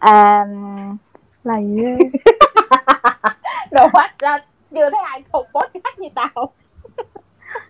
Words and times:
à 0.00 0.46
là 1.44 1.60
gì 1.60 1.84
đồ 3.70 3.86
mắt 3.92 4.18
ra 4.18 4.38
chưa 4.70 4.90
thấy 4.90 5.00
ai 5.04 5.24
thuộc 5.32 5.46
podcast 5.54 5.98
như 5.98 6.08
tao. 6.14 6.52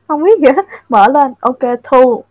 Không 0.08 0.22
biết 0.22 0.38
gì 0.40 0.46
hết. 0.56 0.66
Mở 0.88 1.08
lên. 1.08 1.34
Ok 1.40 1.58
thu. 1.84 2.24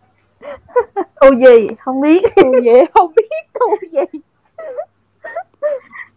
Thu 0.94 1.34
gì? 1.38 1.68
Không 1.80 2.00
biết. 2.00 2.22
Thu 2.36 2.52
gì? 2.62 2.70
Không 2.94 3.12
biết. 3.16 3.28
Thu 3.54 3.76
gì? 3.92 4.20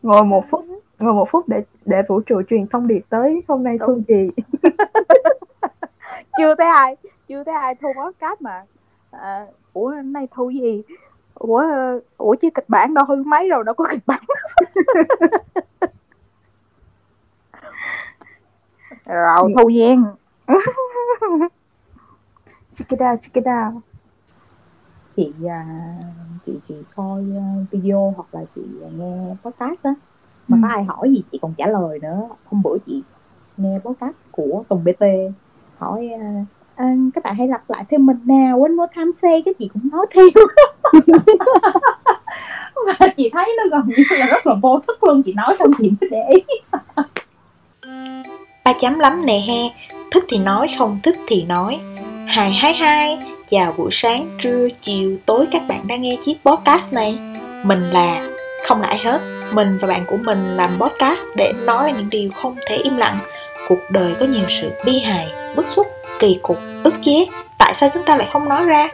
Ngồi 0.02 0.24
một 0.24 0.44
phút 0.50 0.66
ngồi 1.00 1.14
một 1.14 1.30
phút 1.30 1.48
để 1.48 1.64
để 1.86 2.02
vũ 2.08 2.22
trụ 2.22 2.42
truyền 2.50 2.68
thông 2.68 2.88
điệp 2.88 3.02
tới. 3.10 3.44
Hôm 3.48 3.64
nay 3.64 3.78
thu 3.86 4.02
gì? 4.08 4.30
Chưa 6.38 6.56
thấy 6.56 6.68
ai 6.68 6.96
chưa 7.28 7.44
thấy 7.44 7.56
ai 7.56 7.76
thu 7.76 7.88
podcast 8.04 8.42
mà. 8.42 8.64
À, 9.12 9.46
ủa 9.74 9.90
hôm 9.90 10.14
nay 10.14 10.28
thu 10.32 10.50
gì 10.50 10.84
ủa 11.36 11.64
ủa 12.18 12.36
chứ 12.36 12.50
kịch 12.56 12.70
bản 12.70 12.94
đâu 12.94 13.06
hư 13.08 13.24
mấy 13.24 13.50
rồi 13.50 13.64
đâu 13.64 13.76
có 13.76 13.86
kịch 13.92 14.04
bản. 14.06 14.24
Rồi 19.06 19.54
thu 19.58 19.70
check 22.74 22.90
it 22.90 23.00
out 23.02 23.84
chị 25.16 25.34
à, 25.48 25.66
chị 26.46 26.60
chị 26.68 26.76
coi 26.96 27.24
à, 27.38 27.66
video 27.72 28.14
hoặc 28.16 28.28
là 28.32 28.46
chị 28.56 28.62
nghe 28.98 29.36
podcast 29.44 29.84
á. 29.84 29.94
Mà 30.48 30.58
ừ. 30.58 30.60
có 30.62 30.68
ai 30.68 30.84
hỏi 30.84 31.10
gì 31.10 31.24
chị 31.32 31.40
còn 31.42 31.54
trả 31.58 31.68
lời 31.68 32.00
nữa. 32.00 32.30
Hôm 32.46 32.62
bữa 32.62 32.78
chị 32.86 33.04
nghe 33.58 33.80
podcast 33.84 34.16
của 34.32 34.64
Tùng 34.70 34.84
BT 34.84 35.04
hỏi 35.78 36.10
à, 36.76 36.86
các 37.16 37.24
bạn 37.24 37.36
hãy 37.36 37.48
lặp 37.48 37.70
lại 37.70 37.84
thêm 37.90 38.06
mình 38.06 38.18
nào 38.26 38.58
quên 38.58 38.76
more 38.76 38.94
time 38.96 39.12
say 39.12 39.42
cái 39.46 39.54
chị 39.60 39.70
cũng 39.74 39.90
nói 39.92 40.06
theo 40.14 40.26
mà 42.86 43.08
chị 43.18 43.30
thấy 43.34 43.56
nó 43.58 43.64
gần 43.78 43.82
như 43.88 44.04
là 44.10 44.26
rất 44.26 44.48
là 44.48 44.54
vô 44.62 44.80
thức 44.88 45.04
luôn 45.04 45.24
chị 45.24 45.34
nói 45.34 45.56
xong 45.60 45.72
chị 45.78 45.92
mới 46.02 46.10
để 46.10 46.22
ý. 46.30 46.42
Ba 48.66 48.74
chấm 48.78 49.00
lắm 49.00 49.26
nè 49.26 49.40
he 49.48 49.70
thích 50.12 50.24
thì 50.30 50.38
nói 50.38 50.68
không 50.78 51.00
thích 51.04 51.16
thì 51.28 51.44
nói. 51.44 51.80
Hai 52.28 52.52
hai 52.52 52.74
hai 52.74 53.18
chào 53.48 53.74
buổi 53.78 53.90
sáng 53.92 54.38
trưa 54.42 54.68
chiều 54.82 55.18
tối 55.26 55.48
các 55.52 55.62
bạn 55.68 55.88
đang 55.88 56.02
nghe 56.02 56.16
chiếc 56.22 56.38
podcast 56.46 56.94
này. 56.94 57.20
Mình 57.64 57.82
là 57.82 58.30
không 58.64 58.82
lại 58.82 58.98
hết 59.04 59.22
mình 59.54 59.78
và 59.82 59.88
bạn 59.88 60.04
của 60.08 60.18
mình 60.18 60.56
làm 60.56 60.72
podcast 60.80 61.28
để 61.38 61.54
nói 61.66 61.84
là 61.84 61.98
những 62.00 62.10
điều 62.10 62.30
không 62.42 62.56
thể 62.70 62.76
im 62.76 62.98
lặng. 62.98 63.18
Cuộc 63.68 63.80
đời 63.92 64.14
có 64.20 64.26
nhiều 64.26 64.46
sự 64.50 64.72
bi 64.86 65.00
hài 65.00 65.28
bức 65.56 65.70
xúc 65.70 65.88
kỳ 66.24 66.40
cục, 66.42 66.58
ức 66.84 66.94
chế. 67.02 67.26
Tại 67.58 67.74
sao 67.74 67.90
chúng 67.94 68.04
ta 68.04 68.18
lại 68.18 68.28
không 68.32 68.50
nói 68.50 68.66
ra? 68.66 68.88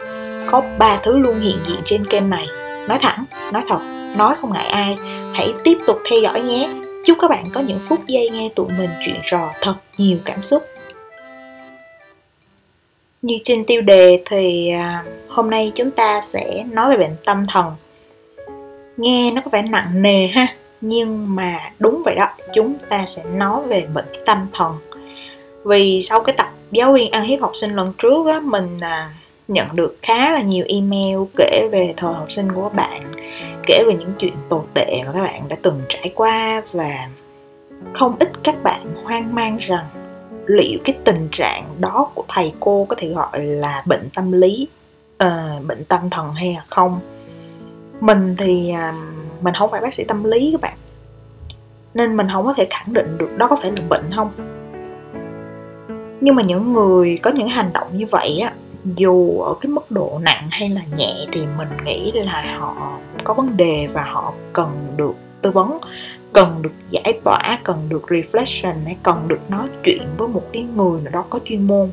Có 0.46 0.62
ba 0.78 0.98
thứ 1.02 1.18
luôn 1.18 1.40
hiện 1.40 1.56
diện 1.66 1.80
trên 1.84 2.06
kênh 2.06 2.30
này. 2.30 2.46
Nói 2.88 2.98
thẳng, 3.02 3.24
nói 3.52 3.62
thật, 3.68 3.78
nói 4.16 4.34
không 4.34 4.52
ngại 4.52 4.66
ai. 4.66 4.96
Hãy 5.34 5.52
tiếp 5.64 5.78
tục 5.86 5.98
theo 6.10 6.20
dõi 6.20 6.40
nhé. 6.40 6.70
Chúc 7.04 7.18
các 7.20 7.30
bạn 7.30 7.44
có 7.52 7.60
những 7.60 7.80
phút 7.80 8.06
giây 8.06 8.30
nghe 8.30 8.48
tụi 8.54 8.68
mình 8.78 8.90
chuyện 9.00 9.20
trò 9.24 9.50
thật 9.60 9.74
nhiều 9.98 10.18
cảm 10.24 10.42
xúc. 10.42 10.62
Như 13.22 13.38
trên 13.44 13.64
tiêu 13.64 13.80
đề 13.80 14.22
thì 14.24 14.70
à, 14.70 15.04
hôm 15.28 15.50
nay 15.50 15.72
chúng 15.74 15.90
ta 15.90 16.20
sẽ 16.22 16.64
nói 16.70 16.90
về 16.90 16.96
bệnh 16.96 17.16
tâm 17.24 17.44
thần. 17.48 17.66
Nghe 18.96 19.30
nó 19.34 19.40
có 19.44 19.48
vẻ 19.52 19.62
nặng 19.62 20.02
nề 20.02 20.26
ha, 20.26 20.46
nhưng 20.80 21.36
mà 21.36 21.60
đúng 21.78 22.02
vậy 22.04 22.14
đó, 22.14 22.28
chúng 22.54 22.78
ta 22.88 23.02
sẽ 23.06 23.22
nói 23.24 23.60
về 23.68 23.86
bệnh 23.94 24.22
tâm 24.26 24.46
thần. 24.52 24.72
Vì 25.64 26.00
sau 26.02 26.20
cái 26.20 26.34
tập 26.38 26.48
giáo 26.70 26.92
viên 26.92 27.10
ăn 27.10 27.24
hiếp 27.24 27.40
học 27.40 27.52
sinh 27.54 27.76
lần 27.76 27.92
trước 27.98 28.26
á 28.26 28.40
mình 28.44 28.78
à, 28.80 29.14
nhận 29.48 29.66
được 29.74 29.96
khá 30.02 30.32
là 30.32 30.42
nhiều 30.42 30.64
email 30.68 31.18
kể 31.36 31.68
về 31.72 31.94
thời 31.96 32.14
học 32.14 32.32
sinh 32.32 32.52
của 32.52 32.62
các 32.62 32.74
bạn 32.74 33.02
kể 33.66 33.84
về 33.86 33.94
những 33.94 34.12
chuyện 34.18 34.34
tồi 34.48 34.62
tệ 34.74 35.02
mà 35.06 35.12
các 35.12 35.22
bạn 35.22 35.48
đã 35.48 35.56
từng 35.62 35.80
trải 35.88 36.12
qua 36.14 36.62
và 36.72 37.08
không 37.94 38.16
ít 38.18 38.30
các 38.44 38.62
bạn 38.62 38.80
hoang 39.04 39.34
mang 39.34 39.56
rằng 39.60 39.84
liệu 40.46 40.78
cái 40.84 40.96
tình 41.04 41.28
trạng 41.32 41.64
đó 41.78 42.10
của 42.14 42.24
thầy 42.28 42.52
cô 42.60 42.86
có 42.88 42.96
thể 42.98 43.08
gọi 43.08 43.40
là 43.40 43.82
bệnh 43.86 44.08
tâm 44.14 44.32
lý 44.32 44.68
uh, 45.24 45.66
bệnh 45.66 45.84
tâm 45.84 46.10
thần 46.10 46.32
hay 46.34 46.54
là 46.54 46.64
không. 46.68 47.00
Mình 48.00 48.36
thì 48.38 48.72
uh, 48.88 48.94
mình 49.42 49.54
không 49.54 49.70
phải 49.70 49.80
bác 49.80 49.94
sĩ 49.94 50.04
tâm 50.04 50.24
lý 50.24 50.48
các 50.52 50.60
bạn 50.60 50.76
nên 51.94 52.16
mình 52.16 52.26
không 52.32 52.46
có 52.46 52.54
thể 52.54 52.66
khẳng 52.70 52.92
định 52.92 53.18
được 53.18 53.36
đó 53.36 53.46
có 53.50 53.56
phải 53.56 53.72
là 53.76 53.82
bệnh 53.88 54.04
không 54.16 54.59
nhưng 56.20 56.34
mà 56.34 56.42
những 56.42 56.72
người 56.72 57.18
có 57.22 57.30
những 57.34 57.48
hành 57.48 57.72
động 57.72 57.88
như 57.92 58.06
vậy 58.10 58.40
á 58.44 58.52
dù 58.96 59.40
ở 59.40 59.54
cái 59.60 59.70
mức 59.70 59.90
độ 59.90 60.20
nặng 60.22 60.48
hay 60.50 60.68
là 60.68 60.80
nhẹ 60.96 61.26
thì 61.32 61.40
mình 61.58 61.68
nghĩ 61.84 62.12
là 62.14 62.56
họ 62.58 62.98
có 63.24 63.34
vấn 63.34 63.56
đề 63.56 63.88
và 63.92 64.02
họ 64.02 64.32
cần 64.52 64.68
được 64.96 65.14
tư 65.42 65.50
vấn 65.50 65.78
cần 66.32 66.62
được 66.62 66.72
giải 66.90 67.20
tỏa 67.24 67.58
cần 67.64 67.88
được 67.88 68.02
reflection 68.08 68.84
hay 68.84 68.96
cần 69.02 69.28
được 69.28 69.50
nói 69.50 69.68
chuyện 69.84 70.02
với 70.18 70.28
một 70.28 70.42
cái 70.52 70.62
người 70.62 71.00
nào 71.00 71.12
đó 71.12 71.24
có 71.30 71.38
chuyên 71.44 71.66
môn. 71.66 71.90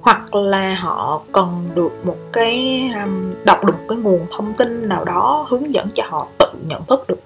Hoặc 0.00 0.34
là 0.34 0.74
họ 0.74 1.22
cần 1.32 1.68
được 1.74 1.92
một 2.04 2.16
cái 2.32 2.82
um, 3.04 3.34
đọc 3.44 3.64
được 3.64 3.72
một 3.72 3.86
cái 3.88 3.98
nguồn 3.98 4.26
thông 4.30 4.54
tin 4.54 4.88
nào 4.88 5.04
đó 5.04 5.46
hướng 5.48 5.74
dẫn 5.74 5.88
cho 5.94 6.04
họ 6.06 6.26
tự 6.38 6.48
nhận 6.68 6.84
thức 6.84 7.04
được 7.08 7.20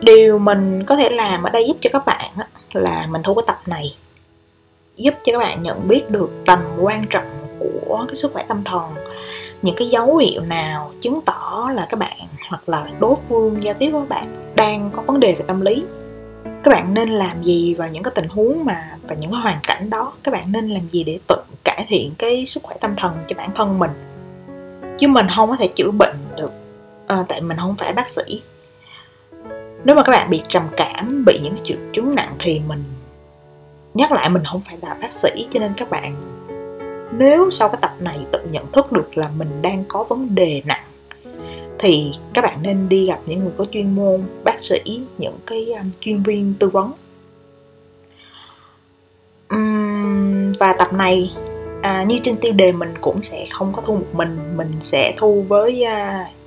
điều 0.00 0.38
mình 0.38 0.84
có 0.86 0.96
thể 0.96 1.10
làm 1.10 1.42
ở 1.42 1.50
đây 1.50 1.64
giúp 1.66 1.76
cho 1.80 1.90
các 1.92 2.02
bạn 2.06 2.30
là 2.72 3.06
mình 3.10 3.22
thu 3.22 3.34
cái 3.34 3.44
tập 3.46 3.60
này. 3.66 3.96
Giúp 4.96 5.14
cho 5.24 5.32
các 5.32 5.38
bạn 5.38 5.62
nhận 5.62 5.88
biết 5.88 6.10
được 6.10 6.30
tầm 6.46 6.60
quan 6.80 7.04
trọng 7.10 7.58
của 7.58 8.04
cái 8.08 8.14
sức 8.14 8.32
khỏe 8.32 8.44
tâm 8.48 8.62
thần. 8.64 8.82
Những 9.62 9.74
cái 9.78 9.88
dấu 9.88 10.16
hiệu 10.16 10.42
nào 10.42 10.92
chứng 11.00 11.20
tỏ 11.24 11.68
là 11.74 11.86
các 11.90 11.98
bạn 11.98 12.18
hoặc 12.48 12.68
là 12.68 12.86
đối 13.00 13.14
phương 13.28 13.62
giao 13.62 13.74
tiếp 13.74 13.90
với 13.90 14.00
các 14.00 14.08
bạn 14.08 14.52
đang 14.56 14.90
có 14.92 15.02
vấn 15.02 15.20
đề 15.20 15.34
về 15.38 15.44
tâm 15.46 15.60
lý. 15.60 15.84
Các 16.44 16.70
bạn 16.70 16.94
nên 16.94 17.08
làm 17.08 17.44
gì 17.44 17.74
vào 17.74 17.88
những 17.88 18.02
cái 18.02 18.12
tình 18.14 18.28
huống 18.28 18.64
mà 18.64 18.82
và 19.02 19.14
những 19.18 19.30
cái 19.30 19.40
hoàn 19.40 19.58
cảnh 19.62 19.90
đó? 19.90 20.12
Các 20.22 20.32
bạn 20.32 20.52
nên 20.52 20.68
làm 20.68 20.88
gì 20.92 21.04
để 21.04 21.18
tự 21.26 21.36
cải 21.64 21.86
thiện 21.88 22.12
cái 22.18 22.46
sức 22.46 22.62
khỏe 22.62 22.76
tâm 22.80 22.96
thần 22.96 23.12
cho 23.28 23.36
bản 23.36 23.50
thân 23.54 23.78
mình? 23.78 23.90
Chứ 24.98 25.08
mình 25.08 25.26
không 25.36 25.50
có 25.50 25.56
thể 25.56 25.68
chữa 25.74 25.90
bệnh 25.90 26.16
được. 26.36 26.50
À, 27.06 27.24
tại 27.28 27.40
mình 27.40 27.56
không 27.60 27.76
phải 27.78 27.92
bác 27.92 28.08
sĩ 28.08 28.42
nếu 29.86 29.96
mà 29.96 30.02
các 30.02 30.12
bạn 30.12 30.30
bị 30.30 30.42
trầm 30.48 30.62
cảm 30.76 31.24
bị 31.24 31.38
những 31.42 31.54
triệu 31.62 31.78
chứng 31.92 32.14
nặng 32.14 32.34
thì 32.38 32.60
mình 32.68 32.84
nhắc 33.94 34.12
lại 34.12 34.30
mình 34.30 34.42
không 34.44 34.60
phải 34.60 34.76
là 34.82 34.96
bác 35.02 35.12
sĩ. 35.12 35.46
Cho 35.50 35.60
nên 35.60 35.72
các 35.76 35.90
bạn 35.90 36.14
nếu 37.12 37.50
sau 37.50 37.68
cái 37.68 37.78
tập 37.80 37.94
này 38.00 38.18
tự 38.32 38.38
nhận 38.50 38.72
thức 38.72 38.92
được 38.92 39.18
là 39.18 39.28
mình 39.28 39.62
đang 39.62 39.84
có 39.88 40.04
vấn 40.04 40.34
đề 40.34 40.62
nặng 40.64 40.84
thì 41.78 42.12
các 42.34 42.42
bạn 42.42 42.58
nên 42.62 42.88
đi 42.88 43.06
gặp 43.06 43.18
những 43.26 43.40
người 43.40 43.52
có 43.56 43.64
chuyên 43.70 43.94
môn 43.94 44.22
bác 44.44 44.60
sĩ 44.60 45.00
những 45.18 45.38
cái 45.46 45.66
um, 45.80 45.90
chuyên 46.00 46.22
viên 46.22 46.54
tư 46.58 46.68
vấn. 46.68 46.92
Uhm, 49.54 50.52
và 50.58 50.74
tập 50.78 50.92
này 50.92 51.32
à, 51.82 52.04
như 52.08 52.18
trên 52.22 52.36
tiêu 52.36 52.52
đề 52.52 52.72
mình 52.72 52.94
cũng 53.00 53.22
sẽ 53.22 53.46
không 53.50 53.72
có 53.72 53.82
thu 53.86 53.94
một 53.94 54.06
mình. 54.12 54.38
Mình 54.56 54.72
sẽ 54.80 55.14
thu 55.16 55.44
với 55.48 55.84
uh, 55.84 56.45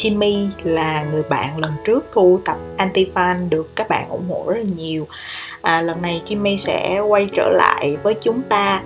Jimmy 0.00 0.46
là 0.62 1.04
người 1.04 1.22
bạn 1.28 1.58
lần 1.58 1.72
trước 1.84 2.06
thu 2.12 2.40
tập 2.44 2.56
Antifan 2.76 3.48
được 3.48 3.76
các 3.76 3.88
bạn 3.88 4.08
ủng 4.08 4.28
hộ 4.28 4.44
rất 4.46 4.56
là 4.56 4.70
nhiều. 4.76 5.06
À, 5.62 5.82
lần 5.82 6.02
này 6.02 6.22
Jimmy 6.24 6.56
sẽ 6.56 7.00
quay 7.00 7.28
trở 7.36 7.50
lại 7.52 7.96
với 8.02 8.14
chúng 8.20 8.42
ta 8.42 8.82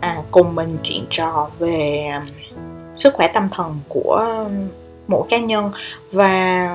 à, 0.00 0.16
cùng 0.30 0.54
mình 0.54 0.78
chuyện 0.82 1.04
trò 1.10 1.50
về 1.58 2.08
à, 2.10 2.22
sức 2.94 3.14
khỏe 3.14 3.28
tâm 3.34 3.48
thần 3.52 3.78
của 3.88 4.44
mỗi 5.06 5.22
cá 5.28 5.38
nhân. 5.38 5.70
Và 6.12 6.68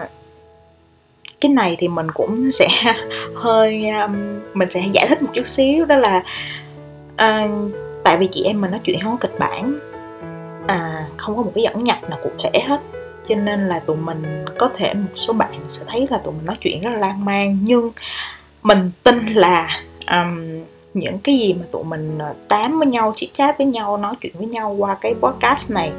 cái 1.41 1.51
này 1.51 1.75
thì 1.79 1.87
mình 1.87 2.11
cũng 2.11 2.51
sẽ 2.51 2.67
hơi 3.35 3.85
à, 3.85 4.07
mình 4.53 4.69
sẽ 4.69 4.81
giải 4.93 5.07
thích 5.09 5.21
một 5.21 5.29
chút 5.33 5.45
xíu 5.45 5.85
đó 5.85 5.95
là 5.95 6.23
à, 7.15 7.47
tại 8.03 8.17
vì 8.17 8.27
chị 8.31 8.43
em 8.43 8.61
mình 8.61 8.71
nói 8.71 8.79
chuyện 8.83 8.99
không 9.03 9.17
có 9.17 9.27
kịch 9.27 9.39
bản 9.39 9.79
à, 10.67 11.07
không 11.17 11.35
có 11.37 11.43
một 11.43 11.51
cái 11.55 11.63
dẫn 11.63 11.83
nhập 11.83 11.97
nào 12.09 12.19
cụ 12.23 12.29
thể 12.43 12.59
hết 12.67 12.79
cho 13.27 13.35
nên 13.35 13.67
là 13.67 13.79
tụi 13.79 13.97
mình 13.97 14.45
có 14.57 14.69
thể 14.75 14.93
một 14.93 15.11
số 15.15 15.33
bạn 15.33 15.51
sẽ 15.67 15.85
thấy 15.87 16.07
là 16.09 16.17
tụi 16.17 16.33
mình 16.33 16.45
nói 16.45 16.55
chuyện 16.59 16.81
rất 16.81 16.89
là 16.89 16.97
lan 16.97 17.25
man. 17.25 17.57
Nhưng 17.61 17.91
mình 18.63 18.91
tin 19.03 19.25
là 19.25 19.67
um, 20.11 20.63
những 20.93 21.19
cái 21.19 21.37
gì 21.37 21.53
mà 21.53 21.65
tụi 21.71 21.83
mình 21.83 22.17
ờ, 22.17 22.33
tám 22.47 22.79
với 22.79 22.87
nhau 22.87 23.11
chit 23.15 23.33
chat 23.33 23.57
với 23.57 23.67
nhau 23.67 23.97
nói 23.97 24.15
chuyện 24.21 24.33
với 24.37 24.47
nhau 24.47 24.75
qua 24.77 24.97
cái 25.01 25.13
podcast 25.21 25.71
này 25.71 25.91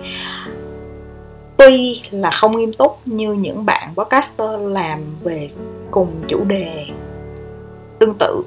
tuy 1.57 2.03
là 2.11 2.31
không 2.31 2.57
nghiêm 2.57 2.73
túc 2.73 2.99
như 3.05 3.33
những 3.33 3.67
bạn 3.67 3.95
podcaster 3.95 4.51
làm 4.61 5.01
về 5.23 5.49
cùng 5.91 6.09
chủ 6.29 6.45
đề 6.45 6.87
tương 7.99 8.15
tự 8.19 8.43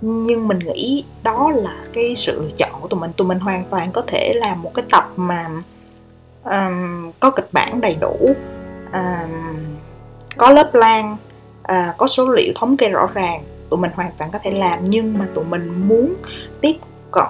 nhưng 0.00 0.48
mình 0.48 0.58
nghĩ 0.58 1.04
đó 1.22 1.50
là 1.54 1.76
cái 1.92 2.14
sự 2.16 2.42
lựa 2.42 2.50
chọn 2.56 2.80
của 2.80 2.88
tụi 2.88 3.00
mình. 3.00 3.12
Tụi 3.12 3.28
mình 3.28 3.38
hoàn 3.38 3.64
toàn 3.70 3.92
có 3.92 4.02
thể 4.06 4.32
làm 4.36 4.62
một 4.62 4.72
cái 4.74 4.84
tập 4.90 5.12
mà 5.16 5.50
um, 6.50 7.10
có 7.20 7.30
kịch 7.30 7.48
bản 7.52 7.80
đầy 7.80 7.96
đủ. 8.00 8.34
Um, 8.92 9.56
có 10.36 10.50
lớp 10.50 10.74
lan 10.74 11.16
uh, 11.62 11.96
có 11.96 12.06
số 12.06 12.28
liệu 12.28 12.52
thống 12.54 12.76
kê 12.76 12.88
rõ 12.88 13.08
ràng. 13.14 13.42
Tụi 13.70 13.80
mình 13.80 13.90
hoàn 13.94 14.10
toàn 14.18 14.30
có 14.32 14.38
thể 14.42 14.50
làm 14.50 14.78
nhưng 14.84 15.18
mà 15.18 15.26
tụi 15.34 15.44
mình 15.44 15.88
muốn 15.88 16.14
tiếp 16.60 16.76
cận 17.10 17.26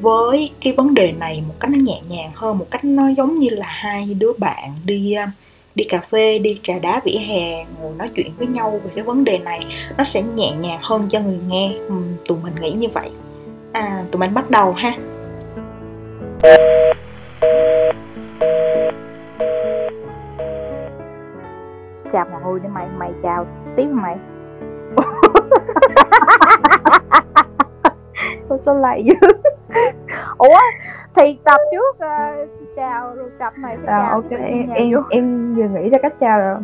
với 0.00 0.50
cái 0.60 0.72
vấn 0.72 0.94
đề 0.94 1.12
này 1.12 1.42
một 1.48 1.54
cách 1.60 1.70
nó 1.70 1.78
nhẹ 1.82 2.00
nhàng 2.08 2.30
hơn 2.34 2.58
một 2.58 2.66
cách 2.70 2.84
nó 2.84 3.08
giống 3.16 3.38
như 3.38 3.48
là 3.50 3.66
hai 3.68 4.14
đứa 4.18 4.32
bạn 4.38 4.70
đi 4.84 5.12
ờ, 5.12 5.26
đi 5.74 5.84
cà 5.84 6.00
phê 6.00 6.38
đi 6.38 6.60
trà 6.62 6.78
đá 6.78 7.00
vỉa 7.04 7.18
hè 7.18 7.64
ngồi 7.64 7.92
nói 7.98 8.10
chuyện 8.16 8.32
với 8.38 8.46
nhau 8.46 8.80
về 8.84 8.90
cái 8.94 9.04
vấn 9.04 9.24
đề 9.24 9.38
này. 9.38 9.60
Nó 9.98 10.04
sẽ 10.04 10.22
nhẹ 10.22 10.50
nhàng 10.60 10.78
hơn 10.82 11.06
cho 11.08 11.20
người 11.20 11.38
nghe. 11.48 11.72
Ừ, 11.88 11.94
tụi 12.26 12.38
mình 12.42 12.54
nghĩ 12.60 12.72
như 12.72 12.88
vậy. 12.88 13.10
À 13.72 14.04
tụi 14.10 14.20
mình 14.20 14.34
bắt 14.34 14.50
đầu 14.50 14.72
ha 14.72 14.92
chào 22.12 22.26
mọi 22.30 22.42
người 22.44 22.60
đi 22.60 22.68
mày 22.68 22.88
mày 22.96 23.12
chào 23.22 23.46
tiếp 23.76 23.86
mày? 23.86 24.18
Ủa 28.48 28.56
sao 28.64 28.74
lại 28.74 29.04
dữ? 29.04 29.14
Ủa 30.38 30.58
thì 31.16 31.38
tập 31.44 31.56
trước 31.72 31.96
uh, 31.96 32.48
chào 32.76 33.14
rồi 33.14 33.30
tập 33.38 33.52
này 33.56 33.76
phải 33.76 33.94
à, 33.94 34.02
chào 34.02 34.14
ok 34.14 34.30
em 34.30 34.70
em, 34.70 34.92
vô. 34.92 35.00
em 35.10 35.54
vừa 35.54 35.68
nghĩ 35.68 35.90
ra 35.90 35.98
cách 36.02 36.14
chào 36.20 36.40
rồi. 36.40 36.56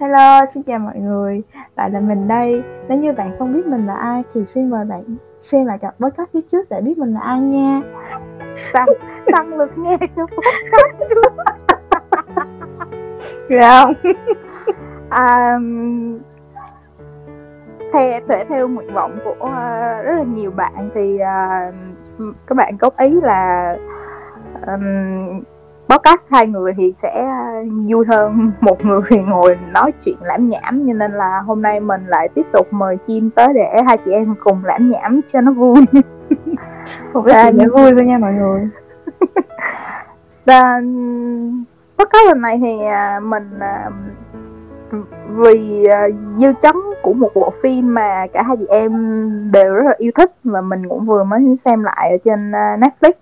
Hello 0.00 0.46
xin 0.46 0.62
chào 0.62 0.78
mọi 0.78 0.96
người. 0.98 1.42
Lại 1.76 1.90
là 1.90 2.00
mình 2.00 2.28
đây. 2.28 2.62
Nếu 2.88 2.98
như 2.98 3.12
bạn 3.12 3.36
không 3.38 3.52
biết 3.52 3.66
mình 3.66 3.86
là 3.86 3.94
ai 3.94 4.22
thì 4.34 4.44
xin 4.46 4.70
mời 4.70 4.84
bạn 4.84 5.02
xem 5.40 5.66
lại 5.66 5.78
tập 5.78 5.94
podcast 6.00 6.30
phía 6.32 6.40
trước 6.52 6.68
để 6.68 6.80
biết 6.80 6.98
mình 6.98 7.14
là 7.14 7.20
ai 7.20 7.40
nha 7.40 7.80
tăng 8.72 8.88
tăng 9.32 9.58
lực 9.58 9.78
nghe 9.78 9.98
cho 10.16 10.26
được 13.48 13.60
không 13.60 13.92
à, 15.10 15.58
theo, 17.92 18.20
theo 18.28 18.44
theo 18.48 18.68
nguyện 18.68 18.94
vọng 18.94 19.18
của 19.24 19.30
uh, 19.30 20.04
rất 20.04 20.14
là 20.16 20.24
nhiều 20.26 20.50
bạn 20.50 20.90
thì 20.94 21.14
uh, 21.14 21.74
các 22.46 22.54
bạn 22.54 22.76
góp 22.76 22.96
ý 22.96 23.20
là 23.22 23.76
um, 24.66 25.42
podcast 25.88 26.26
hai 26.30 26.46
người 26.46 26.72
thì 26.76 26.92
sẽ 26.92 27.26
vui 27.88 28.06
hơn 28.06 28.52
một 28.60 28.84
người 28.84 29.18
ngồi 29.26 29.58
nói 29.72 29.92
chuyện 30.04 30.16
lãm 30.20 30.48
nhảm. 30.48 30.84
Cho 30.86 30.92
nên 30.92 31.12
là 31.12 31.40
hôm 31.46 31.62
nay 31.62 31.80
mình 31.80 32.06
lại 32.06 32.28
tiếp 32.34 32.46
tục 32.52 32.72
mời 32.72 32.96
chim 33.06 33.30
tới 33.30 33.48
để 33.54 33.82
hai 33.86 33.98
chị 34.04 34.12
em 34.12 34.34
cùng 34.40 34.64
lãm 34.64 34.90
nhảm 34.90 35.20
cho 35.32 35.40
nó 35.40 35.52
vui 35.52 35.84
một 37.12 37.22
chuyện 37.24 37.58
để 37.58 37.66
vui 37.66 37.90
thôi 37.96 38.06
nha 38.06 38.18
mọi 38.18 38.32
người. 38.32 38.68
Và 40.44 40.80
podcast 41.98 42.26
lần 42.26 42.40
này 42.40 42.58
thì 42.58 42.84
à, 42.84 43.20
mình 43.22 43.58
à, 43.60 43.90
vì 45.28 45.84
à, 45.84 46.08
dư 46.36 46.52
chấn 46.62 46.76
của 47.02 47.12
một 47.12 47.30
bộ 47.34 47.52
phim 47.62 47.94
mà 47.94 48.26
cả 48.32 48.42
hai 48.42 48.56
chị 48.56 48.66
em 48.68 48.92
đều 49.52 49.74
rất 49.74 49.84
là 49.84 49.94
yêu 49.98 50.12
thích 50.14 50.32
và 50.44 50.60
mình 50.60 50.88
cũng 50.88 51.04
vừa 51.04 51.24
mới 51.24 51.56
xem 51.56 51.82
lại 51.82 52.10
ở 52.10 52.16
trên 52.24 52.50
Netflix. 52.50 53.12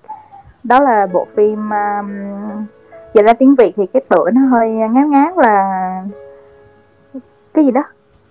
Đó 0.64 0.80
là 0.80 1.06
bộ 1.12 1.26
phim 1.36 1.70
um, 1.70 2.10
dịch 3.14 3.22
ra 3.22 3.32
tiếng 3.32 3.54
Việt 3.54 3.72
thì 3.76 3.86
cái 3.86 4.02
tựa 4.08 4.30
nó 4.30 4.40
hơi 4.40 4.70
ngán 4.70 5.10
ngán 5.10 5.34
là 5.36 6.04
cái 7.54 7.64
gì 7.64 7.70
đó? 7.70 7.82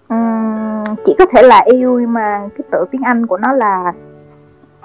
Ừm, 0.10 0.84
chỉ 1.06 1.16
có 1.20 1.26
thể 1.32 1.44
là 1.44 1.64
yêu 1.66 2.06
mà 2.08 2.50
cái 2.58 2.68
tựa 2.72 2.86
tiếng 2.92 3.02
Anh 3.02 3.28
của 3.28 3.38
nó 3.38 3.52
là 3.52 3.94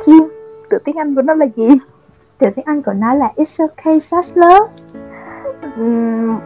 chim 0.06 0.35
từ 0.70 0.78
tiếng 0.84 0.96
Anh 0.96 1.14
của 1.14 1.22
nó 1.22 1.34
là 1.34 1.46
gì? 1.56 1.68
Từ 2.38 2.46
tiếng 2.56 2.64
Anh 2.64 2.82
của 2.82 2.92
nó 2.92 3.14
là 3.14 3.32
It's 3.36 3.66
okay 3.68 4.00
Such 4.00 4.36
Love. 4.36 4.72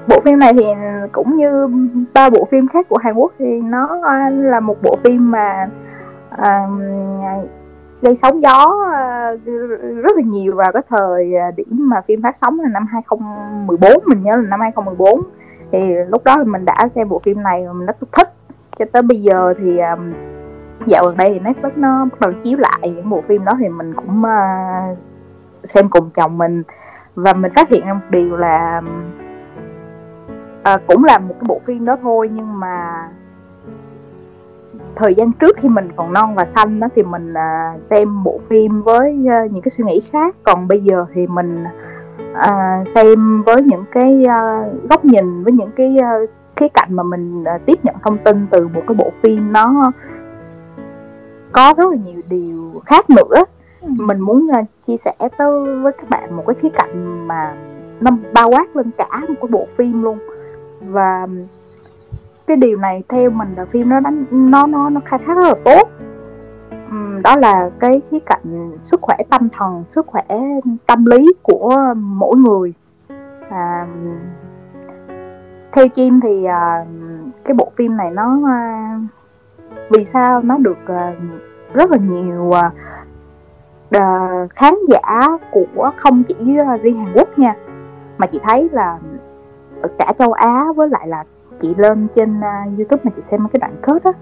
Bộ 0.09 0.21
phim 0.25 0.39
này 0.39 0.53
thì 0.53 0.65
cũng 1.13 1.37
như 1.37 1.69
ba 2.15 2.31
bộ 2.31 2.49
phim 2.51 2.69
khác 2.69 2.87
của 2.89 2.99
Hàn 3.03 3.15
Quốc 3.15 3.33
thì 3.39 3.61
nó 3.61 3.99
là 4.31 4.61
một 4.61 4.77
bộ 4.83 4.99
phim 5.05 5.31
mà 5.31 5.69
uh, 6.35 6.71
gây 8.03 8.17
sóng 8.17 8.43
gió 8.43 8.77
ờ, 8.93 9.37
rất 10.03 10.17
là 10.17 10.23
nhiều 10.25 10.57
vào 10.57 10.73
cái 10.73 10.83
thời 10.89 11.33
điểm 11.57 11.67
mà 11.71 12.01
phim 12.09 12.23
phát 12.23 12.37
sóng 12.37 12.61
là 12.61 12.69
năm 12.69 12.87
2014 12.93 13.93
mình 14.07 14.23
nhớ 14.23 14.37
là 14.37 14.43
năm 14.43 14.61
2014 14.61 15.21
thì 15.73 15.95
lúc 16.09 16.25
đó 16.25 16.37
mình 16.47 16.65
đã 16.65 16.89
xem 16.89 17.09
bộ 17.09 17.21
phim 17.25 17.43
này 17.43 17.67
mình 17.73 17.87
rất 17.87 17.97
thích. 18.13 18.33
Cho 18.79 18.85
tới 18.93 19.03
bây 19.03 19.23
giờ 19.23 19.55
thì 19.59 19.79
à, 19.79 19.97
dạo 20.87 21.07
gần 21.07 21.17
đây 21.17 21.31
thì 21.33 21.41
Netflix 21.41 21.71
nó 21.77 22.05
bắt 22.05 22.21
đầu 22.21 22.33
chiếu 22.45 22.59
lại 22.59 22.81
những 22.83 23.11
bộ 23.11 23.23
phim 23.29 23.45
đó 23.45 23.53
thì 23.59 23.69
mình 23.69 23.95
cũng 23.95 24.23
uh, 24.23 24.99
xem 25.65 25.89
cùng 25.89 26.11
chồng 26.15 26.39
mình. 26.39 26.63
Và 27.15 27.33
mình 27.33 27.53
phát 27.55 27.69
hiện 27.69 27.87
ra 27.87 27.93
một 27.93 28.01
điều 28.11 28.37
là 28.37 28.83
à, 30.63 30.77
cũng 30.87 31.05
là 31.05 31.19
một 31.19 31.35
cái 31.41 31.47
bộ 31.49 31.61
phim 31.67 31.85
đó 31.85 31.97
thôi 32.03 32.31
nhưng 32.33 32.61
mà 32.61 33.09
thời 34.97 35.15
gian 35.15 35.33
trước 35.33 35.57
khi 35.57 35.69
mình 35.69 35.89
còn 35.97 36.13
non 36.13 36.35
và 36.35 36.45
xanh 36.45 36.81
đó 36.81 36.89
thì 36.97 37.03
mình 37.03 37.35
à, 37.35 37.75
xem 37.79 38.23
bộ 38.25 38.41
phim 38.49 38.83
với 38.83 39.27
à, 39.31 39.47
những 39.51 39.63
cái 39.63 39.71
suy 39.71 39.85
nghĩ 39.85 40.01
khác. 40.13 40.37
Còn 40.43 40.69
bây 40.69 40.81
giờ 40.81 41.07
thì 41.15 41.27
mình 41.27 41.65
à, 42.35 42.83
xem 42.87 43.43
với 43.43 43.63
những 43.63 43.85
cái 43.93 44.25
à, 44.25 44.65
góc 44.91 45.05
nhìn 45.05 45.45
với 45.45 45.53
những 45.53 45.71
cái 45.77 45.97
à, 46.03 46.13
khía 46.57 46.69
cạnh 46.69 46.89
mà 46.91 47.03
mình 47.03 47.45
à, 47.45 47.59
tiếp 47.67 47.79
nhận 47.83 47.95
thông 48.03 48.19
tin 48.19 48.47
từ 48.51 48.69
một 48.69 48.83
cái 48.87 48.95
bộ 48.95 49.13
phim 49.23 49.53
nó 49.53 49.93
có 51.53 51.75
rất 51.77 51.85
là 51.91 51.97
nhiều 52.05 52.21
điều 52.29 52.83
khác 52.87 53.11
nữa. 53.11 53.45
Mình 53.83 54.21
muốn 54.21 54.49
uh, 54.61 54.67
chia 54.87 54.97
sẻ 54.97 55.15
tới 55.39 55.77
với 55.83 55.93
các 55.93 56.11
bạn 56.11 56.37
một 56.37 56.43
cái 56.47 56.55
khía 56.55 56.69
cạnh 56.69 57.29
mà 57.29 57.55
nó 58.01 58.11
bao 58.33 58.51
quát 58.51 58.77
lên 58.77 58.91
cả 58.99 59.21
một 59.29 59.35
cái 59.41 59.49
bộ 59.51 59.67
phim 59.77 60.03
luôn. 60.03 60.19
Và 60.81 61.27
cái 62.47 62.57
điều 62.57 62.79
này 62.79 63.03
theo 63.09 63.31
mình 63.31 63.55
là 63.57 63.65
phim 63.65 63.89
nó 63.89 64.01
đánh 64.01 64.25
nó 64.31 64.67
nó 64.67 64.91
nó 64.91 65.01
khai 65.05 65.19
thác 65.27 65.37
rất 65.37 65.45
là 65.49 65.55
tốt. 65.65 65.89
Đó 67.25 67.37
là 67.37 67.71
cái 67.79 68.01
khía 68.11 68.19
cạnh 68.27 68.77
sức 68.83 69.01
khỏe 69.03 69.17
tâm 69.31 69.49
thần 69.49 69.85
sức 69.89 70.07
khỏe 70.07 70.25
tâm 70.87 71.07
lý 71.07 71.27
của 71.43 71.77
mỗi 71.97 72.37
người. 72.37 72.75
À, 73.51 73.87
theo 75.73 75.89
chim 75.89 76.21
thì 76.21 76.45
à, 76.45 76.87
cái 77.45 77.55
bộ 77.55 77.73
phim 77.77 77.97
này 77.97 78.11
nó 78.11 78.39
à, 78.47 79.01
vì 79.91 80.05
sao 80.05 80.43
nó 80.43 80.57
được 80.59 80.79
uh, 80.83 81.19
rất 81.75 81.91
là 81.91 81.97
nhiều 81.97 82.43
uh, 82.43 82.57
uh, 83.97 84.51
khán 84.51 84.75
giả 84.89 85.29
của 85.51 85.91
không 85.97 86.23
chỉ 86.23 86.57
riêng 86.83 87.01
Hàn 87.01 87.13
Quốc 87.15 87.39
nha 87.39 87.55
mà 88.19 88.27
chị 88.27 88.41
thấy 88.43 88.69
là 88.73 88.99
ở 89.83 89.89
cả 89.99 90.13
châu 90.19 90.33
Á 90.33 90.65
với 90.77 90.89
lại 90.89 91.09
là 91.09 91.25
chị 91.61 91.75
lên 91.77 92.09
trên 92.15 92.39
uh, 92.39 92.79
YouTube 92.79 93.03
mà 93.05 93.11
chị 93.17 93.23
xem 93.23 93.49
cái 93.53 93.61
đoạn 93.61 93.77
kết 93.83 94.05
á 94.05 94.13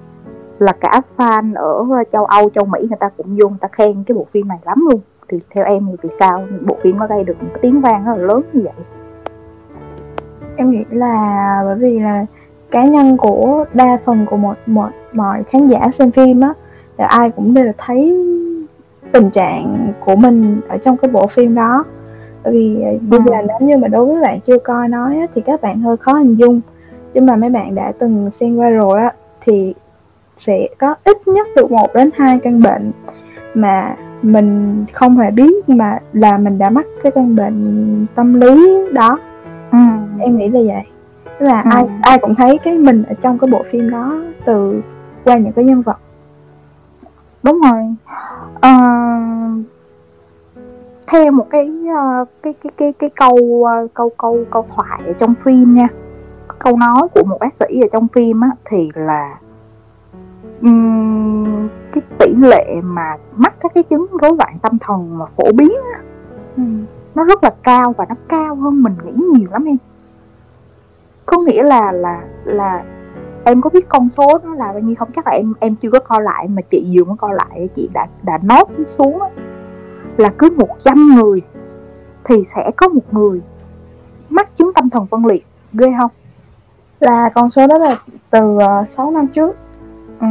là 0.58 0.72
cả 0.72 1.00
fan 1.16 1.54
ở 1.54 2.04
châu 2.12 2.24
Âu 2.24 2.50
châu 2.50 2.64
Mỹ 2.64 2.78
người 2.80 2.98
ta 3.00 3.08
cũng 3.16 3.26
vô 3.26 3.48
người 3.48 3.58
ta 3.60 3.68
khen 3.72 4.04
cái 4.06 4.14
bộ 4.14 4.26
phim 4.32 4.48
này 4.48 4.58
lắm 4.64 4.86
luôn. 4.90 5.00
Thì 5.28 5.38
theo 5.50 5.64
em 5.64 5.86
thì 5.90 5.96
vì 6.02 6.08
sao 6.18 6.46
bộ 6.66 6.76
phim 6.82 6.98
nó 6.98 7.06
gây 7.06 7.24
được 7.24 7.42
một 7.42 7.48
cái 7.52 7.58
tiếng 7.62 7.80
vang 7.80 8.04
rất 8.04 8.12
là 8.16 8.22
lớn 8.22 8.42
như 8.52 8.60
vậy? 8.64 8.84
Em 10.56 10.70
nghĩ 10.70 10.84
là 10.90 11.60
bởi 11.64 11.74
vì 11.78 11.98
là 11.98 12.26
cá 12.70 12.84
nhân 12.84 13.16
của 13.16 13.64
đa 13.74 13.98
phần 14.04 14.26
của 14.30 14.36
một 14.36 14.54
một 14.66 14.88
mọi 15.12 15.42
khán 15.44 15.68
giả 15.68 15.90
xem 15.92 16.10
phim 16.10 16.40
á 16.40 16.54
là 16.96 17.06
ai 17.06 17.30
cũng 17.30 17.54
đều 17.54 17.72
thấy 17.78 18.16
tình 19.12 19.30
trạng 19.30 19.92
của 20.00 20.16
mình 20.16 20.60
ở 20.68 20.78
trong 20.78 20.96
cái 20.96 21.10
bộ 21.10 21.26
phim 21.26 21.54
đó. 21.54 21.84
Bởi 22.44 22.52
vì 22.52 22.84
bây 23.10 23.20
giờ 23.26 23.34
nếu 23.48 23.68
như 23.68 23.76
mà 23.76 23.88
đối 23.88 24.06
với 24.06 24.22
bạn 24.22 24.40
chưa 24.40 24.58
coi 24.58 24.88
nói 24.88 25.16
á, 25.18 25.26
thì 25.34 25.40
các 25.40 25.60
bạn 25.60 25.80
hơi 25.80 25.96
khó 25.96 26.12
hình 26.12 26.34
dung. 26.34 26.60
Nhưng 27.14 27.26
mà 27.26 27.36
mấy 27.36 27.50
bạn 27.50 27.74
đã 27.74 27.92
từng 27.98 28.30
xem 28.40 28.56
qua 28.56 28.68
rồi 28.68 29.00
á 29.00 29.12
thì 29.40 29.74
sẽ 30.36 30.68
có 30.78 30.94
ít 31.04 31.28
nhất 31.28 31.46
từ 31.56 31.66
một 31.66 31.94
đến 31.94 32.10
hai 32.16 32.38
căn 32.38 32.62
bệnh 32.62 32.92
mà 33.54 33.96
mình 34.22 34.84
không 34.92 35.18
hề 35.18 35.30
biết 35.30 35.68
mà 35.68 35.98
là 36.12 36.38
mình 36.38 36.58
đã 36.58 36.70
mắc 36.70 36.86
cái 37.02 37.12
căn 37.12 37.36
bệnh 37.36 38.06
tâm 38.14 38.40
lý 38.40 38.84
đó. 38.92 39.18
Ừ. 39.72 39.78
em 40.20 40.36
nghĩ 40.36 40.48
là 40.48 40.60
vậy 40.66 40.97
tức 41.38 41.46
là 41.46 41.62
Ừ. 41.62 41.70
ai 41.70 41.86
ai 42.02 42.18
cũng 42.18 42.34
thấy 42.34 42.58
cái 42.64 42.78
mình 42.78 43.02
ở 43.08 43.14
trong 43.14 43.38
cái 43.38 43.50
bộ 43.50 43.62
phim 43.70 43.90
đó 43.90 44.14
từ 44.46 44.80
qua 45.24 45.36
những 45.38 45.52
cái 45.52 45.64
nhân 45.64 45.82
vật 45.82 45.98
đúng 47.42 47.60
rồi 47.60 47.94
Ờ, 48.60 48.70
theo 51.06 51.32
một 51.32 51.46
cái 51.50 51.72
ờ, 51.96 52.24
cái 52.42 52.52
cái 52.62 52.72
cái 52.76 52.92
cái 52.98 53.10
câu 53.16 53.64
ờ, 53.68 53.86
câu 53.94 54.10
câu 54.18 54.44
câu 54.50 54.66
thoại 54.76 55.00
ở 55.06 55.12
trong 55.12 55.34
phim 55.44 55.74
nha 55.74 55.88
câu 56.58 56.76
nói 56.76 57.08
của 57.14 57.22
một 57.24 57.36
bác 57.40 57.54
sĩ 57.54 57.80
ở 57.82 57.88
trong 57.92 58.08
phim 58.08 58.40
á 58.40 58.48
thì 58.64 58.90
là 58.94 59.38
ừm, 60.62 61.68
cái 61.92 62.02
tỷ 62.18 62.34
lệ 62.34 62.74
mà 62.82 63.16
mắc 63.36 63.54
các 63.60 63.72
cái 63.74 63.82
chứng 63.82 64.06
rối 64.22 64.36
loạn 64.38 64.58
tâm 64.62 64.78
thần 64.80 65.18
mà 65.18 65.24
phổ 65.36 65.52
biến 65.56 65.72
á, 65.94 66.00
ừ. 66.56 66.62
nó 67.14 67.24
rất 67.24 67.44
là 67.44 67.50
cao 67.62 67.92
và 67.96 68.06
nó 68.08 68.14
cao 68.28 68.54
hơn 68.54 68.82
mình 68.82 68.94
nghĩ 69.04 69.12
nhiều 69.12 69.48
lắm 69.52 69.64
em 69.64 69.76
có 71.30 71.38
nghĩa 71.46 71.62
là 71.62 71.92
là 71.92 72.22
là 72.44 72.84
em 73.44 73.60
có 73.60 73.70
biết 73.70 73.88
con 73.88 74.08
số 74.10 74.38
nó 74.44 74.54
là 74.54 74.72
bao 74.72 74.80
nhiêu 74.80 74.94
không? 74.98 75.08
Chắc 75.16 75.26
là 75.26 75.32
em 75.32 75.54
em 75.60 75.74
chưa 75.76 75.90
có 75.90 75.98
coi 76.00 76.22
lại 76.22 76.48
mà 76.48 76.62
chị 76.62 76.90
vừa 76.94 77.04
mới 77.04 77.16
coi 77.16 77.34
lại 77.34 77.68
chị 77.76 77.88
đã 77.92 78.06
đã 78.22 78.38
nốt 78.42 78.68
xuống 78.98 79.22
là 80.16 80.32
cứ 80.38 80.50
100 80.56 81.14
người 81.14 81.42
thì 82.24 82.44
sẽ 82.44 82.70
có 82.76 82.88
một 82.88 83.14
người 83.14 83.40
mắc 84.28 84.56
chứng 84.56 84.72
tâm 84.72 84.90
thần 84.90 85.06
phân 85.06 85.26
liệt 85.26 85.46
ghê 85.72 85.92
không? 86.00 86.10
Là 87.00 87.30
con 87.34 87.50
số 87.50 87.66
đó 87.66 87.78
là 87.78 87.96
từ 88.30 88.56
uh, 88.56 88.88
6 88.88 89.10
năm 89.10 89.26
trước. 89.26 89.56
Ừ. 90.20 90.26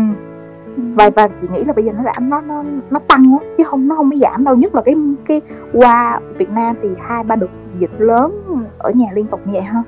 và 0.78 1.10
và 1.10 1.28
chị 1.42 1.48
nghĩ 1.52 1.64
là 1.64 1.74
bây 1.74 1.86
giờ 1.86 1.92
nó 1.92 2.04
giảm 2.04 2.30
nó 2.30 2.42
nó 2.42 2.64
nó 2.90 3.00
tăng 3.08 3.38
á 3.42 3.48
chứ 3.58 3.64
không 3.64 3.88
nó 3.88 3.96
không 3.96 4.12
có 4.12 4.18
giảm 4.18 4.44
đâu. 4.44 4.56
Nhất 4.56 4.76
là 4.76 4.82
cái 4.82 4.96
cái 5.26 5.42
qua 5.74 6.20
Việt 6.38 6.50
Nam 6.50 6.76
thì 6.82 6.90
hai 7.02 7.24
ba 7.24 7.36
đợt 7.36 7.50
dịch 7.80 7.92
lớn 7.98 8.44
ở 8.78 8.92
nhà 8.92 9.08
liên 9.14 9.26
tục 9.28 9.40
như 9.46 9.54
vậy 9.54 9.62
ha 9.62 9.84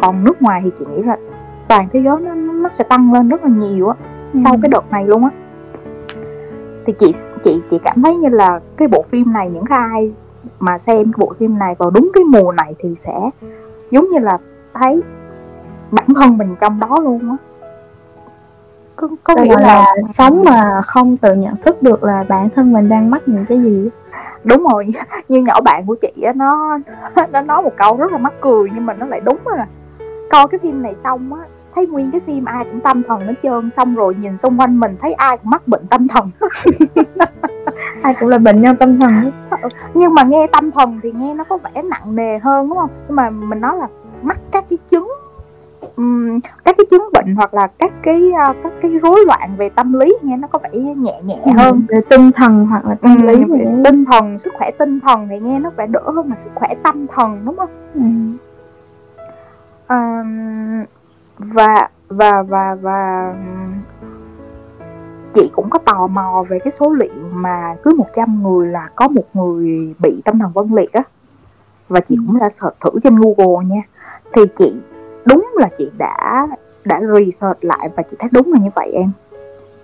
còn 0.00 0.24
nước 0.24 0.42
ngoài 0.42 0.60
thì 0.64 0.70
chị 0.78 0.84
nghĩ 0.94 1.02
là 1.02 1.16
toàn 1.68 1.88
thế 1.92 2.00
giới 2.04 2.20
nó 2.20 2.34
nó 2.34 2.68
sẽ 2.72 2.84
tăng 2.84 3.12
lên 3.12 3.28
rất 3.28 3.44
là 3.44 3.50
nhiều 3.50 3.88
á 3.88 3.94
ừ. 4.32 4.40
sau 4.44 4.52
cái 4.62 4.68
đợt 4.68 4.90
này 4.90 5.06
luôn 5.06 5.24
á. 5.24 5.30
Thì 6.86 6.92
chị 6.98 7.14
chị 7.44 7.60
chị 7.70 7.78
cảm 7.84 8.02
thấy 8.02 8.16
như 8.16 8.28
là 8.28 8.60
cái 8.76 8.88
bộ 8.88 9.04
phim 9.10 9.32
này 9.32 9.50
những 9.50 9.64
ai 9.68 10.12
mà 10.58 10.78
xem 10.78 11.12
cái 11.12 11.18
bộ 11.18 11.32
phim 11.38 11.58
này 11.58 11.74
vào 11.78 11.90
đúng 11.90 12.10
cái 12.14 12.24
mùa 12.24 12.52
này 12.52 12.74
thì 12.78 12.94
sẽ 12.98 13.30
giống 13.90 14.10
như 14.10 14.18
là 14.18 14.38
thấy 14.74 15.00
bản 15.90 16.06
thân 16.14 16.38
mình 16.38 16.56
trong 16.60 16.80
đó 16.80 16.96
luôn 17.02 17.30
á. 17.30 17.36
Có, 18.96 19.08
có 19.24 19.34
nghĩa 19.42 19.56
là, 19.56 19.60
là 19.62 19.94
sống 20.04 20.44
mà 20.44 20.82
không 20.86 21.16
tự 21.16 21.34
nhận 21.34 21.56
thức 21.56 21.82
được 21.82 22.04
là 22.04 22.24
bản 22.28 22.48
thân 22.54 22.72
mình 22.72 22.88
đang 22.88 23.10
mắc 23.10 23.22
những 23.26 23.46
cái 23.48 23.58
gì? 23.58 23.88
Đúng 24.44 24.66
rồi 24.72 24.86
như 25.28 25.42
nhỏ 25.42 25.60
bạn 25.60 25.86
của 25.86 25.96
chị 26.02 26.22
á 26.22 26.32
nó 26.32 26.78
nó 27.32 27.40
nói 27.40 27.62
một 27.62 27.72
câu 27.76 27.96
rất 27.96 28.12
là 28.12 28.18
mắc 28.18 28.32
cười 28.40 28.70
nhưng 28.74 28.86
mà 28.86 28.94
nó 28.94 29.06
lại 29.06 29.20
đúng 29.20 29.38
là 29.44 29.66
coi 30.30 30.48
cái 30.48 30.58
phim 30.62 30.82
này 30.82 30.94
xong 30.96 31.34
á 31.34 31.40
thấy 31.74 31.86
nguyên 31.86 32.10
cái 32.10 32.20
phim 32.26 32.44
ai 32.44 32.64
cũng 32.64 32.80
tâm 32.80 33.02
thần 33.02 33.20
hết 33.20 33.34
trơn 33.42 33.70
xong 33.70 33.94
rồi 33.94 34.14
nhìn 34.14 34.36
xung 34.36 34.60
quanh 34.60 34.80
mình 34.80 34.96
thấy 35.00 35.12
ai 35.12 35.38
cũng 35.38 35.50
mắc 35.50 35.68
bệnh 35.68 35.86
tâm 35.86 36.08
thần. 36.08 36.30
Ai 38.02 38.14
cũng 38.20 38.28
là 38.28 38.38
bệnh 38.38 38.62
nhân 38.62 38.76
tâm 38.76 39.00
thần 39.00 39.12
nhưng 39.94 40.14
mà 40.14 40.22
nghe 40.22 40.46
tâm 40.52 40.70
thần 40.70 41.00
thì 41.02 41.12
nghe 41.12 41.34
nó 41.34 41.44
có 41.44 41.58
vẻ 41.58 41.82
nặng 41.82 42.16
nề 42.16 42.38
hơn 42.38 42.68
đúng 42.68 42.78
không? 42.78 42.90
Nhưng 43.08 43.16
mà 43.16 43.30
mình 43.30 43.60
nói 43.60 43.76
là 43.76 43.88
mắc 44.22 44.36
các 44.52 44.64
cái 44.70 44.78
chứng 44.90 45.12
um, 45.96 46.40
các 46.64 46.76
cái 46.78 46.84
chứng 46.90 47.08
bệnh 47.12 47.34
hoặc 47.34 47.54
là 47.54 47.66
các 47.78 47.92
cái 48.02 48.32
uh, 48.50 48.56
các 48.62 48.72
cái 48.82 48.90
rối 48.90 49.24
loạn 49.26 49.50
về 49.56 49.68
tâm 49.68 49.92
lý 49.92 50.14
nghe 50.22 50.36
nó 50.36 50.48
có 50.48 50.58
vẻ 50.62 50.78
nhẹ 50.78 51.20
nhẹ 51.24 51.38
ừ, 51.44 51.50
hơn. 51.56 51.82
về 51.88 52.00
tinh 52.10 52.32
thần 52.32 52.66
hoặc 52.66 52.86
là 52.86 52.94
tâm 52.94 53.26
lý 53.26 53.44
về 53.44 53.66
tinh 53.84 54.04
thần 54.04 54.38
sức 54.38 54.52
khỏe 54.58 54.70
tinh 54.78 55.00
thần 55.00 55.28
thì 55.30 55.38
nghe 55.38 55.58
nó 55.58 55.70
phải 55.76 55.86
đỡ 55.86 56.02
hơn 56.06 56.28
mà 56.28 56.36
sức 56.36 56.50
khỏe 56.54 56.68
tâm 56.82 57.06
thần 57.06 57.42
đúng 57.44 57.56
không? 57.56 57.70
Ừ. 57.94 58.00
um, 59.90 60.84
và 61.38 61.88
và 62.08 62.42
và 62.42 62.74
và 62.74 63.34
chị 65.34 65.50
cũng 65.52 65.70
có 65.70 65.78
tò 65.78 66.06
mò 66.06 66.44
về 66.48 66.58
cái 66.58 66.72
số 66.72 66.92
liệu 66.92 67.14
mà 67.32 67.76
cứ 67.82 67.90
100 67.96 68.42
người 68.42 68.68
là 68.68 68.88
có 68.94 69.08
một 69.08 69.24
người 69.34 69.94
bị 69.98 70.22
tâm 70.24 70.38
thần 70.38 70.50
分 70.54 70.74
liệt 70.74 70.92
á. 70.92 71.02
Và 71.88 72.00
chị 72.00 72.16
ừ. 72.18 72.22
cũng 72.26 72.38
đã 72.38 72.48
search 72.48 72.80
thử 72.80 72.90
trên 73.02 73.16
Google 73.16 73.66
nha. 73.66 73.82
Thì 74.32 74.42
chị 74.58 74.74
đúng 75.24 75.50
là 75.54 75.68
chị 75.78 75.90
đã 75.98 76.48
đã 76.84 77.00
research 77.00 77.64
lại 77.64 77.90
và 77.96 78.02
chị 78.10 78.16
thấy 78.18 78.28
đúng 78.32 78.52
là 78.52 78.58
như 78.58 78.70
vậy 78.74 78.90
em. 78.92 79.10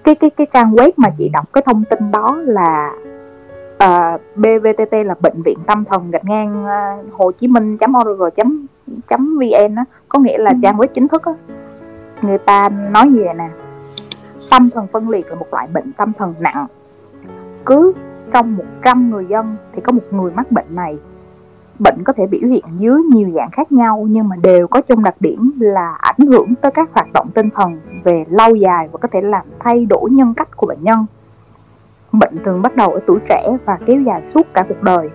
Cái 0.04 0.14
cái 0.14 0.30
cái 0.30 0.46
trang 0.52 0.72
web 0.72 0.90
mà 0.96 1.08
chị 1.18 1.28
đọc 1.32 1.52
cái 1.52 1.62
thông 1.66 1.84
tin 1.90 2.10
đó 2.10 2.36
là 2.46 2.92
uh, 2.92 3.78
ờ, 3.78 4.18
BVTT 4.36 4.92
là 5.06 5.14
bệnh 5.20 5.42
viện 5.42 5.58
tâm 5.66 5.84
thần 5.84 6.10
gạch 6.10 6.24
ngang 6.24 6.64
uh, 6.64 7.14
Hồ 7.14 7.32
Chí 7.32 7.48
Minh 7.48 7.78
org 8.00 8.40
vn 8.86 9.74
á 9.74 9.84
có 10.08 10.18
nghĩa 10.18 10.38
là 10.38 10.50
ừ. 10.50 10.56
trang 10.62 10.76
web 10.76 10.86
chính 10.94 11.08
thức 11.08 11.22
á 11.24 11.32
người 12.22 12.38
ta 12.38 12.68
nói 12.68 13.10
gì 13.12 13.18
vậy 13.18 13.34
nè 13.34 13.48
tâm 14.50 14.70
thần 14.70 14.86
phân 14.92 15.08
liệt 15.08 15.28
là 15.28 15.34
một 15.34 15.46
loại 15.52 15.68
bệnh 15.72 15.92
tâm 15.92 16.12
thần 16.18 16.34
nặng 16.40 16.66
cứ 17.66 17.92
trong 18.32 18.56
100 18.56 19.10
người 19.10 19.26
dân 19.26 19.56
thì 19.72 19.80
có 19.80 19.92
một 19.92 20.02
người 20.10 20.30
mắc 20.30 20.52
bệnh 20.52 20.74
này 20.74 20.98
bệnh 21.78 22.04
có 22.04 22.12
thể 22.12 22.26
biểu 22.26 22.50
hiện 22.50 22.64
dưới 22.78 23.02
nhiều 23.02 23.30
dạng 23.34 23.50
khác 23.50 23.72
nhau 23.72 24.06
nhưng 24.10 24.28
mà 24.28 24.36
đều 24.36 24.66
có 24.66 24.80
chung 24.80 25.02
đặc 25.02 25.14
điểm 25.20 25.52
là 25.60 25.94
ảnh 25.98 26.26
hưởng 26.28 26.54
tới 26.54 26.70
các 26.70 26.90
hoạt 26.92 27.12
động 27.12 27.28
tinh 27.34 27.50
thần 27.50 27.80
về 28.04 28.24
lâu 28.28 28.54
dài 28.54 28.88
và 28.92 28.98
có 28.98 29.08
thể 29.12 29.20
làm 29.20 29.46
thay 29.58 29.86
đổi 29.86 30.10
nhân 30.10 30.34
cách 30.34 30.56
của 30.56 30.66
bệnh 30.66 30.80
nhân 30.80 31.06
bệnh 32.12 32.44
thường 32.44 32.62
bắt 32.62 32.76
đầu 32.76 32.90
ở 32.90 33.00
tuổi 33.06 33.18
trẻ 33.28 33.56
và 33.64 33.78
kéo 33.86 34.00
dài 34.00 34.24
suốt 34.24 34.46
cả 34.54 34.64
cuộc 34.68 34.82
đời 34.82 35.10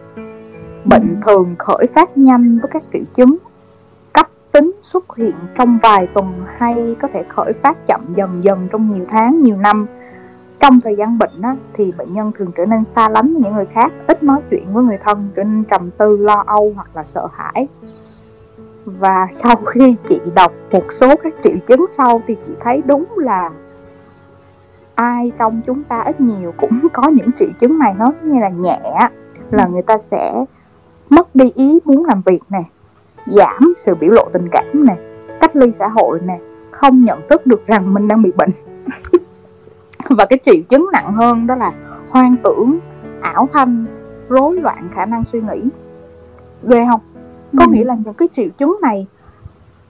bệnh 0.86 1.08
ừ. 1.10 1.28
thường 1.28 1.56
khởi 1.60 1.88
phát 1.96 2.18
nhanh 2.18 2.60
với 2.60 2.70
các 2.72 2.84
triệu 2.94 3.04
chứng 3.16 3.38
tính 4.52 4.72
xuất 4.82 5.16
hiện 5.18 5.36
trong 5.58 5.80
vài 5.84 6.08
tuần 6.08 6.34
hay 6.58 6.96
có 7.02 7.08
thể 7.14 7.24
khởi 7.30 7.54
phát 7.54 7.88
chậm 7.88 8.02
dần 8.16 8.44
dần 8.44 8.68
trong 8.72 8.94
nhiều 8.94 9.06
tháng 9.10 9.42
nhiều 9.42 9.58
năm. 9.58 9.86
Trong 10.60 10.82
thời 10.82 10.96
gian 10.96 11.18
bệnh 11.18 11.42
á, 11.42 11.56
thì 11.74 11.92
bệnh 11.98 12.14
nhân 12.14 12.32
thường 12.38 12.52
trở 12.58 12.66
nên 12.66 12.86
xa 12.86 13.10
lánh 13.10 13.38
những 13.38 13.56
người 13.56 13.66
khác 13.66 13.92
ít 14.08 14.24
nói 14.24 14.42
chuyện 14.52 14.74
với 14.74 14.84
người 14.84 14.98
thân 14.98 15.30
trở 15.36 15.44
nên 15.44 15.64
trầm 15.64 15.92
tư 15.98 16.18
lo 16.18 16.44
âu 16.48 16.72
hoặc 16.76 16.90
là 16.94 17.04
sợ 17.04 17.28
hãi. 17.34 17.68
Và 18.86 19.28
sau 19.32 19.56
khi 19.66 19.96
chị 20.10 20.20
đọc 20.36 20.52
một 20.72 20.94
số 20.94 21.16
các 21.24 21.34
triệu 21.44 21.56
chứng 21.68 21.86
sau 21.98 22.22
thì 22.28 22.36
chị 22.48 22.54
thấy 22.60 22.82
đúng 22.86 23.06
là 23.18 23.50
ai 24.96 25.32
trong 25.40 25.62
chúng 25.68 25.84
ta 25.84 26.00
ít 26.00 26.22
nhiều 26.22 26.54
cũng 26.58 26.88
có 26.94 27.10
những 27.10 27.30
triệu 27.40 27.50
chứng 27.60 27.80
này 27.80 27.94
nó 27.98 28.06
như 28.24 28.40
là 28.40 28.50
nhẹ 28.50 28.80
là 29.52 29.66
người 29.66 29.82
ta 29.82 29.98
sẽ 29.98 30.46
mất 31.10 31.36
đi 31.36 31.52
ý 31.56 31.80
muốn 31.86 32.06
làm 32.06 32.22
việc 32.26 32.40
này 32.50 32.64
giảm 33.28 33.74
sự 33.78 33.96
biểu 33.96 34.12
lộ 34.12 34.30
tình 34.34 34.48
cảm 34.52 34.86
nè 34.86 34.96
cách 35.42 35.56
ly 35.56 35.68
xã 35.80 35.88
hội 35.88 36.20
nè 36.26 36.40
không 36.72 37.06
nhận 37.06 37.20
thức 37.30 37.46
được 37.46 37.68
rằng 37.68 37.94
mình 37.94 38.08
đang 38.08 38.22
bị 38.22 38.32
bệnh. 38.36 38.52
Và 40.10 40.26
cái 40.26 40.40
triệu 40.46 40.62
chứng 40.70 40.90
nặng 40.94 41.14
hơn 41.14 41.48
đó 41.48 41.56
là 41.56 41.74
hoang 42.10 42.36
tưởng 42.44 42.80
ảo 43.22 43.50
thanh 43.54 43.86
rối 44.30 44.56
loạn 44.56 44.90
khả 44.94 45.06
năng 45.06 45.26
suy 45.26 45.42
nghĩ. 45.42 45.70
Ghê 46.64 46.86
không? 46.92 47.02
Có 47.58 47.66
ừ. 47.66 47.72
nghĩa 47.72 47.84
là 47.84 47.96
những 48.06 48.14
cái 48.14 48.28
triệu 48.34 48.50
chứng 48.58 48.78
này 48.82 49.08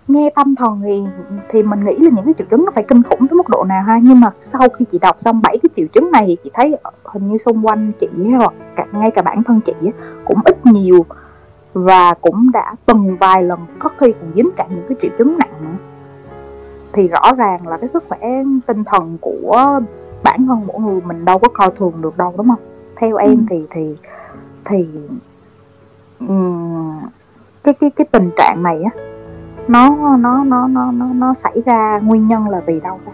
nghe 0.07 0.29
tâm 0.35 0.55
thần 0.55 0.81
thì 0.83 1.03
thì 1.49 1.63
mình 1.63 1.85
nghĩ 1.85 1.95
là 1.97 2.09
những 2.15 2.25
cái 2.25 2.33
triệu 2.37 2.47
chứng 2.51 2.65
nó 2.65 2.71
phải 2.75 2.83
kinh 2.87 3.03
khủng 3.03 3.27
tới 3.27 3.37
mức 3.37 3.49
độ 3.49 3.63
nào 3.63 3.83
ha? 3.83 3.99
Nhưng 4.03 4.19
mà 4.19 4.31
sau 4.41 4.69
khi 4.69 4.85
chị 4.91 4.99
đọc 4.99 5.15
xong 5.19 5.41
bảy 5.41 5.57
cái 5.63 5.69
triệu 5.75 5.87
chứng 5.87 6.11
này 6.11 6.25
thì 6.27 6.37
chị 6.43 6.49
thấy 6.53 6.77
hình 7.03 7.31
như 7.31 7.37
xung 7.37 7.65
quanh 7.65 7.91
chị 7.99 8.07
hoặc 8.37 8.53
cả, 8.75 8.85
ngay 8.91 9.11
cả 9.11 9.21
bản 9.21 9.43
thân 9.43 9.59
chị 9.65 9.73
cũng 10.25 10.37
ít 10.45 10.65
nhiều 10.65 11.05
và 11.73 12.13
cũng 12.21 12.51
đã 12.51 12.75
từng 12.85 13.17
vài 13.17 13.43
lần 13.43 13.59
có 13.79 13.89
khi 13.97 14.13
còn 14.21 14.31
dính 14.35 14.49
cả 14.55 14.67
những 14.69 14.85
cái 14.89 14.97
triệu 15.01 15.11
chứng 15.17 15.37
nặng 15.37 15.53
nữa. 15.61 15.77
Thì 16.93 17.07
rõ 17.07 17.33
ràng 17.37 17.67
là 17.67 17.77
cái 17.77 17.89
sức 17.89 18.03
khỏe 18.09 18.19
tinh 18.67 18.83
thần 18.83 19.17
của 19.21 19.79
bản 20.23 20.45
thân 20.45 20.61
mỗi 20.67 20.79
người 20.79 21.01
mình 21.01 21.25
đâu 21.25 21.39
có 21.39 21.47
coi 21.53 21.71
thường 21.75 21.93
được 22.01 22.17
đâu 22.17 22.33
đúng 22.37 22.47
không? 22.47 22.65
Theo 22.95 23.15
em 23.15 23.29
ừ. 23.29 23.43
thì 23.49 23.65
thì 23.69 23.95
thì 24.65 24.87
um, 26.19 26.99
cái 27.63 27.73
cái 27.73 27.89
cái 27.89 28.07
tình 28.11 28.29
trạng 28.37 28.63
này 28.63 28.83
á 28.83 28.91
nó 29.67 29.89
nó 30.17 30.43
nó 30.43 30.67
nó 30.67 30.91
nó 30.91 31.05
nó 31.13 31.33
xảy 31.33 31.61
ra 31.65 31.99
nguyên 32.03 32.27
nhân 32.27 32.49
là 32.49 32.61
vì 32.65 32.79
đâu 32.79 32.99
ta? 33.05 33.11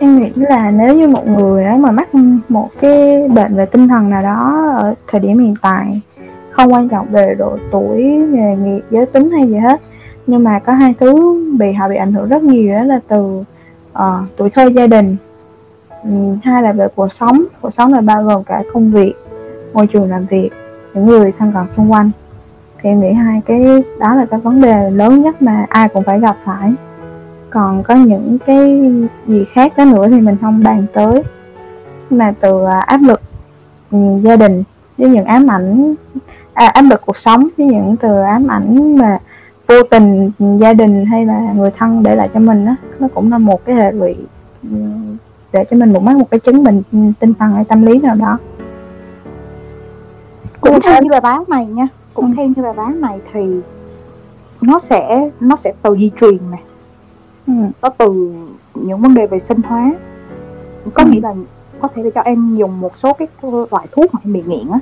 Em 0.00 0.18
nghĩ 0.18 0.32
là 0.34 0.70
nếu 0.70 0.94
như 0.94 1.08
một 1.08 1.26
người 1.26 1.64
đó 1.64 1.76
mà 1.76 1.90
mắc 1.90 2.08
một 2.48 2.68
cái 2.80 3.28
bệnh 3.28 3.56
về 3.56 3.66
tinh 3.66 3.88
thần 3.88 4.10
nào 4.10 4.22
đó 4.22 4.70
ở 4.76 4.94
thời 5.06 5.20
điểm 5.20 5.38
hiện 5.38 5.54
tại 5.62 6.00
không 6.58 6.72
quan 6.72 6.88
trọng 6.88 7.06
về 7.10 7.34
độ 7.38 7.58
tuổi 7.70 8.02
nghề 8.04 8.56
nghiệp 8.56 8.80
giới 8.90 9.06
tính 9.06 9.30
hay 9.30 9.48
gì 9.48 9.56
hết. 9.56 9.80
Nhưng 10.26 10.44
mà 10.44 10.58
có 10.58 10.72
hai 10.72 10.94
thứ 11.00 11.44
bị 11.58 11.72
họ 11.72 11.88
bị 11.88 11.96
ảnh 11.96 12.12
hưởng 12.12 12.28
rất 12.28 12.42
nhiều 12.42 12.72
đó 12.74 12.82
là 12.82 13.00
từ 13.08 13.44
uh, 13.92 14.02
tuổi 14.36 14.50
thơ 14.50 14.66
gia 14.66 14.86
đình. 14.86 15.16
Um, 16.02 16.38
hai 16.42 16.62
là 16.62 16.72
về 16.72 16.86
cuộc 16.94 17.12
sống 17.12 17.44
cuộc 17.60 17.70
sống 17.70 17.92
là 17.92 18.00
bao 18.00 18.24
gồm 18.24 18.44
cả 18.44 18.62
công 18.72 18.90
việc 18.90 19.14
môi 19.72 19.86
trường 19.86 20.10
làm 20.10 20.26
việc 20.26 20.50
những 20.94 21.06
người 21.06 21.32
thân 21.38 21.52
cận 21.52 21.62
xung 21.70 21.92
quanh. 21.92 22.10
Thì 22.82 22.90
em 22.90 23.00
nghĩ 23.00 23.12
hai 23.12 23.40
cái 23.46 23.64
đó 24.00 24.14
là 24.14 24.26
cái 24.30 24.40
vấn 24.40 24.60
đề 24.60 24.90
lớn 24.90 25.22
nhất 25.22 25.42
mà 25.42 25.66
ai 25.68 25.88
cũng 25.88 26.02
phải 26.02 26.20
gặp 26.20 26.36
phải. 26.44 26.72
Còn 27.50 27.82
có 27.82 27.94
những 27.94 28.38
cái 28.46 28.90
gì 29.26 29.44
khác 29.52 29.72
đó 29.76 29.84
nữa 29.84 30.08
thì 30.08 30.20
mình 30.20 30.36
không 30.40 30.62
bàn 30.62 30.86
tới. 30.92 31.22
Mà 32.10 32.34
từ 32.40 32.64
à, 32.64 32.80
áp 32.80 33.00
lực 33.02 33.20
ừ, 33.90 33.98
gia 34.22 34.36
đình 34.36 34.62
với 34.98 35.08
những 35.08 35.24
ám 35.24 35.50
ảnh 35.50 35.94
à, 36.58 36.66
áp 36.66 36.82
lực 36.82 37.00
cuộc 37.06 37.18
sống 37.18 37.48
với 37.56 37.66
những 37.66 37.96
từ 37.96 38.20
ám 38.22 38.46
ảnh 38.50 38.98
mà 38.98 39.18
vô 39.68 39.82
tình 39.90 40.30
gia 40.60 40.72
đình 40.72 41.04
hay 41.04 41.26
là 41.26 41.52
người 41.56 41.70
thân 41.78 42.02
để 42.02 42.16
lại 42.16 42.28
cho 42.34 42.40
mình 42.40 42.66
đó 42.66 42.76
nó 42.98 43.08
cũng 43.14 43.30
là 43.30 43.38
một 43.38 43.64
cái 43.64 43.76
hệ 43.76 43.92
lụy 43.92 44.16
để 45.52 45.64
cho 45.70 45.76
mình 45.76 45.92
một 45.92 46.02
mắc 46.02 46.16
một 46.16 46.30
cái 46.30 46.40
chứng 46.40 46.64
bệnh 46.64 46.82
tinh 47.20 47.34
thần 47.38 47.52
hay 47.52 47.64
tâm 47.64 47.86
lý 47.86 47.98
nào 47.98 48.14
đó 48.14 48.38
cũng 50.60 50.80
theo 50.80 51.02
như 51.02 51.08
bài 51.10 51.20
báo 51.20 51.44
này 51.48 51.66
nha 51.66 51.88
cũng 52.14 52.26
ừ. 52.26 52.32
theo 52.36 52.46
như 52.46 52.62
bài 52.62 52.72
báo 52.76 52.90
này 52.90 53.20
thì 53.32 53.40
nó 54.60 54.78
sẽ 54.78 55.30
nó 55.40 55.56
sẽ 55.56 55.72
từ 55.82 55.96
di 55.98 56.10
truyền 56.20 56.50
này 56.50 56.62
ừ. 57.46 57.52
nó 57.82 57.88
từ 57.88 58.32
những 58.74 59.00
vấn 59.00 59.14
đề 59.14 59.26
về 59.26 59.38
sinh 59.38 59.62
hóa 59.62 59.92
có 60.94 61.02
ừ. 61.02 61.10
nghĩa 61.10 61.20
là 61.20 61.34
có 61.80 61.88
thể 61.94 62.02
là 62.02 62.10
cho 62.14 62.20
em 62.20 62.56
dùng 62.56 62.80
một 62.80 62.96
số 62.96 63.12
cái 63.12 63.28
loại 63.70 63.86
thuốc 63.92 64.14
mà 64.14 64.20
em 64.24 64.32
bị 64.32 64.42
nghiện 64.46 64.70
á 64.70 64.78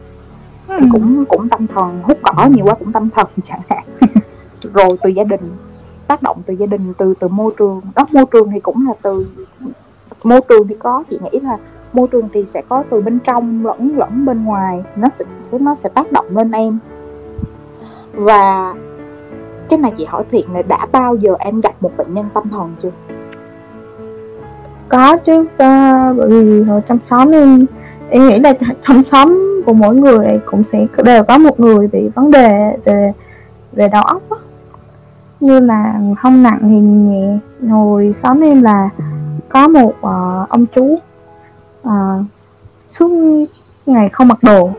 ừ. 0.68 0.76
thì 0.80 0.86
cũng 0.92 1.24
cũng 1.28 1.48
tâm 1.48 1.66
thần 1.66 2.02
hút 2.02 2.18
cỏ 2.22 2.46
nhiều 2.46 2.64
quá 2.64 2.74
cũng 2.74 2.92
tâm 2.92 3.10
thần 3.10 3.26
chẳng 3.42 3.60
hạn. 3.68 3.84
Rồi 4.74 4.98
từ 5.02 5.10
gia 5.10 5.24
đình 5.24 5.56
tác 6.06 6.22
động 6.22 6.42
từ 6.46 6.54
gia 6.54 6.66
đình 6.66 6.92
từ 6.98 7.14
từ 7.20 7.28
môi 7.28 7.52
trường. 7.58 7.80
Đó 7.94 8.06
môi 8.12 8.24
trường 8.32 8.50
thì 8.50 8.60
cũng 8.60 8.86
là 8.88 8.94
từ 9.02 9.26
môi 10.24 10.40
trường 10.48 10.68
thì 10.68 10.74
có 10.78 11.04
chị 11.10 11.18
nghĩ 11.22 11.40
là 11.40 11.58
môi 11.92 12.08
trường 12.08 12.28
thì 12.32 12.44
sẽ 12.44 12.62
có 12.68 12.84
từ 12.90 13.00
bên 13.00 13.18
trong 13.24 13.66
lẫn 13.66 13.96
lẫn 13.96 14.24
bên 14.24 14.44
ngoài. 14.44 14.84
Nó 14.96 15.08
sẽ 15.08 15.24
nó 15.58 15.74
sẽ 15.74 15.88
tác 15.88 16.12
động 16.12 16.36
lên 16.36 16.50
em. 16.50 16.78
Và 18.12 18.74
cái 19.68 19.78
này 19.78 19.92
chị 19.98 20.04
hỏi 20.04 20.24
thiệt 20.30 20.44
là 20.52 20.62
đã 20.62 20.86
bao 20.92 21.16
giờ 21.16 21.34
em 21.38 21.60
gặp 21.60 21.74
một 21.80 21.90
bệnh 21.96 22.12
nhân 22.12 22.26
tâm 22.34 22.48
thần 22.50 22.74
chưa? 22.82 22.90
Có 24.88 25.16
chứ 25.16 25.46
bởi 26.16 26.30
vì 26.30 26.64
ở 26.68 26.80
trong 26.88 26.98
xóm 26.98 27.30
em 27.30 27.66
em 28.10 28.28
nghĩ 28.28 28.38
là 28.38 28.54
trong 28.88 29.02
xóm 29.02 29.38
của 29.66 29.72
mỗi 29.72 29.96
người 29.96 30.40
cũng 30.46 30.64
sẽ 30.64 30.86
đều 31.04 31.24
có 31.24 31.38
một 31.38 31.60
người 31.60 31.88
bị 31.88 32.08
vấn 32.14 32.30
đề 32.30 32.76
về 32.84 33.12
về 33.72 33.88
đầu 33.88 34.02
óc 34.02 34.22
á. 34.30 34.36
Như 35.40 35.60
là 35.60 36.00
không 36.22 36.42
nặng 36.42 36.58
thì 36.62 36.80
nhẹ 36.80 37.38
hồi 37.70 38.12
xóm 38.14 38.40
em 38.40 38.62
là 38.62 38.88
có 39.48 39.68
một 39.68 39.92
uh, 39.98 40.48
ông 40.48 40.66
chú 40.74 40.98
uh, 41.88 41.92
suốt 42.88 43.10
ngày 43.86 44.08
không 44.08 44.28
mặc 44.28 44.38
đồ. 44.42 44.70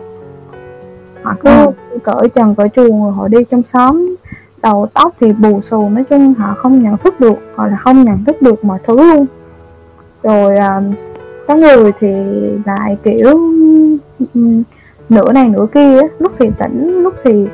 Họ 1.24 1.36
cứ 1.39 1.50
ừ. 1.50 1.72
cởi 2.03 2.29
trần 2.29 2.55
cởi 2.55 2.69
chuồng 2.69 3.03
rồi 3.03 3.13
họ 3.13 3.27
đi 3.27 3.38
trong 3.51 3.63
xóm. 3.63 4.15
Đầu 4.62 4.88
tóc 4.93 5.13
thì 5.19 5.34
bù 5.34 5.62
xù 5.62 5.89
nói 5.89 6.03
chung 6.10 6.34
họ 6.34 6.53
không 6.57 6.84
nhận 6.84 6.98
thức 6.98 7.19
được 7.19 7.38
hoặc 7.55 7.67
là 7.67 7.77
không 7.77 8.03
nhận 8.03 8.24
thức 8.25 8.41
được 8.41 8.65
mọi 8.65 8.79
thứ 8.88 8.96
luôn. 8.96 9.25
Rồi 10.24 10.55
uh, 10.55 11.07
có 11.48 11.56
người 11.56 11.92
thì 12.00 12.08
lại 12.66 12.98
kiểu 13.04 13.39
ừ, 14.34 14.42
nửa 15.10 15.32
này 15.32 15.50
nửa 15.50 15.66
kia 15.74 16.00
lúc 16.20 16.32
thì 16.38 16.50
tỉnh 16.60 17.04
lúc 17.04 17.13
thì 17.24 17.48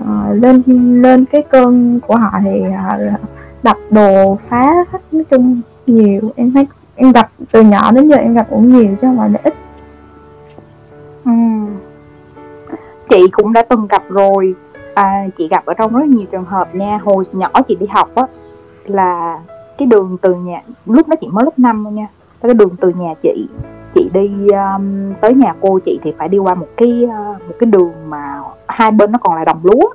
uh, 0.00 0.42
lên 0.42 0.62
lên 1.02 1.24
cái 1.24 1.42
cơn 1.42 2.00
của 2.00 2.16
họ 2.16 2.30
thì 2.44 2.62
họ 2.62 2.96
đập 3.62 3.76
đồ 3.90 4.38
phá 4.48 4.74
hết 4.92 4.98
nói 5.12 5.24
chung 5.30 5.60
nhiều 5.86 6.20
em 6.36 6.52
thấy 6.52 6.66
em 6.96 7.12
gặp 7.12 7.30
từ 7.52 7.62
nhỏ 7.62 7.92
đến 7.92 8.08
giờ 8.08 8.16
em 8.16 8.34
gặp 8.34 8.46
cũng 8.50 8.72
nhiều 8.72 8.88
chứ 8.88 8.96
không 9.00 9.18
phải 9.18 9.30
là 9.30 9.40
ít. 9.44 9.54
Ừ. 11.24 11.32
chị 13.10 13.28
cũng 13.32 13.52
đã 13.52 13.62
từng 13.62 13.86
gặp 13.86 14.02
rồi. 14.08 14.54
À, 14.94 15.26
chị 15.38 15.48
gặp 15.48 15.66
ở 15.66 15.74
trong 15.74 15.96
rất 15.96 16.06
nhiều 16.06 16.26
trường 16.32 16.44
hợp 16.44 16.74
nha. 16.74 16.98
Hồi 17.04 17.24
nhỏ 17.32 17.50
chị 17.68 17.76
đi 17.80 17.86
học 17.86 18.14
á 18.14 18.26
là 18.86 19.38
cái 19.78 19.86
đường 19.86 20.16
từ 20.22 20.34
nhà 20.34 20.62
lúc 20.86 21.08
đó 21.08 21.16
chị 21.20 21.26
mới 21.30 21.44
lớp 21.44 21.58
5 21.58 21.84
thôi 21.84 21.92
nha 21.92 22.08
cái 22.46 22.54
đường 22.54 22.76
từ 22.80 22.88
nhà 22.88 23.14
chị 23.22 23.48
chị 23.94 24.10
đi 24.14 24.30
um, 24.48 25.14
tới 25.20 25.34
nhà 25.34 25.54
cô 25.60 25.78
chị 25.84 25.98
thì 26.02 26.12
phải 26.18 26.28
đi 26.28 26.38
qua 26.38 26.54
một 26.54 26.68
cái 26.76 27.04
uh, 27.04 27.48
một 27.48 27.54
cái 27.58 27.70
đường 27.70 27.92
mà 28.08 28.42
hai 28.68 28.90
bên 28.90 29.12
nó 29.12 29.18
còn 29.18 29.34
là 29.34 29.44
đồng 29.44 29.60
lúa. 29.62 29.90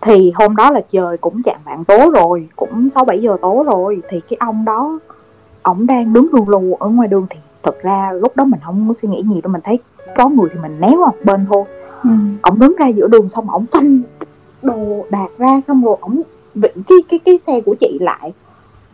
Thì 0.00 0.32
hôm 0.34 0.56
đó 0.56 0.70
là 0.70 0.80
trời 0.92 1.16
cũng 1.16 1.42
chạng 1.42 1.60
vạn 1.64 1.84
tối 1.84 2.10
rồi 2.14 2.48
cũng 2.56 2.90
sáu 2.90 3.04
bảy 3.04 3.22
giờ 3.22 3.36
tối 3.42 3.64
rồi 3.64 4.02
thì 4.08 4.20
cái 4.20 4.36
ông 4.40 4.64
đó 4.64 4.98
ổng 5.62 5.86
đang 5.86 6.12
đứng 6.12 6.28
lù 6.32 6.44
lù 6.48 6.76
ở 6.80 6.88
ngoài 6.88 7.08
đường 7.08 7.26
thì 7.30 7.38
thật 7.62 7.82
ra 7.82 8.12
lúc 8.12 8.36
đó 8.36 8.44
mình 8.44 8.60
không 8.64 8.84
có 8.88 8.94
suy 8.94 9.08
nghĩ 9.08 9.22
nhiều 9.26 9.40
đâu 9.42 9.52
mình 9.52 9.60
thấy 9.64 9.78
có 10.16 10.28
người 10.28 10.48
thì 10.52 10.58
mình 10.62 10.80
néo 10.80 10.96
một 10.96 11.16
bên 11.24 11.46
thôi. 11.50 11.64
Ừ. 12.04 12.10
ổng 12.42 12.58
đứng 12.58 12.76
ra 12.78 12.86
giữa 12.88 13.08
đường 13.08 13.28
xong 13.28 13.50
ổng 13.50 13.66
phanh 13.66 14.00
đồ 14.62 15.06
đạc 15.10 15.28
ra 15.38 15.60
xong 15.66 15.84
rồi 15.84 15.96
ổng 16.00 16.22
vịnh 16.54 16.82
cái 16.88 16.98
cái 17.08 17.18
cái 17.24 17.38
xe 17.38 17.60
của 17.60 17.74
chị 17.80 17.98
lại 18.00 18.32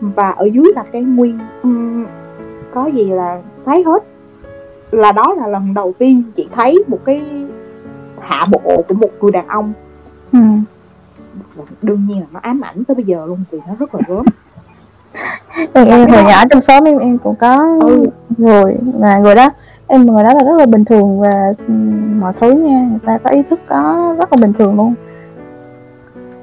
và 0.01 0.31
ở 0.31 0.45
dưới 0.45 0.73
là 0.75 0.85
cái 0.93 1.03
nguyên 1.03 1.39
um, 1.63 2.07
có 2.75 2.87
gì 2.87 3.05
là 3.05 3.43
thấy 3.67 3.83
hết. 3.83 4.03
Là 4.91 5.13
đó 5.13 5.35
là 5.39 5.47
lần 5.47 5.75
đầu 5.75 5.93
tiên 5.99 6.23
chị 6.37 6.49
thấy 6.55 6.85
một 6.89 6.99
cái 7.05 7.23
hạ 8.21 8.45
bộ 8.51 8.85
của 8.89 8.95
một 8.95 9.11
người 9.21 9.31
đàn 9.31 9.49
ông. 9.49 9.73
Ừ. 10.33 10.39
đương 11.83 12.07
nhiên 12.09 12.21
là 12.21 12.27
nó 12.33 12.41
ám 12.43 12.61
ảnh 12.61 12.85
tới 12.85 12.95
bây 12.95 13.05
giờ 13.05 13.27
luôn 13.27 13.45
vì 13.51 13.59
nó 13.69 13.75
rất 13.79 13.95
là 13.95 14.01
gớm. 14.09 14.25
Em, 15.73 15.87
em 15.87 16.11
hồi 16.11 16.23
nhỏ 16.23 16.45
trong 16.51 16.61
xóm 16.61 16.85
em 16.85 16.99
em 16.99 17.19
cũng 17.19 17.35
có 17.35 17.79
ừ. 17.81 18.07
người 18.39 18.77
là 18.99 19.19
người 19.19 19.35
đó 19.35 19.51
em 19.87 20.07
người 20.07 20.25
đó 20.25 20.35
là 20.35 20.45
rất 20.45 20.57
là 20.59 20.67
bình 20.67 20.85
thường 20.85 21.21
và 21.21 21.53
mọi 22.21 22.33
thứ 22.41 22.53
nha 22.53 22.87
người 22.91 22.99
ta 23.05 23.19
có 23.19 23.31
ý 23.31 23.43
thức 23.43 23.61
có 23.67 24.15
rất 24.19 24.33
là 24.33 24.39
bình 24.41 24.53
thường 24.53 24.77
luôn. 24.77 24.95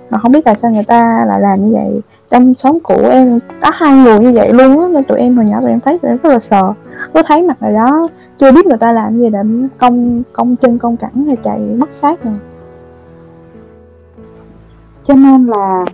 Mà 0.10 0.18
không 0.18 0.32
biết 0.32 0.46
tại 0.46 0.56
sao 0.56 0.72
người 0.72 0.84
ta 0.84 1.26
lại 1.28 1.42
làm 1.42 1.66
như 1.66 1.72
vậy 1.74 2.02
trong 2.30 2.54
xóm 2.54 2.78
cũ 2.84 3.08
em 3.10 3.40
có 3.62 3.72
hai 3.74 3.98
người 3.98 4.20
như 4.20 4.32
vậy 4.32 4.54
luôn 4.54 4.82
á 4.82 4.88
nên 4.88 5.04
tụi 5.04 5.20
em 5.20 5.36
hồi 5.36 5.46
nhỏ 5.46 5.62
tụi 5.62 5.70
em 5.70 5.80
thấy 5.80 6.00
tụi 6.00 6.12
em 6.12 6.18
rất 6.24 6.30
là 6.30 6.40
sợ. 6.40 6.74
Có 7.14 7.24
thấy 7.24 7.48
mặt 7.48 7.58
người 7.62 7.74
đó 7.74 8.08
chưa 8.38 8.52
biết 8.52 8.66
người 8.66 8.78
ta 8.78 8.92
làm 8.92 9.16
gì 9.16 9.30
để 9.30 9.40
công 9.78 10.24
công 10.34 10.56
chân 10.56 10.80
công 10.80 10.98
cẳng 10.98 11.24
hay 11.28 11.36
chạy 11.36 11.60
mất 11.60 11.94
xác 11.94 12.24
rồi. 12.24 12.34
Cho 15.04 15.16
nên 15.16 15.46
là 15.46 15.86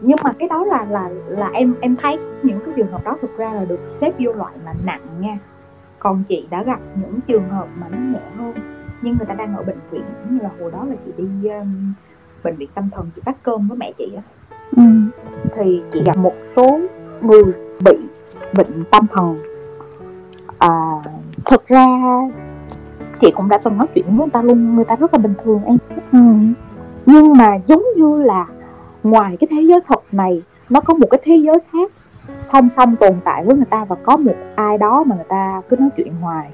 nhưng 0.00 0.16
mà 0.22 0.32
cái 0.38 0.48
đó 0.48 0.64
là 0.64 0.86
là 0.90 1.08
là 1.28 1.50
em 1.52 1.74
em 1.80 1.96
thấy 2.02 2.18
những 2.42 2.58
cái 2.66 2.74
trường 2.76 2.92
hợp 2.92 3.04
đó 3.04 3.16
thực 3.22 3.38
ra 3.38 3.52
là 3.52 3.64
được 3.64 3.80
xếp 4.00 4.12
vô 4.18 4.32
loại 4.32 4.54
mà 4.64 4.72
nặng 4.84 5.00
nha. 5.20 5.38
Còn 5.98 6.22
chị 6.28 6.46
đã 6.50 6.62
gặp 6.62 6.80
những 6.94 7.20
trường 7.26 7.48
hợp 7.48 7.66
mà 7.80 7.86
nó 7.90 7.98
nhẹ 7.98 8.20
hơn 8.38 8.54
nhưng 9.02 9.16
người 9.16 9.26
ta 9.26 9.34
đang 9.34 9.56
ở 9.56 9.62
bệnh 9.62 9.78
viện 9.90 10.04
như 10.30 10.38
là 10.42 10.50
hồi 10.60 10.70
đó 10.70 10.84
là 10.84 10.94
chị 11.06 11.12
đi 11.16 11.48
um, 11.48 11.92
bệnh 12.44 12.56
viện 12.56 12.68
tâm 12.74 12.90
thần 12.90 13.10
chị 13.16 13.22
bắt 13.24 13.36
cơm 13.42 13.68
với 13.68 13.78
mẹ 13.78 13.92
chị 13.98 14.12
á 14.16 14.22
ừ. 14.76 14.82
thì 15.56 15.82
chị 15.92 16.02
gặp 16.04 16.16
một 16.16 16.34
số 16.56 16.80
người 17.20 17.42
bị 17.84 17.98
bệnh 18.52 18.84
tâm 18.90 19.06
thần 19.12 19.38
à, 20.58 20.70
thực 21.44 21.66
ra 21.66 21.86
chị 23.20 23.32
cũng 23.36 23.48
đã 23.48 23.58
từng 23.58 23.78
nói 23.78 23.86
chuyện 23.94 24.04
với 24.08 24.16
người 24.16 24.30
ta 24.32 24.42
luôn 24.42 24.76
người 24.76 24.84
ta 24.84 24.96
rất 24.96 25.14
là 25.14 25.18
bình 25.18 25.34
thường 25.44 25.60
em 25.66 25.78
ừ. 26.12 26.18
nhưng 27.06 27.32
mà 27.32 27.58
giống 27.66 27.82
như 27.96 28.22
là 28.22 28.46
ngoài 29.02 29.36
cái 29.40 29.48
thế 29.50 29.62
giới 29.62 29.80
thật 29.88 30.02
này 30.12 30.42
nó 30.70 30.80
có 30.80 30.94
một 30.94 31.06
cái 31.10 31.20
thế 31.24 31.36
giới 31.36 31.58
khác 31.72 31.92
song 32.42 32.70
song 32.70 32.96
tồn 32.96 33.12
tại 33.24 33.44
với 33.44 33.56
người 33.56 33.64
ta 33.70 33.84
và 33.84 33.96
có 34.02 34.16
một 34.16 34.36
ai 34.54 34.78
đó 34.78 35.04
mà 35.04 35.16
người 35.16 35.24
ta 35.28 35.62
cứ 35.68 35.76
nói 35.76 35.88
chuyện 35.96 36.14
hoài 36.20 36.50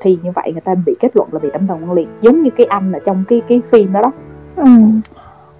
thì 0.00 0.18
như 0.22 0.30
vậy 0.34 0.52
người 0.52 0.60
ta 0.60 0.74
bị 0.86 0.94
kết 1.00 1.16
luận 1.16 1.28
là 1.32 1.38
bị 1.38 1.48
tâm 1.52 1.66
thần 1.66 1.80
phân 1.80 1.92
liệt 1.92 2.08
giống 2.20 2.42
như 2.42 2.50
cái 2.56 2.66
anh 2.66 2.92
ở 2.92 2.98
trong 3.04 3.24
cái 3.28 3.42
cái 3.48 3.62
phim 3.70 3.92
đó 3.92 4.00
đó 4.02 4.12
ừ. 4.56 4.66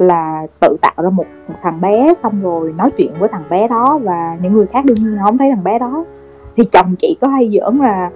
Là 0.02 0.46
tự 0.60 0.76
tạo 0.82 0.94
ra 0.96 1.10
một, 1.10 1.26
một 1.48 1.54
thằng 1.62 1.80
bé 1.80 2.14
xong 2.14 2.42
rồi 2.42 2.74
nói 2.78 2.90
chuyện 2.96 3.12
với 3.18 3.28
thằng 3.28 3.44
bé 3.50 3.68
đó 3.68 3.98
và 4.02 4.36
những 4.42 4.52
người 4.52 4.66
khác 4.66 4.84
đương 4.84 4.96
nhiên 4.96 5.18
không 5.24 5.38
thấy 5.38 5.50
thằng 5.50 5.64
bé 5.64 5.78
đó. 5.78 6.04
Thì 6.56 6.64
chồng 6.64 6.94
chị 6.98 7.16
có 7.20 7.28
hay 7.28 7.50
giỡn 7.54 7.78
là 7.78 8.10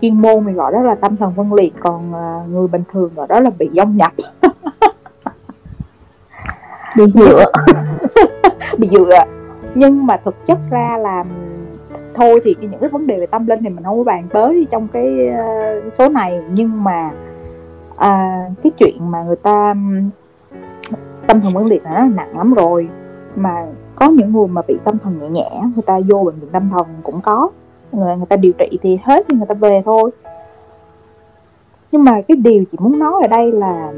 chuyên 0.00 0.22
môn 0.22 0.44
mình 0.44 0.54
gọi 0.54 0.72
đó 0.72 0.82
là 0.82 0.94
tâm 0.94 1.16
thần 1.16 1.32
phân 1.36 1.52
liệt 1.54 1.74
còn 1.80 2.14
à, 2.14 2.44
người 2.50 2.68
bình 2.68 2.82
thường 2.92 3.10
gọi 3.16 3.26
đó 3.28 3.40
là 3.40 3.50
bị 3.58 3.70
dông 3.72 3.96
nhập. 3.96 4.12
Bị 6.96 7.04
dựa. 7.14 7.44
Bị 8.78 8.88
dựa. 8.92 9.24
Nhưng 9.74 10.06
mà 10.06 10.16
thực 10.16 10.46
chất 10.46 10.58
ra 10.70 10.96
là 10.98 11.24
thôi 12.14 12.40
thì 12.44 12.56
những 12.60 12.80
cái 12.80 12.88
vấn 12.88 13.06
đề 13.06 13.20
về 13.20 13.26
tâm 13.26 13.46
linh 13.46 13.62
thì 13.62 13.68
mình 13.68 13.84
không 13.84 13.98
có 13.98 14.04
bàn 14.04 14.26
tới 14.32 14.66
trong 14.70 14.88
cái 14.92 15.30
uh, 15.86 15.92
số 15.92 16.08
này. 16.08 16.40
Nhưng 16.52 16.84
mà 16.84 17.10
uh, 17.94 18.62
cái 18.62 18.72
chuyện 18.78 19.10
mà 19.10 19.22
người 19.22 19.36
ta 19.36 19.74
tâm 21.30 21.40
thần 21.40 21.54
phân 21.54 21.66
liệt 21.66 21.84
là 21.84 21.90
nó 21.90 22.04
nặng 22.14 22.38
lắm 22.38 22.54
rồi. 22.54 22.88
Mà 23.36 23.66
có 23.96 24.08
những 24.08 24.32
người 24.32 24.48
mà 24.48 24.62
bị 24.68 24.76
tâm 24.84 24.98
thần 24.98 25.18
nhẹ 25.20 25.28
nhẹ 25.28 25.50
người 25.74 25.82
ta 25.86 26.00
vô 26.08 26.22
bệnh 26.24 26.40
viện 26.40 26.50
tâm 26.52 26.70
thần 26.72 26.86
cũng 27.02 27.20
có. 27.20 27.50
Người 27.92 28.16
người 28.16 28.26
ta 28.26 28.36
điều 28.36 28.52
trị 28.58 28.78
thì 28.82 28.98
hết 29.04 29.24
thì 29.28 29.34
người 29.34 29.46
ta 29.46 29.54
về 29.54 29.82
thôi. 29.84 30.10
Nhưng 31.92 32.04
mà 32.04 32.12
cái 32.28 32.36
điều 32.36 32.64
chị 32.72 32.78
muốn 32.80 32.98
nói 32.98 33.12
ở 33.22 33.28
đây 33.28 33.52
là 33.52 33.92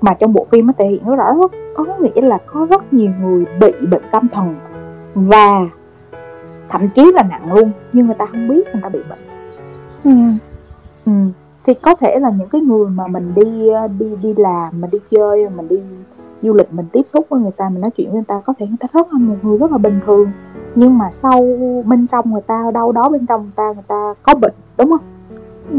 mà 0.00 0.14
trong 0.14 0.32
bộ 0.32 0.46
phim 0.50 0.66
nó 0.66 0.72
thể 0.78 0.88
hiện 0.88 1.04
rất 1.04 1.16
rõ 1.16 1.34
có 1.74 1.84
nghĩa 1.98 2.22
là 2.22 2.38
có 2.46 2.66
rất 2.70 2.92
nhiều 2.92 3.10
người 3.20 3.44
bị 3.60 3.86
bệnh 3.90 4.02
tâm 4.10 4.28
thần 4.28 4.54
và 5.14 5.66
thậm 6.68 6.88
chí 6.88 7.12
là 7.14 7.22
nặng 7.22 7.52
luôn 7.52 7.70
nhưng 7.92 8.06
người 8.06 8.14
ta 8.14 8.26
không 8.26 8.48
biết 8.48 8.68
người 8.72 8.82
ta 8.82 8.88
bị 8.88 9.00
bệnh. 9.08 9.18
Ừ. 10.04 10.10
Ừ 11.06 11.12
thì 11.68 11.74
có 11.74 11.94
thể 11.94 12.18
là 12.18 12.30
những 12.30 12.48
cái 12.48 12.60
người 12.60 12.88
mà 12.88 13.06
mình 13.06 13.32
đi 13.34 13.68
ờ, 13.68 13.88
đi 13.98 14.06
đi 14.22 14.34
làm 14.36 14.68
mình 14.80 14.90
đi 14.90 14.98
chơi 15.10 15.48
mình 15.48 15.68
đi 15.68 15.76
du 16.42 16.54
lịch 16.54 16.72
mình 16.72 16.86
tiếp 16.92 17.02
xúc 17.06 17.26
với 17.28 17.40
người 17.40 17.50
ta 17.56 17.68
mình 17.68 17.80
nói 17.80 17.90
chuyện 17.96 18.06
với 18.06 18.14
người 18.14 18.24
ta 18.28 18.40
có 18.44 18.54
thể 18.58 18.66
người 18.66 18.76
ta 18.80 18.88
rất 18.92 19.12
là 19.12 19.18
một 19.18 19.34
người 19.42 19.58
rất 19.58 19.72
là 19.72 19.78
bình 19.78 20.00
thường. 20.06 20.30
Nhưng 20.74 20.98
mà 20.98 21.10
sau 21.10 21.40
bên 21.84 22.06
trong 22.06 22.32
người 22.32 22.42
ta 22.46 22.70
đâu 22.74 22.92
đó 22.92 23.08
bên 23.08 23.26
trong 23.26 23.42
người 23.42 23.52
ta 23.56 23.72
người 23.74 23.84
ta 23.88 24.14
có 24.22 24.34
bệnh 24.34 24.54
đúng 24.78 24.90
không? 24.90 25.00
Ừ. 25.70 25.78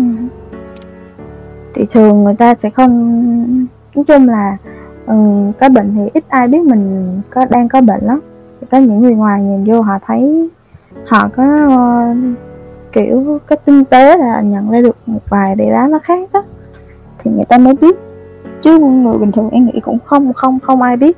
thì 1.73 1.85
thường 1.93 2.23
người 2.23 2.35
ta 2.35 2.55
sẽ 2.55 2.69
không 2.69 2.91
nói 3.95 4.05
chung 4.07 4.27
là 4.27 4.57
ừ, 5.05 5.15
có 5.59 5.69
bệnh 5.69 5.95
thì 5.95 6.09
ít 6.13 6.23
ai 6.27 6.47
biết 6.47 6.61
mình 6.65 7.07
có 7.29 7.45
đang 7.49 7.69
có 7.69 7.81
bệnh 7.81 8.03
lắm. 8.03 8.19
Có 8.71 8.77
những 8.77 8.99
người 8.99 9.15
ngoài 9.15 9.43
nhìn 9.43 9.63
vô 9.63 9.81
họ 9.81 9.99
thấy 10.05 10.49
họ 11.07 11.29
có 11.35 11.67
uh, 11.67 12.48
kiểu 12.91 13.39
cái 13.47 13.57
tinh 13.65 13.85
tế 13.85 14.17
là 14.17 14.41
nhận 14.41 14.71
ra 14.71 14.81
được 14.81 14.97
một 15.05 15.21
vài 15.29 15.55
điều 15.55 15.71
đó 15.71 15.87
nó 15.87 15.99
khác 15.99 16.29
đó 16.33 16.43
thì 17.19 17.31
người 17.31 17.45
ta 17.45 17.57
mới 17.57 17.73
biết 17.81 17.97
chứ 18.61 18.79
người 18.79 19.17
bình 19.17 19.31
thường 19.31 19.49
em 19.49 19.65
nghĩ 19.65 19.79
cũng 19.79 19.97
không 20.05 20.33
không 20.33 20.59
không 20.59 20.81
ai 20.81 20.97
biết 20.97 21.17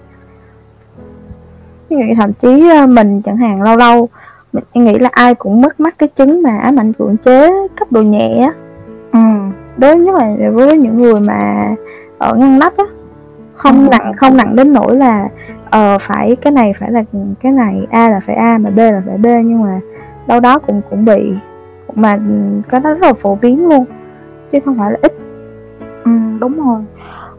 ví 1.89 1.97
dụ 1.97 2.15
thậm 2.17 2.33
chí 2.33 2.69
ờ, 2.69 2.87
mình 2.87 3.21
chẳng 3.21 3.37
hạn 3.37 3.61
lâu 3.61 3.77
lâu 3.77 4.09
mình, 4.53 4.63
em 4.71 4.83
nghĩ 4.83 4.99
là 4.99 5.09
ai 5.11 5.35
cũng 5.35 5.61
mất 5.61 5.79
mắc 5.79 5.95
cái 5.97 6.09
chứng 6.09 6.43
mà 6.43 6.57
ám 6.57 6.79
ảnh 6.79 6.93
cưỡng 6.93 7.17
chế 7.17 7.51
cấp 7.75 7.91
độ 7.91 8.01
nhẹ 8.01 8.37
á 8.37 8.53
ừ. 9.13 9.19
đối 9.77 9.95
nhất 9.95 10.15
là 10.15 10.49
với 10.53 10.77
những 10.77 11.01
người 11.01 11.19
mà 11.19 11.69
ở 12.17 12.35
ngăn 12.35 12.59
nắp 12.59 12.77
á 12.77 12.85
không 13.53 13.85
ừ. 13.85 13.89
nặng 13.91 14.13
không 14.17 14.37
nặng 14.37 14.55
đến 14.55 14.73
nỗi 14.73 14.95
là 14.95 15.27
ờ 15.69 15.95
uh, 15.95 16.01
phải 16.01 16.35
cái 16.35 16.53
này 16.53 16.73
phải 16.79 16.91
là 16.91 17.03
cái 17.41 17.51
này 17.51 17.87
a 17.89 18.09
là 18.09 18.19
phải 18.27 18.35
a 18.35 18.57
mà 18.57 18.69
b 18.69 18.77
là 18.77 19.01
phải 19.05 19.17
b 19.17 19.25
nhưng 19.25 19.61
mà 19.61 19.79
đâu 20.27 20.39
đó 20.39 20.59
cũng 20.59 20.81
cũng 20.89 21.05
bị 21.05 21.33
mà 21.95 22.19
cái 22.69 22.81
đó 22.81 22.93
rất 22.93 23.07
là 23.07 23.13
phổ 23.13 23.35
biến 23.35 23.69
luôn 23.69 23.85
chứ 24.51 24.57
không 24.65 24.77
phải 24.77 24.91
là 24.91 24.97
ít 25.01 25.13
ừ, 26.03 26.11
đúng 26.39 26.67
rồi 26.67 26.81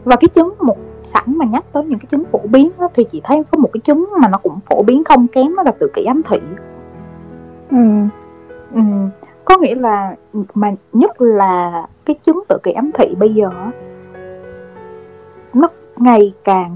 và 0.03 0.15
cái 0.15 0.27
chứng 0.27 0.53
một 0.59 0.77
sẵn 1.03 1.23
mà 1.37 1.45
nhắc 1.45 1.65
tới 1.71 1.83
những 1.83 1.99
cái 1.99 2.05
chứng 2.11 2.23
phổ 2.31 2.39
biến 2.43 2.69
đó, 2.79 2.89
thì 2.93 3.03
chị 3.03 3.21
thấy 3.23 3.43
có 3.51 3.57
một 3.57 3.69
cái 3.73 3.81
chứng 3.81 4.09
mà 4.21 4.27
nó 4.27 4.37
cũng 4.37 4.59
phổ 4.69 4.83
biến 4.83 5.03
không 5.03 5.27
kém 5.27 5.55
đó 5.55 5.63
là 5.63 5.71
tự 5.79 5.87
kỷ 5.93 6.03
ám 6.03 6.21
thị 6.29 6.37
ừ. 7.71 7.77
ừ. 8.73 8.81
có 9.45 9.57
nghĩa 9.57 9.75
là 9.75 10.15
mà 10.53 10.71
nhất 10.93 11.21
là 11.21 11.85
cái 12.05 12.15
chứng 12.25 12.43
tự 12.49 12.57
kỷ 12.63 12.71
ám 12.71 12.91
thị 12.93 13.15
bây 13.19 13.33
giờ 13.33 13.49
nó 15.53 15.67
ngày 15.97 16.33
càng 16.43 16.75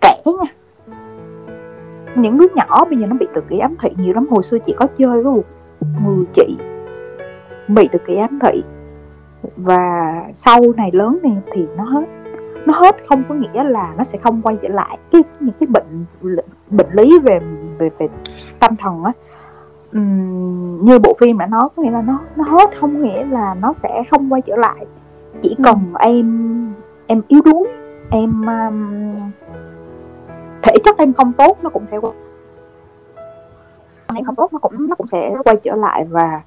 trẻ 0.00 0.22
nha 0.24 0.52
những 2.16 2.38
đứa 2.38 2.46
nhỏ 2.54 2.84
bây 2.84 2.98
giờ 2.98 3.06
nó 3.06 3.16
bị 3.20 3.26
tự 3.34 3.40
kỷ 3.48 3.58
ám 3.58 3.74
thị 3.80 3.88
nhiều 3.96 4.14
lắm 4.14 4.26
hồi 4.30 4.42
xưa 4.42 4.58
chị 4.58 4.74
có 4.76 4.86
chơi 4.98 5.22
với 5.22 5.34
một 5.34 5.44
người 6.04 6.24
chị 6.34 6.56
bị 7.74 7.88
tự 7.92 7.98
kỷ 8.06 8.16
ám 8.16 8.38
thị. 8.42 8.62
Và 9.56 10.12
sau 10.34 10.60
này 10.76 10.90
lớn 10.92 11.18
này 11.22 11.36
thì 11.52 11.66
nó 11.76 11.84
hết 11.84 12.04
nó 12.66 12.74
hết 12.74 12.96
không 13.08 13.22
có 13.28 13.34
nghĩa 13.34 13.64
là 13.64 13.94
nó 13.98 14.04
sẽ 14.04 14.18
không 14.18 14.42
quay 14.42 14.56
trở 14.62 14.68
lại 14.68 14.98
cái 15.12 15.22
những 15.40 15.54
cái 15.60 15.66
bệnh 15.66 16.04
bệnh 16.70 16.92
lý 16.92 17.18
về 17.18 17.40
về 17.78 17.90
về 17.98 18.08
tâm 18.60 18.72
thần 18.78 19.04
á. 19.04 19.12
Uhm, 19.98 20.84
như 20.84 20.98
bộ 20.98 21.16
phim 21.20 21.38
đã 21.38 21.46
nói 21.46 21.68
có 21.76 21.82
nghĩa 21.82 21.90
là 21.90 22.02
nó 22.02 22.20
nó 22.36 22.44
hết 22.44 22.70
không 22.80 23.02
nghĩa 23.02 23.24
là 23.24 23.54
nó 23.54 23.72
sẽ 23.72 24.02
không 24.10 24.32
quay 24.32 24.42
trở 24.42 24.56
lại. 24.56 24.86
Chỉ 25.42 25.56
cần 25.64 25.78
ừ. 25.92 25.98
em 26.00 26.74
em 27.06 27.22
yếu 27.28 27.40
đuối 27.44 27.68
em 28.10 28.46
um, 28.46 29.14
thể 30.62 30.74
chất 30.84 30.98
em 30.98 31.12
không 31.12 31.32
tốt 31.32 31.58
nó 31.62 31.70
cũng 31.70 31.86
sẽ 31.86 31.98
quay 31.98 32.12
em 34.14 34.24
không 34.24 34.34
tốt 34.34 34.52
nó 34.52 34.58
cũng 34.58 34.88
nó 34.88 34.94
cũng 34.94 35.06
sẽ 35.06 35.34
quay 35.44 35.56
trở 35.62 35.74
lại 35.74 36.04
và 36.10 36.42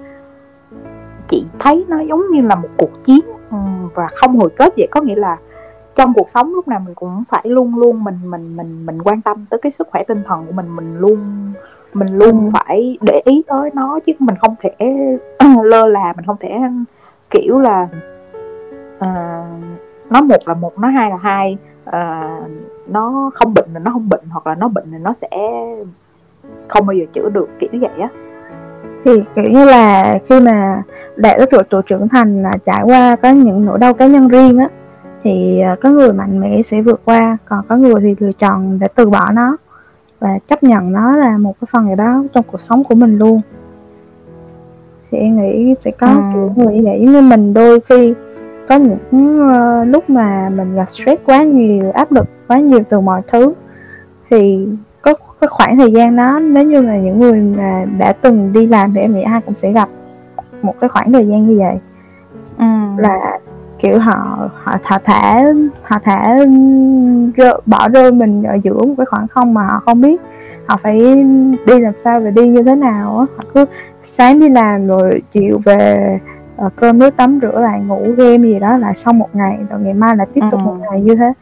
chị 1.27 1.45
thấy 1.59 1.85
nó 1.87 1.99
giống 1.99 2.31
như 2.31 2.41
là 2.41 2.55
một 2.55 2.69
cuộc 2.77 3.03
chiến 3.03 3.19
và 3.95 4.07
không 4.15 4.39
hồi 4.39 4.49
kết 4.57 4.73
vậy 4.77 4.87
có 4.91 5.01
nghĩa 5.01 5.15
là 5.15 5.37
trong 5.95 6.13
cuộc 6.13 6.29
sống 6.29 6.53
lúc 6.53 6.67
nào 6.67 6.79
mình 6.85 6.95
cũng 6.95 7.23
phải 7.29 7.41
luôn 7.43 7.75
luôn 7.75 8.03
mình 8.03 8.19
mình 8.23 8.57
mình 8.57 8.85
mình 8.85 9.01
quan 9.01 9.21
tâm 9.21 9.45
tới 9.49 9.59
cái 9.61 9.71
sức 9.71 9.87
khỏe 9.91 10.03
tinh 10.07 10.23
thần 10.25 10.45
của 10.45 10.51
mình 10.51 10.75
mình 10.75 10.97
luôn 10.97 11.17
mình 11.93 12.17
luôn 12.17 12.45
ừ. 12.45 12.49
phải 12.53 12.97
để 13.01 13.21
ý 13.25 13.43
tới 13.47 13.69
nó 13.73 13.99
chứ 14.05 14.13
mình 14.19 14.35
không 14.41 14.55
thể 14.61 14.71
lơ 15.63 15.87
là 15.87 16.13
mình 16.15 16.25
không 16.25 16.37
thể 16.39 16.49
kiểu 17.29 17.59
là 17.59 17.87
uh, 18.97 19.63
nó 20.09 20.21
một 20.21 20.39
là 20.45 20.53
một 20.53 20.79
nó 20.79 20.87
hai 20.87 21.09
là 21.09 21.17
hai 21.17 21.57
uh, 21.89 22.49
nó 22.87 23.31
không 23.33 23.53
bệnh 23.53 23.69
là 23.73 23.79
nó 23.79 23.91
không 23.91 24.09
bệnh 24.09 24.23
hoặc 24.29 24.47
là 24.47 24.55
nó 24.55 24.67
bệnh 24.67 24.91
thì 24.91 24.97
nó 24.97 25.13
sẽ 25.13 25.29
không 26.67 26.85
bao 26.85 26.93
giờ 26.93 27.05
chữa 27.13 27.29
được 27.29 27.49
kiểu 27.59 27.69
như 27.73 27.79
vậy 27.81 27.99
á 27.99 28.09
thì 29.05 29.11
kiểu 29.35 29.49
như 29.49 29.65
là 29.65 30.17
khi 30.29 30.39
mà 30.39 30.83
đạt 31.15 31.37
tới 31.37 31.47
tuổi 31.51 31.63
tuổi 31.69 31.81
trưởng 31.81 32.07
thành 32.07 32.43
là 32.43 32.57
trải 32.65 32.83
qua 32.83 33.15
có 33.15 33.29
những 33.29 33.65
nỗi 33.65 33.79
đau 33.79 33.93
cá 33.93 34.07
nhân 34.07 34.27
riêng 34.27 34.57
á 34.57 34.69
thì 35.23 35.59
à, 35.59 35.75
có 35.81 35.89
người 35.89 36.13
mạnh 36.13 36.39
mẽ 36.39 36.61
sẽ 36.71 36.81
vượt 36.81 37.01
qua 37.05 37.37
còn 37.45 37.65
có 37.67 37.75
người 37.75 37.95
thì 38.01 38.15
lựa 38.19 38.31
chọn 38.31 38.79
để 38.79 38.87
từ 38.95 39.09
bỏ 39.09 39.31
nó 39.31 39.57
và 40.19 40.39
chấp 40.47 40.63
nhận 40.63 40.91
nó 40.91 41.15
là 41.15 41.37
một 41.37 41.53
cái 41.61 41.67
phần 41.71 41.87
gì 41.87 41.95
đó 41.95 42.23
trong 42.33 42.43
cuộc 42.51 42.61
sống 42.61 42.83
của 42.83 42.95
mình 42.95 43.17
luôn 43.17 43.41
thì 45.11 45.17
em 45.17 45.41
nghĩ 45.41 45.75
sẽ 45.79 45.91
có 45.91 46.07
à. 46.07 46.31
kiểu 46.33 46.53
người 46.55 46.75
như 46.75 46.81
vậy 46.83 46.99
như 46.99 47.21
mình 47.21 47.53
đôi 47.53 47.79
khi 47.79 48.13
có 48.67 48.75
những 48.75 49.49
uh, 49.49 49.87
lúc 49.87 50.09
mà 50.09 50.49
mình 50.49 50.75
gặp 50.75 50.91
stress 50.91 51.21
quá 51.25 51.43
nhiều 51.43 51.91
áp 51.91 52.11
lực 52.11 52.27
quá 52.47 52.59
nhiều 52.59 52.79
từ 52.89 52.99
mọi 52.99 53.21
thứ 53.31 53.53
thì 54.29 54.67
cái 55.41 55.47
khoảng 55.47 55.77
thời 55.77 55.91
gian 55.91 56.15
đó 56.15 56.39
nếu 56.39 56.63
như 56.63 56.81
là 56.81 56.97
những 56.97 57.19
người 57.19 57.39
mà 57.39 57.85
đã 57.97 58.13
từng 58.21 58.53
đi 58.53 58.67
làm 58.67 58.93
thì 58.93 59.01
em 59.01 59.15
nghĩ 59.15 59.21
ai 59.21 59.41
cũng 59.41 59.55
sẽ 59.55 59.71
gặp 59.71 59.89
một 60.61 60.75
cái 60.81 60.89
khoảng 60.89 61.13
thời 61.13 61.27
gian 61.27 61.47
như 61.47 61.59
vậy 61.59 61.77
ừ. 62.57 62.65
là 62.97 63.39
kiểu 63.79 63.99
họ 63.99 64.49
họ 64.63 64.77
thả 64.83 64.99
thả 65.03 65.43
họ 65.83 65.99
thả 66.03 66.37
rơ, 67.37 67.59
bỏ 67.65 67.89
rơi 67.89 68.11
mình 68.11 68.43
ở 68.43 68.57
giữa 68.63 68.85
một 68.85 68.93
cái 68.97 69.05
khoảng 69.05 69.27
không 69.27 69.53
mà 69.53 69.63
họ 69.63 69.81
không 69.85 70.01
biết 70.01 70.21
họ 70.67 70.77
phải 70.83 70.99
đi 71.65 71.79
làm 71.79 71.95
sao 71.95 72.19
và 72.19 72.29
đi 72.29 72.47
như 72.47 72.63
thế 72.63 72.75
nào 72.75 73.19
á 73.19 73.25
họ 73.37 73.43
cứ 73.53 73.65
sáng 74.03 74.39
đi 74.39 74.49
làm 74.49 74.87
rồi 74.87 75.21
chiều 75.31 75.59
về 75.65 76.19
uh, 76.65 76.73
cơm 76.75 76.99
nước 76.99 77.17
tắm 77.17 77.39
rửa 77.41 77.59
lại 77.59 77.81
ngủ 77.87 78.11
game 78.17 78.37
gì 78.37 78.59
đó 78.59 78.77
lại 78.77 78.95
xong 78.95 79.19
một 79.19 79.29
ngày 79.33 79.57
rồi 79.69 79.79
ngày 79.79 79.93
mai 79.93 80.17
là 80.17 80.25
tiếp 80.33 80.41
tục 80.51 80.59
ừ. 80.59 80.65
một 80.65 80.75
ngày 80.79 81.01
như 81.01 81.15
thế 81.15 81.33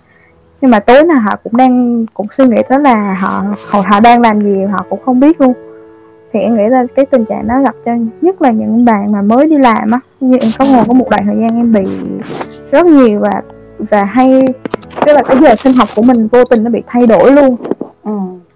nhưng 0.63 0.71
mà 0.71 0.79
tối 0.79 1.03
nào 1.03 1.19
họ 1.19 1.35
cũng 1.43 1.57
đang 1.57 2.05
cũng 2.13 2.27
suy 2.31 2.45
nghĩ 2.45 2.61
tới 2.69 2.79
là 2.79 3.13
họ 3.13 3.43
họ, 3.69 3.81
họ 3.87 3.99
đang 3.99 4.21
làm 4.21 4.41
gì 4.41 4.63
họ 4.71 4.85
cũng 4.89 4.99
không 5.05 5.19
biết 5.19 5.41
luôn. 5.41 5.53
Thì 6.33 6.39
em 6.39 6.55
nghĩ 6.55 6.67
là 6.69 6.85
cái 6.95 7.05
tình 7.05 7.25
trạng 7.25 7.47
đó 7.47 7.61
gặp 7.61 7.75
cho 7.85 7.91
nhất 8.21 8.41
là 8.41 8.51
những 8.51 8.85
bạn 8.85 9.11
mà 9.11 9.21
mới 9.21 9.47
đi 9.47 9.57
làm 9.57 9.91
á. 9.91 9.99
Như 10.19 10.37
em 10.37 10.51
có 10.59 10.65
ngồi 10.65 10.83
có 10.87 10.93
một 10.93 11.09
đoạn 11.09 11.25
thời 11.25 11.37
gian 11.39 11.57
em 11.57 11.73
bị 11.73 11.85
rất 12.71 12.85
nhiều 12.85 13.19
và 13.19 13.41
và 13.77 14.03
hay 14.03 14.47
tức 15.05 15.13
là 15.13 15.23
cái 15.23 15.37
giờ 15.41 15.55
sinh 15.55 15.73
học 15.73 15.89
của 15.95 16.01
mình 16.01 16.27
vô 16.27 16.45
tình 16.45 16.63
nó 16.63 16.69
bị 16.69 16.83
thay 16.87 17.07
đổi 17.07 17.31
luôn. 17.31 17.55
Ừ. 18.03 18.11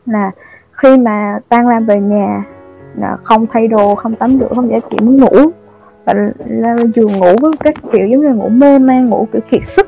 là 0.06 0.32
khi 0.72 0.98
mà 0.98 1.40
tan 1.50 1.68
làm 1.68 1.86
về 1.86 2.00
nhà 2.00 2.44
là 2.96 3.18
không 3.24 3.46
thay 3.48 3.68
đồ 3.68 3.96
không 3.96 4.16
tắm 4.16 4.40
rửa 4.40 4.56
không 4.56 4.70
giải 4.72 4.82
chỉ 4.90 4.98
muốn 5.02 5.18
ngủ. 5.18 5.52
Và 6.06 6.14
là 6.48 6.76
giường 6.96 7.20
ngủ 7.20 7.36
với 7.42 7.52
các 7.60 7.74
kiểu 7.92 8.08
giống 8.08 8.22
như 8.22 8.34
ngủ 8.34 8.50
mê 8.50 8.80
man 8.80 9.06
ngủ 9.06 9.28
kiểu 9.32 9.42
kiệt 9.52 9.66
sức 9.66 9.88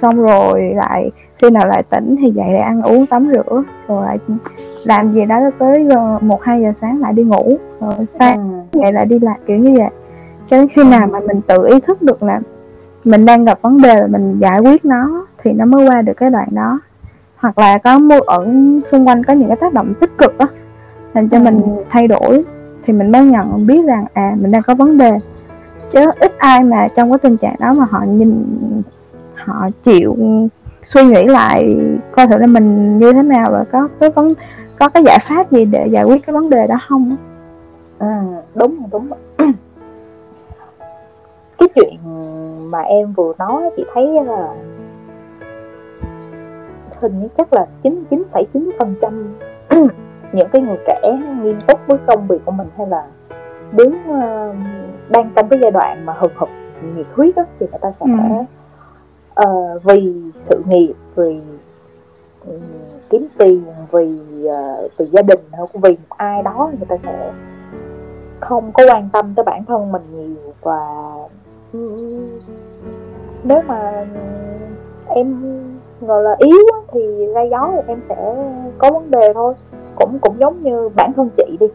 xong 0.00 0.22
rồi 0.22 0.72
lại 0.74 1.10
khi 1.42 1.50
nào 1.50 1.66
lại 1.66 1.82
tỉnh 1.90 2.16
thì 2.20 2.30
dậy 2.30 2.52
lại 2.52 2.62
ăn 2.62 2.82
uống 2.82 3.06
tắm 3.06 3.30
rửa 3.32 3.62
rồi 3.88 4.04
lại 4.06 4.18
làm 4.84 5.14
gì 5.14 5.26
đó 5.26 5.40
tới 5.58 5.88
một 6.20 6.42
hai 6.42 6.62
giờ 6.62 6.72
sáng 6.74 7.00
lại 7.00 7.12
đi 7.12 7.22
ngủ 7.22 7.58
rồi 7.80 7.94
sáng 8.06 8.66
ừ. 8.72 8.80
lại 8.92 9.06
đi 9.06 9.18
làm 9.18 9.36
kiểu 9.46 9.56
như 9.56 9.78
vậy 9.78 9.90
cho 10.50 10.56
đến 10.56 10.68
khi 10.68 10.84
nào 10.84 11.06
mà 11.06 11.20
mình 11.20 11.40
tự 11.40 11.66
ý 11.66 11.80
thức 11.80 12.02
được 12.02 12.22
là 12.22 12.40
mình 13.04 13.24
đang 13.24 13.44
gặp 13.44 13.62
vấn 13.62 13.80
đề 13.80 14.06
mình 14.06 14.38
giải 14.38 14.60
quyết 14.60 14.84
nó 14.84 15.26
thì 15.42 15.52
nó 15.52 15.64
mới 15.64 15.88
qua 15.88 16.02
được 16.02 16.12
cái 16.16 16.30
đoạn 16.30 16.48
đó 16.50 16.80
hoặc 17.36 17.58
là 17.58 17.78
có 17.78 17.98
mâu 17.98 18.20
ẩn 18.20 18.80
xung 18.84 19.08
quanh 19.08 19.24
có 19.24 19.32
những 19.32 19.48
cái 19.48 19.56
tác 19.56 19.72
động 19.72 19.94
tích 20.00 20.18
cực 20.18 20.38
đó 20.38 20.46
làm 21.14 21.28
cho 21.28 21.36
ừ. 21.36 21.42
mình 21.42 21.62
thay 21.90 22.08
đổi 22.08 22.44
thì 22.84 22.92
mình 22.92 23.12
mới 23.12 23.24
nhận 23.24 23.66
biết 23.66 23.84
rằng 23.86 24.04
à 24.12 24.36
mình 24.40 24.50
đang 24.50 24.62
có 24.62 24.74
vấn 24.74 24.98
đề 24.98 25.12
chứ 25.92 26.10
ít 26.20 26.38
ai 26.38 26.62
mà 26.62 26.88
trong 26.96 27.10
cái 27.10 27.18
tình 27.18 27.36
trạng 27.36 27.56
đó 27.58 27.72
mà 27.72 27.86
họ 27.90 28.04
nhìn 28.08 28.44
họ 29.44 29.68
chịu 29.82 30.16
suy 30.82 31.04
nghĩ 31.04 31.26
lại 31.26 31.76
coi 32.12 32.26
thử 32.26 32.36
là 32.36 32.46
mình 32.46 32.98
như 32.98 33.12
thế 33.12 33.22
nào 33.22 33.50
và 33.52 33.64
có 33.72 33.88
cái 34.00 34.10
vấn 34.10 34.34
có 34.78 34.88
cái 34.88 35.02
giải 35.06 35.18
pháp 35.22 35.52
gì 35.52 35.64
để 35.64 35.86
giải 35.86 36.04
quyết 36.04 36.26
cái 36.26 36.34
vấn 36.34 36.50
đề 36.50 36.66
đó 36.66 36.78
không? 36.88 37.16
À, 37.98 38.22
đúng 38.54 38.76
rồi 38.78 38.88
đúng 38.92 39.08
rồi. 39.08 39.18
Cái 41.58 41.68
chuyện 41.74 41.96
mà 42.70 42.80
em 42.80 43.12
vừa 43.12 43.32
nói 43.38 43.70
chị 43.76 43.84
thấy 43.94 44.24
là 44.24 44.54
hình 47.00 47.20
như 47.20 47.28
chắc 47.38 47.52
là 47.52 47.66
99,9 47.82 48.70
phần 48.78 48.94
trăm 49.02 49.36
những 50.32 50.48
cái 50.52 50.62
người 50.62 50.76
trẻ 50.86 51.18
nghiêm 51.42 51.58
túc 51.60 51.80
với 51.86 51.98
công 52.06 52.26
việc 52.26 52.44
của 52.44 52.52
mình 52.52 52.68
hay 52.76 52.86
là 52.86 53.04
đứng 53.72 53.94
uh, 53.94 54.56
đang 55.08 55.30
trong 55.34 55.48
cái 55.48 55.58
giai 55.62 55.70
đoạn 55.70 56.06
mà 56.06 56.14
hừng 56.18 56.32
hực 56.36 56.48
nhiệt 56.96 57.06
huyết 57.14 57.36
đó, 57.36 57.44
thì 57.60 57.66
người 57.70 57.78
ta 57.80 57.92
sẽ 57.92 58.06
ừ 58.06 58.44
uh, 59.48 59.82
vì 59.84 60.14
sự 60.40 60.62
nghiệp 60.68 60.94
vì 61.14 61.40
um, 62.46 62.60
kiếm 63.10 63.26
tiền 63.38 63.64
vì 63.90 64.18
uh, 64.44 64.90
vì 64.96 65.06
gia 65.06 65.22
đình 65.22 65.40
hoặc 65.52 65.70
vì 65.74 65.90
một 65.90 66.16
ai 66.16 66.42
đó 66.42 66.70
người 66.78 66.86
ta 66.88 66.96
sẽ 66.96 67.32
không 68.40 68.72
có 68.72 68.84
quan 68.92 69.08
tâm 69.12 69.34
tới 69.36 69.44
bản 69.44 69.64
thân 69.64 69.92
mình 69.92 70.02
nhiều 70.12 70.52
và 70.62 71.14
ừ, 71.72 71.90
nếu 73.44 73.62
mà 73.66 74.06
em 75.08 75.42
gọi 76.00 76.22
là 76.22 76.36
yếu 76.38 76.58
thì 76.92 77.26
ra 77.34 77.42
gió 77.42 77.70
thì 77.74 77.82
em 77.86 78.00
sẽ 78.08 78.34
có 78.78 78.90
vấn 78.90 79.10
đề 79.10 79.32
thôi. 79.34 79.54
Cũng 79.94 80.18
cũng 80.20 80.38
giống 80.38 80.62
như 80.62 80.88
bản 80.96 81.12
thân 81.16 81.28
chị 81.36 81.56
đi. 81.60 81.66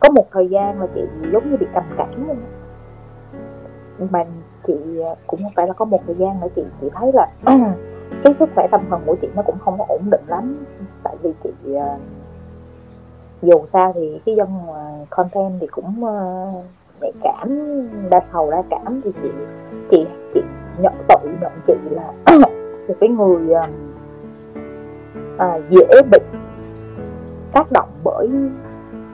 Có 0.00 0.10
một 0.10 0.26
thời 0.32 0.48
gian 0.48 0.78
mà 0.78 0.86
chị 0.94 1.00
giống 1.32 1.50
như 1.50 1.56
bị 1.56 1.66
trầm 1.74 1.84
cảm 1.96 2.26
luôn 2.26 2.36
mà 4.10 4.24
chị 4.66 5.00
à, 5.04 5.14
cũng 5.26 5.40
phải 5.56 5.66
là 5.66 5.72
có 5.72 5.84
một 5.84 6.00
thời 6.06 6.16
gian 6.16 6.40
nữa 6.40 6.46
chị 6.56 6.62
chị 6.80 6.88
thấy 6.94 7.10
là 7.14 7.26
cái 8.24 8.34
sức 8.38 8.48
khỏe 8.54 8.66
tâm 8.70 8.80
thần 8.90 9.00
của 9.06 9.16
chị 9.22 9.28
nó 9.36 9.42
cũng 9.42 9.58
không 9.58 9.78
có 9.78 9.84
ổn 9.88 10.02
định 10.10 10.24
lắm. 10.26 10.64
Tại 11.02 11.16
vì 11.22 11.32
chị 11.44 11.50
uh, 11.72 11.82
dù 13.42 13.66
sao 13.66 13.92
thì 13.94 14.20
cái 14.26 14.36
dân 14.36 14.48
uh, 14.70 15.10
content 15.10 15.52
thì 15.60 15.66
cũng 15.66 16.00
nhạy 17.00 17.12
cảm 17.22 17.48
đa 18.10 18.20
sầu 18.32 18.50
đa 18.50 18.62
cảm. 18.70 19.00
Thì 19.04 19.10
chị 19.22 19.28
chị 19.90 20.06
chị 20.34 20.40
nhận 20.82 20.92
tự 21.08 21.16
nhận 21.40 21.52
chị 21.66 21.74
là 21.90 22.12
một 22.88 22.94
cái 23.00 23.08
người 23.08 23.54
uh, 25.34 25.70
dễ 25.70 26.02
bị 26.10 26.18
tác 27.52 27.72
động 27.72 27.88
bởi 28.04 28.28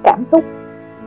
cảm 0.02 0.24
xúc 0.24 0.44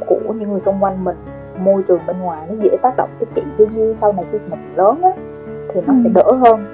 của 0.08 0.34
những 0.34 0.52
người 0.52 0.60
xung 0.60 0.84
quanh 0.84 1.04
mình 1.04 1.18
môi 1.60 1.84
trường 1.88 2.00
bên 2.08 2.20
ngoài 2.20 2.48
nó 2.50 2.56
dễ 2.64 2.78
tác 2.82 2.94
động 2.98 3.10
tới 3.20 3.28
chị 3.36 3.42
tuy 3.58 3.66
nhiên 3.76 3.96
sau 3.96 4.14
này 4.14 4.26
khi 4.32 4.38
mình 4.50 4.76
lớn 4.76 5.02
á 5.02 5.12
thì 5.74 5.82
nó 5.88 5.94
ừ. 5.94 6.00
sẽ 6.04 6.10
đỡ 6.10 6.32
hơn 6.32 6.66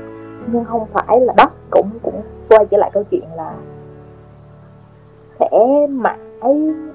nhưng 0.51 0.65
không 0.65 0.85
phải 0.93 1.21
là 1.21 1.33
đó 1.37 1.45
cũng 1.71 1.89
cũng 2.03 2.21
quay 2.49 2.65
trở 2.65 2.77
lại 2.77 2.91
câu 2.93 3.03
chuyện 3.11 3.25
là 3.35 3.53
sẽ 5.15 5.49
mãi 5.89 6.17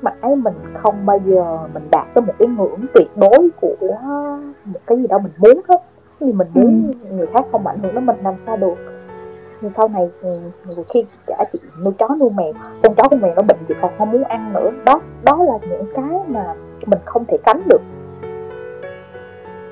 mãi 0.02 0.36
mình 0.36 0.54
không 0.82 1.06
bao 1.06 1.18
giờ 1.24 1.58
mình 1.74 1.88
đạt 1.90 2.06
tới 2.14 2.22
một 2.22 2.32
cái 2.38 2.48
ngưỡng 2.48 2.86
tuyệt 2.94 3.08
đối 3.16 3.48
của 3.60 3.76
một 4.64 4.80
cái 4.86 4.98
gì 4.98 5.06
đó 5.06 5.18
mình 5.18 5.32
muốn 5.38 5.60
hết 5.68 5.82
vì 6.20 6.32
mình 6.32 6.48
muốn 6.54 6.92
ừ. 7.10 7.16
người 7.16 7.26
khác 7.26 7.44
không 7.52 7.66
ảnh 7.66 7.78
hưởng 7.82 7.94
đến 7.94 8.06
mình 8.06 8.16
làm 8.24 8.38
sao 8.38 8.56
được 8.56 8.74
sau 9.68 9.88
này 9.88 10.10
khi 10.88 11.04
cả 11.26 11.44
chị 11.52 11.58
nuôi 11.84 11.92
chó 11.98 12.08
nuôi 12.20 12.30
mèo 12.30 12.52
con 12.82 12.94
chó 12.94 13.08
con 13.10 13.20
mèo 13.20 13.34
nó 13.34 13.42
bệnh 13.42 13.58
chị 13.68 13.74
còn 13.82 13.92
không 13.98 14.10
muốn 14.10 14.24
ăn 14.24 14.52
nữa 14.52 14.70
đó 14.86 15.00
đó 15.24 15.44
là 15.44 15.58
những 15.70 15.84
cái 15.94 16.20
mà 16.28 16.54
mình 16.86 16.98
không 17.04 17.24
thể 17.28 17.36
tránh 17.46 17.62
được. 17.68 17.80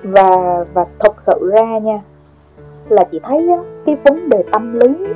Và 0.03 0.65
và 0.75 0.85
thật 0.99 1.23
sự 1.23 1.51
ra 1.53 1.79
nha 1.79 2.01
là 2.89 3.05
chị 3.13 3.21
thấy 3.23 3.49
á, 3.51 3.59
cái 3.87 3.97
vấn 4.05 4.29
đề 4.29 4.45
tâm 4.53 4.81
lý 4.81 5.07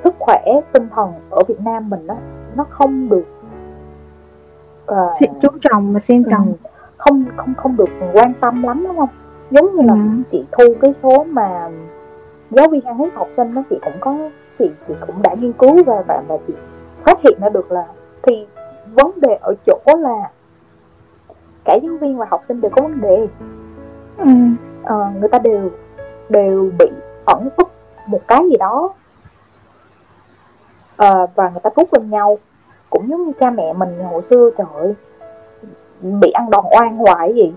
sức 0.00 0.14
khỏe 0.18 0.44
tinh 0.72 0.88
thần 0.94 1.12
ở 1.30 1.42
Việt 1.48 1.60
Nam 1.60 1.90
mình 1.90 2.06
á 2.06 2.16
nó 2.56 2.64
không 2.70 3.08
được 3.08 3.24
uh, 4.92 5.40
chú 5.42 5.48
trọng 5.70 5.92
và 5.92 6.00
xem 6.00 6.24
trọng. 6.30 6.46
ừ, 6.46 6.68
không 6.96 7.24
không 7.36 7.54
không 7.54 7.76
được 7.76 7.90
quan 8.12 8.32
tâm 8.40 8.62
lắm 8.62 8.84
đúng 8.86 8.96
không? 8.96 9.08
Giống 9.50 9.76
như 9.76 9.82
là 9.82 9.94
ừ. 9.94 10.00
chị 10.32 10.44
thu 10.52 10.64
cái 10.80 10.94
số 11.02 11.24
mà 11.24 11.70
giáo 12.50 12.68
viên 12.68 12.84
ăn 12.84 12.98
hiếp 12.98 13.14
học 13.14 13.28
sinh 13.36 13.54
đó 13.54 13.62
chị 13.70 13.76
cũng 13.84 13.94
có 14.00 14.16
chị 14.58 14.70
chị 14.88 14.94
cũng 15.06 15.22
đã 15.22 15.34
nghiên 15.34 15.52
cứu 15.52 15.84
và 15.84 16.02
và 16.06 16.22
và 16.28 16.36
chị 16.46 16.54
phát 17.04 17.18
hiện 17.22 17.38
ra 17.40 17.48
được 17.48 17.72
là 17.72 17.86
thì 18.22 18.46
vấn 18.94 19.10
đề 19.16 19.38
ở 19.40 19.54
chỗ 19.66 19.78
là 19.86 20.30
cả 21.66 21.74
giáo 21.74 21.96
viên 22.00 22.16
và 22.16 22.26
học 22.30 22.42
sinh 22.48 22.60
đều 22.60 22.70
có 22.70 22.82
vấn 22.82 23.00
đề. 23.00 23.26
Ừ. 24.18 24.30
à, 24.84 24.94
người 25.20 25.28
ta 25.28 25.38
đều 25.38 25.70
đều 26.28 26.70
bị 26.78 26.86
ẩn 27.24 27.48
ức 27.56 27.68
một 28.06 28.20
cái 28.28 28.40
gì 28.50 28.56
đó. 28.56 28.92
À, 30.96 31.14
và 31.34 31.50
người 31.50 31.60
ta 31.62 31.70
trút 31.76 31.88
lên 31.92 32.10
nhau 32.10 32.38
cũng 32.90 33.08
giống 33.08 33.26
như 33.26 33.32
cha 33.40 33.50
mẹ 33.50 33.72
mình 33.72 33.98
hồi 34.10 34.22
xưa 34.30 34.50
trời 34.58 34.66
ơi 34.74 34.94
bị 36.00 36.30
ăn 36.30 36.50
đòn 36.50 36.64
oan 36.80 36.96
hoài 36.96 37.34
gì. 37.34 37.52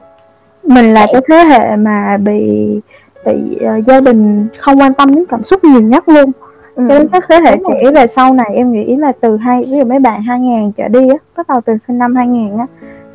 Mình 0.64 0.94
là 0.94 1.08
cái 1.12 1.22
thế 1.28 1.36
hệ 1.36 1.76
mà 1.76 2.18
bị 2.18 2.82
bị 3.26 3.58
uh, 3.80 3.88
gia 3.88 4.00
đình 4.00 4.48
không 4.58 4.80
quan 4.80 4.94
tâm 4.94 5.16
đến 5.16 5.26
cảm 5.30 5.44
xúc 5.44 5.64
nhiều 5.64 5.82
nhất 5.82 6.10
luôn. 6.10 6.32
Ừ. 6.76 6.86
cho 6.90 7.00
đến 7.00 7.08
các 7.08 7.26
thế 7.30 7.40
hệ 7.46 7.58
trẻ 7.68 7.92
về 7.96 8.08
sau 8.08 8.34
này 8.34 8.52
em 8.56 8.72
nghĩ 8.72 8.96
là 8.96 9.12
từ 9.22 9.38
hai 9.38 9.64
ví 9.64 9.78
dụ 9.78 9.84
mấy 9.84 10.00
bạn 10.00 10.22
2000 10.22 10.72
trở 10.72 10.88
đi 10.88 11.10
á 11.10 11.16
bắt 11.38 11.48
đầu 11.48 11.62
từ 11.66 11.78
sinh 11.78 11.98
năm 11.98 12.16
2000 12.16 12.58
á 12.58 12.66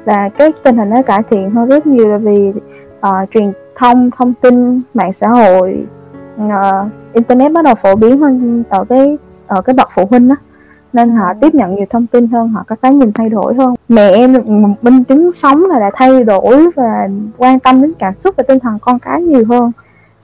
là 0.04 0.28
cái 0.28 0.52
tình 0.62 0.76
hình 0.76 0.90
nó 0.90 1.02
cải 1.02 1.22
thiện 1.30 1.50
hơn 1.50 1.68
rất 1.68 1.86
nhiều 1.86 2.08
là 2.08 2.18
vì 2.18 2.52
uh, 3.06 3.30
truyền 3.30 3.52
thông 3.76 4.10
thông 4.10 4.34
tin 4.34 4.80
mạng 4.94 5.12
xã 5.12 5.28
hội 5.28 5.86
uh, 6.44 6.52
internet 7.12 7.52
bắt 7.52 7.64
đầu 7.64 7.74
phổ 7.74 7.94
biến 7.94 8.18
hơn 8.18 8.64
ở 8.68 8.84
cái 8.84 9.18
ở 9.46 9.62
cái 9.62 9.74
bậc 9.74 9.88
phụ 9.94 10.06
huynh 10.10 10.28
á. 10.28 10.36
Nên 10.92 11.10
họ 11.10 11.34
tiếp 11.40 11.54
nhận 11.54 11.74
nhiều 11.74 11.86
thông 11.90 12.06
tin 12.06 12.28
hơn 12.28 12.48
họ 12.48 12.64
có 12.66 12.76
cái 12.76 12.94
nhìn 12.94 13.12
thay 13.12 13.28
đổi 13.28 13.54
hơn. 13.54 13.74
Mẹ 13.88 14.10
em 14.10 14.32
được 14.32 14.46
một 14.46 14.74
minh 14.82 15.04
chứng 15.04 15.32
sống 15.32 15.64
là 15.64 15.78
đã 15.78 15.90
thay 15.94 16.24
đổi 16.24 16.70
và 16.76 17.08
quan 17.38 17.60
tâm 17.60 17.82
đến 17.82 17.92
cảm 17.98 18.18
xúc 18.18 18.34
và 18.36 18.42
tinh 18.48 18.58
thần 18.58 18.78
con 18.80 18.98
cái 18.98 19.22
nhiều 19.22 19.44
hơn. 19.48 19.72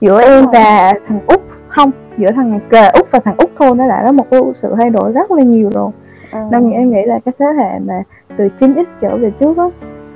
Giữa 0.01 0.21
em 0.21 0.45
và 0.53 0.93
thằng 1.07 1.19
út 1.27 1.41
không 1.67 1.91
giữa 2.17 2.31
thằng 2.31 2.59
kề 2.69 2.89
út 2.89 3.11
và 3.11 3.19
thằng 3.19 3.35
út 3.37 3.49
thôi 3.59 3.75
nó 3.75 3.87
đã 3.87 4.03
có 4.05 4.11
một 4.11 4.25
sự 4.55 4.73
thay 4.77 4.89
đổi 4.89 5.11
rất 5.11 5.31
là 5.31 5.43
nhiều 5.43 5.69
rồi 5.73 5.91
à. 6.31 6.47
nên 6.51 6.71
em 6.71 6.89
nghĩ 6.89 7.03
là 7.05 7.19
cái 7.25 7.33
thế 7.39 7.45
hệ 7.45 7.79
mà 7.79 8.03
từ 8.37 8.49
9x 8.59 8.85
trở 9.01 9.17
về 9.17 9.31
trước 9.39 9.57
á 9.57 9.65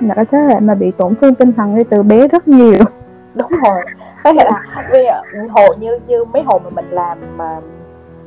là 0.00 0.14
cái 0.14 0.24
thế 0.24 0.38
hệ 0.38 0.60
mà 0.60 0.74
bị 0.74 0.90
tổn 0.90 1.14
thương 1.20 1.34
tinh 1.34 1.52
thần 1.52 1.74
ngay 1.74 1.84
từ 1.84 2.02
bé 2.02 2.28
rất 2.28 2.48
nhiều. 2.48 2.78
Đúng 3.34 3.50
rồi. 3.50 3.82
Thế 4.24 4.32
hệ 4.32 4.44
là 4.44 4.88
vì 4.92 5.06
hồi 5.50 5.76
như 5.80 5.98
như 6.06 6.24
mấy 6.24 6.42
hồi 6.42 6.60
mà 6.64 6.70
mình 6.70 6.90
làm 6.90 7.18
mà 7.36 7.60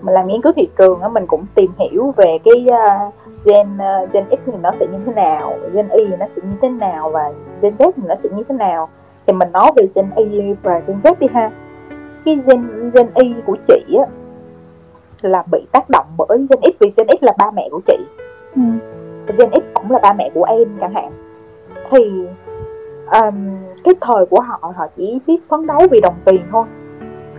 mình 0.01 0.13
làm 0.13 0.27
nghiên 0.27 0.41
cứu 0.41 0.53
thị 0.55 0.69
trường 0.77 1.01
á 1.01 1.07
mình 1.07 1.27
cũng 1.27 1.45
tìm 1.55 1.71
hiểu 1.79 2.13
về 2.17 2.37
cái 2.43 2.67
uh, 2.67 3.13
gen 3.45 3.67
uh, 3.75 4.11
gen 4.11 4.25
X 4.31 4.39
thì 4.45 4.53
nó 4.61 4.71
sẽ 4.79 4.87
như 4.87 4.97
thế 5.05 5.13
nào 5.13 5.53
gen 5.73 5.89
Y 5.89 6.05
thì 6.09 6.15
nó 6.19 6.25
sẽ 6.35 6.41
như 6.41 6.55
thế 6.61 6.69
nào 6.69 7.09
và 7.09 7.31
gen 7.61 7.73
Z 7.79 7.91
thì 7.95 8.03
nó 8.05 8.15
sẽ 8.15 8.29
như 8.35 8.43
thế 8.49 8.55
nào. 8.55 8.89
Thì 9.27 9.33
mình 9.33 9.51
nói 9.51 9.71
về 9.75 9.87
gen 9.95 10.09
Y 10.15 10.53
và 10.63 10.79
gen 10.87 10.97
Z 11.03 11.13
đi 11.19 11.27
ha. 11.33 11.51
Cái 12.25 12.39
gen 12.45 12.91
gen 12.93 13.07
Y 13.15 13.35
của 13.45 13.57
chị 13.67 13.95
á 13.97 14.05
là 15.21 15.43
bị 15.51 15.65
tác 15.71 15.89
động 15.89 16.05
bởi 16.17 16.37
gen 16.37 16.59
X 16.61 16.79
vì 16.79 16.91
gen 16.97 17.07
X 17.19 17.23
là 17.23 17.33
ba 17.37 17.51
mẹ 17.51 17.69
của 17.71 17.81
chị. 17.87 17.97
Ừ. 18.55 18.61
gen 19.37 19.49
X 19.51 19.63
cũng 19.73 19.91
là 19.91 19.99
ba 20.03 20.13
mẹ 20.13 20.29
của 20.33 20.43
em 20.43 20.77
chẳng 20.81 20.93
hạn. 20.93 21.11
Thì 21.91 22.27
um, 23.11 23.57
cái 23.83 23.93
thời 24.01 24.25
của 24.25 24.39
họ 24.39 24.73
họ 24.75 24.87
chỉ 24.97 25.19
biết 25.27 25.37
phấn 25.49 25.67
đấu 25.67 25.79
vì 25.91 25.99
đồng 26.01 26.15
tiền 26.25 26.41
thôi. 26.51 26.65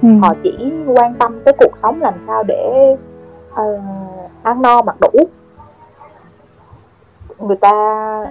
Ừ. 0.02 0.08
họ 0.22 0.34
chỉ 0.42 0.72
quan 0.86 1.14
tâm 1.14 1.40
tới 1.44 1.54
cuộc 1.58 1.72
sống 1.82 2.00
làm 2.00 2.14
sao 2.26 2.42
để 2.42 2.96
uh, 3.52 3.80
ăn 4.42 4.62
no 4.62 4.82
mặc 4.82 4.96
đủ. 5.00 5.10
Người 7.38 7.56
ta 7.56 7.72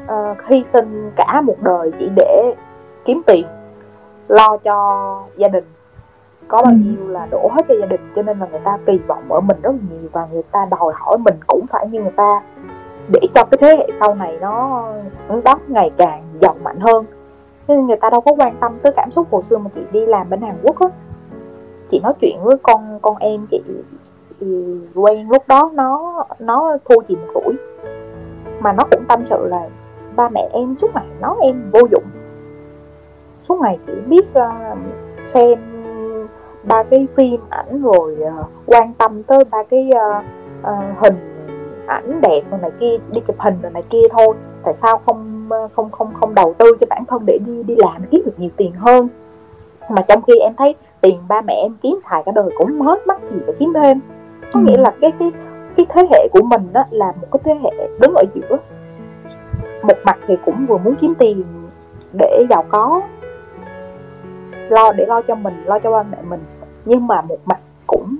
uh, 0.05 0.37
hy 0.47 0.63
sinh 0.73 1.11
cả 1.15 1.41
một 1.41 1.55
đời 1.61 1.91
chỉ 1.99 2.09
để 2.15 2.55
kiếm 3.05 3.21
tiền 3.25 3.45
lo 4.27 4.57
cho 4.57 5.17
gia 5.37 5.47
đình 5.47 5.63
có 6.49 6.61
bao 6.63 6.73
ừ. 6.73 6.77
nhiêu 6.83 7.07
là 7.07 7.27
đổ 7.31 7.49
hết 7.53 7.65
cho 7.67 7.75
gia 7.79 7.85
đình 7.85 8.01
cho 8.15 8.21
nên 8.21 8.39
là 8.39 8.47
người 8.51 8.59
ta 8.63 8.77
kỳ 8.85 8.97
vọng 9.07 9.31
ở 9.31 9.39
mình 9.39 9.57
rất 9.61 9.71
nhiều 9.71 10.09
và 10.11 10.27
người 10.31 10.43
ta 10.51 10.65
đòi 10.71 10.93
hỏi 10.95 11.17
mình 11.17 11.35
cũng 11.47 11.65
phải 11.69 11.87
như 11.89 12.01
người 12.01 12.11
ta. 12.15 12.41
Để 13.13 13.19
cho 13.35 13.43
cái 13.51 13.57
thế 13.61 13.75
hệ 13.77 13.87
sau 13.99 14.15
này 14.15 14.37
nó 14.41 14.85
đó 15.43 15.59
ngày 15.67 15.91
càng 15.97 16.23
giàu 16.41 16.55
mạnh 16.63 16.79
hơn. 16.79 17.05
Nên 17.67 17.87
người 17.87 17.97
ta 18.01 18.09
đâu 18.09 18.21
có 18.21 18.31
quan 18.37 18.55
tâm 18.59 18.77
tới 18.83 18.93
cảm 18.95 19.11
xúc 19.11 19.27
hồi 19.31 19.43
xưa 19.49 19.57
mà 19.57 19.69
chị 19.75 19.81
đi 19.91 20.05
làm 20.05 20.29
bên 20.29 20.41
Hàn 20.41 20.55
Quốc 20.63 20.79
á. 20.79 20.87
Chị 21.91 21.99
nói 22.03 22.13
chuyện 22.21 22.37
với 22.43 22.57
con 22.63 22.99
con 23.01 23.17
em 23.17 23.47
chị 23.51 23.61
quen 24.95 25.29
lúc 25.29 25.43
đó 25.47 25.71
nó 25.73 26.23
nó 26.39 26.77
thua 26.89 27.01
chị 27.07 27.15
một 27.15 27.27
tuổi 27.33 27.55
mà 28.59 28.73
nó 28.73 28.83
cũng 28.91 29.03
tâm 29.07 29.23
sự 29.29 29.47
là 29.47 29.69
ba 30.15 30.29
mẹ 30.29 30.49
em 30.51 30.75
suốt 30.81 30.87
ngày 30.95 31.05
nói 31.21 31.35
em 31.41 31.71
vô 31.73 31.79
dụng. 31.91 32.03
Suốt 33.49 33.61
ngày 33.61 33.79
chỉ 33.87 33.93
biết 34.07 34.25
uh, 34.31 34.77
xem 35.27 35.59
ba 36.63 36.83
cái 36.83 37.07
phim 37.15 37.39
ảnh 37.49 37.81
rồi 37.81 38.17
uh, 38.21 38.45
quan 38.65 38.93
tâm 38.93 39.23
tới 39.23 39.43
ba 39.51 39.63
cái 39.69 39.89
uh, 39.89 40.23
uh, 40.61 40.97
hình 41.03 41.15
ảnh 41.87 42.21
đẹp 42.21 42.41
rồi 42.51 42.59
này 42.61 42.71
kia 42.79 42.97
đi 43.13 43.21
chụp 43.27 43.35
hình 43.39 43.57
rồi 43.61 43.71
này 43.71 43.83
kia 43.89 44.03
thôi. 44.11 44.35
Tại 44.63 44.73
sao 44.73 45.01
không 45.05 45.49
không 45.75 45.91
không 45.91 46.13
không 46.13 46.35
đầu 46.35 46.53
tư 46.57 46.65
cho 46.79 46.87
bản 46.89 47.03
thân 47.07 47.21
để 47.25 47.39
đi 47.45 47.63
đi 47.63 47.75
làm 47.77 48.03
kiếm 48.11 48.21
được 48.25 48.31
nhiều 48.37 48.49
tiền 48.57 48.71
hơn? 48.71 49.07
Mà 49.89 50.01
trong 50.07 50.21
khi 50.21 50.33
em 50.39 50.53
thấy 50.57 50.75
tiền 51.01 51.19
ba 51.27 51.41
mẹ 51.41 51.53
em 51.53 51.75
kiếm 51.81 51.99
xài 52.09 52.23
cả 52.25 52.31
đời 52.35 52.49
cũng 52.57 52.81
hết 52.81 53.07
mắc 53.07 53.21
gì 53.31 53.37
phải 53.45 53.55
kiếm 53.59 53.73
thêm. 53.83 53.99
Có 54.53 54.59
ừ. 54.59 54.63
nghĩa 54.65 54.77
là 54.77 54.93
cái 55.01 55.11
cái 55.19 55.31
cái 55.77 55.85
thế 55.89 56.07
hệ 56.11 56.27
của 56.33 56.41
mình 56.41 56.73
đó 56.73 56.83
là 56.89 57.13
một 57.21 57.27
cái 57.31 57.39
thế 57.43 57.53
hệ 57.63 57.87
đứng 58.01 58.13
ở 58.15 58.23
giữa. 58.33 58.57
Một 59.83 59.97
mặt 60.05 60.17
thì 60.27 60.37
cũng 60.45 60.65
vừa 60.65 60.77
muốn 60.77 60.95
kiếm 61.01 61.13
tiền 61.19 61.43
để 62.13 62.45
giàu 62.49 62.65
có 62.69 63.01
lo 64.71 64.91
để 64.91 65.05
lo 65.05 65.21
cho 65.21 65.35
mình 65.35 65.63
lo 65.65 65.79
cho 65.79 65.91
ba 65.91 66.03
mẹ 66.03 66.17
mình 66.29 66.39
nhưng 66.85 67.07
mà 67.07 67.21
một 67.21 67.37
mặt 67.45 67.59
cũng 67.87 68.15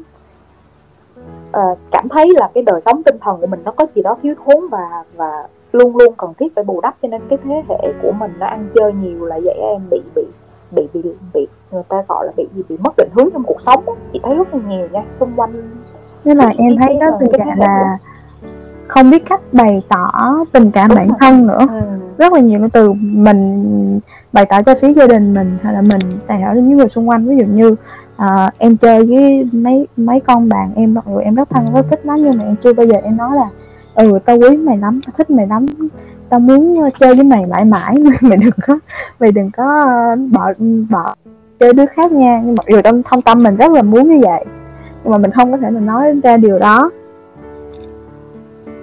uh, 1.58 1.78
cảm 1.92 2.10
thấy 2.10 2.28
là 2.40 2.50
cái 2.54 2.64
đời 2.64 2.82
sống 2.86 3.04
tinh 3.04 3.16
thần 3.22 3.42
của 3.42 3.48
mình 3.48 3.62
nó 3.66 3.72
có 3.72 3.86
gì 3.96 4.02
đó 4.02 4.18
thiếu 4.22 4.34
thốn 4.46 4.68
và 4.72 5.04
và 5.16 5.48
luôn 5.72 5.98
luôn 5.98 6.14
cần 6.18 6.34
thiết 6.40 6.56
phải 6.56 6.64
bù 6.64 6.82
đắp 6.82 6.96
cho 7.02 7.08
nên 7.08 7.22
cái 7.30 7.40
thế 7.44 7.64
hệ 7.70 7.94
của 8.02 8.12
mình 8.12 8.32
nó 8.40 8.46
ăn 8.46 8.70
chơi 8.76 8.94
nhiều 8.94 9.26
là 9.26 9.40
vậy 9.44 9.54
em 9.54 9.82
bị 9.92 10.02
bị 10.16 10.24
bị 10.72 10.88
bị 10.94 11.02
bị 11.34 11.48
người 11.72 11.84
ta 11.90 12.04
gọi 12.08 12.26
là 12.26 12.32
bị 12.38 12.48
gì 12.56 12.64
bị 12.70 12.78
mất 12.78 12.94
định 12.98 13.10
hướng 13.14 13.30
trong 13.34 13.44
cuộc 13.44 13.62
sống 13.62 13.84
chị 14.14 14.20
thấy 14.24 14.36
rất 14.36 14.54
là 14.54 14.60
nhiều 14.68 14.88
nha 14.92 15.04
xung 15.20 15.32
quanh 15.36 15.72
nên 16.24 16.38
là 16.38 16.54
em 16.58 16.76
thấy 16.78 16.98
đó 17.02 17.08
tình 17.20 17.32
trạng 17.38 17.60
là 17.60 17.98
không 18.88 19.12
biết 19.12 19.26
cách 19.30 19.42
bày 19.52 19.84
tỏ 19.90 20.38
tình 20.52 20.72
cảm 20.72 20.90
Đúng 20.90 20.98
bản 20.98 21.08
rồi. 21.08 21.18
thân 21.20 21.48
nữa 21.48 21.60
ừ. 21.60 21.82
rất 22.18 22.34
là 22.34 22.40
nhiều 22.40 22.70
từ 22.74 22.94
mình 22.94 24.00
bày 24.34 24.46
tỏ 24.46 24.62
cho 24.62 24.76
phía 24.82 24.94
gia 24.94 25.08
đình 25.08 25.34
mình 25.34 25.58
hay 25.64 25.74
là 25.74 25.82
mình 25.82 26.02
bày 26.28 26.42
tỏ 26.46 26.54
những 26.54 26.78
người 26.78 26.90
xung 26.90 27.10
quanh. 27.10 27.28
Ví 27.28 27.36
dụ 27.38 27.46
như 27.46 27.76
uh, 28.22 28.54
em 28.58 28.78
chơi 28.78 29.04
với 29.04 29.50
mấy 29.52 29.88
mấy 29.98 30.20
con 30.20 30.50
bạn 30.50 30.72
em 30.76 30.94
mặc 30.94 31.04
dù 31.08 31.18
em 31.18 31.36
rất 31.36 31.50
thân 31.50 31.66
rất 31.74 31.86
thích 31.90 32.06
nó 32.06 32.16
nhưng 32.16 32.38
mà 32.38 32.44
em 32.44 32.56
chưa 32.56 32.74
bao 32.74 32.86
giờ 32.86 32.96
em 33.04 33.18
nói 33.18 33.36
là 33.36 33.50
ừ 33.96 34.20
tao 34.26 34.38
quý 34.38 34.58
mày 34.58 34.78
lắm 34.78 35.00
tao 35.06 35.14
thích 35.18 35.30
mày 35.30 35.48
lắm 35.48 35.66
tao 36.30 36.40
muốn 36.40 36.90
chơi 37.00 37.16
với 37.16 37.24
mày 37.24 37.46
mãi 37.46 37.66
mãi. 37.66 37.96
Mày 38.22 38.38
đừng 38.38 38.52
có 38.68 38.80
mày 39.20 39.32
đừng 39.32 39.52
có 39.52 39.82
ờ, 39.86 40.16
bỏ 40.32 40.54
bỏ 40.90 41.16
chơi 41.60 41.74
đứa 41.74 41.86
khác 41.86 42.12
nha. 42.12 42.42
Nhưng 42.46 42.56
mà 42.56 42.64
dù 42.68 42.82
trong 42.82 43.04
thông 43.04 43.22
tâm 43.22 43.44
mình 43.44 43.56
rất 43.56 43.72
là 43.72 43.82
muốn 43.82 44.10
như 44.10 44.20
vậy 44.22 44.46
nhưng 45.04 45.12
mà 45.12 45.18
mình 45.18 45.32
không 45.32 45.52
có 45.52 45.58
thể 45.58 45.72
là 45.72 45.80
nói 45.80 46.20
ra 46.24 46.38
điều 46.38 46.60
đó 46.60 46.90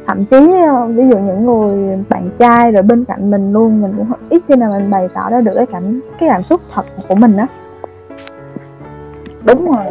thậm 0.07 0.25
chí 0.25 0.51
ờ, 0.67 0.87
ví 0.87 1.09
dụ 1.09 1.19
những 1.19 1.47
người 1.47 1.99
bạn 2.09 2.31
trai 2.39 2.73
rồi 2.73 2.83
bên 2.83 3.05
cạnh 3.05 3.31
mình 3.31 3.53
luôn 3.53 3.83
mình 3.83 3.95
cũng 3.97 4.13
ít 4.29 4.43
khi 4.49 4.57
nào 4.57 4.71
mình 4.71 4.91
bày 4.91 5.09
tỏ 5.15 5.31
ra 5.31 5.41
được 5.41 5.53
cái 5.55 5.67
cảm 5.67 6.01
cái 6.19 6.29
cảm 6.29 6.43
xúc 6.43 6.61
thật 6.75 6.85
của 7.09 7.15
mình 7.15 7.37
á. 7.37 7.47
Đúng 9.45 9.73
rồi. 9.73 9.85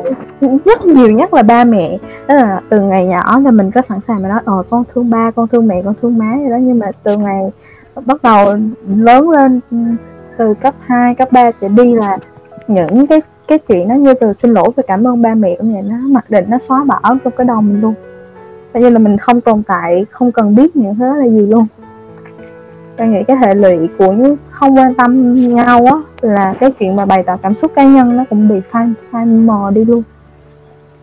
Rất 0.66 0.86
nhiều 0.86 1.12
nhất 1.12 1.34
là 1.34 1.44
ba 1.44 1.64
mẹ. 1.64 1.98
Đó 2.28 2.36
là 2.36 2.62
từ 2.70 2.82
ngày 2.82 3.06
nhỏ 3.06 3.40
là 3.40 3.52
mình 3.52 3.72
có 3.72 3.82
sẵn 3.90 4.00
sàng 4.08 4.22
mà 4.22 4.30
nói 4.30 4.42
ờ 4.46 4.64
con 4.70 4.84
thương 4.94 5.10
ba 5.10 5.32
con 5.32 5.48
thương 5.48 5.68
mẹ 5.68 5.82
con 5.86 5.94
thương 6.02 6.18
má 6.18 6.34
vậy 6.42 6.50
đó. 6.50 6.58
Nhưng 6.62 6.80
mà 6.80 6.92
từ 7.04 7.18
ngày 7.18 7.52
bắt 8.06 8.24
đầu 8.24 8.58
lớn 8.88 9.30
lên 9.30 9.60
từ 10.38 10.54
cấp 10.54 10.74
2, 10.80 11.16
cấp 11.16 11.32
3 11.32 11.52
trở 11.52 11.68
đi 11.68 11.94
là 11.94 12.18
những 12.68 13.08
cái 13.08 13.22
cái 13.48 13.60
chuyện 13.60 13.88
nó 13.88 13.96
như 13.96 14.14
từ 14.14 14.34
xin 14.34 14.54
lỗi 14.54 14.70
và 14.76 14.84
cảm 14.88 15.08
ơn 15.08 15.22
ba 15.22 15.34
mẹ 15.34 15.56
của 15.60 15.64
mình 15.64 15.90
nó 15.90 15.96
mặc 16.08 16.26
định 16.30 16.46
nó 16.48 16.58
xóa 16.58 16.84
bỏ 16.84 17.00
trong 17.04 17.34
cái 17.38 17.46
đầu 17.46 17.62
mình 17.62 17.82
luôn 17.82 17.94
Tại 18.76 18.82
như 18.82 18.90
là 18.90 19.00
mình 19.00 19.18
không 19.18 19.42
tồn 19.42 19.64
tại 19.64 20.06
không 20.12 20.32
cần 20.32 20.56
biết 20.56 20.76
những 20.76 20.96
thứ 20.96 21.20
là 21.20 21.28
gì 21.28 21.48
luôn. 21.48 21.68
Tôi 22.98 23.08
nghĩ 23.08 23.24
cái 23.24 23.38
hệ 23.38 23.56
lụy 23.56 23.90
của 23.98 24.12
những 24.12 24.38
không 24.50 24.78
quan 24.78 24.94
tâm 24.94 25.34
nhau 25.56 25.86
á 25.92 25.98
là 26.22 26.56
cái 26.60 26.72
chuyện 26.72 26.96
mà 26.96 27.06
bày 27.06 27.24
tỏ 27.24 27.38
cảm 27.42 27.56
xúc 27.56 27.72
cá 27.76 27.84
nhân 27.84 28.18
nó 28.18 28.24
cũng 28.30 28.50
bị 28.50 28.56
phai 28.72 28.94
phai 29.12 29.26
mờ 29.26 29.72
đi 29.76 29.86
luôn. 29.86 30.04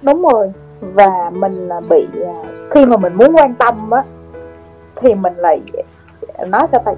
Đúng 0.03 0.23
rồi 0.23 0.53
và 0.81 1.31
mình 1.31 1.69
là 1.69 1.81
bị 1.81 2.07
à, 2.27 2.35
khi 2.71 2.87
mà 2.87 2.97
mình 2.97 3.15
muốn 3.15 3.37
quan 3.37 3.55
tâm 3.55 3.91
á 3.91 4.05
thì 4.97 5.15
mình 5.15 5.35
lại 5.37 5.61
nói 6.47 6.67
sao 6.73 6.83
ta 6.85 6.93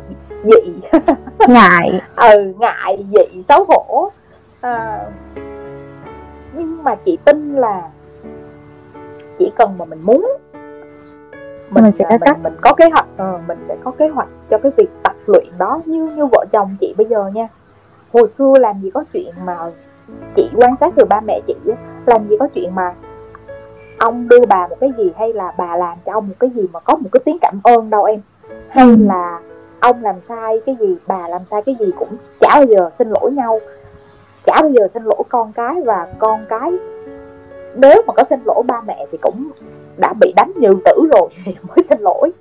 dị. 0.45 0.81
Ngại. 1.49 2.01
Ừ 2.17 2.53
ngại 2.59 3.07
dị 3.11 3.43
xấu 3.43 3.65
hổ. 3.69 4.11
À, 4.61 5.01
nhưng 6.57 6.85
mà 6.85 6.95
chị 7.05 7.19
tin 7.25 7.55
là 7.55 7.83
chỉ 9.39 9.53
cần 9.57 9.79
mà 9.79 9.85
mình 9.85 10.01
muốn 10.03 10.37
mình 11.83 11.93
sẽ 11.93 12.05
có 12.05 12.11
mình, 12.11 12.21
cách. 12.25 12.39
mình 12.43 12.57
có 12.63 12.75
kế 12.75 12.89
hoạch 12.91 13.07
ờ, 13.17 13.39
mình 13.49 13.59
sẽ 13.69 13.77
có 13.85 13.91
kế 13.91 14.09
hoạch 14.09 14.29
cho 14.51 14.59
cái 14.59 14.73
việc 14.77 14.89
tập 15.03 15.15
luyện 15.27 15.47
đó 15.59 15.81
như 15.85 16.09
như 16.17 16.27
vợ 16.27 16.45
chồng 16.53 16.77
chị 16.81 16.95
bây 16.97 17.07
giờ 17.07 17.31
nha 17.35 17.49
hồi 18.13 18.29
xưa 18.39 18.55
làm 18.61 18.81
gì 18.81 18.91
có 18.91 19.05
chuyện 19.13 19.31
mà 19.45 19.57
chị 20.37 20.51
quan 20.57 20.77
sát 20.77 20.93
từ 20.97 21.05
ba 21.05 21.21
mẹ 21.21 21.41
chị 21.47 21.55
làm 22.07 22.29
gì 22.29 22.37
có 22.41 22.49
chuyện 22.55 22.75
mà 22.75 22.95
ông 23.99 24.29
đưa 24.29 24.45
bà 24.49 24.67
một 24.67 24.77
cái 24.81 24.93
gì 24.99 25.13
hay 25.19 25.33
là 25.33 25.53
bà 25.59 25.77
làm 25.77 25.99
cho 26.07 26.13
ông 26.13 26.29
một 26.29 26.35
cái 26.41 26.51
gì 26.51 26.63
mà 26.73 26.81
có 26.81 26.95
một 26.97 27.09
cái 27.13 27.21
tiếng 27.25 27.39
cảm 27.41 27.61
ơn 27.65 27.91
đâu 27.91 28.05
em 28.05 28.21
hay 28.69 28.87
Ừ. 28.89 28.97
là 29.01 29.41
ông 29.81 30.03
làm 30.03 30.21
sai 30.23 30.61
cái 30.67 30.77
gì 30.81 30.97
bà 31.07 31.29
làm 31.29 31.41
sai 31.51 31.63
cái 31.63 31.77
gì 31.81 31.91
cũng 31.99 32.09
chả 32.41 32.49
bao 32.55 32.65
giờ 32.65 32.91
xin 32.99 33.09
lỗi 33.11 33.31
nhau 33.33 33.59
chả 34.47 34.55
bao 34.61 34.71
giờ 34.71 34.89
xin 34.89 35.03
lỗi 35.05 35.23
con 35.29 35.53
cái 35.53 35.75
và 35.85 36.07
con 36.19 36.45
cái 36.49 36.73
nếu 37.75 38.03
mà 38.07 38.13
có 38.17 38.25
xin 38.25 38.41
lỗi 38.45 38.63
ba 38.67 38.81
mẹ 38.87 39.07
thì 39.13 39.19
cũng 39.23 39.51
đã 39.98 40.12
bị 40.20 40.33
đánh 40.37 40.52
như 40.57 40.74
tử 40.85 41.09
rồi 41.12 41.28
thì 41.44 41.54
mới 41.68 41.83
xin 41.88 42.00
lỗi. 42.00 42.33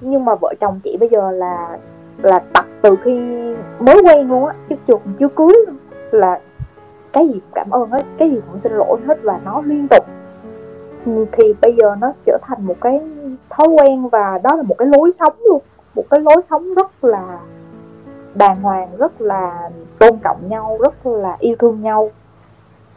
Nhưng 0.00 0.24
mà 0.24 0.34
vợ 0.34 0.54
chồng 0.60 0.80
chị 0.84 0.96
bây 1.00 1.08
giờ 1.08 1.30
là 1.30 1.78
là 2.22 2.38
tập 2.52 2.64
từ 2.82 2.96
khi 3.04 3.12
mới 3.80 4.02
quen 4.04 4.28
luôn 4.28 4.46
á, 4.46 4.54
chứ 4.68 4.76
chưa 4.88 4.94
chưa 5.20 5.28
cưới 5.28 5.52
luôn. 5.66 5.76
là 6.10 6.40
cái 7.12 7.28
gì 7.28 7.34
cũng 7.34 7.50
cảm 7.54 7.70
ơn 7.70 7.90
hết, 7.90 8.02
cái 8.18 8.30
gì 8.30 8.40
cũng 8.50 8.58
xin 8.58 8.72
lỗi 8.72 9.00
hết 9.06 9.18
và 9.22 9.40
nó 9.44 9.62
liên 9.66 9.86
tục. 9.90 10.04
Thì 11.32 11.54
bây 11.60 11.74
giờ 11.76 11.96
nó 12.00 12.12
trở 12.26 12.38
thành 12.42 12.66
một 12.66 12.76
cái 12.80 13.00
thói 13.50 13.68
quen 13.68 14.08
và 14.08 14.38
đó 14.42 14.56
là 14.56 14.62
một 14.62 14.74
cái 14.78 14.88
lối 14.88 15.12
sống 15.12 15.34
luôn. 15.38 15.62
Một 15.94 16.04
cái 16.10 16.20
lối 16.20 16.42
sống 16.50 16.74
rất 16.74 17.04
là 17.04 17.38
đàng 18.34 18.62
hoàng, 18.62 18.88
rất 18.98 19.20
là 19.20 19.70
tôn 19.98 20.18
trọng 20.24 20.48
nhau, 20.48 20.78
rất 20.80 21.06
là 21.06 21.36
yêu 21.40 21.56
thương 21.58 21.82
nhau 21.82 22.10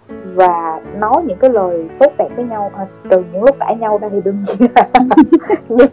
và 0.08 0.82
nói 0.96 1.24
những 1.26 1.38
cái 1.38 1.50
lời 1.50 1.90
tốt 2.00 2.12
đẹp 2.18 2.30
với 2.36 2.46
nhau. 2.46 2.72
À, 2.78 2.86
trừ 3.10 3.24
những 3.34 3.44
lúc 3.44 3.56
cãi 3.60 3.76
nhau 3.76 3.98
ra 4.02 4.10
thì 4.12 4.22
đương 4.26 4.44
nhiên 4.48 4.72
là 4.76 4.90
nhưng, 5.70 5.88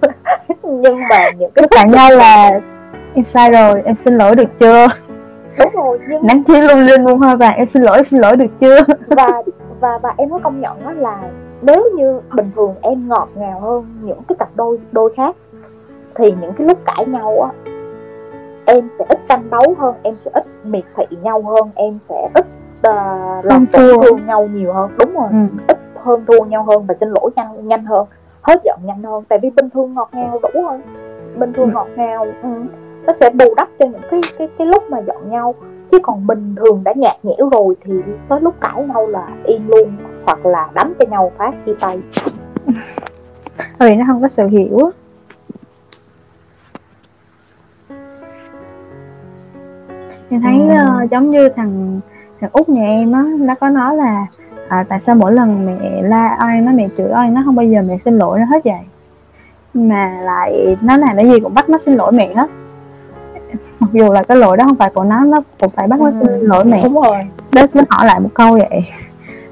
nhưng 0.64 1.00
mà 1.10 1.30
những 1.38 1.50
cái 1.54 1.62
lúc 1.62 1.70
cãi 1.70 1.88
nhau 1.88 2.10
là 2.10 2.60
em 3.14 3.24
sai 3.24 3.50
rồi 3.50 3.82
em 3.84 3.94
xin 3.94 4.14
lỗi 4.14 4.34
được 4.34 4.58
chưa? 4.58 4.86
Đúng 5.58 5.70
rồi 5.72 5.98
nhưng 6.08 6.26
nắng 6.26 6.44
chiếu 6.44 6.60
lung 6.60 6.80
linh 6.80 7.04
muôn 7.04 7.18
hoa 7.18 7.36
vàng 7.36 7.56
em 7.56 7.66
xin 7.66 7.82
lỗi 7.82 7.96
em 7.96 8.04
xin 8.04 8.20
lỗi 8.20 8.36
được 8.36 8.58
chưa? 8.60 8.78
và 9.06 9.42
và 9.80 9.98
và 10.02 10.14
em 10.16 10.30
có 10.30 10.38
công 10.42 10.60
nhận 10.60 10.84
đó 10.84 10.92
là 10.92 11.22
nếu 11.62 11.88
như 11.96 12.20
bình 12.36 12.50
thường 12.56 12.74
em 12.82 13.08
ngọt 13.08 13.28
ngào 13.34 13.60
hơn 13.60 13.86
những 14.02 14.22
cái 14.28 14.36
cặp 14.38 14.48
đôi 14.54 14.78
đôi 14.92 15.14
khác 15.16 15.36
thì 16.14 16.34
những 16.40 16.52
cái 16.58 16.66
lúc 16.66 16.78
cãi 16.84 17.06
nhau 17.06 17.40
á 17.40 17.50
em 18.64 18.88
sẽ 18.98 19.04
ít 19.08 19.18
tranh 19.28 19.50
đấu 19.50 19.74
hơn 19.78 19.94
em 20.02 20.14
sẽ 20.24 20.30
ít 20.34 20.46
miệt 20.64 20.84
thị 20.96 21.16
nhau 21.22 21.42
hơn 21.42 21.70
em 21.74 21.98
sẽ 22.08 22.28
ít 22.34 22.46
uh, 22.88 23.44
làm 23.44 23.50
Hơn 23.50 23.66
tổn 23.66 23.82
thương 24.02 24.26
nhau 24.26 24.48
nhiều 24.52 24.72
hơn. 24.72 24.90
Đúng 24.98 25.14
rồi. 25.14 25.28
Ừ. 25.30 25.64
ít 25.68 25.78
hơn 26.02 26.24
thua 26.26 26.44
nhau 26.44 26.62
hơn 26.64 26.86
và 26.86 26.94
xin 26.94 27.08
lỗi 27.08 27.30
nhanh 27.36 27.68
nhanh 27.68 27.84
hơn. 27.84 28.06
Hết 28.42 28.60
giận 28.64 28.78
nhanh 28.84 29.02
hơn. 29.02 29.24
Tại 29.28 29.38
vì 29.42 29.50
bình 29.50 29.70
thường 29.70 29.94
ngọt 29.94 30.08
ngào 30.12 30.38
đủ 30.42 30.62
rồi. 30.62 30.78
Bình 31.36 31.52
thường 31.52 31.68
Ừ. 31.68 31.72
ngọt 31.74 31.88
ngào 31.96 32.26
ừ, 32.42 32.48
nó 33.06 33.12
sẽ 33.12 33.30
bù 33.30 33.54
đắp 33.56 33.68
cho 33.78 33.86
những 33.86 34.00
cái 34.10 34.20
cái 34.38 34.48
cái 34.58 34.66
lúc 34.66 34.82
mà 34.90 34.98
giận 35.06 35.30
nhau. 35.30 35.54
Chứ 35.90 35.98
còn 36.02 36.26
bình 36.26 36.54
thường 36.56 36.80
đã 36.84 36.92
nhạt 36.96 37.16
nhẽo 37.22 37.48
rồi 37.48 37.74
thì 37.84 37.92
tới 38.28 38.40
lúc 38.40 38.54
cãi 38.60 38.84
nhau 38.94 39.06
là 39.06 39.28
im 39.44 39.68
luôn 39.68 39.92
hoặc 40.26 40.46
là 40.46 40.68
đấm 40.74 40.92
cho 40.98 41.04
nhau 41.10 41.32
phát 41.38 41.52
chia 41.66 41.74
tay. 41.80 42.00
Bởi 43.78 43.90
vì 43.90 43.96
nó 43.96 44.04
không 44.08 44.22
có 44.22 44.28
sự 44.28 44.46
hiểu 44.48 44.90
em 50.30 50.40
thấy 50.40 50.54
Ừ. 50.68 50.76
ờ, 50.86 51.06
giống 51.10 51.30
như 51.30 51.48
thằng 51.48 52.00
thằng 52.42 52.50
út 52.52 52.68
nhà 52.68 52.82
em 52.82 53.12
á 53.12 53.24
nó 53.38 53.54
có 53.54 53.68
nói 53.68 53.96
là 53.96 54.26
à, 54.68 54.84
tại 54.88 55.00
sao 55.06 55.14
mỗi 55.14 55.32
lần 55.32 55.66
mẹ 55.66 56.02
la 56.02 56.38
oai 56.40 56.60
nó 56.60 56.72
mẹ 56.72 56.88
chửi 56.96 57.06
oai 57.12 57.30
nó 57.30 57.42
không 57.44 57.56
bao 57.56 57.66
giờ 57.66 57.82
mẹ 57.88 57.98
xin 58.04 58.18
lỗi 58.18 58.38
nó 58.38 58.44
hết 58.44 58.64
vậy? 58.64 58.80
Mà 59.74 60.18
lại 60.22 60.76
nó 60.82 60.96
làm 60.96 61.16
cái 61.16 61.30
gì 61.30 61.40
cũng 61.40 61.54
bắt 61.54 61.68
nó 61.68 61.78
xin 61.78 61.94
lỗi 61.94 62.12
mẹ 62.12 62.34
hết. 62.34 62.50
Mặc 63.80 63.90
dù 63.92 64.12
là 64.12 64.22
cái 64.22 64.36
lỗi 64.36 64.56
đó 64.56 64.64
không 64.64 64.76
phải 64.76 64.90
của 64.94 65.04
nó 65.04 65.24
nó 65.24 65.42
cũng 65.60 65.70
phải 65.70 65.88
bắt 65.88 66.00
nó 66.00 66.10
xin 66.10 66.40
lỗi 66.40 66.64
mẹ. 66.64 66.80
đúng 66.84 66.94
rồi. 66.94 67.16
Đó 67.52 67.62
nó 67.74 67.82
hỏi 67.90 68.06
lại 68.06 68.20
một 68.20 68.28
câu 68.34 68.52
vậy. 68.52 68.84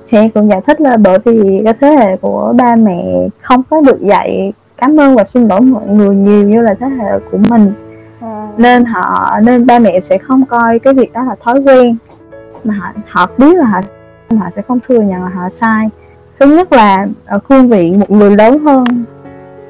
Thì 0.08 0.18
em 0.18 0.30
cũng 0.30 0.48
giải 0.48 0.60
thích 0.66 0.80
là 0.80 0.96
bởi 0.96 1.18
vì 1.24 1.60
cái 1.64 1.74
thế 1.80 1.90
hệ 1.90 2.16
của 2.16 2.52
ba 2.56 2.76
mẹ 2.76 3.28
không 3.40 3.62
có 3.70 3.80
được 3.80 4.00
dạy 4.00 4.52
cảm 4.76 5.00
ơn 5.00 5.14
và 5.14 5.24
xin 5.24 5.48
lỗi 5.48 5.60
mọi 5.60 5.86
người 5.86 6.16
nhiều 6.16 6.48
như 6.48 6.62
là 6.62 6.74
thế 6.74 6.86
hệ 6.86 7.18
của 7.30 7.38
mình. 7.38 7.72
Ừ. 8.20 8.26
nên 8.56 8.84
họ 8.84 9.40
nên 9.42 9.66
ba 9.66 9.78
mẹ 9.78 10.00
sẽ 10.00 10.18
không 10.18 10.44
coi 10.44 10.78
cái 10.78 10.94
việc 10.94 11.12
đó 11.12 11.22
là 11.22 11.36
thói 11.40 11.60
quen 11.60 11.96
mà 12.66 12.74
họ 12.74 12.92
họ 13.08 13.28
biết 13.38 13.56
là 13.56 13.64
họ 13.64 13.80
họ 14.38 14.46
sẽ 14.56 14.62
không 14.62 14.78
thừa 14.88 15.00
nhận 15.00 15.22
là 15.22 15.28
họ 15.28 15.48
sai. 15.48 15.88
Thứ 16.40 16.46
nhất 16.56 16.72
là 16.72 17.06
ở 17.26 17.38
cương 17.38 17.68
vị 17.68 17.94
một 17.98 18.10
người 18.10 18.36
lớn 18.36 18.58
hơn 18.58 18.84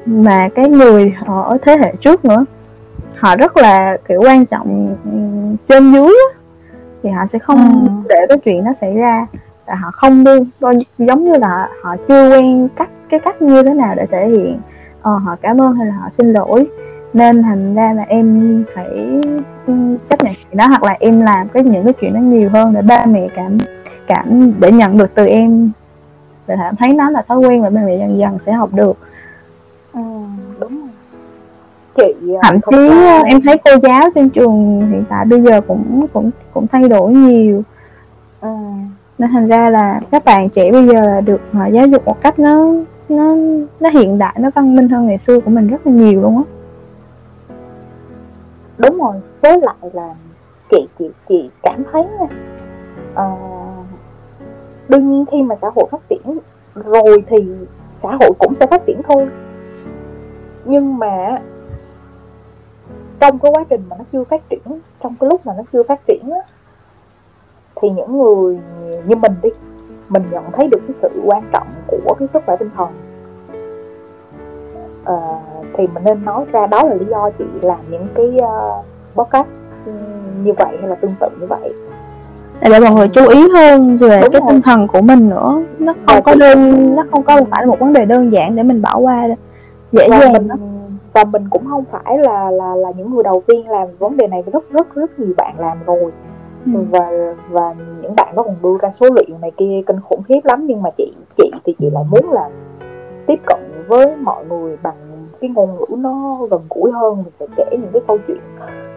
mà 0.05 0.49
cái 0.55 0.69
người 0.69 1.13
ở 1.25 1.57
thế 1.61 1.77
hệ 1.77 1.93
trước 2.01 2.25
nữa. 2.25 2.45
Họ 3.19 3.35
rất 3.35 3.57
là 3.57 3.97
kiểu 4.07 4.21
quan 4.21 4.45
trọng 4.45 4.95
trên 5.69 5.93
dưới 5.93 6.07
á, 6.07 6.39
thì 7.03 7.09
họ 7.09 7.27
sẽ 7.27 7.39
không 7.39 7.85
Ừ. 7.85 8.09
để 8.09 8.25
cái 8.29 8.37
chuyện 8.37 8.63
nó 8.63 8.73
xảy 8.73 8.95
ra. 8.95 9.27
Tại 9.65 9.75
họ 9.77 9.91
không 9.91 10.23
đôi- 10.59 10.85
giống 10.97 11.23
như 11.23 11.33
là 11.37 11.69
họ 11.83 11.95
chưa 12.07 12.29
quen 12.29 12.67
cách 12.75 12.89
cái 13.09 13.19
cách 13.19 13.41
như 13.41 13.63
thế 13.63 13.73
nào 13.73 13.93
để 13.97 14.05
thể 14.11 14.27
hiện 14.27 14.59
ờ, 15.01 15.17
họ 15.17 15.35
cảm 15.41 15.61
ơn 15.61 15.73
hay 15.73 15.87
là 15.87 15.93
họ 15.93 16.09
xin 16.11 16.33
lỗi 16.33 16.67
nên 17.13 17.43
thành 17.43 17.75
ra 17.75 17.93
là 17.93 18.03
em 18.03 18.63
phải 18.75 18.89
chấp 20.09 20.23
nhận 20.23 20.33
chuyện 20.33 20.57
đó 20.57 20.67
hoặc 20.67 20.83
là 20.83 20.97
em 20.99 21.21
làm 21.21 21.47
cái 21.49 21.63
những 21.63 21.83
cái 21.83 21.93
chuyện 22.01 22.13
đó 22.13 22.19
nhiều 22.19 22.49
hơn 22.49 22.73
để 22.73 22.81
ba 22.81 23.05
mẹ 23.05 23.27
cảm 23.35 23.57
cảm 24.07 24.53
để 24.59 24.71
nhận 24.71 24.97
được 24.97 25.11
từ 25.15 25.25
em. 25.25 25.71
Để 26.47 26.55
cảm 26.59 26.75
thấy 26.75 26.93
nó 26.93 27.09
là 27.09 27.21
thói 27.27 27.37
quen 27.39 27.61
và 27.61 27.69
ba 27.69 27.81
mẹ 27.85 27.97
dần 27.97 28.17
dần 28.17 28.39
sẽ 28.39 28.51
học 28.51 28.69
được. 28.73 28.97
Ừ, 29.93 30.01
đúng 30.59 30.79
rồi. 30.79 30.89
Chị 31.95 32.33
à, 32.33 32.39
thậm 32.43 32.59
chí 32.71 32.89
ra- 32.89 33.21
em 33.25 33.41
thấy 33.45 33.57
cô 33.65 33.71
giáo 33.83 34.09
trên 34.15 34.29
trường 34.29 34.87
hiện 34.91 35.03
tại 35.09 35.25
bây 35.25 35.41
giờ 35.41 35.61
cũng 35.61 36.05
cũng 36.13 36.29
cũng 36.53 36.67
thay 36.67 36.89
đổi 36.89 37.11
nhiều. 37.13 37.63
Ừ. 38.41 38.49
nên 39.17 39.29
thành 39.31 39.47
ra 39.47 39.69
là 39.69 39.99
các 40.11 40.25
bạn 40.25 40.49
trẻ 40.49 40.71
bây 40.71 40.87
giờ 40.87 40.93
là 41.01 41.21
được 41.21 41.41
họ 41.53 41.65
giáo 41.65 41.87
dục 41.87 42.05
một 42.05 42.21
cách 42.21 42.39
nó 42.39 42.73
nó 43.09 43.35
nó 43.79 43.89
hiện 43.89 44.17
đại 44.17 44.35
nó 44.39 44.49
văn 44.55 44.75
minh 44.75 44.89
hơn 44.89 45.07
ngày 45.07 45.17
xưa 45.17 45.39
của 45.39 45.51
mình 45.51 45.67
rất 45.67 45.87
là 45.87 45.93
nhiều 45.93 46.21
luôn 46.21 46.37
á 46.37 46.43
đúng 48.81 48.97
rồi 48.97 49.15
với 49.41 49.59
lại 49.61 49.91
là 49.93 50.15
chị 50.71 50.87
chị 50.99 51.09
chị 51.29 51.49
cảm 51.63 51.83
thấy 51.91 52.03
nha 52.03 52.27
à, 53.15 53.35
đương 54.87 55.09
nhiên 55.11 55.25
khi 55.31 55.41
mà 55.41 55.55
xã 55.55 55.69
hội 55.75 55.85
phát 55.91 56.01
triển 56.09 56.39
rồi 56.75 57.23
thì 57.27 57.37
xã 57.93 58.09
hội 58.21 58.31
cũng 58.39 58.55
sẽ 58.55 58.67
phát 58.67 58.81
triển 58.85 59.01
thôi. 59.07 59.27
Nhưng 60.65 60.97
mà 60.97 61.41
trong 63.19 63.39
cái 63.39 63.51
quá 63.51 63.63
trình 63.69 63.83
mà 63.89 63.95
nó 63.97 64.05
chưa 64.11 64.23
phát 64.23 64.49
triển 64.49 64.61
trong 65.03 65.13
cái 65.19 65.29
lúc 65.29 65.45
mà 65.45 65.53
nó 65.57 65.63
chưa 65.73 65.83
phát 65.83 65.99
triển 66.07 66.29
á, 66.31 66.39
thì 67.75 67.89
những 67.89 68.17
người 68.17 68.59
như 69.05 69.15
mình 69.15 69.33
đi 69.41 69.49
mình 70.09 70.23
nhận 70.31 70.43
thấy 70.51 70.67
được 70.67 70.79
cái 70.87 70.93
sự 70.93 71.09
quan 71.25 71.43
trọng 71.53 71.67
của 71.87 72.15
cái 72.19 72.27
sức 72.27 72.43
khỏe 72.45 72.55
tinh 72.59 72.69
thần. 72.75 72.89
À, 75.05 75.15
thì 75.77 75.87
mình 75.87 76.03
nên 76.03 76.25
nói 76.25 76.45
ra 76.51 76.67
đó 76.67 76.83
là 76.83 76.93
lý 76.95 77.05
do 77.05 77.29
chị 77.37 77.45
làm 77.61 77.79
những 77.91 78.07
cái 78.15 78.31
uh, 78.37 78.85
podcast 79.15 79.49
ừ, 79.85 79.91
như 80.43 80.53
vậy 80.57 80.77
hay 80.79 80.89
là 80.89 80.95
tương 80.95 81.15
tự 81.19 81.27
như 81.39 81.47
vậy. 81.47 81.73
Để 82.61 82.79
mọi 82.79 82.91
người 82.91 83.07
chú 83.07 83.27
ý 83.27 83.47
hơn 83.55 83.97
về 83.97 84.21
Đúng 84.21 84.31
cái 84.31 84.41
rồi. 84.41 84.49
tinh 84.51 84.61
thần 84.61 84.87
của 84.87 85.01
mình 85.01 85.29
nữa. 85.29 85.63
Nó 85.79 85.93
không 86.07 86.23
có 86.23 86.33
chị- 86.33 86.39
đơn 86.39 86.95
nó 86.95 87.03
không 87.11 87.23
có 87.23 87.37
phải 87.51 87.61
là 87.61 87.67
một 87.67 87.79
vấn 87.79 87.93
đề 87.93 88.05
đơn 88.05 88.31
giản 88.31 88.55
để 88.55 88.63
mình 88.63 88.81
bỏ 88.81 88.97
qua 88.97 89.27
dễ 89.91 90.07
và 90.09 90.19
dàng 90.19 90.33
mình 90.33 90.47
và 91.13 91.23
mình 91.23 91.43
cũng 91.49 91.65
không 91.69 91.83
phải 91.91 92.17
là 92.17 92.51
là 92.51 92.75
là 92.75 92.91
những 92.97 93.13
người 93.13 93.23
đầu 93.23 93.43
tiên 93.47 93.69
làm 93.69 93.87
vấn 93.99 94.17
đề 94.17 94.27
này 94.27 94.43
rất 94.53 94.71
rất 94.71 94.95
rất 94.95 95.19
nhiều 95.19 95.33
bạn 95.37 95.55
làm 95.59 95.77
rồi. 95.85 96.11
Ừ. 96.65 96.71
và 96.89 97.09
và 97.49 97.73
những 98.01 98.15
bạn 98.15 98.35
đó 98.35 98.43
còn 98.43 98.55
đưa 98.63 98.77
ra 98.81 98.91
số 98.91 99.05
liệu 99.15 99.37
này 99.41 99.51
kia 99.57 99.81
kinh 99.85 99.99
khủng 100.09 100.23
khiếp 100.23 100.39
lắm. 100.43 100.63
Nhưng 100.67 100.81
mà 100.81 100.89
chị 100.97 101.13
chị 101.37 101.51
thì 101.65 101.75
chị 101.79 101.89
lại 101.89 102.03
muốn 102.11 102.31
là 102.31 102.49
tiếp 103.27 103.39
cận 103.45 103.59
với 103.87 104.15
mọi 104.15 104.45
người 104.45 104.77
bằng 104.83 104.95
cái 105.41 105.49
ngôn 105.49 105.75
ngữ 105.75 105.95
nó 105.97 106.37
gần 106.51 106.61
gũi 106.69 106.91
hơn, 106.91 107.15
mình 107.17 107.33
sẽ 107.39 107.45
kể 107.57 107.65
những 107.71 107.91
cái 107.93 108.01
câu 108.07 108.17
chuyện 108.27 108.39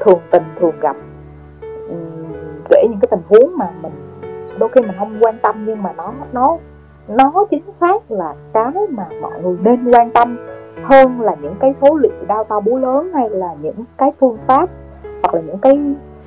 thường 0.00 0.18
tình, 0.30 0.42
thường 0.60 0.74
gặp 0.80 0.96
kể 2.70 2.86
những 2.90 3.00
cái 3.00 3.08
tình 3.10 3.22
huống 3.28 3.58
mà 3.58 3.70
mình 3.82 3.92
đôi 4.58 4.68
khi 4.68 4.80
mình 4.80 4.96
không 4.98 5.18
quan 5.20 5.38
tâm 5.42 5.64
nhưng 5.66 5.82
mà 5.82 5.92
nó 5.96 6.12
nó 6.32 6.58
nó 7.08 7.44
chính 7.50 7.72
xác 7.72 8.10
là 8.10 8.34
cái 8.52 8.72
mà 8.88 9.06
mọi 9.22 9.42
người 9.42 9.56
nên 9.62 9.90
quan 9.92 10.10
tâm 10.10 10.38
hơn 10.82 11.20
là 11.20 11.36
những 11.42 11.54
cái 11.60 11.74
số 11.74 11.96
liệu 11.96 12.12
đau 12.28 12.44
to 12.44 12.60
búa 12.60 12.78
lớn 12.78 13.10
hay 13.14 13.30
là 13.30 13.54
những 13.62 13.84
cái 13.96 14.12
phương 14.20 14.36
pháp 14.46 14.70
hoặc 15.22 15.34
là 15.34 15.40
những 15.40 15.58
cái 15.58 15.80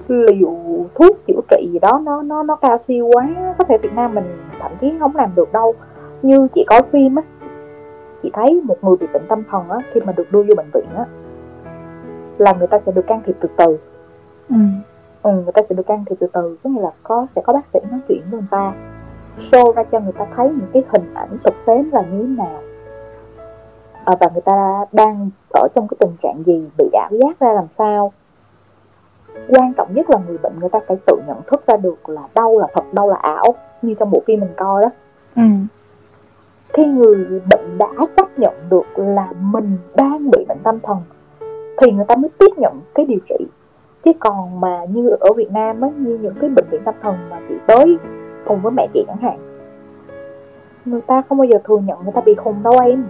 liều 0.07 0.53
thuốc 0.95 1.17
chữa 1.27 1.41
trị 1.49 1.69
gì 1.73 1.79
đó 1.79 2.01
nó 2.03 2.21
nó 2.21 2.43
nó 2.43 2.55
cao 2.55 2.77
siêu 2.77 3.09
quá. 3.13 3.27
Có 3.57 3.63
thể 3.63 3.77
Việt 3.77 3.93
Nam 3.95 4.15
mình 4.15 4.37
thậm 4.61 4.71
chí 4.81 4.93
không 4.99 5.15
làm 5.15 5.29
được 5.35 5.53
đâu, 5.53 5.73
như 6.21 6.47
chị 6.55 6.65
coi 6.67 6.81
phim 6.81 7.15
á 7.15 7.23
chị 8.23 8.31
thấy 8.33 8.61
một 8.63 8.77
người 8.81 8.97
bị 8.97 9.07
bệnh 9.13 9.27
tâm 9.27 9.43
thần 9.51 9.69
á 9.69 9.77
khi 9.93 10.01
mà 10.01 10.13
được 10.13 10.31
đưa 10.31 10.43
vô 10.43 10.55
bệnh 10.57 10.69
viện 10.73 10.87
á 10.95 11.05
là 12.37 12.53
người 12.53 12.67
ta 12.67 12.79
sẽ 12.79 12.91
được 12.91 13.07
can 13.07 13.21
thiệp 13.25 13.35
từ 13.39 13.49
từ 13.57 13.77
ừ. 14.49 14.55
ừ, 15.23 15.31
người 15.31 15.53
ta 15.53 15.61
sẽ 15.61 15.75
được 15.75 15.87
can 15.87 16.05
thiệp 16.05 16.15
từ 16.19 16.27
từ 16.33 16.57
có 16.63 16.69
nghĩa 16.69 16.81
là 16.81 16.91
có 17.03 17.27
sẽ 17.29 17.41
có 17.41 17.53
bác 17.53 17.67
sĩ 17.67 17.79
nói 17.91 17.99
chuyện 18.07 18.21
với 18.31 18.39
người 18.39 18.49
ta 18.51 18.73
show 19.37 19.73
ra 19.73 19.83
cho 19.83 19.99
người 19.99 20.13
ta 20.13 20.25
thấy 20.35 20.49
những 20.49 20.69
cái 20.73 20.83
hình 20.87 21.13
ảnh 21.13 21.37
thực 21.43 21.53
tế 21.65 21.83
là 21.91 22.01
như 22.01 22.21
thế 22.21 22.27
nào 22.27 22.61
à, 24.05 24.15
và 24.19 24.29
người 24.33 24.41
ta 24.41 24.85
đang 24.91 25.29
ở 25.53 25.67
trong 25.75 25.87
cái 25.87 25.97
tình 25.99 26.15
trạng 26.23 26.43
gì 26.45 26.69
bị 26.77 26.85
ảo 26.93 27.09
giác 27.11 27.39
ra 27.39 27.53
làm 27.53 27.65
sao 27.69 28.11
quan 29.47 29.73
trọng 29.73 29.93
nhất 29.93 30.09
là 30.09 30.19
người 30.27 30.37
bệnh 30.37 30.59
người 30.59 30.69
ta 30.69 30.79
phải 30.87 30.97
tự 31.05 31.17
nhận 31.27 31.41
thức 31.47 31.63
ra 31.67 31.77
được 31.77 32.09
là 32.09 32.21
đâu 32.35 32.59
là 32.59 32.67
thật 32.73 32.93
đâu 32.93 33.09
là 33.09 33.15
ảo 33.15 33.55
như 33.81 33.93
trong 33.99 34.11
bộ 34.11 34.21
phim 34.25 34.39
mình 34.39 34.53
coi 34.57 34.81
đó 34.81 34.89
ừ. 35.35 35.43
Khi 36.77 36.85
người 36.85 37.41
bệnh 37.49 37.77
đã 37.77 37.87
chấp 38.17 38.39
nhận 38.39 38.53
được 38.69 38.85
là 38.95 39.27
mình 39.41 39.77
đang 39.95 40.31
bị 40.31 40.45
bệnh 40.47 40.57
tâm 40.63 40.79
thần 40.83 40.97
thì 41.81 41.91
người 41.91 42.05
ta 42.07 42.15
mới 42.15 42.29
tiếp 42.39 42.49
nhận 42.57 42.81
cái 42.95 43.05
điều 43.05 43.19
trị. 43.29 43.45
Chứ 44.05 44.11
còn 44.19 44.61
mà 44.61 44.85
như 44.89 45.09
ở 45.09 45.33
Việt 45.33 45.51
Nam 45.51 45.81
á 45.81 45.89
như 45.97 46.17
những 46.21 46.33
cái 46.41 46.49
bệnh 46.49 46.65
viện 46.71 46.81
tâm 46.85 46.95
thần 47.01 47.15
mà 47.29 47.39
chị 47.49 47.55
tới 47.67 47.97
cùng 48.47 48.61
với 48.61 48.71
mẹ 48.71 48.87
chị 48.93 49.03
chẳng 49.07 49.17
hạn 49.17 49.39
người 50.85 51.01
ta 51.01 51.23
không 51.29 51.37
bao 51.37 51.45
giờ 51.45 51.57
thừa 51.63 51.77
nhận 51.77 52.03
người 52.03 52.13
ta 52.15 52.21
bị 52.25 52.35
khùng 52.35 52.63
đâu 52.63 52.79
em. 52.79 53.05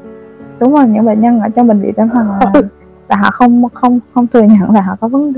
Đúng 0.60 0.74
rồi 0.74 0.88
những 0.88 1.06
bệnh 1.06 1.22
nhân 1.22 1.40
ở 1.40 1.50
trong 1.50 1.68
bệnh 1.68 1.82
viện 1.82 1.94
tâm 1.94 2.10
thần 2.10 2.28
là, 2.28 2.52
là 3.10 3.16
họ 3.16 3.30
không 3.32 3.70
không 3.74 4.00
không 4.14 4.28
thừa 4.28 4.42
nhận 4.42 4.72
là 4.74 4.82
họ 4.82 4.96
có 5.02 5.08
vấn 5.08 5.34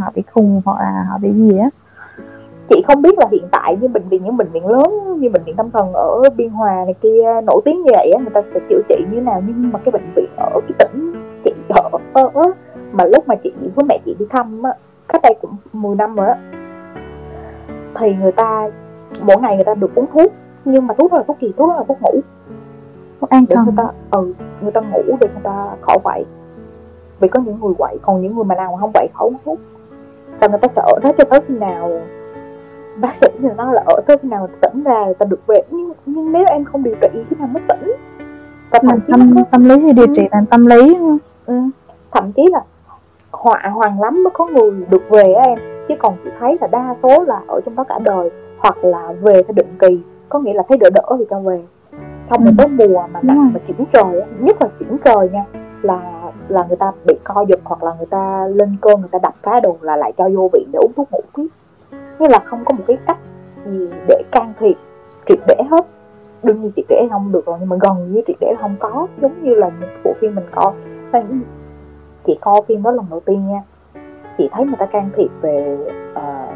họ 0.00 0.12
bị 0.14 0.22
khùng 0.32 0.62
hoặc 0.64 0.78
là 0.80 1.06
họ 1.10 1.18
bị 1.18 1.30
gì 1.30 1.58
á 1.58 1.68
chị 2.72 2.82
không 2.86 3.02
biết 3.02 3.18
là 3.18 3.26
hiện 3.30 3.44
tại 3.52 3.76
như 3.80 3.88
bệnh 3.88 4.08
viện 4.08 4.24
những 4.24 4.36
bệnh 4.36 4.50
viện 4.52 4.66
lớn 4.66 5.20
như 5.20 5.28
bệnh 5.30 5.42
viện 5.44 5.56
tâm 5.56 5.70
thần 5.70 5.92
ở 5.92 6.22
biên 6.36 6.48
hòa 6.48 6.84
này 6.84 6.94
kia 7.02 7.40
nổi 7.46 7.60
tiếng 7.64 7.82
như 7.82 7.90
vậy 7.94 8.12
á 8.16 8.20
người 8.22 8.30
ta 8.34 8.42
sẽ 8.54 8.60
chữa 8.68 8.80
trị 8.88 8.96
như 9.12 9.20
nào? 9.20 9.42
Nhưng 9.46 9.72
mà 9.72 9.78
cái 9.84 9.92
bệnh 9.92 10.12
viện 10.16 10.28
ở 10.36 10.60
cái 10.60 10.72
tỉnh 10.78 11.12
chị 11.44 11.52
ở, 12.14 12.42
mà 12.92 13.04
lúc 13.04 13.28
mà 13.28 13.34
chị 13.34 13.52
với 13.74 13.84
mẹ 13.88 13.98
chị 14.04 14.16
đi 14.18 14.26
thăm 14.30 14.62
á 14.62 14.72
cách 15.08 15.22
đây 15.22 15.34
cũng 15.40 15.56
10 15.72 15.96
năm 15.96 16.16
rồi 16.16 16.26
á 16.26 16.36
thì 17.94 18.14
người 18.20 18.32
ta 18.32 18.70
mỗi 19.20 19.36
ngày 19.40 19.56
người 19.56 19.64
ta 19.64 19.74
được 19.74 19.94
uống 19.94 20.06
thuốc 20.12 20.32
nhưng 20.64 20.86
mà 20.86 20.94
thuốc 20.98 21.12
là 21.12 21.22
thuốc 21.26 21.36
gì? 21.40 21.52
Thuốc 21.56 21.68
là 21.68 21.84
thuốc 21.88 22.02
ngủ. 22.02 22.20
Thuốc 23.20 23.30
an 23.30 23.46
thần 23.46 23.64
người 23.64 23.74
ta 23.76 23.84
ừ 24.10 24.32
người 24.60 24.72
ta 24.72 24.80
ngủ 24.80 25.16
để 25.20 25.28
người 25.32 25.42
ta 25.42 25.68
khỏi 25.80 25.98
quậy 26.04 26.24
vì 27.20 27.28
có 27.28 27.40
những 27.40 27.60
người 27.60 27.74
quậy 27.78 27.96
còn 28.02 28.22
những 28.22 28.34
người 28.34 28.44
mà 28.44 28.54
nào 28.54 28.72
mà 28.72 28.78
không 28.80 28.92
quậy 28.94 29.08
khỏi 29.14 29.28
uống 29.28 29.36
thuốc 29.44 29.58
và 30.40 30.48
người 30.48 30.58
ta 30.58 30.68
ở 30.76 30.98
đó 31.02 31.12
cho 31.18 31.24
tới 31.24 31.40
khi 31.48 31.54
nào 31.54 32.00
bác 32.96 33.16
sĩ 33.16 33.26
thì 33.42 33.48
nói 33.56 33.74
là 33.74 33.82
ở 33.86 34.00
tới 34.06 34.16
khi 34.22 34.28
nào 34.28 34.48
tỉnh 34.60 34.82
ra 34.82 35.04
người 35.04 35.14
ta 35.14 35.26
được 35.26 35.46
về 35.46 35.62
nhưng, 35.70 35.92
nhưng 36.06 36.32
nếu 36.32 36.44
em 36.50 36.64
không 36.64 36.82
điều 36.82 36.94
trị 37.00 37.08
khi 37.30 37.36
nào 37.38 37.48
mới 37.52 37.62
tỉnh? 37.68 37.92
Và 38.70 38.78
là 38.82 38.90
thậm 38.90 39.00
chí 39.06 39.12
tâm 39.12 39.34
có, 39.36 39.42
tâm 39.50 39.64
lý 39.64 39.80
thì 39.80 39.92
điều 39.92 40.06
trị 40.14 40.28
bằng 40.30 40.46
tâm 40.46 40.66
lý 40.66 40.98
ừ, 41.46 41.54
thậm 42.10 42.32
chí 42.32 42.46
là 42.50 42.60
họa 43.32 43.70
hoàng 43.74 44.00
lắm 44.00 44.24
mới 44.24 44.30
có 44.34 44.46
người 44.46 44.72
được 44.90 45.02
về 45.10 45.32
á 45.32 45.42
em. 45.42 45.58
Chứ 45.88 45.94
còn 45.98 46.14
chị 46.24 46.30
thấy 46.40 46.56
là 46.60 46.66
đa 46.66 46.94
số 47.02 47.24
là 47.26 47.40
ở 47.48 47.60
trong 47.64 47.76
đó 47.76 47.84
cả 47.88 47.98
đời 47.98 48.30
hoặc 48.58 48.84
là 48.84 49.12
về 49.20 49.42
theo 49.42 49.52
định 49.56 49.76
kỳ. 49.78 50.00
Có 50.28 50.38
nghĩa 50.38 50.52
là 50.52 50.62
thấy 50.68 50.78
đỡ 50.78 50.90
đỡ 50.94 51.16
thì 51.18 51.24
cho 51.30 51.40
về. 51.40 51.62
Xong 52.22 52.44
rồi 52.44 52.54
Ừ. 52.58 52.64
tới 52.78 52.88
mùa 52.88 53.02
mà 53.12 53.20
nặng 53.22 53.50
mà 53.54 53.60
chuyển 53.66 53.86
trời 53.92 54.22
nhất 54.40 54.56
là 54.62 54.68
chuyển 54.78 54.96
trời 55.04 55.28
nha 55.32 55.44
là 55.82 56.00
là 56.48 56.64
người 56.68 56.76
ta 56.76 56.92
bị 57.06 57.14
co 57.24 57.44
giật 57.48 57.60
hoặc 57.64 57.82
là 57.82 57.92
người 57.98 58.06
ta 58.06 58.46
lên 58.46 58.76
cơn 58.80 59.00
người 59.00 59.08
ta 59.12 59.18
đập 59.22 59.34
phá 59.42 59.60
đồ 59.62 59.76
là 59.80 59.96
lại 59.96 60.12
cho 60.18 60.28
vô 60.36 60.50
viện 60.52 60.68
để 60.72 60.78
uống 60.82 60.92
thuốc 60.96 61.08
ngủ 61.12 61.20
tiếp 61.36 61.46
như 62.22 62.28
là 62.28 62.38
không 62.38 62.64
có 62.64 62.74
một 62.74 62.84
cái 62.86 62.98
cách 63.06 63.18
gì 63.66 63.88
để 64.08 64.22
can 64.32 64.52
thiệp 64.60 64.76
triệt 65.26 65.38
để 65.48 65.56
hết. 65.70 65.86
Đương 66.42 66.62
nhiên 66.62 66.72
triệt 66.76 66.84
để 66.88 67.06
không 67.10 67.32
được 67.32 67.46
rồi 67.46 67.56
nhưng 67.60 67.68
mà 67.68 67.76
gần 67.80 68.12
như 68.12 68.20
triệt 68.26 68.36
để 68.40 68.54
không 68.60 68.76
có. 68.80 69.06
Giống 69.22 69.42
như 69.42 69.54
là 69.54 69.70
những 69.80 69.90
bộ 70.04 70.12
phim 70.20 70.34
mình 70.34 70.44
coi. 70.54 70.72
Chị 72.26 72.38
coi 72.40 72.60
phim 72.68 72.82
đó 72.82 72.90
lần 72.90 73.06
đầu 73.10 73.20
tiên 73.20 73.48
nha. 73.48 73.62
Chị 74.38 74.48
thấy 74.52 74.64
người 74.64 74.76
ta 74.78 74.86
can 74.86 75.10
thiệp 75.16 75.28
về 75.40 75.78
ờ, 76.14 76.46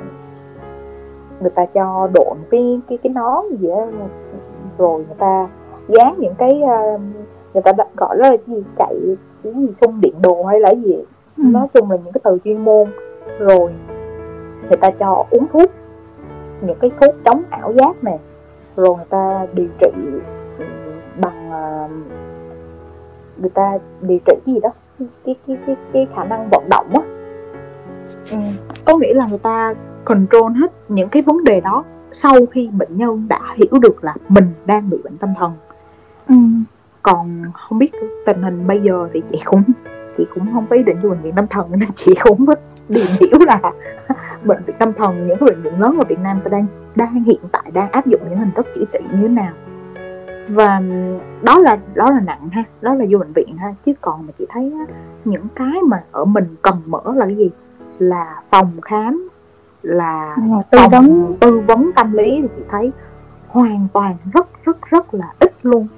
người 1.41 1.51
ta 1.51 1.67
cho 1.67 2.09
một 2.15 2.37
cái 2.51 2.81
cái 2.89 2.99
cái 3.03 3.13
nón 3.13 3.45
gì 3.61 3.69
đó 3.69 3.87
rồi 4.79 5.05
người 5.07 5.17
ta 5.19 5.49
dán 5.89 6.15
những 6.19 6.35
cái 6.39 6.63
ờ, 6.63 6.99
người 7.55 7.63
ta 7.63 7.73
gọi 7.97 8.17
đó 8.17 8.31
là 8.31 8.37
gì 8.47 8.63
chạy 8.79 8.95
cái 9.43 9.53
gì 9.55 9.73
xung 9.73 10.01
điện 10.01 10.15
đồ 10.23 10.45
hay 10.45 10.61
là 10.61 10.71
gì. 10.71 10.97
Ừ. 11.37 11.45
nói 11.53 11.67
chung 11.75 11.91
là 11.91 11.97
những 11.97 12.13
cái 12.13 12.21
từ 12.25 12.39
chuyên 12.45 12.65
môn. 12.65 12.89
Rồi 13.39 13.71
người 14.71 14.79
ta 14.81 14.91
cho 14.91 15.25
uống 15.31 15.47
thuốc 15.53 15.71
những 16.61 16.79
cái 16.81 16.91
thuốc 17.01 17.15
chống 17.25 17.43
ảo 17.51 17.73
giác 17.73 18.05
nè 18.05 18.19
rồi 18.77 18.97
người 18.97 19.07
ta 19.11 19.47
điều 19.53 19.69
trị 19.81 19.91
ừ, 20.59 20.65
bằng 21.21 21.51
ờ, 21.51 21.89
người 23.37 23.51
ta 23.51 23.79
điều 24.01 24.19
trị 24.19 24.35
cái 24.47 24.55
gì 24.55 24.61
đó 24.61 24.71
cái 24.99 25.35
cái 25.47 25.57
cái 25.67 25.77
cái 25.93 26.07
khả 26.17 26.25
năng 26.25 26.49
vận 26.51 26.69
động 26.71 26.87
á 26.95 27.03
ừ. 28.31 28.37
có 28.85 28.99
nghĩa 28.99 29.15
là 29.15 29.27
người 29.27 29.39
ta 29.39 29.75
control 30.05 30.53
hết 30.53 30.73
những 30.89 31.09
cái 31.09 31.23
vấn 31.23 31.45
đề 31.45 31.61
đó 31.61 31.85
sau 32.13 32.47
khi 32.47 32.69
bệnh 32.69 32.97
nhân 32.97 33.27
đã 33.29 33.41
hiểu 33.55 33.81
được 33.81 34.05
là 34.05 34.15
mình 34.29 34.45
đang 34.67 34.91
bị 34.91 34.99
bệnh 35.05 35.19
tâm 35.19 35.35
thần 35.39 35.53
ừ. 36.29 36.35
còn 37.03 37.43
không 37.55 37.79
biết 37.79 37.93
tình 38.27 38.43
hình 38.43 38.67
bây 38.67 38.81
giờ 38.81 39.09
thì 39.13 39.23
chị 39.33 39.39
cũng 39.45 39.63
chị 40.19 40.25
cũng 40.35 40.53
không 40.53 40.67
có 40.71 40.77
ý 40.77 40.83
định 40.83 40.97
vô 41.03 41.09
bệnh 41.09 41.23
viện 41.23 41.33
tâm 41.37 41.47
thần 41.47 41.67
nên 41.71 41.89
chị 41.95 42.15
cũng 42.25 42.47
có 42.47 42.55
điềm 42.89 43.07
hiểu 43.21 43.39
là 43.47 43.61
bệnh 44.45 44.63
viện 44.67 44.77
tâm 44.79 44.93
thần 44.93 45.27
những 45.27 45.37
cái 45.41 45.49
bệnh 45.49 45.63
viện 45.63 45.81
lớn 45.81 45.97
ở 45.99 46.05
Việt 46.09 46.19
Nam 46.19 46.41
ta 46.45 46.51
đang 46.51 46.67
đang 46.95 47.15
hiện 47.15 47.41
tại 47.53 47.71
đang 47.73 47.91
áp 47.91 48.07
dụng 48.07 48.21
những 48.31 48.39
hình 48.39 48.51
thức 48.57 48.67
chữa 48.75 48.85
trị 48.93 48.99
như 49.13 49.23
thế 49.23 49.29
nào. 49.29 49.53
Và 50.49 50.83
đó 51.43 51.59
là 51.59 51.79
đó 51.95 52.11
là 52.11 52.21
nặng 52.21 52.49
ha 52.53 52.65
đó 52.81 52.95
là 52.95 53.05
vô 53.11 53.19
bệnh 53.19 53.33
viện 53.33 53.57
ha 53.57 53.75
chứ 53.87 53.93
còn 54.01 54.27
mà 54.27 54.33
chị 54.39 54.47
thấy 54.49 54.73
á, 54.79 54.95
những 55.25 55.47
cái 55.55 55.83
mà 55.83 56.03
ở 56.13 56.25
mình 56.25 56.57
cần 56.63 56.83
mở 56.87 57.01
là 57.15 57.27
cái 57.27 57.37
gì? 57.37 57.51
Là 57.99 58.43
phòng 58.51 58.81
khám 58.83 59.29
là 59.83 60.37
tư 60.71 60.79
vấn. 60.91 61.35
tư 61.41 61.61
vấn 61.61 61.91
tâm 61.97 62.13
lý 62.13 62.39
thì 62.43 62.49
chị 62.57 62.63
thấy 62.71 62.93
hoàn 63.49 63.89
toàn 63.93 64.17
rất 64.33 64.47
rất 64.65 64.77
rất 64.91 65.15
là 65.15 65.33
ít 65.39 65.53
luôn. 65.63 65.89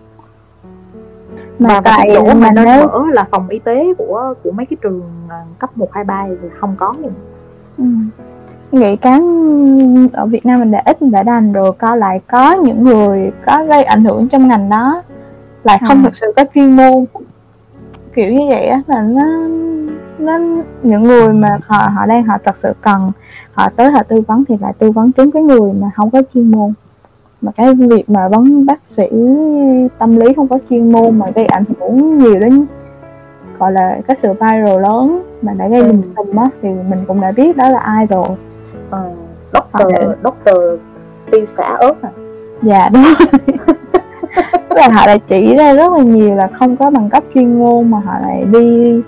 Mà 1.59 1.68
và 1.68 1.80
tại 1.80 2.11
chỗ 2.14 2.26
mà 2.26 2.34
mà 2.34 2.51
nếu 2.55 2.86
mở 2.86 3.05
là 3.12 3.28
phòng 3.30 3.49
y 3.49 3.59
tế 3.59 3.95
của 3.99 4.34
của 4.43 4.51
mấy 4.51 4.66
cái 4.66 4.76
trường 4.80 5.03
à, 5.28 5.45
cấp 5.59 5.76
1, 5.76 5.93
2, 5.93 6.05
3 6.05 6.26
thì 6.43 6.49
không 6.61 6.76
có 6.78 6.95
nhưng 6.99 7.12
ừ. 7.78 7.84
Nghĩ 8.72 8.96
cái 8.96 9.20
ở 10.12 10.26
Việt 10.26 10.46
Nam 10.46 10.60
mình 10.60 10.70
đã 10.70 10.82
ít 10.84 10.96
đã 11.02 11.22
đành 11.22 11.52
rồi 11.52 11.72
coi 11.78 11.98
lại 11.98 12.20
có 12.30 12.52
những 12.52 12.84
người 12.84 13.30
có 13.46 13.64
gây 13.64 13.84
ảnh 13.84 14.04
hưởng 14.04 14.28
trong 14.28 14.48
ngành 14.48 14.68
đó 14.68 15.02
lại 15.64 15.78
không 15.88 15.98
Ừ. 15.98 16.04
thực 16.04 16.16
sự 16.16 16.32
có 16.36 16.44
chuyên 16.54 16.76
môn 16.76 17.04
kiểu 18.14 18.32
như 18.32 18.40
vậy 18.48 18.66
á 18.66 18.82
là 18.86 19.02
nó 19.02 19.24
nó 20.18 20.38
những 20.82 21.02
người 21.02 21.32
mà 21.32 21.58
họ 21.66 21.88
họ 21.94 22.06
đang 22.06 22.22
họ 22.24 22.38
thật 22.44 22.56
sự 22.56 22.72
cần 22.80 23.00
họ 23.52 23.68
tới 23.76 23.90
họ 23.90 24.02
tư 24.02 24.20
vấn 24.20 24.44
thì 24.48 24.56
lại 24.60 24.72
tư 24.78 24.90
vấn 24.90 25.12
trúng 25.12 25.30
cái 25.30 25.42
người 25.42 25.72
mà 25.80 25.90
không 25.94 26.10
có 26.10 26.22
chuyên 26.34 26.50
môn 26.50 26.72
mà 27.40 27.52
cái 27.56 27.74
việc 27.74 28.10
mà 28.10 28.28
vấn 28.28 28.66
bác 28.66 28.80
sĩ 28.84 29.06
tâm 29.98 30.16
lý 30.16 30.26
không 30.36 30.48
có 30.48 30.58
chuyên 30.70 30.92
môn 30.92 31.18
mà 31.18 31.26
gây 31.34 31.46
ảnh 31.46 31.64
hưởng 31.80 32.18
nhiều 32.18 32.40
đến 32.40 32.66
gọi 33.59 33.72
là 33.72 33.98
cái 34.06 34.16
sự 34.16 34.32
viral 34.32 34.80
lớn 34.82 35.22
mà 35.42 35.52
đã 35.59 35.68
gây 35.68 35.80
Ừ. 35.80 35.86
lùm 35.86 36.02
xùm 36.02 36.36
á 36.36 36.48
thì 36.62 36.68
mình 36.68 36.98
cũng 37.06 37.20
đã 37.20 37.32
biết 37.36 37.56
đó 37.56 37.68
là 37.68 37.78
ai 37.78 38.06
rồi. 38.06 38.28
Uh, 38.28 38.96
doctor 39.52 39.92
Họ 39.94 40.14
doctor 40.24 40.56
tiêu 41.30 41.46
xả 41.56 41.76
ớt 41.78 42.02
à? 42.02 42.11
Dạ 42.62 42.88
đúng 42.88 43.04
Tức 44.68 44.76
là 44.76 44.88
họ 44.92 45.06
lại 45.06 45.20
chỉ 45.28 45.56
ra 45.56 45.74
rất 45.74 45.92
là 45.92 45.98
nhiều 46.02 46.36
là 46.36 46.46
không 46.46 46.76
có 46.76 46.90
bằng 46.90 47.09
cấp 47.11 47.22
chuyên 47.34 47.59
môn 47.59 47.90
mà 47.90 47.98
họ 48.04 48.12
lại 48.22 48.44
đi 48.52 49.00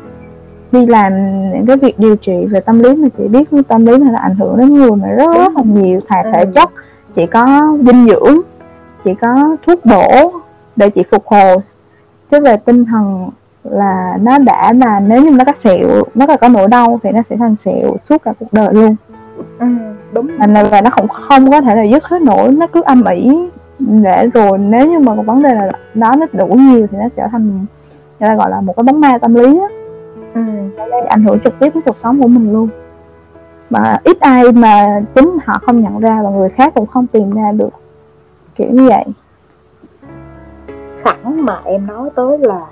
đi 0.73 0.87
làm 0.87 1.13
những 1.53 1.67
cái 1.67 1.77
việc 1.77 1.99
điều 1.99 2.17
trị 2.17 2.47
về 2.51 2.61
tâm 2.61 2.81
lý 2.81 2.95
mà 2.97 3.09
chị 3.19 3.29
biết 3.29 3.49
tâm 3.69 3.87
lý 3.87 3.97
này 3.99 4.13
là 4.13 4.19
ảnh 4.19 4.35
hưởng 4.37 4.57
đến 4.57 4.75
người 4.75 4.91
mà 4.91 5.09
rất, 5.09 5.35
rất 5.37 5.57
là 5.57 5.63
nhiều 5.67 6.01
thà 6.09 6.23
thể 6.33 6.41
Ừ. 6.45 6.51
chất 6.55 6.71
chỉ 7.15 7.27
có 7.27 7.77
dinh 7.87 8.07
dưỡng 8.09 8.41
chỉ 9.05 9.15
có 9.15 9.57
thuốc 9.67 9.85
bổ 9.85 10.33
để 10.77 10.91
chị 10.91 11.03
phục 11.11 11.27
hồi. 11.27 11.57
Chứ 12.31 12.41
về 12.41 12.57
tinh 12.57 12.85
thần 12.85 13.31
là 13.65 14.19
nó 14.21 14.39
đã 14.39 14.73
mà 14.77 15.01
nếu 15.01 15.23
như 15.23 15.31
nó 15.31 15.45
có 15.45 15.53
sẹo 15.53 15.89
nó 16.15 16.27
có, 16.27 16.37
có 16.37 16.49
nỗi 16.49 16.69
đau 16.69 17.01
thì 17.03 17.11
nó 17.11 17.23
sẽ 17.23 17.37
thành 17.37 17.57
sẹo 17.57 17.97
suốt 18.05 18.23
cả 18.25 18.33
cuộc 18.41 18.53
đời 18.53 18.75
luôn. 18.75 18.97
Ừ, 19.59 19.67
đúng. 20.13 20.29
Thành 20.39 20.55
ra 20.55 20.63
là 20.63 20.81
nó 20.81 20.91
cũng 20.97 21.09
không 21.09 21.51
có 21.51 21.61
thể 21.61 21.75
là 21.75 21.83
dứt 21.83 22.05
hết 22.05 22.23
nổi 22.23 22.51
nó 22.51 22.67
cứ 22.67 22.83
âm 22.85 23.05
ỉ 23.05 23.31
để 23.79 24.27
rồi 24.35 24.59
nếu 24.59 24.91
như 24.91 24.99
mà 24.99 25.17
có 25.17 25.23
vấn 25.23 25.43
đề 25.43 25.55
là 25.55 25.73
đó 25.95 26.17
nó 26.19 26.27
đủ 26.33 26.47
nhiều 26.47 26.87
thì 26.91 26.99
nó 26.99 27.09
trở 27.17 27.27
thành 27.33 27.67
người 28.21 28.29
ta 28.29 28.35
gọi 28.35 28.51
là 28.51 28.61
một 28.61 28.77
cái 28.77 28.85
bóng 28.85 29.01
ma 29.01 29.19
tâm 29.19 29.35
lý 29.35 29.59
á. 29.59 29.67
Ừ. 30.35 30.41
nó 30.77 30.89
gây 30.89 31.01
ảnh 31.01 31.25
hưởng 31.25 31.41
trực 31.45 31.59
tiếp 31.59 31.71
đến 31.75 31.83
cuộc 31.87 31.97
sống 31.97 32.23
của 32.23 32.29
mình 32.29 32.53
luôn. 32.53 32.69
Mà 33.71 33.97
ít 34.05 34.21
ai 34.21 34.53
mà 34.53 35.01
chính 35.15 35.37
họ 35.45 35.59
không 35.63 35.81
nhận 35.81 35.99
ra 36.01 36.23
và 36.23 36.31
người 36.31 36.49
khác 36.49 36.75
cũng 36.75 36.87
không 36.87 37.07
tìm 37.07 37.31
ra 37.35 37.53
được. 37.53 37.71
Kiểu 38.55 38.69
như 38.71 38.89
vậy. 38.89 39.05
Sẵn 41.05 41.41
mà 41.41 41.61
em 41.65 41.87
nói 41.87 42.11
tới 42.17 42.39
là 42.39 42.67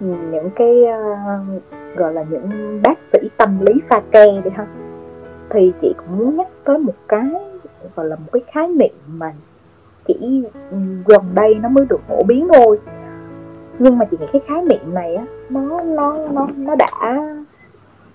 những 0.00 0.50
cái 0.56 0.82
uh, 0.82 1.96
gọi 1.96 2.14
là 2.14 2.24
những 2.30 2.80
bác 2.82 3.02
sĩ 3.02 3.18
tâm 3.36 3.58
lý 3.66 3.72
pha 3.88 4.02
ke 4.10 4.40
đi 4.44 4.50
ha. 4.54 4.66
Thì 5.50 5.72
chị 5.80 5.94
cũng 5.96 6.18
muốn 6.18 6.36
nhắc 6.36 6.48
tới 6.64 6.78
một 6.78 6.94
cái 7.08 7.30
gọi 7.96 8.06
là 8.06 8.16
một 8.16 8.28
cái 8.32 8.42
khái 8.52 8.68
niệm 8.68 8.94
mà 9.06 9.32
chỉ 10.06 10.44
ừ, 10.70 10.76
gần 11.06 11.22
đây 11.34 11.54
nó 11.54 11.68
mới 11.68 11.86
được 11.90 12.00
phổ 12.08 12.22
biến 12.22 12.48
thôi. 12.54 12.78
Nhưng 13.78 13.98
mà 13.98 14.04
chị 14.04 14.16
nghĩ 14.20 14.26
cái 14.32 14.42
khái 14.46 14.62
niệm 14.62 14.94
này 14.94 15.14
á 15.14 15.24
nó 15.48 15.82
nó 15.82 16.18
nó 16.32 16.48
nó 16.56 16.74
đã 16.74 17.16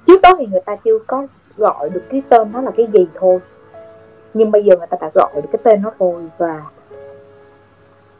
trước 0.07 0.21
đó 0.23 0.36
thì 0.39 0.45
người 0.45 0.61
ta 0.65 0.75
chưa 0.75 0.99
có 1.07 1.27
gọi 1.57 1.89
được 1.89 2.03
cái 2.09 2.21
tên 2.29 2.51
nó 2.53 2.61
là 2.61 2.71
cái 2.77 2.88
gì 2.93 3.07
thôi. 3.15 3.39
Nhưng 4.34 4.51
bây 4.51 4.63
giờ 4.63 4.75
người 4.77 4.88
ta 4.88 4.97
đã 5.01 5.09
gọi 5.13 5.32
được 5.36 5.49
cái 5.51 5.59
tên 5.63 5.82
nó 5.82 5.91
rồi 5.99 6.23
và 6.38 6.61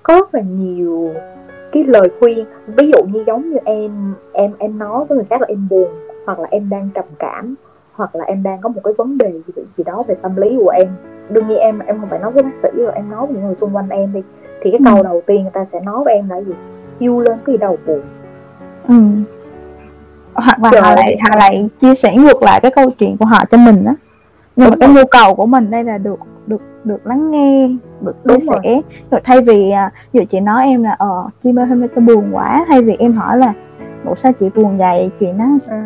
có 0.04 0.16
rất 0.16 0.36
là 0.36 0.42
nhiều 0.42 1.14
cái 1.72 1.84
lời 1.84 2.10
khuyên 2.20 2.46
ví 2.68 2.92
dụ 2.94 3.04
như 3.04 3.24
giống 3.28 3.50
như 3.50 3.58
em 3.66 4.14
em 4.34 4.52
em 4.58 4.80
nói 4.80 5.06
với 5.06 5.16
người 5.16 5.26
khác 5.30 5.42
là 5.42 5.48
em 5.48 5.68
buồn 5.70 5.88
hoặc 6.26 6.40
là 6.40 6.48
em 6.52 6.70
đang 6.70 6.90
trầm 6.94 7.06
cảm 7.20 7.56
hoặc 7.94 8.16
là 8.16 8.26
em 8.26 8.44
đang 8.44 8.62
có 8.62 8.70
một 8.70 8.82
cái 8.84 8.94
vấn 8.98 9.18
đề 9.18 9.32
gì, 9.32 9.64
gì 9.78 9.84
đó 9.84 10.04
về 10.08 10.16
tâm 10.22 10.36
lý 10.36 10.58
của 10.58 10.70
em. 10.70 10.88
Đương 11.30 11.48
nhiên 11.48 11.58
em 11.58 11.80
em 11.80 12.00
không 12.00 12.10
phải 12.10 12.20
nói 12.20 12.32
với 12.32 12.44
bác 12.44 12.56
sĩ 12.56 12.70
rồi 12.74 12.92
em 12.96 13.10
nói 13.10 13.28
với 13.28 13.36
những 13.36 13.46
người 13.46 13.56
xung 13.56 13.76
quanh 13.76 13.90
em 13.90 14.14
đi. 14.14 14.22
Thì 14.62 14.72
cái 14.72 14.80
câu 14.86 14.98
ừ. 14.98 15.04
đầu 15.04 15.22
tiên 15.26 15.42
người 15.42 15.52
ta 15.52 15.66
sẽ 15.66 15.80
nói 15.80 16.04
với 16.04 16.14
em 16.14 16.30
là 16.30 16.42
gì? 16.42 16.54
Yêu 17.00 17.20
lên 17.20 17.38
cái 17.46 17.58
đầu 17.58 17.78
buồn. 17.88 18.02
Ừ. 18.88 18.96
hoặc 20.34 20.60
là 20.64 20.70
Trời 20.72 20.82
họ 20.82 20.96
lại 20.96 21.18
họ 21.30 21.36
lại 21.38 21.70
chia 21.82 21.96
sẻ 21.96 22.16
ngược 22.16 22.44
lại 22.44 22.60
cái 22.60 22.72
câu 22.72 22.90
chuyện 23.00 23.18
của 23.20 23.26
họ 23.26 23.46
cho 23.52 23.58
mình 23.58 23.86
á. 23.86 23.94
Nhưng 24.56 24.70
mà 24.70 24.76
cái 24.80 24.90
nhu 24.90 25.04
cầu 25.12 25.36
của 25.36 25.46
mình 25.46 25.72
đây 25.72 25.84
là 25.84 25.98
được 25.98 26.20
được 26.52 26.62
được 26.84 27.08
lắng 27.08 27.32
nghe 27.32 27.70
được 28.02 28.16
chia 28.28 28.40
sẻ 28.40 28.60
rồi. 28.64 28.82
rồi 29.12 29.22
thay 29.24 29.42
vì 29.42 29.72
à, 29.72 29.92
giờ 30.14 30.22
chị 30.30 30.40
nói 30.40 30.66
em 30.66 30.84
là 30.84 30.96
ờ 31.00 31.30
chị 31.44 31.50
ơi 31.58 31.66
hôm 31.66 31.80
nay 31.80 31.90
tôi 31.96 32.06
buồn 32.06 32.36
quá 32.36 32.66
thay 32.68 32.82
vì 32.82 32.96
em 33.00 33.14
hỏi 33.14 33.38
là 33.38 33.54
ủa 34.06 34.16
sao 34.16 34.32
chị 34.40 34.50
buồn 34.56 34.78
vậy 34.78 35.12
chuyện 35.20 35.38
nó 35.38 35.46
ừ. 35.72 35.78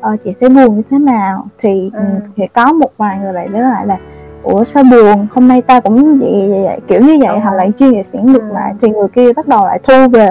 ờ, 0.00 0.16
chị 0.24 0.34
thấy 0.40 0.48
buồn 0.48 0.76
như 0.76 0.82
thế 0.90 0.98
nào 0.98 1.46
thì 1.58 1.90
ừ. 1.94 2.00
thì 2.36 2.46
có 2.54 2.72
một 2.72 2.90
vài 2.96 3.18
người 3.18 3.32
lại 3.32 3.48
nói 3.48 3.62
lại 3.62 3.86
là 3.86 3.98
ủa 4.42 4.64
sao 4.64 4.84
buồn 4.84 5.26
hôm 5.30 5.48
nay 5.48 5.62
ta 5.62 5.80
cũng 5.80 6.18
vậy, 6.18 6.48
vậy, 6.50 6.62
vậy. 6.64 6.80
kiểu 6.86 7.00
như 7.00 7.18
vậy 7.20 7.34
ừ. 7.34 7.38
họ 7.38 7.54
lại 7.54 7.72
chia 7.78 8.02
sẻ 8.02 8.18
ngược 8.22 8.42
ừ. 8.42 8.54
lại 8.54 8.74
thì 8.80 8.90
người 8.90 9.08
kia 9.08 9.32
bắt 9.32 9.48
đầu 9.48 9.60
lại 9.64 9.80
thu 9.82 10.08
về 10.12 10.28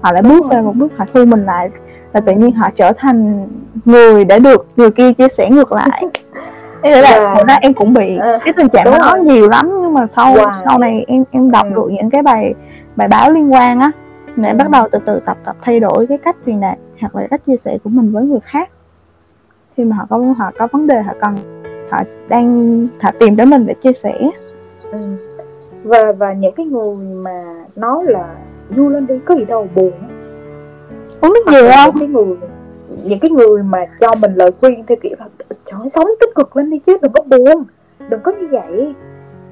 họ 0.00 0.12
lại 0.12 0.22
bước 0.22 0.46
về 0.50 0.60
một 0.60 0.72
bước 0.76 0.92
họ 0.96 1.04
thu 1.14 1.24
mình 1.24 1.44
lại 1.44 1.70
là 2.12 2.20
tự 2.20 2.32
nhiên 2.32 2.52
họ 2.52 2.68
trở 2.76 2.92
thành 2.92 3.48
người 3.84 4.24
đã 4.24 4.38
được 4.38 4.66
người 4.76 4.90
kia 4.90 5.12
chia 5.12 5.28
sẻ 5.28 5.50
ngược 5.50 5.72
lại 5.72 6.02
thế 6.82 7.02
là 7.02 7.10
yeah. 7.10 7.46
ra 7.48 7.58
em 7.62 7.74
cũng 7.74 7.94
bị 7.94 8.16
à, 8.18 8.38
cái 8.44 8.54
tình 8.56 8.68
trạng 8.68 8.84
đó 8.84 8.98
rồi. 9.14 9.24
nhiều 9.24 9.48
lắm 9.48 9.68
nhưng 9.82 9.94
mà 9.94 10.06
sau 10.06 10.34
wow. 10.34 10.52
sau 10.64 10.78
này 10.78 11.04
em 11.08 11.24
em 11.30 11.50
đọc 11.50 11.66
ừ. 11.66 11.74
được 11.74 11.88
những 11.90 12.10
cái 12.10 12.22
bài 12.22 12.54
bài 12.96 13.08
báo 13.08 13.30
liên 13.30 13.52
quan 13.52 13.80
á 13.80 13.90
để 14.36 14.50
ừ. 14.50 14.56
bắt 14.56 14.70
đầu 14.70 14.88
từ 14.92 14.98
từ 15.06 15.20
tập 15.26 15.36
tập 15.44 15.56
thay 15.62 15.80
đổi 15.80 16.06
cái 16.06 16.18
cách 16.18 16.36
truyền 16.46 16.60
đạt 16.60 16.78
hoặc 17.00 17.16
là 17.16 17.26
cách 17.30 17.40
chia 17.46 17.56
sẻ 17.56 17.78
của 17.84 17.90
mình 17.90 18.12
với 18.12 18.24
người 18.24 18.40
khác 18.42 18.70
khi 19.76 19.84
mà 19.84 19.96
họ 19.96 20.06
có 20.10 20.18
họ 20.38 20.50
có 20.58 20.68
vấn 20.72 20.86
đề 20.86 21.02
họ 21.02 21.12
cần 21.20 21.34
họ 21.90 21.98
đang 22.28 22.86
họ 23.00 23.10
tìm 23.18 23.36
đến 23.36 23.50
mình 23.50 23.66
để 23.66 23.74
chia 23.74 23.92
sẻ 23.92 24.30
ừ. 24.92 24.98
và 25.84 26.12
và 26.18 26.32
những 26.32 26.54
cái 26.56 26.66
người 26.66 26.96
mà 26.96 27.44
nói 27.76 28.04
là 28.06 28.34
du 28.76 28.88
lên 28.88 29.06
đi 29.06 29.14
có 29.24 29.34
gì 29.34 29.44
đâu 29.44 29.68
buồn 29.74 29.92
uống 31.20 31.32
nước 31.32 31.52
nhiều 31.52 31.70
không 31.76 31.98
cái 31.98 32.08
người 32.08 32.36
những 33.04 33.18
cái 33.20 33.30
người 33.30 33.62
mà 33.62 33.86
cho 34.00 34.08
mình 34.20 34.34
lời 34.34 34.50
khuyên 34.60 34.84
theo 34.86 34.96
kiểu 35.02 35.16
là 35.18 35.28
trời 35.64 35.88
sống 35.88 36.06
tích 36.20 36.30
cực 36.34 36.56
lên 36.56 36.70
đi 36.70 36.78
chứ 36.78 36.96
đừng 37.02 37.12
có 37.12 37.22
buồn 37.22 37.64
đừng 38.08 38.20
có 38.20 38.32
như 38.32 38.48
vậy. 38.50 38.94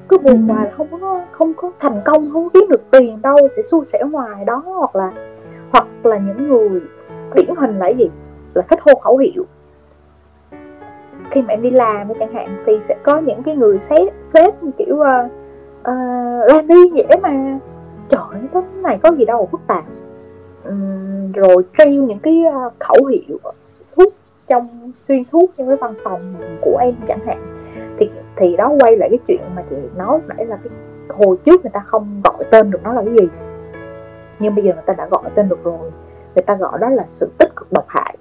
Cứ 0.09 0.17
buồn 0.17 0.47
ừ. 0.47 0.53
hoài 0.53 0.65
là 0.65 0.71
không 0.77 0.87
có 1.01 1.21
không 1.31 1.53
có 1.53 1.71
thành 1.79 2.01
công 2.05 2.29
không 2.33 2.49
kiếm 2.49 2.65
được 2.69 2.91
tiền 2.91 3.21
đâu 3.21 3.37
sẽ 3.55 3.61
xui 3.61 3.85
xẻo 3.85 4.07
hoài 4.07 4.45
đó. 4.45 4.63
Hoặc 4.65 4.95
là 4.95 5.11
hoặc 5.71 5.87
là 6.03 6.17
những 6.17 6.49
người 6.49 6.81
điển 7.35 7.55
hình 7.57 7.79
là 7.79 7.89
gì? 7.89 8.09
Là 8.53 8.61
thích 8.61 8.79
hô 8.81 8.95
khẩu 8.95 9.17
hiệu. 9.17 9.45
Khi 11.31 11.41
mà 11.41 11.53
em 11.53 11.61
đi 11.61 11.69
làm 11.69 12.07
chẳng 12.19 12.33
hạn 12.33 12.63
thì 12.65 12.73
sẽ 12.81 12.95
có 13.03 13.19
những 13.19 13.43
cái 13.43 13.55
người 13.55 13.79
sếp 13.79 14.13
sếp 14.33 14.53
kiểu 14.77 14.95
uh, 14.95 15.31
uh, 15.79 16.51
làm 16.51 16.67
đi 16.67 16.89
dễ 16.93 17.05
mà. 17.21 17.59
Trời 18.09 18.41
cái 18.53 18.63
này 18.75 18.99
có 19.03 19.11
gì 19.17 19.25
đâu 19.25 19.49
phức 19.51 19.61
tạp 19.67 19.83
um, 20.67 21.31
rồi 21.31 21.63
treo 21.77 21.87
những 21.87 22.19
cái 22.19 22.43
uh, 22.47 22.73
khẩu 22.79 23.05
hiệu 23.05 23.37
suốt 23.81 24.13
trong 24.47 24.91
xuyên 24.95 25.23
suốt 25.23 25.51
trong 25.57 25.67
cái 25.67 25.77
văn 25.77 25.93
phòng 26.03 26.35
của 26.61 26.77
em 26.81 26.95
chẳng 27.07 27.25
hạn. 27.25 27.57
Thì 27.99 28.09
thì 28.35 28.57
đó 28.57 28.71
quay 28.79 28.97
lại 28.97 29.09
cái 29.09 29.19
chuyện 29.27 29.41
mà 29.55 29.63
chị 29.69 29.75
nói 29.95 30.19
nãy 30.27 30.45
là 30.45 30.57
cái 30.63 30.73
hồi 31.17 31.37
trước 31.45 31.61
người 31.61 31.71
ta 31.73 31.79
không 31.79 32.21
gọi 32.23 32.43
tên 32.51 32.71
được 32.71 32.79
nó 32.83 32.93
là 32.93 33.01
cái 33.05 33.13
gì. 33.19 33.27
Nhưng 34.39 34.55
bây 34.55 34.63
giờ 34.65 34.73
người 34.73 34.83
ta 34.85 34.93
đã 34.93 35.07
gọi 35.11 35.23
tên 35.35 35.49
được 35.49 35.63
rồi. 35.63 35.91
Người 36.35 36.43
ta 36.43 36.55
gọi 36.55 36.79
đó 36.79 36.89
là 36.89 37.03
sự 37.05 37.29
tích 37.39 37.55
cực 37.55 37.71
độc 37.71 37.85
hại. 37.87 38.17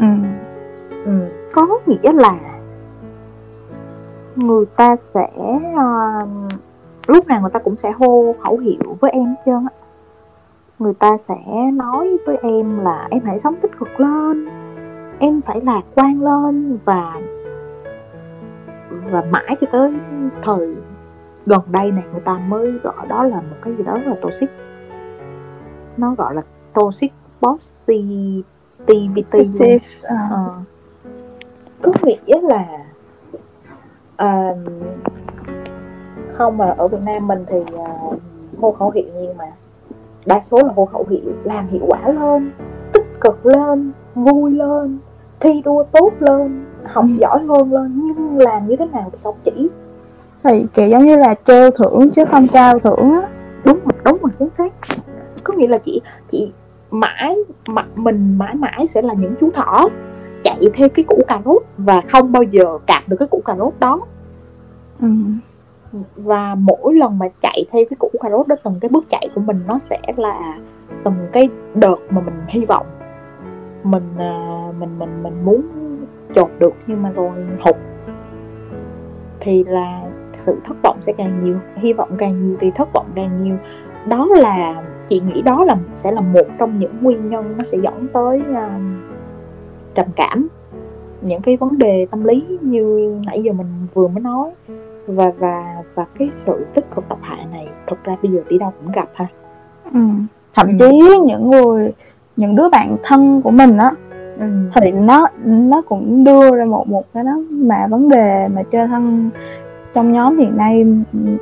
Ừ. 0.00 0.06
Ừ, 1.04 1.12
có 1.52 1.80
nghĩa 1.86 2.12
là 2.12 2.38
người 4.36 4.66
ta 4.76 4.96
sẽ 4.96 5.28
uh, 5.36 6.28
lúc 7.06 7.26
nào 7.26 7.40
người 7.40 7.50
ta 7.50 7.58
cũng 7.58 7.76
sẽ 7.76 7.90
hô 7.90 8.34
khẩu 8.42 8.58
hiệu 8.58 8.96
với 9.00 9.10
em 9.10 9.24
hết 9.24 9.42
trơn 9.46 9.66
á 9.70 9.83
người 10.78 10.94
ta 10.94 11.16
sẽ 11.18 11.70
nói 11.72 12.16
với 12.26 12.36
em 12.36 12.84
là 12.84 13.08
em 13.10 13.22
hãy 13.24 13.38
sống 13.38 13.54
tích 13.62 13.78
cực 13.78 14.00
lên 14.00 14.48
em 15.18 15.40
phải 15.40 15.60
lạc 15.60 15.82
quan 15.94 16.22
lên 16.22 16.78
và 16.84 17.20
và 19.10 19.24
mãi 19.32 19.56
cho 19.60 19.66
tới 19.72 19.92
thời 20.44 20.74
gần 21.46 21.60
đây 21.66 21.90
này 21.90 22.04
người 22.12 22.20
ta 22.20 22.38
mới 22.48 22.72
gọi 22.82 23.06
đó 23.08 23.24
là 23.24 23.36
một 23.36 23.56
cái 23.62 23.74
gì 23.74 23.84
đó 23.84 23.98
là 24.06 24.16
toxic. 24.22 24.50
Nó 25.96 26.14
gọi 26.14 26.34
là 26.34 26.42
toxic 26.72 27.12
positivity. 27.40 28.44
Uh, 30.02 30.52
có 31.82 31.92
nghĩa 32.02 32.40
là 32.40 32.66
uh, 34.22 34.58
không 36.32 36.58
mà 36.58 36.74
ở 36.78 36.88
Việt 36.88 37.00
Nam 37.02 37.26
mình 37.26 37.44
thì 37.48 37.58
uh, 37.58 38.20
hô 38.60 38.72
khẩu 38.72 38.90
hiệu 38.90 39.04
nhiều 39.14 39.34
mà 39.38 39.52
đa 40.26 40.40
số 40.44 40.58
là 40.62 40.72
hô 40.76 40.84
khẩu 40.84 41.06
hiệu 41.10 41.32
làm 41.44 41.68
hiệu 41.68 41.82
quả 41.86 42.08
lên 42.08 42.52
tích 42.92 43.20
cực 43.20 43.46
lên 43.46 43.92
vui 44.14 44.50
lên 44.50 44.98
thi 45.40 45.62
đua 45.64 45.84
tốt 45.92 46.10
lên 46.20 46.64
học 46.84 47.04
ừ. 47.04 47.10
giỏi 47.20 47.44
hơn 47.48 47.72
lên. 47.72 48.00
Nhưng 48.06 48.38
làm 48.38 48.68
như 48.68 48.76
thế 48.76 48.86
nào 48.92 49.08
thì 49.12 49.18
không 49.22 49.36
chỉ. 49.44 49.68
Thì 50.44 50.66
kiểu 50.74 50.88
giống 50.88 51.06
như 51.06 51.16
là 51.16 51.34
treo 51.44 51.70
thưởng 51.70 52.10
chứ 52.10 52.24
không 52.24 52.48
trao 52.48 52.78
thưởng 52.78 53.12
á. 53.12 53.28
Đúng 53.64 53.78
rồi 53.84 54.00
đúng 54.04 54.18
rồi 54.22 54.30
chính 54.38 54.50
xác. 54.50 54.72
Có 55.44 55.54
nghĩa 55.54 55.66
là 55.66 55.78
chị 55.78 56.00
chị 56.30 56.52
mãi 56.90 57.36
mặt 57.66 57.86
mình 57.94 58.38
mãi 58.38 58.54
mãi 58.54 58.86
sẽ 58.86 59.02
là 59.02 59.14
những 59.14 59.34
chú 59.40 59.50
thỏ 59.50 59.88
chạy 60.44 60.60
theo 60.74 60.88
cái 60.88 61.04
củ 61.04 61.22
cà 61.28 61.40
rốt 61.44 61.62
và 61.78 62.00
không 62.08 62.32
bao 62.32 62.42
giờ 62.42 62.64
cạp 62.86 63.08
được 63.08 63.16
cái 63.18 63.28
củ 63.28 63.42
cà 63.44 63.56
rốt 63.56 63.72
đó. 63.80 64.00
Ừ 65.00 65.08
và 66.16 66.54
mỗi 66.54 66.94
lần 66.94 67.18
mà 67.18 67.26
chạy 67.42 67.64
theo 67.72 67.84
cái 67.90 67.96
củ 67.98 68.10
cà 68.20 68.30
rốt 68.30 68.48
đó 68.48 68.56
từng 68.64 68.78
cái 68.80 68.88
bước 68.88 69.04
chạy 69.10 69.28
của 69.34 69.40
mình 69.40 69.60
nó 69.66 69.78
sẽ 69.78 70.00
là 70.16 70.58
từng 71.04 71.14
cái 71.32 71.48
đợt 71.74 71.96
mà 72.10 72.20
mình 72.20 72.34
hy 72.48 72.64
vọng. 72.64 72.86
Mình 73.82 74.02
à, 74.18 74.62
mình 74.78 74.98
mình 74.98 75.22
mình 75.22 75.44
muốn 75.44 75.62
chột 76.34 76.50
được 76.58 76.74
nhưng 76.86 77.02
mà 77.02 77.10
rồi 77.10 77.30
hụt. 77.60 77.76
Thì 79.40 79.64
là 79.64 80.02
sự 80.32 80.56
thất 80.64 80.76
vọng 80.82 80.96
sẽ 81.00 81.12
càng 81.12 81.40
nhiều 81.44 81.56
hy 81.76 81.92
vọng 81.92 82.10
càng 82.18 82.46
nhiều 82.46 82.56
thì 82.60 82.70
thất 82.70 82.88
vọng 82.92 83.06
càng 83.14 83.44
nhiều. 83.44 83.56
Đó 84.08 84.28
là 84.30 84.82
chị 85.08 85.20
nghĩ 85.20 85.42
đó 85.42 85.64
là 85.64 85.76
sẽ 85.94 86.12
là 86.12 86.20
một 86.20 86.46
trong 86.58 86.78
những 86.78 86.92
nguyên 87.02 87.30
nhân 87.30 87.54
nó 87.56 87.64
sẽ 87.64 87.78
dẫn 87.82 88.06
tới 88.12 88.42
uh, 88.50 88.82
trầm 89.94 90.06
cảm. 90.16 90.48
Những 91.20 91.42
cái 91.42 91.56
vấn 91.56 91.78
đề 91.78 92.06
tâm 92.10 92.24
lý 92.24 92.58
như 92.60 93.14
nãy 93.26 93.42
giờ 93.42 93.52
mình 93.52 93.86
vừa 93.94 94.08
mới 94.08 94.20
nói 94.20 94.50
và 95.06 95.32
và 95.38 95.82
và 95.94 96.04
cái 96.18 96.28
sự 96.32 96.66
tích 96.74 96.84
cực 96.94 97.08
độc 97.08 97.18
hại 97.22 97.46
này 97.52 97.68
thực 97.86 98.04
ra 98.04 98.16
bây 98.22 98.32
giờ 98.32 98.40
đi 98.48 98.58
đâu 98.58 98.72
cũng 98.82 98.92
gặp 98.92 99.08
ha 99.14 99.26
ừ. 99.92 100.00
thậm 100.54 100.68
ừ. 100.68 100.74
chí 100.78 101.18
những 101.24 101.50
người 101.50 101.92
những 102.36 102.56
đứa 102.56 102.68
bạn 102.68 102.96
thân 103.02 103.42
của 103.42 103.50
mình 103.50 103.78
á 103.78 103.90
ừ. 104.38 104.46
thì 104.74 104.90
nó 104.90 105.28
nó 105.44 105.82
cũng 105.82 106.24
đưa 106.24 106.56
ra 106.56 106.64
một 106.64 106.88
một 106.88 107.04
cái 107.14 107.24
đó 107.24 107.36
mà 107.50 107.86
vấn 107.90 108.08
đề 108.08 108.48
mà 108.54 108.62
chơi 108.62 108.86
thân 108.86 109.30
trong 109.94 110.12
nhóm 110.12 110.38
hiện 110.38 110.56
nay 110.56 110.86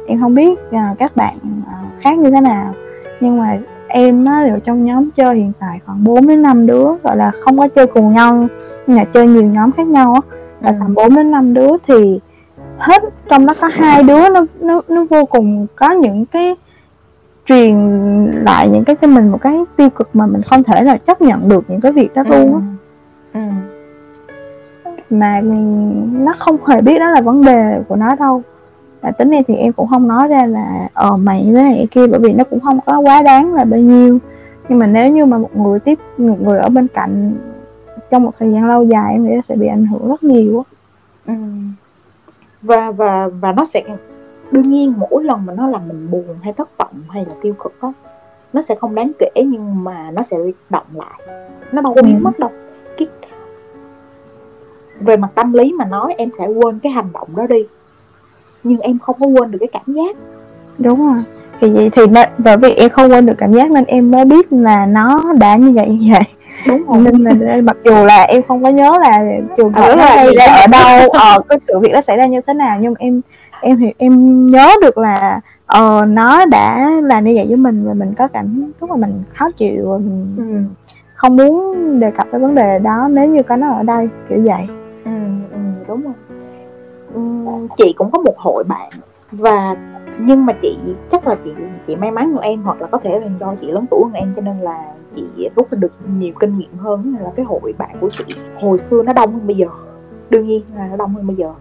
em 0.06 0.20
không 0.20 0.34
biết 0.34 0.58
uh, 0.68 0.98
các 0.98 1.16
bạn 1.16 1.36
uh, 1.62 2.02
khác 2.02 2.18
như 2.18 2.30
thế 2.30 2.40
nào 2.40 2.74
nhưng 3.20 3.38
mà 3.38 3.58
em 3.88 4.24
nó 4.24 4.44
đều 4.44 4.58
trong 4.58 4.84
nhóm 4.84 5.10
chơi 5.16 5.36
hiện 5.36 5.52
tại 5.58 5.80
khoảng 5.86 6.04
4 6.04 6.26
đến 6.26 6.42
5 6.42 6.66
đứa 6.66 6.84
gọi 7.02 7.16
là 7.16 7.32
không 7.40 7.58
có 7.58 7.68
chơi 7.68 7.86
cùng 7.86 8.12
nhau 8.12 8.46
nhưng 8.86 8.96
mà 8.96 9.04
chơi 9.04 9.26
nhiều 9.26 9.42
nhóm 9.42 9.72
khác 9.72 9.86
nhau 9.86 10.14
á 10.14 10.20
là 10.60 10.70
ừ. 10.70 10.76
tầm 10.80 10.94
4 10.94 11.14
đến 11.14 11.30
5 11.30 11.54
đứa 11.54 11.70
thì 11.86 12.20
hết 12.78 13.02
trong 13.28 13.46
đó 13.46 13.54
có 13.60 13.66
hai 13.66 14.02
đứa 14.02 14.28
nó 14.28 14.46
nó 14.60 14.82
nó 14.88 15.04
vô 15.10 15.24
cùng 15.24 15.66
có 15.76 15.90
những 15.90 16.26
cái 16.26 16.56
truyền 17.46 17.76
lại 18.46 18.68
những 18.68 18.84
cái 18.84 18.96
cho 18.96 19.06
mình 19.06 19.28
một 19.28 19.38
cái 19.40 19.64
tiêu 19.76 19.90
cực 19.90 20.16
mà 20.16 20.26
mình 20.26 20.42
không 20.42 20.62
thể 20.62 20.82
là 20.82 20.96
chấp 20.96 21.22
nhận 21.22 21.48
được 21.48 21.64
những 21.68 21.80
cái 21.80 21.92
việc 21.92 22.14
đó 22.14 22.22
ừ. 22.28 22.38
luôn 22.38 22.54
á 22.54 22.60
ừ. 23.34 23.40
mà 25.10 25.40
nó 26.12 26.34
không 26.38 26.56
hề 26.66 26.80
biết 26.80 26.98
đó 26.98 27.10
là 27.10 27.20
vấn 27.20 27.44
đề 27.44 27.80
của 27.88 27.96
nó 27.96 28.14
đâu 28.14 28.42
và 29.00 29.10
tính 29.10 29.30
này 29.30 29.44
thì 29.48 29.54
em 29.54 29.72
cũng 29.72 29.88
không 29.88 30.08
nói 30.08 30.28
ra 30.28 30.46
là 30.46 30.88
ờ 30.94 31.16
mày 31.16 31.44
như 31.44 31.54
thế 31.54 31.62
này 31.62 31.88
kia 31.90 32.06
bởi 32.06 32.20
vì 32.20 32.32
nó 32.32 32.44
cũng 32.44 32.60
không 32.60 32.80
có 32.86 32.98
quá 32.98 33.22
đáng 33.22 33.54
là 33.54 33.64
bao 33.64 33.80
nhiêu 33.80 34.18
nhưng 34.68 34.78
mà 34.78 34.86
nếu 34.86 35.10
như 35.10 35.26
mà 35.26 35.38
một 35.38 35.56
người 35.56 35.80
tiếp 35.80 35.98
một 36.18 36.40
người 36.40 36.58
ở 36.58 36.68
bên 36.68 36.88
cạnh 36.88 37.34
trong 38.10 38.22
một 38.22 38.32
thời 38.38 38.52
gian 38.52 38.68
lâu 38.68 38.84
dài 38.84 39.12
em 39.12 39.24
nghĩ 39.24 39.34
sẽ 39.48 39.56
bị 39.56 39.66
ảnh 39.66 39.86
hưởng 39.86 40.08
rất 40.08 40.24
nhiều 40.24 40.64
ừ. 41.26 41.34
Và 42.62 42.90
và 42.90 43.28
và 43.40 43.52
nó 43.52 43.64
sẽ 43.64 43.82
đương 44.50 44.70
nhiên 44.70 44.94
mỗi 44.98 45.24
lần 45.24 45.46
mà 45.46 45.54
nó 45.54 45.68
làm 45.68 45.88
mình 45.88 46.10
buồn 46.10 46.36
hay 46.42 46.52
thất 46.52 46.78
vọng 46.78 46.94
hay 47.08 47.24
là 47.24 47.34
tiêu 47.42 47.54
cực 47.64 47.80
á 47.80 47.92
nó 48.52 48.62
sẽ 48.62 48.74
không 48.74 48.94
đáng 48.94 49.12
kể 49.18 49.30
nhưng 49.46 49.84
mà 49.84 50.10
nó 50.10 50.22
sẽ 50.22 50.36
động 50.70 50.86
lại. 50.94 51.20
Nó 51.72 51.82
đâu 51.82 51.94
có 51.94 52.02
biến 52.02 52.16
Ừ. 52.16 52.20
mất 52.22 52.38
đâu. 52.38 52.50
Cái 52.98 53.08
về 55.00 55.16
mặt 55.16 55.28
tâm 55.34 55.52
lý 55.52 55.72
mà 55.72 55.84
nói 55.84 56.14
em 56.18 56.30
sẽ 56.38 56.46
quên 56.46 56.78
cái 56.78 56.92
hành 56.92 57.08
động 57.12 57.28
đó 57.36 57.46
đi. 57.46 57.66
Nhưng 58.62 58.80
em 58.80 58.98
không 58.98 59.16
có 59.20 59.26
quên 59.26 59.50
được 59.50 59.58
cái 59.60 59.68
cảm 59.72 59.82
giác. 59.86 60.16
Đúng 60.78 61.06
rồi. 61.12 61.22
Thì 61.60 61.70
vậy 61.70 61.90
thì 61.92 62.02
bởi 62.44 62.56
vì 62.56 62.72
em 62.72 62.90
không 62.90 63.10
quên 63.10 63.26
được 63.26 63.34
cảm 63.38 63.52
giác 63.52 63.70
nên 63.70 63.84
em 63.84 64.10
mới 64.10 64.24
biết 64.24 64.52
là 64.52 64.86
nó 64.86 65.32
đã 65.32 65.56
như 65.56 65.70
vậy 65.70 65.88
như 65.88 66.12
vậy 66.12 66.22
đúng 66.66 66.86
rồi. 66.86 67.12
Nên 67.18 67.38
là 67.40 67.56
mặc 67.62 67.76
dù 67.84 68.04
là 68.04 68.22
em 68.22 68.42
không 68.48 68.62
có 68.62 68.68
nhớ 68.68 68.98
là 69.00 69.24
trường 69.56 69.72
hợp 69.72 69.82
Ở 69.82 69.96
nó 69.96 70.02
là 70.02 70.16
xảy 70.16 70.34
ra 70.34 70.44
ở 70.44 70.66
đâu 70.66 71.10
ờ 71.12 71.38
cái 71.48 71.58
sự 71.62 71.80
việc 71.80 71.90
nó 71.92 72.00
xảy 72.00 72.16
ra 72.16 72.26
như 72.26 72.40
thế 72.46 72.54
nào 72.54 72.78
nhưng 72.80 72.94
em 72.98 73.20
em 73.60 73.76
thì 73.76 73.92
em 73.98 74.46
nhớ 74.50 74.68
được 74.82 74.98
là 74.98 75.40
ờ 75.66 76.04
nó 76.08 76.44
đã 76.44 76.90
làm 77.02 77.24
như 77.24 77.32
vậy 77.36 77.46
với 77.48 77.56
mình 77.56 77.84
và 77.86 77.94
mình 77.94 78.14
có 78.18 78.28
cảm 78.28 78.72
lúc 78.80 78.90
mà 78.90 78.96
mình 78.96 79.22
khó 79.34 79.50
chịu 79.50 79.90
và 79.90 79.98
mình 79.98 80.36
ừ. 80.36 80.76
không 81.14 81.36
muốn 81.36 82.00
đề 82.00 82.10
cập 82.10 82.26
tới 82.30 82.40
vấn 82.40 82.54
đề 82.54 82.78
đó 82.78 83.08
nếu 83.10 83.28
như 83.28 83.42
có 83.42 83.56
nó 83.56 83.72
ở 83.72 83.82
đây 83.82 84.08
kiểu 84.28 84.38
vậy. 84.44 84.66
Ừ, 85.04 85.10
ừ, 85.52 85.58
đúng 85.88 86.02
rồi. 86.02 86.14
Ừ, 87.14 87.20
chị 87.76 87.94
cũng 87.96 88.10
có 88.10 88.18
một 88.18 88.34
hội 88.38 88.64
bạn 88.64 88.90
và 89.32 89.76
nhưng 90.24 90.46
mà 90.46 90.52
chị 90.62 90.78
chắc 91.10 91.26
là 91.26 91.36
chị 91.44 91.52
chị 91.86 91.96
may 91.96 92.10
mắn 92.10 92.32
hơn 92.32 92.40
em 92.42 92.62
hoặc 92.62 92.80
là 92.80 92.86
có 92.86 92.98
thể 92.98 93.20
là 93.20 93.26
do 93.40 93.54
chị 93.60 93.66
lớn 93.66 93.84
tuổi 93.90 94.00
hơn 94.04 94.12
em 94.12 94.32
cho 94.36 94.42
nên 94.42 94.60
là 94.60 94.94
chị 95.14 95.48
rút 95.56 95.68
được 95.70 95.92
nhiều 96.18 96.32
kinh 96.40 96.58
nghiệm 96.58 96.76
hơn 96.78 97.16
là 97.20 97.30
cái 97.36 97.44
hội 97.44 97.74
bạn 97.78 97.96
của 98.00 98.08
chị 98.10 98.24
hồi 98.60 98.78
xưa 98.78 99.02
nó 99.02 99.12
đông 99.12 99.32
hơn 99.32 99.46
bây 99.46 99.56
giờ. 99.56 99.66
Đương 100.30 100.46
nhiên 100.46 100.62
là 100.76 100.88
nó 100.88 100.96
đông 100.96 101.14
hơn 101.14 101.26
bây 101.26 101.36
giờ. 101.36 101.54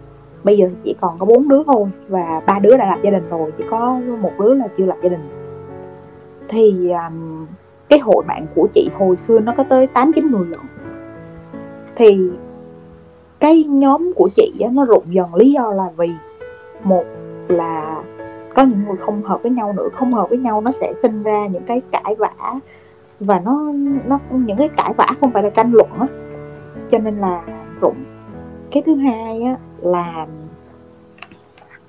Bây 0.43 0.57
giờ 0.57 0.69
chỉ 0.83 0.95
còn 1.01 1.19
có 1.19 1.25
bốn 1.25 1.47
đứa 1.47 1.63
thôi 1.63 1.87
và 2.07 2.41
ba 2.45 2.59
đứa 2.59 2.77
đã 2.77 2.85
lập 2.85 2.99
gia 3.03 3.11
đình 3.11 3.29
rồi 3.29 3.51
chỉ 3.57 3.63
có 3.69 3.99
một 4.21 4.31
đứa 4.39 4.53
là 4.53 4.67
chưa 4.77 4.85
lập 4.85 4.97
gia 5.03 5.09
đình. 5.09 5.29
Thì 6.47 6.91
um, 6.91 7.45
cái 7.89 7.99
hội 7.99 8.23
bạn 8.27 8.45
của 8.55 8.67
chị 8.73 8.89
hồi 8.93 9.17
xưa 9.17 9.39
nó 9.39 9.53
có 9.57 9.63
tới 9.63 9.87
tám 9.87 10.13
chín 10.13 10.31
người 10.31 10.45
lận. 10.45 10.59
Thì 11.95 12.31
cái 13.39 13.63
nhóm 13.63 14.11
của 14.15 14.29
chị 14.35 14.53
á, 14.59 14.69
nó 14.71 14.85
rụng 14.85 15.03
dần 15.07 15.35
lý 15.35 15.51
do 15.51 15.71
là 15.71 15.89
vì 15.97 16.09
một 16.83 17.03
là 17.47 18.03
có 18.55 18.63
những 18.63 18.85
người 18.85 18.97
không 18.97 19.21
hợp 19.21 19.43
với 19.43 19.51
nhau 19.51 19.73
nữa, 19.73 19.89
không 19.93 20.13
hợp 20.13 20.29
với 20.29 20.37
nhau 20.37 20.61
nó 20.61 20.71
sẽ 20.71 20.93
sinh 21.01 21.23
ra 21.23 21.47
những 21.47 21.63
cái 21.63 21.81
cãi 21.91 22.15
vã 22.19 22.59
và 23.19 23.39
nó 23.39 23.71
nó, 24.05 24.19
những 24.31 24.57
cái 24.57 24.69
cãi 24.69 24.93
vã 24.97 25.07
không 25.21 25.31
phải 25.31 25.43
là 25.43 25.49
tranh 25.49 25.71
luận 25.73 25.89
á. 25.99 26.07
Cho 26.91 26.97
nên 26.97 27.17
là 27.17 27.43
rụng. 27.81 28.03
Cái 28.71 28.83
thứ 28.85 28.95
hai 28.95 29.41
á 29.41 29.57
là 29.81 30.27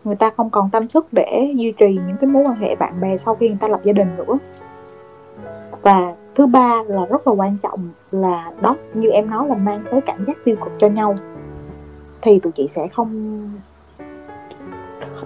người 0.04 0.16
ta 0.16 0.30
không 0.36 0.50
còn 0.50 0.68
tâm 0.72 0.88
sức 0.88 1.06
để 1.12 1.52
duy 1.56 1.72
trì 1.72 1.88
những 2.06 2.16
cái 2.20 2.30
mối 2.30 2.42
quan 2.42 2.56
hệ 2.56 2.76
bạn 2.76 3.00
bè 3.00 3.16
sau 3.16 3.34
khi 3.34 3.48
người 3.48 3.58
ta 3.60 3.68
lập 3.68 3.80
gia 3.82 3.92
đình 3.92 4.08
nữa. 4.16 4.38
Và 5.82 6.14
thứ 6.34 6.46
ba 6.46 6.82
là 6.86 7.06
rất 7.10 7.26
là 7.26 7.32
quan 7.32 7.56
trọng 7.62 7.88
là 8.10 8.52
đó, 8.60 8.76
như 8.94 9.10
em 9.10 9.30
nói 9.30 9.48
là 9.48 9.54
mang 9.54 9.84
tới 9.90 10.00
cảm 10.00 10.24
giác 10.24 10.36
tiêu 10.44 10.56
cực 10.64 10.72
cho 10.78 10.88
nhau, 10.88 11.14
thì 12.22 12.38
tụi 12.38 12.52
chị 12.52 12.68
sẽ 12.68 12.88
không 12.88 13.40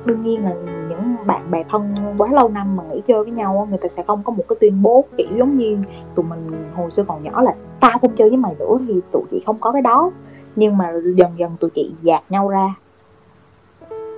đương 0.07 0.23
nhiên 0.23 0.45
là 0.45 0.53
những 0.89 1.17
bạn 1.27 1.51
bè 1.51 1.65
thân 1.71 1.95
quá 2.19 2.29
lâu 2.33 2.49
năm 2.49 2.77
mà 2.77 2.83
nghỉ 2.91 3.01
chơi 3.07 3.23
với 3.23 3.33
nhau 3.33 3.67
người 3.71 3.79
ta 3.79 3.89
sẽ 3.89 4.03
không 4.07 4.23
có 4.25 4.33
một 4.33 4.45
cái 4.49 4.57
tuyên 4.61 4.83
bố 4.83 5.05
kiểu 5.17 5.29
giống 5.39 5.59
như 5.59 5.79
tụi 6.15 6.27
mình 6.27 6.65
hồi 6.77 6.91
xưa 6.91 7.05
còn 7.09 7.23
nhỏ 7.23 7.43
là 7.43 7.55
tao 7.81 7.99
không 7.99 8.17
chơi 8.17 8.29
với 8.29 8.37
mày 8.39 8.55
nữa 8.59 8.79
thì 8.89 9.01
tụi 9.13 9.23
chị 9.31 9.43
không 9.47 9.57
có 9.61 9.73
cái 9.73 9.83
đó 9.83 10.11
nhưng 10.57 10.77
mà 10.77 10.93
dần 11.15 11.31
dần 11.37 11.57
tụi 11.61 11.71
chị 11.71 11.91
dạt 12.03 12.23
nhau 12.29 12.49
ra 12.49 12.75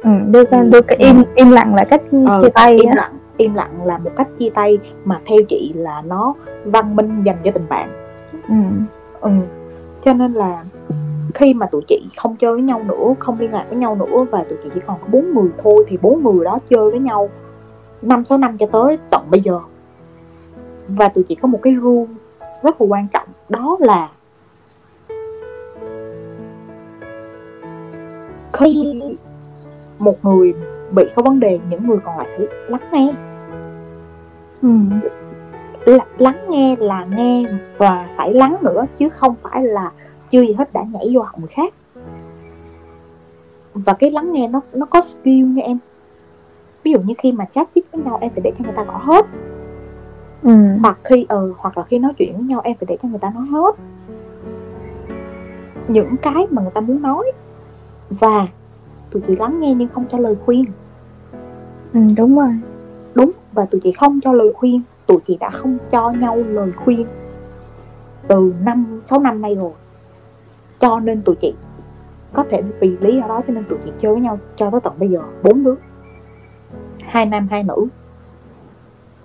ừ, 0.03 0.11
đưa 0.31 0.45
cái 0.45 0.65
đưa 0.65 0.81
cái 0.81 0.99
im 0.99 1.23
im 1.35 1.51
lặng 1.51 1.75
là 1.75 1.85
cách 1.85 2.03
Ờ, 2.27 2.43
chia 2.43 2.49
tay 2.49 2.77
im 2.79 2.91
lặng 2.97 3.13
im 3.37 3.55
lặng 3.55 3.85
là 3.85 3.99
một 3.99 4.11
cách 4.17 4.29
chia 4.39 4.51
tay 4.51 4.79
mà 5.05 5.21
theo 5.27 5.39
chị 5.49 5.73
là 5.75 6.03
nó 6.07 6.35
văn 6.65 6.97
minh 6.97 7.23
dành 7.25 7.37
cho 7.45 7.51
tình 7.51 7.67
bạn 7.69 7.91
ừ. 8.49 8.55
ừ. 9.21 9.31
cho 10.05 10.13
nên 10.13 10.33
là 10.33 10.65
khi 11.35 11.55
mà 11.55 11.67
tụi 11.67 11.83
chị 11.89 12.09
không 12.17 12.37
chơi 12.37 12.53
với 12.53 12.63
nhau 12.63 12.83
nữa 12.85 13.15
không 13.19 13.39
liên 13.41 13.53
lạc 13.53 13.65
với 13.69 13.79
nhau 13.79 13.95
nữa 13.97 14.25
và 14.31 14.45
tụi 14.49 14.59
chị 14.63 14.71
chỉ 14.75 14.81
còn 14.87 14.99
có 15.01 15.07
bốn 15.13 15.35
người 15.35 15.51
thôi 15.63 15.85
thì 15.89 15.99
bốn 16.03 16.23
người 16.23 16.45
đó 16.45 16.59
chơi 16.69 16.91
với 16.91 17.01
nhau 17.01 17.29
năm 18.03 18.25
sáu 18.25 18.39
năm 18.39 18.57
cho 18.59 18.67
tới 18.67 18.99
tận 19.11 19.23
bây 19.31 19.41
giờ 19.41 19.61
và 20.89 21.09
tụi 21.09 21.25
chị 21.29 21.35
có 21.35 21.49
một 21.49 21.59
cái 21.63 21.75
rule 21.83 22.07
rất 22.63 22.81
là 22.81 22.87
quan 22.87 23.07
trọng 23.13 23.29
đó 23.49 23.77
là 23.81 24.09
khi 28.53 29.01
một 29.99 30.25
người 30.25 30.55
bị 30.91 31.05
có 31.15 31.23
vấn 31.23 31.41
đề 31.41 31.59
những 31.71 31.87
người 31.87 31.99
còn 32.05 32.19
lại 32.19 32.27
phải 32.37 32.47
lắng 32.69 32.81
nghe 32.93 33.15
Ừ. 34.63 34.69
L- 35.85 35.99
lắng 36.19 36.37
nghe 36.49 36.77
là 36.79 37.05
nghe 37.17 37.45
và 37.79 38.09
phải 38.17 38.35
lắng 38.35 38.57
nữa 38.63 38.85
chứ 38.97 39.09
không 39.09 39.35
phải 39.43 39.63
là 39.65 39.91
chưa 40.31 40.41
gì 40.41 40.53
hết 40.53 40.73
đã 40.73 40.85
nhảy 40.93 41.11
vô 41.15 41.23
họng 41.23 41.41
người 41.41 41.49
khác. 41.49 41.75
Và 43.75 43.93
cái 43.93 44.11
lắng 44.11 44.33
nghe 44.33 44.49
nó 44.49 44.61
nó 44.73 44.87
có 44.87 45.03
skill 45.03 45.47
nha 45.47 45.63
em. 45.63 45.79
Ví 46.85 46.93
dụ 46.93 47.01
như 47.01 47.15
khi 47.19 47.33
mà 47.33 47.45
chat 47.45 47.69
chít 47.75 47.85
với 47.93 48.03
nhau 48.03 48.19
em 48.21 48.31
phải 48.31 48.41
để 48.45 48.53
cho 48.59 48.65
người 48.65 48.75
ta 48.77 48.85
gọi 48.85 49.01
hết. 49.03 49.27
Ừ. 50.43 50.53
hoặc 50.83 50.99
khi 51.05 51.27
ừ 51.29 51.55
hoặc 51.59 51.79
là 51.79 51.85
khi 51.85 51.99
nói 51.99 52.13
chuyện 52.19 52.33
với 52.33 52.43
nhau 52.43 52.61
em 52.65 52.77
phải 52.81 52.87
để 52.89 52.97
cho 53.03 53.09
người 53.09 53.19
ta 53.19 53.33
nói 53.35 53.47
hết. 53.47 53.75
Những 55.89 56.17
cái 56.23 56.47
mà 56.51 56.63
người 56.63 56.71
ta 56.75 56.81
muốn 56.81 57.03
nói. 57.03 57.33
Và 58.11 58.47
tụi 59.11 59.23
chị 59.27 59.37
lắng 59.37 59.61
nghe 59.61 59.75
nhưng 59.75 59.89
không 59.89 60.05
cho 60.11 60.19
lời 60.19 60.37
khuyên. 60.47 60.65
Ừ 61.93 62.01
đúng 62.17 62.39
rồi. 62.39 62.55
Đúng 63.15 63.31
và 63.53 63.65
tụi 63.65 63.81
chị 63.85 63.93
không 63.93 64.21
cho 64.21 64.33
lời 64.33 64.53
khuyên. 64.55 64.83
Tụi 65.07 65.19
chị 65.27 65.37
đã 65.41 65.51
không 65.51 65.79
cho 65.91 66.11
nhau 66.11 66.37
lời 66.37 66.73
khuyên 66.73 67.07
từ 68.29 68.55
năm 68.65 69.01
sáu 69.05 69.21
năm 69.21 69.43
nay 69.43 69.55
rồi 69.55 69.71
cho 70.79 71.01
nên 71.01 71.23
tụi 71.23 71.37
chị 71.37 71.55
có 72.33 72.45
thể 72.51 72.63
vì 72.81 72.97
lý 73.01 73.17
do 73.17 73.29
đó 73.29 73.43
cho 73.47 73.53
nên 73.53 73.65
tụi 73.65 73.79
chị 73.85 73.93
chơi 73.99 74.13
với 74.13 74.21
nhau 74.21 74.39
cho 74.57 74.71
tới 74.71 74.81
tận 74.81 74.93
bây 74.99 75.09
giờ, 75.09 75.21
bốn 75.43 75.65
đứa. 75.65 75.75
Hai 77.07 77.27
nam, 77.27 77.49
hai 77.51 77.65
nữ. 77.65 77.87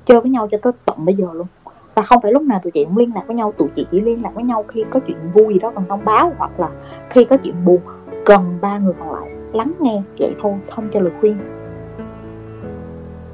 Chơi 0.06 0.22
với 0.22 0.30
nhau 0.30 0.48
cho 0.52 0.58
tới 0.62 0.74
tận 0.86 1.06
bây 1.06 1.16
giờ 1.16 1.28
luôn. 1.34 1.48
Và 1.96 2.02
không 2.02 2.22
phải 2.22 2.32
lúc 2.32 2.42
nào 2.42 2.60
tụi 2.64 2.72
chị 2.72 2.86
cũng 2.86 2.98
liên 2.98 3.12
lạc 3.16 3.24
với 3.28 3.36
nhau, 3.36 3.54
tụi 3.58 3.68
chị 3.76 3.86
chỉ 3.92 4.02
liên 4.02 4.24
lạc 4.24 4.32
với 4.34 4.44
nhau 4.44 4.66
khi 4.68 4.86
có 4.90 5.00
chuyện 5.00 5.18
vui 5.34 5.54
gì 5.54 5.60
đó 5.60 5.72
cần 5.76 5.84
thông 5.90 6.06
báo, 6.06 6.34
hoặc 6.38 6.60
là 6.60 6.70
khi 7.10 7.26
có 7.26 7.38
chuyện 7.38 7.56
buồn, 7.66 7.80
cần 8.26 8.58
ba 8.62 8.78
người 8.78 8.94
còn 9.00 9.12
lại 9.12 9.30
lắng 9.54 9.74
nghe 9.80 10.02
vậy 10.20 10.36
thôi, 10.42 10.54
không 10.70 10.90
cho 10.92 11.00
lời 11.00 11.12
khuyên. 11.20 11.38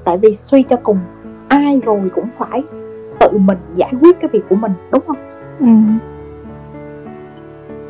Tại 0.04 0.18
vì 0.18 0.34
suy 0.34 0.64
cho 0.64 0.76
cùng, 0.84 1.00
ai 1.48 1.82
rồi 1.86 2.12
cũng 2.16 2.30
phải 2.38 2.64
tự 3.20 3.38
mình 3.38 3.58
giải 3.76 3.94
quyết 4.02 4.20
cái 4.20 4.30
việc 4.34 4.44
của 4.50 4.56
mình, 4.56 4.72
đúng 4.92 5.04
không? 5.08 5.18
Ừ 5.60 5.68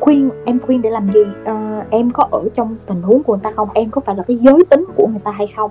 khuyên 0.00 0.30
em 0.44 0.60
khuyên 0.60 0.82
để 0.82 0.90
làm 0.90 1.12
gì? 1.12 1.20
Ờ, 1.44 1.84
em 1.90 2.10
có 2.10 2.28
ở 2.30 2.48
trong 2.54 2.76
tình 2.86 3.02
huống 3.02 3.22
của 3.22 3.32
người 3.32 3.42
ta 3.42 3.52
không? 3.56 3.68
Em 3.74 3.90
có 3.90 4.00
phải 4.00 4.16
là 4.16 4.22
cái 4.22 4.36
giới 4.36 4.64
tính 4.70 4.84
của 4.96 5.06
người 5.06 5.20
ta 5.24 5.30
hay 5.30 5.46
không? 5.56 5.70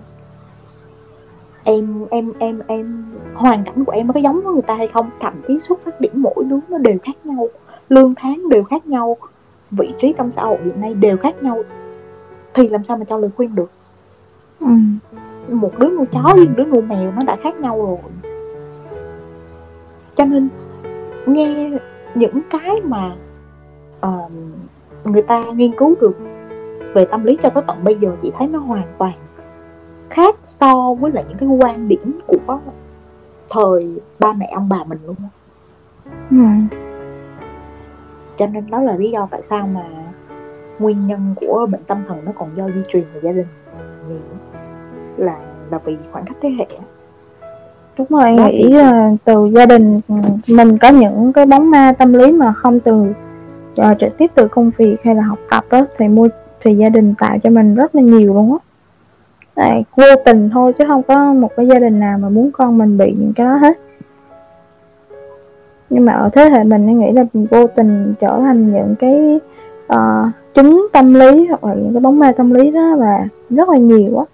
Em 1.64 2.06
em 2.10 2.34
em 2.40 2.62
em 2.68 3.06
hoàn 3.34 3.64
cảnh 3.64 3.86
của 3.86 3.92
em 3.92 4.08
nó 4.08 4.14
có 4.14 4.20
giống 4.20 4.42
với 4.42 4.54
người 4.54 4.62
ta 4.62 4.76
hay 4.76 4.88
không? 4.88 5.10
Thậm 5.20 5.34
chí 5.48 5.60
xuất 5.60 5.80
phát 5.86 6.02
điểm 6.02 6.12
mỗi 6.16 6.44
đứa 6.44 6.60
nó 6.70 6.78
đều 6.78 6.98
khác 7.04 7.16
nhau 7.24 7.48
lương 7.90 8.16
tháng 8.16 8.50
đều 8.50 8.64
khác 8.64 8.88
nhau 8.88 9.18
vị 9.72 9.94
trí 10.00 10.14
trong 10.18 10.32
xã 10.32 10.44
hội 10.44 10.58
hiện 10.64 10.82
nay 10.82 10.94
đều 10.94 11.18
khác 11.18 11.44
nhau. 11.44 11.64
Thì 12.54 12.70
làm 12.70 12.84
sao 12.84 12.98
mà 12.98 13.06
cho 13.06 13.18
lời 13.18 13.30
khuyên 13.38 13.56
được? 13.56 13.72
Ừ. 14.60 14.68
một 15.48 15.80
đứa 15.80 15.90
nuôi 15.90 16.06
chó 16.12 16.22
với 16.36 16.46
một 16.46 16.54
đứa 16.58 16.64
nuôi 16.64 16.82
mèo 16.82 17.12
nó 17.12 17.22
đã 17.26 17.38
khác 17.44 17.60
nhau 17.60 17.86
rồi. 17.86 17.98
Cho 20.16 20.26
nên 20.26 20.50
nghe 21.26 21.72
những 22.16 22.42
cái 22.50 22.82
mà 22.84 23.16
ờ, 24.00 24.30
người 25.04 25.22
ta 25.22 25.44
nghiên 25.44 25.72
cứu 25.78 25.96
được 26.02 26.18
về 26.94 27.06
tâm 27.06 27.24
lý 27.24 27.38
cho 27.44 27.50
tới 27.50 27.64
tận 27.68 27.84
bây 27.84 27.96
giờ 27.96 28.16
chị 28.22 28.32
thấy 28.38 28.48
nó 28.48 28.60
hoàn 28.60 28.88
toàn 28.98 29.14
khác 30.10 30.36
so 30.44 30.94
với 30.94 31.12
lại 31.12 31.24
những 31.28 31.38
cái 31.38 31.50
quan 31.50 31.88
điểm 31.88 32.20
của 32.28 32.60
thời 33.50 34.00
ba 34.20 34.34
mẹ 34.34 34.50
ông 34.54 34.70
bà 34.70 34.84
mình 34.84 35.00
luôn. 35.06 35.16
Ừ. 36.32 36.38
cho 38.38 38.48
nên 38.48 38.70
đó 38.70 38.82
là 38.82 38.96
lý 38.96 39.12
do 39.12 39.28
tại 39.32 39.44
sao 39.44 39.68
mà 39.68 39.84
nguyên 40.80 41.08
nhân 41.08 41.36
của 41.36 41.68
bệnh 41.72 41.84
tâm 41.84 42.04
thần 42.08 42.18
nó 42.26 42.32
còn 42.36 42.50
do 42.56 42.68
di 42.68 42.82
truyền 42.88 43.04
về 43.14 43.20
gia 43.24 43.32
đình 43.32 43.48
nhiều 44.10 44.18
là 45.18 45.40
là 45.72 45.78
vì 45.78 45.98
khoảng 46.12 46.26
cách 46.26 46.38
thế 46.42 46.50
hệ 46.60 46.66
đúng 47.98 48.08
rồi 48.10 48.36
Đó 48.38 48.46
nghĩ 48.46 48.64
là 48.64 49.12
từ 49.26 49.46
gia 49.56 49.66
đình 49.66 50.02
mình 50.48 50.78
có 50.78 50.90
những 50.90 51.34
cái 51.34 51.46
bóng 51.46 51.72
ma 51.72 51.94
tâm 51.98 52.14
lý 52.14 52.32
mà 52.32 52.54
không 52.54 52.80
từ 52.80 53.14
uh, 53.80 54.00
trực 54.00 54.18
tiếp 54.18 54.32
từ 54.36 54.48
công 54.48 54.72
việc 54.78 54.98
hay 55.04 55.16
là 55.16 55.24
học 55.24 55.40
tập 55.50 55.66
đó 55.70 55.86
thì 55.98 56.08
môi 56.08 56.30
thì 56.62 56.76
gia 56.76 56.90
đình 56.90 57.14
tạo 57.20 57.38
cho 57.44 57.50
mình 57.50 57.76
rất 57.76 57.96
là 57.96 58.02
nhiều 58.02 58.34
luôn 58.34 58.52
á. 58.52 58.58
Này 59.56 59.84
vô 59.96 60.06
tình 60.26 60.50
thôi 60.50 60.74
chứ 60.78 60.84
không 60.88 61.04
có 61.04 61.34
một 61.34 61.52
cái 61.58 61.68
gia 61.68 61.80
đình 61.80 62.00
nào 62.00 62.18
mà 62.18 62.30
muốn 62.30 62.52
con 62.52 62.78
mình 62.78 62.98
bị 62.98 63.16
những 63.20 63.34
cái 63.36 63.46
đó 63.46 63.56
hết. 63.56 63.80
Nhưng 65.90 66.06
mà 66.06 66.14
ở 66.14 66.30
thế 66.34 66.50
hệ 66.50 66.64
mình 66.64 66.88
em 66.88 67.00
nghĩ 67.00 67.12
là 67.12 67.26
mình 67.34 67.48
vô 67.52 67.68
tình 67.68 68.14
trở 68.20 68.40
thành 68.40 68.74
những 68.74 68.96
cái 69.00 69.40
uh, 69.94 70.34
chứng 70.54 70.88
tâm 70.94 71.14
lý 71.14 71.46
hoặc 71.48 71.64
là 71.64 71.74
những 71.74 71.94
cái 71.94 72.02
bóng 72.02 72.20
ma 72.20 72.32
tâm 72.32 72.54
lý 72.54 72.72
đó 72.72 72.96
là 72.96 73.28
rất 73.50 73.70
là 73.70 73.78
nhiều 73.78 74.10
quá 74.14 74.26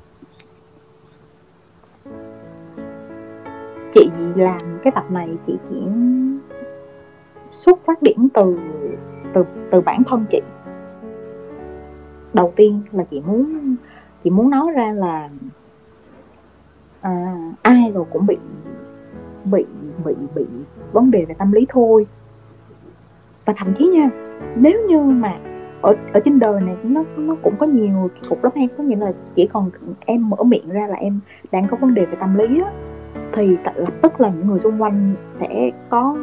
chị 3.93 4.09
làm 4.35 4.79
cái 4.83 4.91
tập 4.95 5.03
này 5.09 5.29
chị 5.47 5.53
chỉ 5.69 5.75
xuất 7.51 7.79
phát 7.85 8.01
điểm 8.01 8.27
từ 8.33 8.57
từ 9.35 9.45
từ 9.71 9.81
bản 9.81 10.03
thân 10.03 10.25
chị. 10.29 10.41
Đầu 12.33 12.53
tiên 12.55 12.81
là 12.91 13.03
chị 13.03 13.21
muốn 13.27 13.75
chị 14.23 14.29
muốn 14.29 14.49
nói 14.49 14.71
ra 14.71 14.93
là 14.93 15.29
à, 17.01 17.35
ai 17.61 17.91
rồi 17.93 18.05
cũng 18.11 18.25
bị 18.27 18.37
bị 19.45 19.65
bị 20.05 20.13
bị 20.35 20.45
vấn 20.91 21.11
đề 21.11 21.25
về 21.25 21.35
tâm 21.37 21.51
lý 21.51 21.65
thôi. 21.69 22.07
Và 23.45 23.53
thậm 23.57 23.73
chí 23.77 23.87
nha 23.87 24.09
nếu 24.55 24.87
như 24.87 24.99
mà 24.99 25.39
ở 25.81 25.95
ở 26.13 26.19
trên 26.25 26.39
đời 26.39 26.61
này 26.61 26.75
nó 26.83 27.03
nó 27.17 27.35
cũng 27.43 27.55
có 27.59 27.65
nhiều 27.65 28.09
cục 28.29 28.43
lắm 28.43 28.51
em 28.55 28.69
có 28.77 28.83
nghĩa 28.83 28.95
là 28.95 29.13
chỉ 29.35 29.47
còn 29.53 29.69
em 30.05 30.29
mở 30.29 30.43
miệng 30.43 30.69
ra 30.69 30.87
là 30.87 30.95
em 30.95 31.19
đang 31.51 31.67
có 31.67 31.77
vấn 31.77 31.93
đề 31.93 32.05
về 32.05 32.17
tâm 32.19 32.35
lý 32.35 32.61
á 32.61 32.71
thì 33.33 33.57
lập 33.75 33.93
tức 34.01 34.21
là 34.21 34.29
những 34.29 34.47
người 34.47 34.59
xung 34.59 34.81
quanh 34.81 35.13
sẽ 35.31 35.71
có 35.89 36.17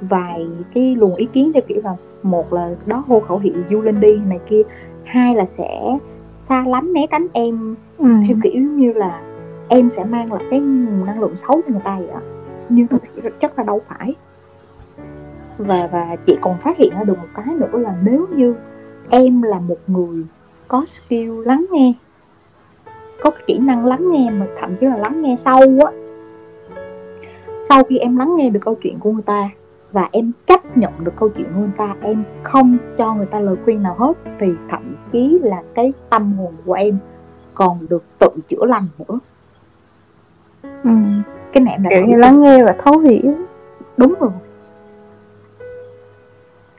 vài 0.00 0.46
cái 0.74 0.96
luồng 0.96 1.14
ý 1.14 1.28
kiến 1.32 1.52
theo 1.52 1.62
kiểu 1.68 1.80
là 1.84 1.96
một 2.22 2.52
là 2.52 2.74
đó 2.86 3.04
hô 3.06 3.20
khẩu 3.20 3.38
hiệu 3.38 3.54
du 3.70 3.80
lên 3.80 4.00
đi 4.00 4.16
này 4.28 4.38
kia 4.48 4.62
hai 5.04 5.34
là 5.34 5.46
sẽ 5.46 5.98
xa 6.42 6.64
lắm 6.66 6.92
né 6.92 7.06
tránh 7.10 7.26
em. 7.32 7.76
Ừ. 7.98 8.06
theo 8.28 8.36
kiểu 8.42 8.62
như 8.62 8.92
là 8.92 9.22
em 9.68 9.90
sẽ 9.90 10.04
mang 10.04 10.32
lại 10.32 10.44
cái 10.50 10.60
nguồn 10.60 11.06
năng 11.06 11.20
lượng 11.20 11.36
xấu 11.36 11.60
cho 11.62 11.72
người 11.72 11.80
ta 11.84 11.98
vậy 11.98 12.08
ạ. 12.08 12.20
Nhưng 12.68 12.86
thực 13.22 13.40
chất 13.40 13.58
là 13.58 13.64
đâu 13.64 13.80
phải. 13.88 14.14
Và 15.58 15.88
và 15.92 16.16
chị 16.26 16.36
còn 16.40 16.58
phát 16.58 16.76
hiện 16.76 16.90
ra 16.94 17.04
được 17.04 17.18
một 17.18 17.28
cái 17.34 17.54
nữa 17.54 17.78
là 17.78 17.94
nếu 18.04 18.26
như 18.36 18.54
em 19.10 19.42
là 19.42 19.60
một 19.60 19.78
người 19.86 20.24
có 20.68 20.84
skill 20.86 21.42
lắng 21.44 21.64
nghe 21.70 21.92
có 23.22 23.30
kỹ 23.46 23.58
năng 23.58 23.86
lắng 23.86 24.10
nghe 24.10 24.30
mà 24.30 24.46
thậm 24.60 24.76
chí 24.76 24.86
là 24.86 24.96
lắng 24.96 25.22
nghe 25.22 25.36
sâu 25.38 25.60
á 25.86 25.92
sau 27.62 27.84
khi 27.84 27.98
em 27.98 28.16
lắng 28.16 28.36
nghe 28.36 28.50
được 28.50 28.60
câu 28.62 28.74
chuyện 28.74 28.98
của 28.98 29.12
người 29.12 29.22
ta 29.22 29.50
và 29.92 30.08
em 30.12 30.32
chấp 30.46 30.76
nhận 30.76 30.92
được 31.04 31.12
câu 31.16 31.28
chuyện 31.28 31.46
của 31.54 31.60
người 31.60 31.70
ta. 31.76 31.94
Em 32.02 32.24
không 32.42 32.76
cho 32.96 33.14
người 33.14 33.26
ta 33.26 33.40
lời 33.40 33.56
khuyên 33.64 33.82
nào 33.82 33.94
hết. 33.98 34.12
Thì 34.40 34.46
thậm 34.68 34.96
chí 35.12 35.38
là 35.42 35.62
cái 35.74 35.92
tâm 36.10 36.32
hồn 36.32 36.54
của 36.64 36.72
em 36.72 36.98
còn 37.54 37.86
được 37.88 38.04
tự 38.18 38.28
chữa 38.48 38.64
lành 38.64 38.86
nữa. 38.98 39.18
Ừ. 40.84 40.90
cái 41.52 41.64
này 41.64 41.74
em 41.74 41.82
đã 41.82 41.90
kiểu 41.94 42.06
như 42.06 42.16
lắng 42.16 42.42
nghe 42.42 42.64
và 42.64 42.74
thấu 42.78 42.98
hiểu. 42.98 43.34
Đúng 43.96 44.14
rồi. 44.20 44.30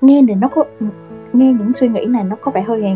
Nghe 0.02 0.22
thì 0.28 0.34
nó 0.34 0.48
có 0.48 0.64
nghe 1.34 1.54
những 1.54 1.74
suy 1.74 1.88
nghĩ 1.88 2.06
này 2.06 2.24
nó 2.24 2.36
có 2.42 2.52
vẻ 2.52 2.62
hơi 2.62 2.82
ghen 2.82 2.96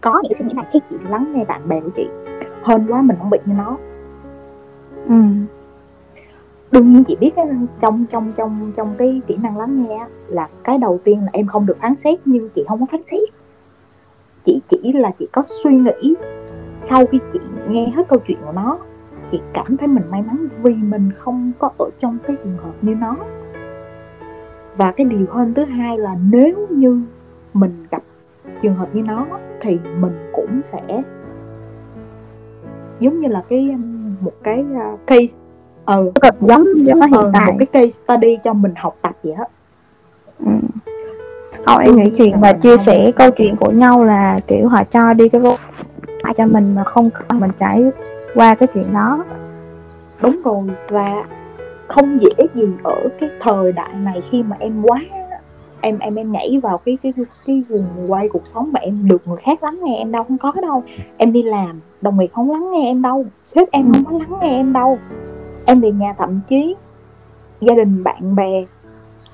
có 0.00 0.20
những 0.22 0.34
suy 0.34 0.44
nghĩ 0.44 0.52
này 0.52 0.64
khi 0.72 0.80
chị 0.90 0.96
lắng 1.08 1.32
nghe 1.34 1.44
bạn 1.44 1.68
bè 1.68 1.80
của 1.80 1.90
chị 1.96 2.08
hơn 2.62 2.86
quá 2.88 3.02
mình 3.02 3.16
không 3.18 3.30
bị 3.30 3.38
như 3.44 3.54
nó. 3.54 3.76
Ừ 5.08 5.14
đương 6.72 6.92
nhiên 6.92 7.04
chị 7.04 7.16
biết 7.20 7.30
trong 7.80 8.04
trong 8.10 8.32
trong 8.36 8.72
trong 8.76 8.94
cái 8.98 9.20
kỹ 9.26 9.36
năng 9.42 9.58
lắng 9.58 9.82
nghe 9.82 10.06
là 10.28 10.48
cái 10.64 10.78
đầu 10.78 11.00
tiên 11.04 11.20
là 11.20 11.28
em 11.32 11.46
không 11.46 11.66
được 11.66 11.76
phán 11.80 11.96
xét 11.96 12.18
nhưng 12.24 12.48
chị 12.54 12.64
không 12.68 12.80
có 12.80 12.86
phán 12.92 13.00
xét. 13.10 13.28
Chị 14.44 14.60
chỉ 14.68 14.92
là 14.92 15.10
chị 15.18 15.28
có 15.32 15.42
suy 15.64 15.76
nghĩ 15.76 16.14
sau 16.80 17.06
khi 17.06 17.18
chị 17.32 17.38
nghe 17.68 17.88
hết 17.96 18.08
câu 18.08 18.18
chuyện 18.26 18.38
của 18.44 18.52
nó, 18.52 18.78
chị 19.30 19.40
cảm 19.54 19.76
thấy 19.76 19.88
mình 19.88 20.04
may 20.10 20.22
mắn 20.22 20.46
vì 20.62 20.74
mình 20.74 21.10
không 21.18 21.52
có 21.58 21.70
ở 21.78 21.90
trong 21.98 22.18
cái 22.26 22.36
trường 22.44 22.56
hợp 22.56 22.72
như 22.82 22.94
nó. 22.94 23.16
Và 24.76 24.92
cái 24.92 25.04
điều 25.04 25.26
hơn 25.30 25.54
thứ 25.54 25.64
hai 25.64 25.98
là 25.98 26.16
nếu 26.30 26.66
như 26.70 27.02
mình 27.54 27.72
gặp 27.90 28.02
trường 28.62 28.74
hợp 28.74 28.94
như 28.94 29.02
nó 29.02 29.26
thì 29.60 29.78
mình 30.00 30.30
cũng 30.32 30.60
sẽ, 30.64 31.02
giống 33.00 33.20
như 33.20 33.28
là 33.28 33.44
cái 33.48 33.70
um, 33.70 34.14
một 34.20 34.32
cái 34.42 34.64
uh, 34.72 35.06
case 35.06 35.36
ừ. 35.86 36.12
Cực 36.22 36.34
giống 36.40 36.64
giống 36.76 37.00
hiện 37.00 37.12
ừ, 37.12 37.30
tại. 37.32 37.46
một 37.46 37.56
cái 37.58 37.66
case 37.66 37.88
study 37.88 38.38
cho 38.44 38.52
mình 38.52 38.72
học 38.76 38.96
tập 39.02 39.12
vậy 39.22 39.34
hết 39.34 39.48
ừ. 40.38 40.52
Không, 41.66 41.78
em 41.78 41.96
nghĩ 41.96 42.10
chuyện 42.18 42.40
và 42.40 42.52
chia 42.52 42.76
sẻ 42.76 43.12
câu 43.16 43.30
chuyện 43.30 43.56
của 43.56 43.70
nhau 43.70 44.04
là 44.04 44.40
kiểu 44.46 44.68
họ 44.68 44.84
cho 44.84 45.12
đi 45.12 45.28
cái 45.28 45.40
vô 45.40 45.56
cho 46.36 46.46
mình 46.46 46.74
mà 46.74 46.84
không 46.84 47.10
mình 47.34 47.50
trải 47.58 47.84
qua 48.34 48.54
cái 48.54 48.66
chuyện 48.74 48.94
đó. 48.94 49.24
Đúng 50.22 50.42
rồi 50.44 50.62
và 50.88 51.24
không 51.88 52.18
dễ 52.20 52.46
gì 52.54 52.68
ở 52.82 53.08
cái 53.20 53.30
thời 53.40 53.72
đại 53.72 53.94
này 53.94 54.22
khi 54.30 54.42
mà 54.42 54.56
em 54.58 54.82
quá 54.82 55.00
em 55.80 55.98
em 55.98 56.14
em 56.14 56.32
nhảy 56.32 56.60
vào 56.62 56.78
cái 56.78 56.98
cái 57.02 57.12
cái 57.46 57.62
vùng 57.68 57.86
quay 58.08 58.28
cuộc 58.28 58.46
sống 58.46 58.72
mà 58.72 58.80
em 58.80 59.08
được 59.08 59.28
người 59.28 59.36
khác 59.42 59.62
lắng 59.62 59.80
nghe 59.82 59.96
em 59.96 60.12
đâu 60.12 60.24
không 60.24 60.38
có 60.38 60.52
đâu. 60.62 60.82
Em 61.16 61.32
đi 61.32 61.42
làm 61.42 61.80
đồng 62.00 62.18
nghiệp 62.18 62.30
không 62.32 62.50
lắng 62.50 62.70
nghe 62.70 62.86
em 62.86 63.02
đâu 63.02 63.24
sếp 63.44 63.70
em 63.70 63.92
không 63.92 64.04
có 64.04 64.18
lắng 64.18 64.40
nghe 64.42 64.56
em 64.56 64.72
đâu 64.72 64.98
em 65.66 65.80
về 65.80 65.92
nhà 65.92 66.14
thậm 66.18 66.40
chí 66.48 66.74
gia 67.60 67.74
đình 67.74 68.04
bạn 68.04 68.34
bè 68.36 68.64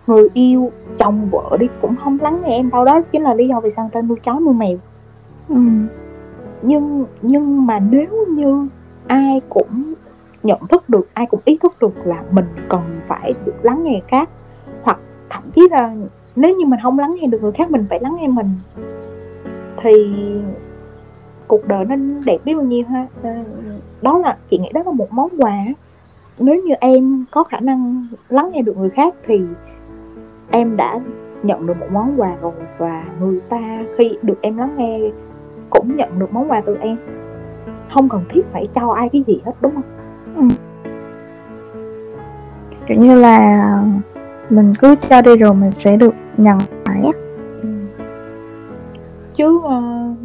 người 0.06 0.28
yêu 0.34 0.70
chồng 0.98 1.28
vợ 1.30 1.56
đi 1.60 1.66
cũng 1.82 1.96
không 2.04 2.18
lắng 2.20 2.42
nghe 2.44 2.56
em 2.56 2.70
đâu. 2.70 2.84
Đó 2.84 3.00
chính 3.12 3.22
là 3.22 3.34
lý 3.34 3.48
do 3.48 3.60
vì 3.60 3.70
sao 3.70 3.90
ta 3.92 4.02
nuôi 4.02 4.18
chó 4.24 4.40
nuôi 4.40 4.54
mèo. 4.54 4.76
Ừ. 5.48 5.56
nhưng 6.62 7.04
nhưng 7.22 7.66
mà 7.66 7.78
nếu 7.78 8.26
như 8.28 8.68
ai 9.06 9.40
cũng 9.48 9.94
nhận 10.42 10.66
thức 10.66 10.88
được 10.88 11.08
ai 11.14 11.26
cũng 11.26 11.40
ý 11.44 11.58
thức 11.62 11.72
được 11.80 11.94
là 12.04 12.22
mình 12.30 12.44
cần 12.68 12.80
phải 13.06 13.34
được 13.44 13.54
lắng 13.62 13.84
nghe 13.84 14.00
khác 14.08 14.28
hoặc 14.82 14.98
thậm 15.30 15.42
chí 15.54 15.68
là 15.70 15.94
nếu 16.36 16.56
như 16.56 16.66
mình 16.66 16.80
không 16.82 16.98
lắng 16.98 17.16
nghe 17.20 17.26
được 17.26 17.42
người 17.42 17.52
khác 17.52 17.70
mình 17.70 17.86
phải 17.90 18.00
lắng 18.00 18.16
nghe 18.20 18.28
mình 18.28 18.50
thì 19.82 19.92
cuộc 21.46 21.68
đời 21.68 21.84
nó 21.84 21.96
đẹp 22.26 22.38
biết 22.44 22.54
bao 22.54 22.64
nhiêu 22.64 22.84
ha. 22.88 23.06
Ờ, 23.22 23.30
đó 24.02 24.18
là 24.18 24.36
chị 24.50 24.58
nghĩ 24.58 24.68
đó 24.74 24.82
là 24.86 24.92
một 24.92 25.12
món 25.12 25.28
quà 25.38 25.56
nếu 26.42 26.62
như 26.62 26.74
em 26.80 27.24
có 27.30 27.44
khả 27.44 27.60
năng 27.60 28.06
lắng 28.28 28.50
nghe 28.52 28.62
được 28.62 28.76
người 28.76 28.90
khác 28.90 29.14
thì 29.26 29.40
em 30.50 30.76
đã 30.76 31.00
nhận 31.42 31.66
được 31.66 31.80
một 31.80 31.86
món 31.92 32.20
quà 32.20 32.36
rồi 32.42 32.52
và 32.78 33.04
người 33.20 33.40
ta 33.48 33.84
khi 33.98 34.18
được 34.22 34.38
em 34.40 34.56
lắng 34.56 34.74
nghe 34.76 35.00
cũng 35.70 35.96
nhận 35.96 36.18
được 36.18 36.32
món 36.32 36.50
quà 36.50 36.62
từ 36.66 36.76
em 36.80 36.96
không 37.94 38.08
cần 38.08 38.24
thiết 38.28 38.42
phải 38.52 38.68
cho 38.74 38.92
ai 38.92 39.08
cái 39.08 39.24
gì 39.26 39.40
hết 39.44 39.52
đúng 39.60 39.74
không 39.74 39.84
ừ. 40.36 40.42
kiểu 42.86 42.98
như 42.98 43.20
là 43.20 43.66
mình 44.50 44.74
cứ 44.80 44.94
cho 45.08 45.22
đi 45.22 45.36
rồi 45.36 45.54
mình 45.54 45.70
sẽ 45.70 45.96
được 45.96 46.14
nhận 46.36 46.58
lại 46.86 47.02
á 47.04 47.12
ừ. 47.62 47.68
chứ 49.34 49.56
uh, 49.56 50.16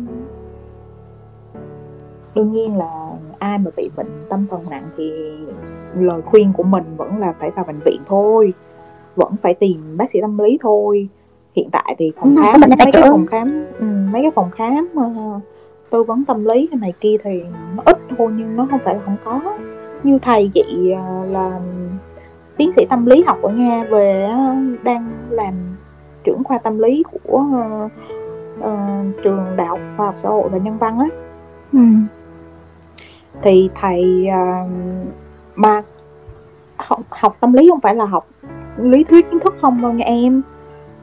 đương 2.36 2.52
nhiên 2.52 2.78
là 2.78 3.12
ai 3.40 3.58
mà 3.58 3.72
bị 3.78 3.90
bệnh 3.96 4.26
tâm 4.30 4.46
thần 4.52 4.70
nặng 4.70 4.90
thì 4.98 5.12
lời 6.02 6.22
khuyên 6.22 6.54
của 6.54 6.64
mình 6.64 6.84
vẫn 6.98 7.18
là 7.20 7.34
phải 7.40 7.52
vào 7.52 7.66
bệnh 7.66 7.80
viện 7.86 8.02
thôi 8.08 8.54
vẫn 9.16 9.36
phải 9.42 9.54
tìm 9.54 9.98
bác 9.98 10.12
sĩ 10.12 10.22
tâm 10.22 10.38
lý 10.38 10.58
thôi. 10.62 11.10
Hiện 11.56 11.70
tại 11.72 11.96
thì 11.98 12.12
phòng 12.16 12.36
ừ, 12.36 12.42
khám 12.44 12.62
mấy 12.70 12.92
cái 12.92 13.02
phòng 13.10 13.26
khám 13.26 13.66
ừ, 13.80 13.86
mấy 14.12 14.22
cái 14.22 14.32
phòng 14.36 14.52
khám 14.52 14.88
uh, 14.96 15.42
tư 15.90 16.04
vấn 16.04 16.26
tâm 16.26 16.46
lý 16.46 16.68
cái 16.72 16.80
này 16.80 16.94
kia 17.00 17.18
thì 17.24 17.44
nó 17.76 17.84
ít 17.86 17.98
thôi 18.18 18.32
nhưng 18.38 18.56
nó 18.56 18.68
không 18.72 18.80
phải 18.86 18.96
là 18.96 19.02
không 19.06 19.18
có. 19.24 19.58
Như 20.04 20.20
thầy 20.22 20.52
chị 20.54 20.92
à, 20.92 21.24
là 21.30 21.60
tiến 22.58 22.72
sĩ 22.76 22.86
tâm 22.90 23.06
lý 23.06 23.24
học 23.24 23.42
ở 23.42 23.50
Nga 23.50 23.84
về 23.84 24.28
đang 24.84 25.12
làm 25.30 25.54
trưởng 26.24 26.44
khoa 26.44 26.58
tâm 26.58 26.80
lý 26.80 27.04
của 27.04 27.38
uh, 27.38 27.92
uh, 28.60 29.24
trường 29.24 29.46
đại 29.56 29.68
học 29.68 29.80
khoa 29.98 30.06
học 30.06 30.16
xã 30.18 30.30
hội 30.30 30.50
và 30.50 30.58
nhân 30.58 30.78
văn 30.78 31.00
á. 31.00 31.08
Ừ. 31.74 31.80
thì 33.42 33.70
thầy 33.82 34.28
uh, 34.28 34.72
mà 35.58 35.82
học, 36.78 37.00
học 37.10 37.38
tâm 37.40 37.54
lý 37.54 37.70
không 37.70 37.80
phải 37.80 37.96
là 37.96 38.06
học 38.06 38.28
lý 38.78 39.04
thuyết 39.04 39.30
kiến 39.32 39.40
thức 39.40 39.56
không 39.62 39.82
đâu 39.82 39.92
nha 39.92 40.06
em. 40.06 40.42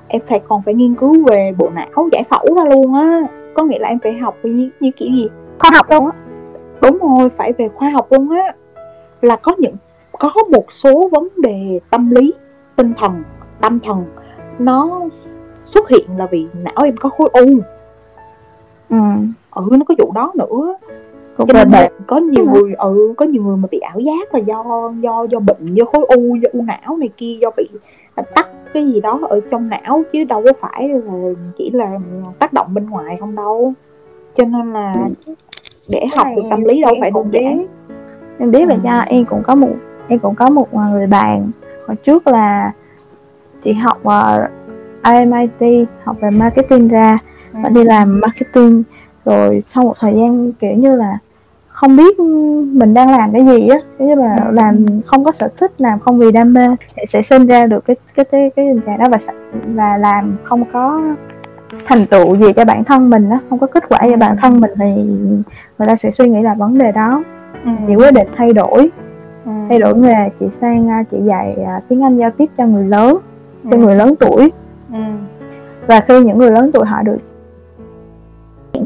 Em 0.09 0.23
phải 0.29 0.41
còn 0.49 0.63
phải 0.63 0.75
nghiên 0.75 0.95
cứu 0.95 1.25
về 1.27 1.53
bộ 1.59 1.71
não 1.71 2.09
giải 2.13 2.25
phẫu 2.31 2.47
ra 2.57 2.65
luôn 2.65 2.95
á. 2.95 3.21
Có 3.55 3.63
nghĩa 3.63 3.79
là 3.79 3.89
em 3.89 3.99
phải 4.03 4.13
học 4.13 4.37
như, 4.43 4.71
như 4.81 4.91
kiểu 4.97 5.09
gì? 5.15 5.29
Khoa 5.59 5.71
học 5.75 5.87
luôn 5.91 6.07
á. 6.07 6.13
Đúng 6.83 6.99
rồi 6.99 7.29
phải 7.37 7.53
về 7.53 7.69
khoa 7.75 7.91
học 7.91 8.07
luôn 8.11 8.31
á. 8.31 8.55
Là 9.23 9.37
có 9.37 9.53
những 9.59 9.77
có 10.19 10.33
một 10.51 10.73
số 10.73 11.09
vấn 11.13 11.29
đề 11.37 11.81
tâm 11.91 12.11
lý 12.11 12.35
tinh 12.77 12.95
thần 12.99 13.23
tâm 13.61 13.81
thần 13.81 14.05
nó 14.59 15.01
xuất 15.65 15.89
hiện 15.89 16.09
là 16.17 16.27
vì 16.31 16.47
não 16.55 16.85
em 16.85 16.97
có 16.97 17.09
khối 17.09 17.29
u. 17.33 17.47
Ừ, 18.91 18.97
ừ 19.51 19.63
nó 19.71 19.85
có 19.89 19.95
vụ 19.99 20.13
đó 20.15 20.33
nữa 20.35 20.75
cho 21.39 21.45
nên 21.55 21.71
là 21.71 21.89
có 22.07 22.17
nhiều 22.17 22.47
người 22.53 22.75
ừ 22.79 23.15
có 23.17 23.25
nhiều 23.25 23.43
người 23.43 23.57
mà 23.57 23.69
bị 23.71 23.79
ảo 23.79 24.01
giác 24.01 24.35
là 24.35 24.41
do 24.41 24.93
do 25.01 25.27
do 25.31 25.39
bệnh 25.39 25.75
do 25.75 25.85
khối 25.85 26.05
u 26.09 26.37
do 26.37 26.49
u 26.53 26.63
não 26.63 26.97
này 26.97 27.09
kia 27.17 27.39
do 27.41 27.51
bị 27.57 27.69
tắc 28.35 28.49
cái 28.75 28.87
gì 28.87 29.01
đó 29.01 29.21
ở 29.29 29.41
trong 29.51 29.69
não 29.69 30.03
chứ 30.13 30.25
đâu 30.25 30.43
có 30.45 30.53
phải 30.61 30.89
là 30.89 31.13
chỉ 31.59 31.71
là 31.71 31.99
tác 32.39 32.53
động 32.53 32.75
bên 32.75 32.91
ngoài 32.91 33.17
không 33.21 33.35
đâu. 33.35 33.73
Cho 34.37 34.45
nên 34.45 34.73
là 34.73 34.95
để 35.91 36.07
học 36.17 36.27
được 36.37 36.43
tâm 36.51 36.65
lý 36.65 36.83
đâu 36.83 36.95
phải 37.01 37.11
đơn 37.11 37.31
giản. 37.33 37.67
em 38.39 38.51
biết 38.51 38.69
là 38.69 38.77
do 38.85 38.99
em 39.07 39.25
cũng 39.25 39.43
có 39.43 39.55
một 39.55 39.75
em 40.09 40.19
cũng 40.19 40.35
có 40.35 40.51
một 40.51 40.75
người 40.75 41.07
bạn. 41.07 41.51
Hồi 41.87 41.97
trước 41.97 42.27
là 42.27 42.73
chị 43.65 43.73
học 43.73 43.99
uh, 44.03 44.51
IMIT 45.15 45.89
học 46.05 46.17
về 46.23 46.31
marketing 46.31 46.89
ra. 46.89 47.19
Và 47.53 47.69
đi 47.69 47.85
làm 47.85 48.21
marketing. 48.21 48.83
Rồi 49.25 49.61
sau 49.61 49.85
một 49.85 49.95
thời 49.99 50.15
gian 50.15 50.53
kiểu 50.53 50.73
như 50.73 50.97
là 50.97 51.19
không 51.75 51.97
biết 51.97 52.21
mình 52.73 52.95
đang 52.95 53.11
làm 53.11 53.33
cái 53.33 53.45
gì 53.45 53.69
á 53.69 53.79
như 53.99 54.15
là 54.15 54.37
ừ. 54.37 54.53
làm 54.53 54.87
không 55.07 55.25
có 55.25 55.33
sở 55.33 55.49
thích 55.57 55.73
làm 55.79 55.99
không 55.99 56.19
vì 56.19 56.33
đam 56.33 56.55
mê 56.55 56.69
thì 56.97 57.03
sẽ 57.09 57.23
sinh 57.23 57.47
ra 57.47 57.67
được 57.67 57.85
cái 57.85 57.97
cái 58.15 58.25
cái 58.25 58.51
cái 58.57 58.67
tình 58.73 58.81
trạng 58.81 58.99
đó 58.99 59.05
và 59.11 59.19
và 59.67 59.97
làm 59.97 60.37
không 60.45 60.65
có 60.73 61.03
thành 61.87 62.07
tựu 62.07 62.37
gì 62.37 62.53
cho 62.53 62.65
bản 62.65 62.85
thân 62.85 63.11
mình 63.11 63.31
đó 63.31 63.41
không 63.51 63.59
có 63.59 63.67
kết 63.67 63.89
quả 63.89 63.99
cho 64.11 64.17
bản 64.17 64.37
thân 64.37 64.61
mình 64.61 64.71
thì 64.79 64.95
người 65.79 65.89
ta 65.89 65.97
sẽ 65.97 66.11
suy 66.11 66.29
nghĩ 66.29 66.43
là 66.43 66.55
vấn 66.55 66.79
đề 66.79 66.93
đó 66.93 67.23
ừ. 67.65 67.71
chị 67.87 67.95
quyết 67.95 68.15
định 68.15 68.29
thay 68.37 68.53
đổi 68.53 68.91
ừ. 69.45 69.53
thay 69.69 69.79
đổi 69.79 69.97
nghề 69.97 70.29
chị 70.41 70.47
sang 70.53 70.91
à, 70.91 71.03
chị 71.11 71.17
dạy 71.21 71.57
à, 71.67 71.81
tiếng 71.89 72.05
anh 72.05 72.17
giao 72.17 72.31
tiếp 72.31 72.51
cho 72.57 72.67
người 72.67 72.85
lớn 72.85 73.19
ừ. 73.65 73.69
cho 73.71 73.77
người 73.77 73.97
lớn 73.97 74.15
tuổi 74.21 74.53
ừ. 74.93 74.99
và 75.87 76.01
khi 76.01 76.21
những 76.21 76.39
người 76.39 76.51
lớn 76.51 76.71
tuổi 76.73 76.87
họ 76.87 77.03
được 77.03 77.19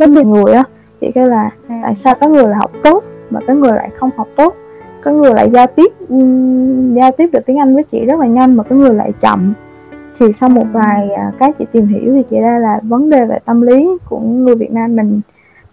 rất 0.01 0.09
nhiều 0.09 0.25
người 0.25 0.53
á 0.53 0.65
chị 1.01 1.11
kêu 1.15 1.29
là 1.29 1.51
ừ. 1.69 1.75
tại 1.83 1.95
sao 2.05 2.15
có 2.21 2.29
người 2.29 2.49
là 2.49 2.57
học 2.57 2.71
tốt 2.83 3.05
mà 3.31 3.41
có 3.47 3.55
người 3.55 3.73
lại 3.73 3.91
không 3.99 4.11
học 4.17 4.29
tốt? 4.37 4.55
Có 5.05 5.11
người 5.11 5.35
lại 5.35 5.51
giao 5.51 5.67
tiếp 5.67 5.93
giao 6.97 7.13
tiếp 7.13 7.27
được 7.33 7.41
tiếng 7.47 7.59
anh 7.59 7.75
với 7.75 7.85
chị 7.85 8.05
rất 8.05 8.21
là 8.21 8.27
nhanh 8.27 8.57
mà 8.57 8.65
có 8.65 8.77
người 8.77 8.95
lại 8.95 9.13
chậm. 9.21 9.55
Thì 10.19 10.27
sau 10.41 10.49
một 10.49 10.65
vài 10.73 11.11
à, 11.11 11.33
cái 11.39 11.53
chị 11.59 11.65
tìm 11.73 11.87
hiểu 11.87 12.15
thì 12.15 12.23
chị 12.31 12.41
ra 12.41 12.59
là 12.59 12.81
vấn 12.83 13.11
đề 13.11 13.25
về 13.25 13.39
tâm 13.45 13.61
lý 13.61 13.89
của 14.09 14.19
người 14.19 14.55
Việt 14.55 14.73
Nam 14.73 14.97
mình 14.97 15.21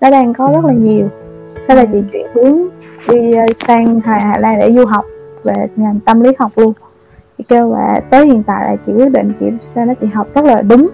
nó 0.01 0.09
đang 0.09 0.33
có 0.33 0.51
rất 0.55 0.65
là 0.65 0.73
nhiều. 0.73 1.07
Thế 1.67 1.75
là 1.75 1.85
chị 1.85 2.03
chuyển 2.13 2.27
hướng 2.33 2.67
đi 3.09 3.33
à, 3.33 3.45
sang 3.67 3.99
Hà, 3.99 4.19
Hà 4.19 4.37
Lan 4.39 4.59
để 4.59 4.73
du 4.73 4.85
học 4.85 5.05
về 5.43 5.67
ngành 5.75 5.99
tâm 6.05 6.21
lý 6.21 6.31
học 6.39 6.51
luôn. 6.55 6.73
Chị 7.37 7.43
kêu 7.47 7.71
là 7.71 8.01
tới 8.09 8.25
hiện 8.25 8.43
tại 8.43 8.63
là 8.63 8.75
chị 8.85 8.93
quyết 8.93 9.11
định 9.11 9.33
chị 9.39 9.45
sao 9.75 9.85
nó 9.85 9.93
chị 10.01 10.07
học 10.07 10.27
rất 10.35 10.45
là 10.45 10.61
đúng 10.61 10.87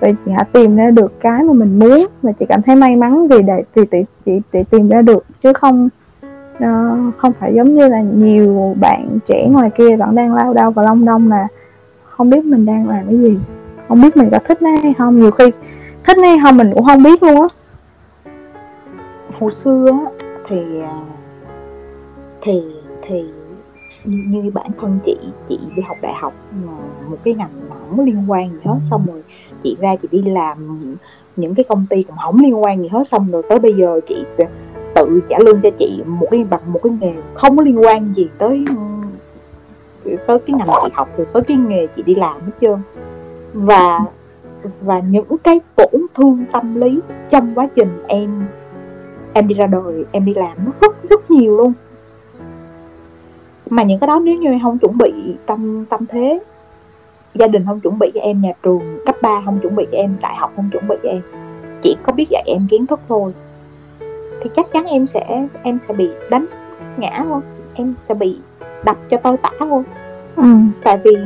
và 0.00 0.08
chị 0.24 0.32
đã 0.36 0.44
tìm 0.52 0.76
ra 0.76 0.90
được 0.90 1.20
cái 1.20 1.42
mà 1.42 1.52
mình 1.52 1.78
muốn 1.78 2.06
và 2.22 2.32
chị 2.32 2.46
cảm 2.48 2.62
thấy 2.62 2.76
may 2.76 2.96
mắn 2.96 3.28
vì 3.28 3.42
để 3.42 3.64
vì 3.74 3.82
chị, 3.90 3.98
chị, 4.26 4.40
chị 4.52 4.58
tìm 4.70 4.88
ra 4.88 5.02
được. 5.02 5.24
Chứ 5.42 5.52
không 5.52 5.88
uh, 6.56 7.16
không 7.16 7.32
phải 7.40 7.54
giống 7.54 7.74
như 7.74 7.88
là 7.88 8.00
nhiều 8.00 8.74
bạn 8.80 9.18
trẻ 9.26 9.48
ngoài 9.50 9.70
kia 9.76 9.96
vẫn 9.96 10.14
đang 10.14 10.34
lao 10.34 10.54
đao 10.54 10.70
và 10.70 10.82
long 10.82 11.04
đong 11.04 11.28
là 11.28 11.48
không 12.04 12.30
biết 12.30 12.44
mình 12.44 12.66
đang 12.66 12.88
làm 12.88 13.06
cái 13.06 13.18
gì. 13.18 13.38
Không 13.88 14.00
biết 14.00 14.16
mình 14.16 14.28
có 14.30 14.38
thích 14.48 14.62
nó 14.62 14.70
hay 14.82 14.94
không. 14.98 15.20
Nhiều 15.20 15.30
khi 15.30 15.44
thích 16.04 16.18
nó 16.18 16.28
hay 16.28 16.38
không 16.42 16.56
mình 16.56 16.70
cũng 16.74 16.84
không 16.84 17.02
biết 17.02 17.22
luôn 17.22 17.40
á. 17.40 17.48
Hồi 19.40 19.54
xưa 19.54 19.86
thì 20.48 20.80
à, 20.82 21.00
thì 22.42 22.62
thì 23.08 23.24
như 24.04 24.50
bản 24.54 24.70
thân 24.80 24.98
chị 25.06 25.16
chị 25.48 25.58
đi 25.76 25.82
học 25.82 25.96
đại 26.02 26.14
học 26.20 26.32
một 27.10 27.16
cái 27.24 27.34
ngành 27.34 27.50
mà 27.70 27.76
không 27.76 28.04
liên 28.04 28.24
quan 28.28 28.50
gì 28.50 28.58
hết. 28.64 28.78
Xong 28.90 29.06
rồi 29.06 29.22
chị 29.66 29.76
ra 29.80 29.96
chị 30.02 30.08
đi 30.10 30.22
làm 30.22 30.80
những 31.36 31.54
cái 31.54 31.64
công 31.68 31.86
ty 31.90 32.02
cũng 32.02 32.16
không 32.16 32.40
liên 32.40 32.62
quan 32.62 32.82
gì 32.82 32.88
hết, 32.88 33.08
xong 33.08 33.28
rồi 33.32 33.42
tới 33.48 33.58
bây 33.58 33.74
giờ 33.74 34.00
chị 34.08 34.24
tự 34.94 35.20
trả 35.28 35.38
lương 35.38 35.60
cho 35.60 35.70
chị 35.78 36.02
một 36.06 36.26
cái 36.30 36.44
bằng 36.44 36.72
một 36.72 36.80
cái 36.82 36.92
nghề 37.00 37.12
không 37.34 37.56
có 37.56 37.62
liên 37.62 37.80
quan 37.80 38.14
gì 38.16 38.28
tới 38.38 38.64
tới 40.26 40.38
cái 40.38 40.56
ngành 40.58 40.68
chị 40.82 40.90
học 40.94 41.08
rồi 41.16 41.26
tới 41.32 41.42
cái 41.42 41.56
nghề 41.56 41.86
chị 41.96 42.02
đi 42.02 42.14
làm 42.14 42.40
hết 42.40 42.52
trơn. 42.60 42.78
Và 43.52 44.00
và 44.80 45.00
những 45.00 45.38
cái 45.44 45.60
tổn 45.76 46.06
thương 46.14 46.44
tâm 46.52 46.74
lý 46.74 47.00
trong 47.30 47.54
quá 47.54 47.68
trình 47.74 48.02
em 48.06 48.30
em 49.32 49.48
đi 49.48 49.54
ra 49.54 49.66
đời, 49.66 50.04
em 50.12 50.24
đi 50.24 50.34
làm 50.34 50.56
nó 50.66 50.72
rất 50.80 51.02
rất 51.10 51.30
nhiều 51.30 51.56
luôn. 51.56 51.72
Mà 53.70 53.82
những 53.82 53.98
cái 53.98 54.06
đó 54.06 54.20
nếu 54.24 54.34
như 54.34 54.50
em 54.50 54.60
không 54.62 54.78
chuẩn 54.78 54.98
bị 54.98 55.12
tâm 55.46 55.84
tâm 55.84 56.06
thế 56.06 56.40
gia 57.38 57.46
đình 57.46 57.64
không 57.66 57.80
chuẩn 57.80 57.98
bị 57.98 58.10
cho 58.14 58.20
em 58.20 58.40
nhà 58.40 58.52
trường 58.62 58.80
cấp 59.06 59.16
3 59.22 59.42
không 59.44 59.58
chuẩn 59.62 59.76
bị 59.76 59.86
cho 59.92 59.98
em 59.98 60.16
đại 60.22 60.36
học 60.36 60.52
không 60.56 60.68
chuẩn 60.72 60.88
bị 60.88 60.96
cho 61.02 61.08
em. 61.08 61.22
Chỉ 61.82 61.96
có 62.02 62.12
biết 62.12 62.26
dạy 62.30 62.42
em 62.46 62.66
kiến 62.70 62.86
thức 62.86 63.00
thôi. 63.08 63.32
Thì 64.42 64.50
chắc 64.56 64.72
chắn 64.72 64.84
em 64.84 65.06
sẽ 65.06 65.46
em 65.62 65.78
sẽ 65.88 65.94
bị 65.94 66.08
đánh 66.30 66.46
ngã 66.96 67.24
thôi 67.28 67.40
em 67.74 67.94
sẽ 67.98 68.14
bị 68.14 68.36
đập 68.84 68.96
cho 69.10 69.16
tôi 69.16 69.36
tả 69.36 69.50
thôi 69.58 69.82
ừ. 70.36 70.42
tại 70.84 70.98
vì 71.04 71.16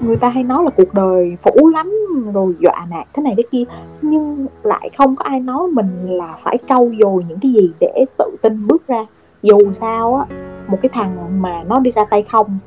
người 0.00 0.16
ta 0.16 0.28
hay 0.28 0.42
nói 0.42 0.64
là 0.64 0.70
cuộc 0.70 0.94
đời 0.94 1.36
phủ 1.42 1.68
lắm 1.68 1.92
rồi 2.34 2.54
dọa 2.58 2.86
nạt 2.90 3.06
thế 3.12 3.22
này 3.22 3.34
thế 3.36 3.42
kia. 3.50 3.64
Nhưng 4.02 4.46
lại 4.62 4.90
không 4.98 5.16
có 5.16 5.24
ai 5.24 5.40
nói 5.40 5.68
mình 5.68 6.18
là 6.18 6.38
phải 6.44 6.58
trau 6.68 6.90
dồi 7.02 7.24
những 7.28 7.38
cái 7.42 7.52
gì 7.52 7.70
để 7.80 8.04
tự 8.18 8.36
tin 8.42 8.66
bước 8.66 8.88
ra. 8.88 9.06
Dù 9.42 9.58
sao 9.72 10.14
á 10.14 10.36
một 10.66 10.78
cái 10.82 10.90
thằng 10.92 11.42
mà 11.42 11.62
nó 11.68 11.78
đi 11.78 11.90
ra 11.90 12.04
tay 12.10 12.24
không 12.32 12.58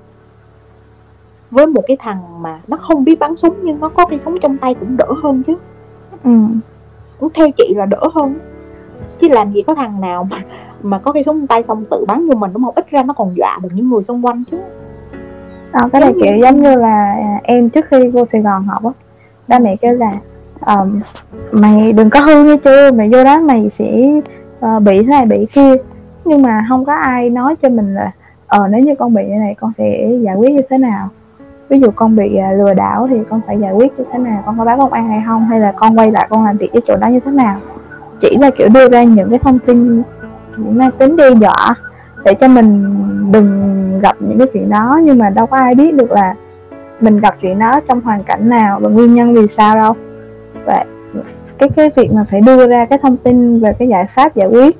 với 1.51 1.67
một 1.67 1.81
cái 1.87 1.97
thằng 1.99 2.41
mà 2.41 2.59
nó 2.67 2.77
không 2.77 3.03
biết 3.03 3.19
bắn 3.19 3.35
súng 3.35 3.55
nhưng 3.63 3.79
nó 3.79 3.89
có 3.89 4.05
cây 4.05 4.19
súng 4.25 4.39
trong 4.39 4.57
tay 4.57 4.73
cũng 4.73 4.97
đỡ 4.97 5.07
hơn 5.23 5.43
chứ. 5.47 5.55
Ừ. 6.23 7.29
theo 7.33 7.47
chị 7.57 7.73
là 7.75 7.85
đỡ 7.85 8.01
hơn. 8.13 8.35
Chứ 9.21 9.27
làm 9.29 9.53
gì 9.53 9.61
có 9.61 9.75
thằng 9.75 10.01
nào 10.01 10.23
mà 10.23 10.43
mà 10.81 10.99
có 10.99 11.11
cây 11.11 11.23
súng 11.23 11.39
trong 11.39 11.47
tay 11.47 11.63
xong 11.67 11.85
tự 11.91 12.05
bắn 12.07 12.29
vô 12.29 12.35
mình 12.35 12.53
đúng 12.53 12.63
không? 12.63 12.73
Ít 12.75 12.89
ra 12.89 13.03
nó 13.03 13.13
còn 13.13 13.35
dọa 13.37 13.59
được 13.63 13.69
những 13.73 13.89
người 13.89 14.03
xung 14.03 14.25
quanh 14.25 14.43
chứ. 14.51 14.57
À, 15.71 15.89
cái 15.91 16.01
này 16.01 16.13
kiểu 16.23 16.37
giống 16.41 16.61
như 16.61 16.75
là 16.75 17.11
à, 17.11 17.39
em 17.43 17.69
trước 17.69 17.85
khi 17.89 18.07
vô 18.07 18.25
Sài 18.25 18.41
Gòn 18.41 18.63
học 18.63 18.83
á 18.83 18.91
ba 19.47 19.59
mẹ 19.59 19.75
kêu 19.75 19.93
là 19.93 20.11
um, 20.65 20.99
mày 21.51 21.91
đừng 21.91 22.09
có 22.09 22.19
hư 22.19 22.43
nghe 22.43 22.57
chưa 22.57 22.91
mày 22.91 23.09
vô 23.09 23.23
đó 23.23 23.39
mày 23.39 23.69
sẽ 23.69 24.21
uh, 24.65 24.83
bị 24.83 25.01
thế 25.01 25.07
này 25.07 25.25
bị 25.25 25.47
kia. 25.53 25.75
Nhưng 26.25 26.41
mà 26.41 26.65
không 26.69 26.85
có 26.85 26.93
ai 26.93 27.29
nói 27.29 27.55
cho 27.61 27.69
mình 27.69 27.95
là 27.95 28.11
ờ 28.47 28.67
nếu 28.67 28.81
như 28.81 28.95
con 28.95 29.13
bị 29.13 29.23
như 29.25 29.35
này 29.35 29.55
con 29.59 29.71
sẽ 29.77 30.11
giải 30.21 30.35
quyết 30.35 30.51
như 30.51 30.61
thế 30.69 30.77
nào 30.77 31.09
ví 31.69 31.79
dụ 31.79 31.91
con 31.95 32.15
bị 32.15 32.35
à, 32.35 32.51
lừa 32.51 32.73
đảo 32.73 33.07
thì 33.09 33.17
con 33.29 33.41
phải 33.47 33.59
giải 33.59 33.73
quyết 33.73 33.99
như 33.99 34.05
thế 34.11 34.19
nào? 34.19 34.43
Con 34.45 34.57
có 34.57 34.65
báo 34.65 34.77
công 34.77 34.93
an 34.93 35.09
hay 35.09 35.23
không? 35.27 35.45
Hay 35.45 35.59
là 35.59 35.71
con 35.71 35.99
quay 35.99 36.11
lại 36.11 36.27
con 36.29 36.45
làm 36.45 36.57
việc 36.57 36.69
với 36.73 36.81
chỗ 36.87 36.95
đó 36.95 37.07
như 37.07 37.19
thế 37.19 37.31
nào? 37.31 37.57
Chỉ 38.19 38.37
là, 38.41 38.49
kiểu, 38.57 38.67
đưa 38.69 38.89
ra 38.89 39.03
những 39.03 39.29
cái 39.29 39.39
thông 39.39 39.59
tin 39.59 40.03
mang 40.57 40.91
tính 40.91 41.15
đe 41.15 41.29
dọa 41.31 41.75
để 42.25 42.33
cho 42.33 42.47
mình 42.47 42.95
đừng 43.31 43.99
gặp 44.01 44.15
những 44.19 44.37
cái 44.37 44.47
chuyện 44.53 44.69
đó. 44.69 44.99
Nhưng 45.03 45.17
mà 45.17 45.29
đâu 45.29 45.45
có 45.45 45.57
ai 45.57 45.75
biết 45.75 45.93
được 45.93 46.11
là 46.11 46.35
mình 47.01 47.19
gặp 47.19 47.35
chuyện 47.41 47.59
đó 47.59 47.79
trong 47.87 48.01
hoàn 48.01 48.23
cảnh 48.23 48.49
nào 48.49 48.79
và 48.79 48.89
nguyên 48.89 49.13
nhân 49.13 49.33
vì 49.33 49.47
sao 49.47 49.75
đâu. 49.75 49.93
Và 50.65 50.85
cái 51.57 51.69
cái 51.69 51.89
việc 51.95 52.13
mà 52.13 52.25
phải 52.31 52.41
đưa 52.41 52.67
ra 52.67 52.85
cái 52.85 52.99
thông 53.01 53.17
tin 53.17 53.59
về 53.59 53.73
cái 53.79 53.87
giải 53.87 54.05
pháp 54.15 54.35
giải 54.35 54.47
quyết 54.47 54.77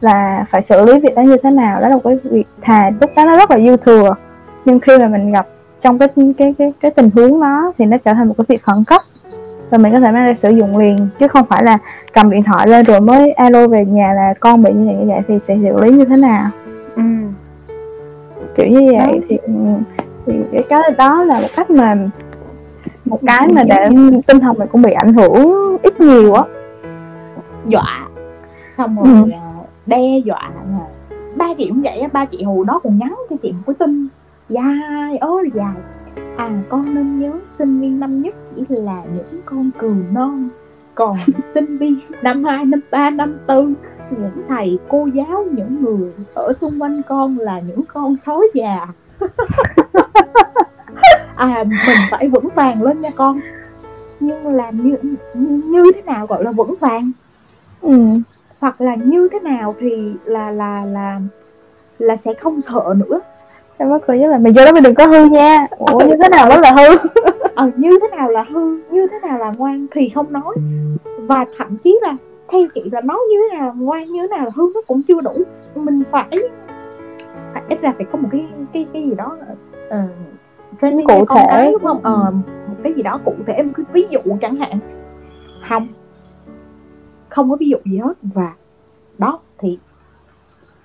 là 0.00 0.44
phải 0.50 0.62
xử 0.62 0.84
lý 0.84 1.00
việc 1.00 1.14
đó 1.16 1.22
như 1.22 1.36
thế 1.42 1.50
nào? 1.50 1.80
Đó 1.80 1.88
là 1.88 1.94
một 1.94 2.02
cái 2.04 2.18
việc 2.24 2.46
thà, 2.60 2.90
lúc 3.00 3.10
đó 3.16 3.24
nó 3.24 3.36
rất 3.36 3.50
là 3.50 3.58
dư 3.58 3.76
thừa. 3.76 4.14
Nhưng 4.64 4.80
khi 4.80 4.98
mà 4.98 5.08
mình 5.08 5.32
gặp 5.32 5.46
trong 5.82 5.98
cái 5.98 6.08
cái 6.38 6.54
cái 6.58 6.72
cái 6.80 6.90
tình 6.90 7.10
huống 7.14 7.40
đó 7.40 7.72
thì 7.78 7.84
nó 7.84 7.96
trở 8.04 8.14
thành 8.14 8.28
một 8.28 8.34
cái 8.38 8.44
việc 8.48 8.62
khẩn 8.62 8.84
cấp 8.84 9.02
và 9.70 9.78
mình 9.78 9.92
có 9.92 10.00
thể 10.00 10.12
mang 10.12 10.26
ra 10.26 10.34
sử 10.38 10.50
dụng 10.50 10.78
liền 10.78 11.08
chứ 11.18 11.28
không 11.28 11.46
phải 11.46 11.64
là 11.64 11.78
cầm 12.12 12.30
điện 12.30 12.42
thoại 12.42 12.68
lên 12.68 12.84
rồi 12.84 13.00
mới 13.00 13.32
alo 13.32 13.66
về 13.66 13.84
nhà 13.84 14.12
là 14.14 14.34
con 14.40 14.62
bị 14.62 14.72
như 14.72 14.86
vậy 14.86 14.94
như 14.94 15.06
vậy 15.06 15.20
thì 15.28 15.38
sẽ 15.38 15.56
xử 15.62 15.80
lý 15.80 15.90
như 15.90 16.04
thế 16.04 16.16
nào 16.16 16.50
ừ. 16.96 17.02
kiểu 18.54 18.66
như 18.66 18.92
vậy 18.92 19.20
đó. 19.20 19.26
thì 19.28 19.38
thì 20.26 20.32
cái 20.52 20.62
cái 20.68 20.80
đó 20.98 21.24
là 21.24 21.40
một 21.40 21.48
cách 21.56 21.70
mà 21.70 21.96
một 23.04 23.18
cái 23.26 23.48
mà 23.48 23.62
để 23.62 23.88
tinh 24.26 24.40
thần 24.40 24.58
mình 24.58 24.68
cũng 24.72 24.82
bị 24.82 24.92
ảnh 24.92 25.12
hưởng 25.12 25.76
ít 25.82 26.00
nhiều 26.00 26.34
á 26.34 26.42
dọa 27.66 28.08
xong 28.76 28.96
rồi 28.96 29.06
ừ. 29.06 29.30
Đe 29.86 30.18
dọa 30.24 30.50
mà 30.72 30.78
ba 31.36 31.46
chị 31.58 31.68
cũng 31.68 31.82
vậy 31.82 32.00
á 32.00 32.08
ba 32.12 32.24
chị 32.24 32.42
hồi 32.42 32.64
đó 32.66 32.80
còn 32.84 32.98
nhắn 32.98 33.14
cho 33.30 33.36
chị 33.42 33.52
một 33.52 33.62
cái 33.66 33.74
tin 33.78 34.08
dài 34.52 35.16
ơi 35.16 35.50
dài. 35.54 35.74
À 36.36 36.50
con 36.68 36.94
nên 36.94 37.20
nhớ 37.20 37.32
sinh 37.44 37.80
viên 37.80 38.00
năm 38.00 38.22
nhất 38.22 38.34
chỉ 38.56 38.62
là 38.68 39.04
những 39.16 39.42
con 39.44 39.70
cừu 39.78 39.94
non. 40.12 40.48
Còn 40.94 41.16
sinh 41.48 41.78
viên 41.78 42.00
năm 42.22 42.44
hai 42.44 42.64
năm 42.64 42.80
ba 42.90 43.10
năm 43.10 43.38
tư 43.46 43.74
những 44.10 44.42
thầy 44.48 44.78
cô 44.88 45.06
giáo 45.06 45.44
những 45.52 45.84
người 45.84 46.12
ở 46.34 46.52
xung 46.60 46.82
quanh 46.82 47.02
con 47.08 47.38
là 47.38 47.60
những 47.60 47.82
con 47.88 48.16
sói 48.16 48.48
già. 48.54 48.86
À 51.36 51.64
mình 51.64 51.96
phải 52.10 52.28
vững 52.28 52.48
vàng 52.54 52.82
lên 52.82 53.00
nha 53.00 53.08
con. 53.16 53.40
Nhưng 54.20 54.46
làm 54.46 54.88
như 54.88 54.96
như, 55.34 55.62
như 55.64 55.92
thế 55.94 56.02
nào 56.02 56.26
gọi 56.26 56.44
là 56.44 56.50
vững 56.50 56.74
vàng? 56.80 57.10
Ừ. 57.80 57.98
hoặc 58.60 58.80
là 58.80 58.94
như 58.94 59.28
thế 59.32 59.40
nào 59.40 59.74
thì 59.80 60.14
là 60.24 60.50
là 60.50 60.84
là 60.84 61.20
là 61.98 62.16
sẽ 62.16 62.34
không 62.34 62.60
sợ 62.60 62.94
nữa 62.96 63.20
em 63.82 63.90
mới 63.90 63.98
cười 64.06 64.18
nhất 64.18 64.28
là 64.28 64.38
mày 64.38 64.52
vô 64.52 64.64
đó 64.64 64.72
mày 64.72 64.80
đừng 64.80 64.94
có 64.94 65.06
hư 65.06 65.24
nha. 65.24 65.66
Ủa 65.78 65.98
như 65.98 66.16
thế 66.22 66.28
nào 66.28 66.48
đó 66.48 66.58
là 66.60 66.72
hư? 66.72 66.96
Ờ 67.54 67.70
như 67.76 67.98
thế 68.02 68.16
nào 68.16 68.30
là 68.30 68.42
hư 68.42 68.78
như 68.90 69.06
thế 69.06 69.18
nào 69.22 69.38
là 69.38 69.52
ngoan 69.56 69.86
thì 69.90 70.08
không 70.08 70.32
nói. 70.32 70.54
Và 71.18 71.44
thậm 71.58 71.76
chí 71.84 71.98
là 72.02 72.16
theo 72.48 72.62
chị 72.74 72.82
là 72.92 73.00
nói 73.00 73.18
như 73.30 73.36
thế 73.42 73.56
nào 73.56 73.66
là 73.66 73.72
ngoan 73.76 74.12
như 74.12 74.20
thế 74.20 74.28
nào 74.28 74.44
là 74.44 74.50
hư 74.54 74.62
nó 74.74 74.80
cũng 74.86 75.02
chưa 75.02 75.20
đủ. 75.20 75.42
Mình 75.74 76.02
phải 76.10 76.26
ít 77.68 77.80
ra 77.80 77.92
phải 77.96 78.06
có 78.12 78.18
một 78.18 78.28
cái 78.32 78.46
cái 78.72 78.86
cái 78.92 79.02
gì 79.02 79.14
đó 79.14 79.36
uh, 79.88 80.10
training 80.82 81.06
cụ 81.06 81.24
thể. 81.34 81.46
cái, 81.48 81.72
đúng 81.72 81.82
không? 81.82 82.00
Ờ 82.02 82.26
uh, 82.28 82.34
một 82.68 82.76
cái 82.84 82.92
gì 82.92 83.02
đó 83.02 83.20
cụ 83.24 83.34
thể 83.46 83.62
một 83.62 83.72
cái 83.76 83.86
ví 83.92 84.06
dụ 84.10 84.20
chẳng 84.40 84.56
hạn. 84.56 84.78
Không. 85.68 85.88
Không 87.28 87.50
có 87.50 87.56
ví 87.56 87.68
dụ 87.68 87.78
gì 87.84 87.98
hết. 87.98 88.14
Và 88.22 88.52
đó 89.18 89.40
thì 89.58 89.78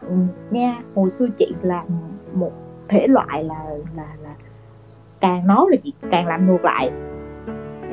ừ, 0.08 0.16
nha 0.52 0.76
hồi 0.96 1.12
xưa 1.12 1.28
chị 1.38 1.56
là 1.62 1.84
một 2.34 2.52
thể 2.90 3.08
loại 3.08 3.44
là 3.44 3.64
là 3.96 4.08
là 4.24 4.30
càng 5.20 5.48
nói 5.48 5.66
là 5.70 5.78
chị 5.84 5.94
càng 6.12 6.28
làm 6.28 6.48
ngược 6.48 6.64
lại. 6.66 6.92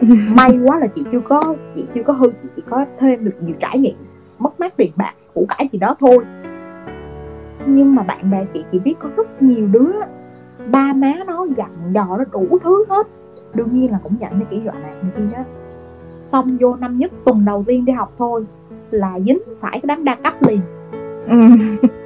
May 0.37 0.59
quá 0.65 0.79
là 0.79 0.87
chị 0.87 1.05
chưa 1.13 1.21
có 1.21 1.55
chị 1.75 1.87
chưa 1.95 2.03
có 2.03 2.13
hư 2.13 2.31
chị 2.43 2.49
chỉ 2.57 2.63
có 2.71 2.85
thêm 2.99 3.25
được 3.25 3.35
nhiều 3.41 3.55
trải 3.61 3.79
nghiệm 3.79 3.97
mất 4.39 4.61
mát 4.61 4.77
tiền 4.77 4.93
bạc 4.97 5.13
củ 5.35 5.47
cải 5.49 5.69
gì 5.73 5.79
đó 5.79 5.97
thôi. 6.01 6.25
Nhưng 7.67 7.95
mà 7.95 8.03
bạn 8.03 8.31
bè 8.31 8.45
chị 8.55 8.65
chỉ 8.73 8.79
biết 8.79 8.95
có 9.01 9.09
rất 9.17 9.43
nhiều 9.43 9.67
đứa 9.73 9.93
ba 10.71 10.93
má 10.93 11.13
nó 11.27 11.47
dặn 11.57 11.71
dò 11.93 12.07
nó 12.19 12.25
đủ 12.33 12.59
thứ 12.63 12.85
hết. 12.89 13.07
Đương 13.55 13.69
nhiên 13.73 13.91
là 13.91 13.99
cũng 14.03 14.17
dặn 14.21 14.33
theo 14.39 14.47
kiểu 14.51 14.61
dọa 14.65 14.75
này 14.75 14.93
kia 15.17 15.37
đó 15.37 15.45
xong 16.25 16.47
vô 16.61 16.77
năm 16.77 16.99
nhất 16.99 17.13
tuần 17.25 17.45
đầu 17.45 17.65
tiên 17.67 17.85
đi 17.85 17.93
học 17.93 18.13
thôi 18.19 18.45
là 18.91 19.21
dính 19.27 19.39
phải 19.61 19.71
cái 19.73 19.83
đám 19.85 20.05
đa 20.05 20.15
cấp 20.15 20.35
liền. 20.43 20.61
Ừ. 21.29 21.37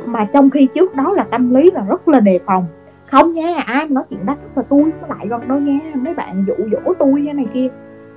mà 0.07 0.25
trong 0.33 0.51
khi 0.51 0.69
trước 0.75 0.95
đó 0.95 1.13
là 1.13 1.25
tâm 1.25 1.55
lý 1.55 1.71
là 1.71 1.85
rất 1.89 2.09
là 2.09 2.21
đề 2.21 2.39
phòng 2.47 2.67
không 3.11 3.33
nha 3.33 3.63
ai 3.67 3.87
mà 3.87 3.95
nói 3.95 4.05
chuyện 4.11 4.21
cấp 4.27 4.37
là 4.57 4.63
tôi 4.69 4.83
mới 4.83 4.93
lại 5.09 5.27
gần 5.29 5.49
đâu 5.49 5.59
nha 5.59 5.93
mấy 5.95 6.15
bạn 6.15 6.45
dụ 6.47 6.55
dỗ 6.73 6.95
tôi 6.99 7.23
cái 7.25 7.35
này 7.35 7.47
kia. 7.55 7.69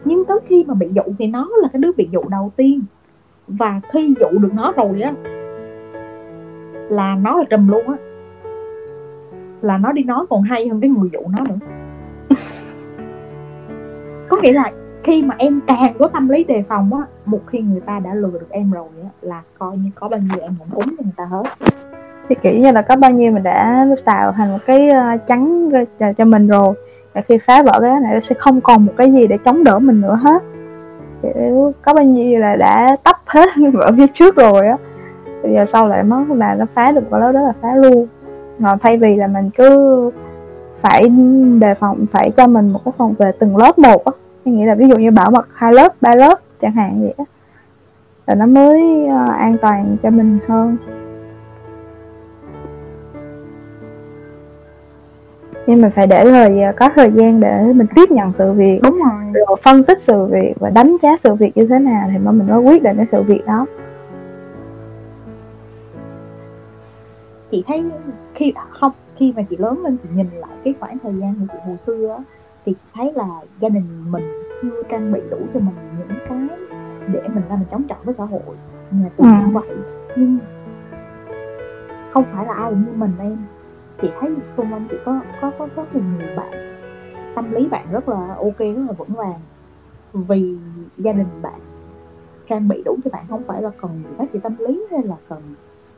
Nhưng 0.06 0.26
tới 0.26 0.40
khi 0.46 0.64
mà 0.68 0.74
bị 0.74 0.90
dụ 0.94 1.02
thì 1.20 1.28
nó 1.28 1.50
là 1.62 1.68
cái 1.74 1.80
đứa 1.80 1.92
bị 1.98 2.10
dụ 2.12 2.22
đầu 2.30 2.52
tiên. 2.56 2.82
Và 3.48 3.82
khi 3.94 4.16
dụ 4.20 4.40
được 4.40 4.54
nó 4.54 4.72
rồi 4.72 5.02
á 5.02 5.14
là 6.90 7.16
nó 7.16 7.38
là 7.38 7.44
trùm 7.50 7.68
luôn 7.68 7.88
á. 7.88 7.96
Là 9.62 9.78
nó 9.78 9.92
đi 9.92 10.04
nói 10.04 10.26
còn 10.30 10.42
hay 10.42 10.68
hơn 10.68 10.82
cái 10.82 10.90
người 10.90 11.10
dụ 11.14 11.20
nó 11.30 11.40
nữa. 11.50 11.68
Có 14.30 14.38
nghĩa 14.42 14.54
là 14.54 14.72
khi 15.04 15.24
mà 15.24 15.36
em 15.38 15.62
càng 15.68 15.94
có 16.00 16.08
tâm 16.08 16.30
lý 16.30 16.44
đề 16.44 16.64
phòng 16.70 16.94
á 16.94 17.00
một 17.26 17.42
khi 17.48 17.60
người 17.60 17.82
ta 17.82 18.00
đã 18.00 18.14
lừa 18.14 18.32
được 18.32 18.50
em 18.50 18.72
rồi 18.72 18.88
á 19.04 19.10
là 19.22 19.42
coi 19.58 19.78
như 19.78 19.90
có 19.96 20.08
bao 20.08 20.20
nhiêu 20.20 20.40
em 20.42 20.56
cũng 20.60 20.70
cúng 20.72 20.96
cho 20.98 21.04
người 21.04 21.14
ta 21.18 21.26
hết 21.26 21.44
thì 22.30 22.36
kiểu 22.44 22.54
như 22.54 22.72
là 22.72 22.82
có 22.82 22.96
bao 22.96 23.12
nhiêu 23.12 23.32
mình 23.32 23.44
đã 23.44 23.88
tạo 24.06 24.32
thành 24.32 24.52
một 24.52 24.60
cái 24.66 24.90
ờ, 24.90 25.18
trắng 25.28 25.72
chắn 26.00 26.14
cho, 26.14 26.26
mình 26.26 26.48
rồi. 26.48 26.74
Và 27.14 27.22
khi 27.22 27.38
phá 27.48 27.64
vỡ 27.64 27.80
cái 27.82 28.00
này 28.00 28.14
nó 28.14 28.20
sẽ 28.20 28.36
không 28.36 28.62
còn 28.62 28.86
một 28.86 28.94
cái 28.98 29.12
gì 29.12 29.28
để 29.28 29.38
chống 29.46 29.64
đỡ 29.64 29.80
mình 29.80 30.02
nữa 30.02 30.20
hết. 30.22 30.44
Kiểu 31.22 31.74
có 31.82 31.94
bao 31.94 32.06
nhiêu 32.06 32.40
là 32.40 32.56
đã 32.56 32.98
tấp 33.04 33.18
hết 33.26 33.50
vỡ 33.74 33.92
phía 33.98 34.08
trước 34.14 34.36
rồi 34.36 34.68
á. 34.68 34.78
Bây 35.44 35.54
giờ 35.54 35.66
sau 35.74 35.88
lại 35.88 36.04
mất 36.04 36.24
là 36.30 36.56
nó 36.56 36.66
phá 36.74 36.92
được 36.92 37.04
cái 37.12 37.20
lớp 37.20 37.32
đó 37.32 37.42
là 37.42 37.54
phá 37.62 37.76
luôn. 37.76 38.08
Rồi 38.60 38.76
thay 38.82 38.98
vì 38.98 39.16
là 39.16 39.28
mình 39.28 39.50
cứ 39.58 40.12
phải 40.82 41.10
đề 41.60 41.74
phòng 41.74 42.06
phải 42.12 42.32
cho 42.38 42.48
mình 42.48 42.70
một 42.70 42.80
cái 42.86 42.92
phòng 42.98 43.14
về 43.20 43.32
từng 43.40 43.58
lớp 43.58 43.80
một 43.80 44.06
á. 44.06 44.12
Nghĩa 44.46 44.66
là 44.66 44.76
ví 44.76 44.88
dụ 44.88 44.98
như 44.98 45.12
bảo 45.12 45.32
mật 45.32 45.48
hai 45.54 45.74
lớp 45.74 45.94
ba 46.02 46.16
lớp 46.16 46.40
chẳng 46.62 46.72
hạn 46.72 47.02
vậy 47.02 47.14
á. 47.18 47.24
Là 48.28 48.36
nó 48.36 48.46
mới 48.46 48.82
uh, 49.06 49.38
an 49.38 49.58
toàn 49.62 49.98
cho 50.04 50.10
mình 50.10 50.40
hơn. 50.48 50.78
Nhưng 55.68 55.82
mình 55.82 55.92
phải 55.96 56.08
để 56.08 56.26
thời 56.26 56.64
có 56.78 56.90
thời 56.96 57.12
gian 57.12 57.40
để 57.40 57.74
mình 57.76 57.88
tiếp 57.96 58.12
nhận 58.12 58.32
sự 58.38 58.54
việc. 58.54 58.80
Đúng 58.84 59.00
rồi. 59.00 59.34
Rồi 59.48 59.58
phân 59.64 59.84
tích 59.84 60.02
sự 60.02 60.26
việc 60.26 60.54
và 60.60 60.70
đánh 60.70 60.96
giá 61.02 61.18
sự 61.24 61.34
việc 61.36 61.58
như 61.58 61.68
thế 61.68 61.80
nào 61.80 62.10
thì 62.12 62.18
mà 62.18 62.32
mình 62.32 62.48
mới 62.48 62.60
quyết 62.60 62.84
định 62.84 62.98
cái 62.98 63.06
sự 63.06 63.22
việc 63.24 63.46
đó. 63.46 63.66
Chị 67.52 67.64
thấy 67.68 67.84
khi 68.36 68.54
không 68.70 68.92
khi 69.16 69.34
mà 69.36 69.42
chị 69.50 69.58
lớn 69.58 69.84
lên 69.84 69.98
chị 70.04 70.10
nhìn 70.16 70.28
lại 70.40 70.52
cái 70.64 70.74
khoảng 70.80 70.98
thời 71.04 71.14
gian 71.14 71.34
của 71.36 71.46
chị 71.54 71.60
hồi 71.66 71.78
xưa 71.78 72.18
thì 72.66 72.76
thấy 72.94 73.14
là 73.16 73.28
gia 73.60 73.70
đình 73.70 74.12
mình 74.12 74.24
chưa 74.62 74.84
trang 74.90 75.12
bị 75.14 75.20
đủ 75.32 75.38
cho 75.54 75.60
mình 75.60 75.76
những 76.10 76.18
cái 76.30 76.38
để 77.14 77.22
mình 77.28 77.44
ra 77.50 77.56
mình 77.56 77.68
chống 77.72 77.84
chọi 77.90 77.98
với 78.04 78.14
xã 78.14 78.24
hội. 78.24 78.42
Nhà 78.92 79.10
tù 79.18 79.24
Ừ. 79.24 79.30
cũng 79.44 79.54
vậy 79.54 79.78
nhưng 80.16 80.38
không 82.12 82.24
phải 82.34 82.46
là 82.46 82.54
ai 82.54 82.70
cũng 82.70 82.80
như 82.86 82.92
mình 82.96 83.12
em 83.20 83.38
chị 84.02 84.10
thấy 84.20 84.36
xung 84.58 84.74
quanh 84.74 84.86
chị 84.90 84.98
có 85.06 85.20
có 85.42 85.52
có 85.60 85.68
rất 85.76 85.96
là 85.96 86.02
nhiều 86.02 86.28
bạn. 86.38 86.52
Tâm 87.36 87.52
lý 87.52 87.68
bạn 87.68 87.86
rất 87.92 88.10
là 88.10 88.36
ok 88.38 88.58
rất 88.60 88.84
là 88.88 88.94
vững 88.98 89.14
vàng. 89.14 89.40
Vì 90.14 90.58
gia 90.98 91.12
đình 91.12 91.42
bạn 91.42 91.60
trang 92.50 92.68
bị 92.68 92.84
đủ 92.86 92.98
cho 93.04 93.10
bạn 93.14 93.26
không 93.30 93.44
phải 93.48 93.62
là 93.62 93.72
cần 93.82 94.04
bác 94.18 94.30
sĩ 94.30 94.40
tâm 94.40 94.56
lý 94.60 94.86
hay 94.92 95.04
là 95.04 95.16
cần 95.30 95.42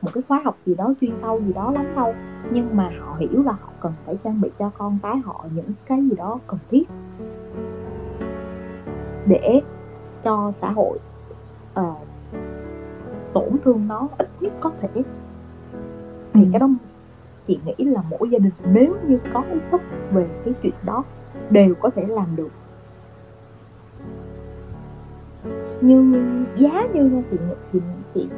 một 0.02 0.10
cái 0.14 0.22
khóa 0.28 0.40
học 0.44 0.56
gì 0.66 0.74
đó 0.74 0.94
chuyên 1.00 1.16
sâu 1.16 1.40
gì 1.46 1.52
đó 1.52 1.72
lắm 1.72 1.86
đâu. 1.96 2.14
Nhưng 2.52 2.76
mà 2.76 2.90
họ 3.00 3.16
hiểu 3.18 3.42
là 3.42 3.52
họ 3.52 3.68
cần 3.80 3.92
phải 4.06 4.16
trang 4.24 4.40
bị 4.40 4.50
cho 4.58 4.70
con 4.78 4.98
cái 5.02 5.16
họ 5.16 5.44
những 5.54 5.70
cái 5.86 6.02
gì 6.02 6.16
đó 6.16 6.38
cần 6.46 6.58
thiết 6.70 6.84
để 9.26 9.60
cho 10.24 10.52
xã 10.54 10.70
hội 10.70 10.98
ờ, 11.74 11.94
tổn 13.32 13.56
thương 13.64 13.88
nó 13.88 14.08
ít 14.18 14.28
nhất 14.40 14.52
có 14.60 14.70
thể. 14.80 14.88
Thì 16.32 16.44
Ừ. 16.44 16.48
cái 16.52 16.60
đó 16.60 16.68
chị 17.46 17.58
nghĩ 17.64 17.84
là 17.84 18.02
mỗi 18.10 18.30
gia 18.30 18.38
đình 18.38 18.52
nếu 18.72 18.96
như 19.08 19.18
có 19.32 19.42
ý 19.52 19.58
thức 19.70 19.80
về 20.12 20.26
cái 20.44 20.54
chuyện 20.62 20.74
đó 20.84 21.04
đều 21.50 21.74
có 21.74 21.90
thể 21.90 22.06
làm 22.06 22.36
được 22.36 22.50
như 25.80 26.22
giá 26.56 26.86
như 26.92 27.04
nha 27.04 27.22
chị 27.30 27.36
chị 27.72 27.80
chị 28.14 28.28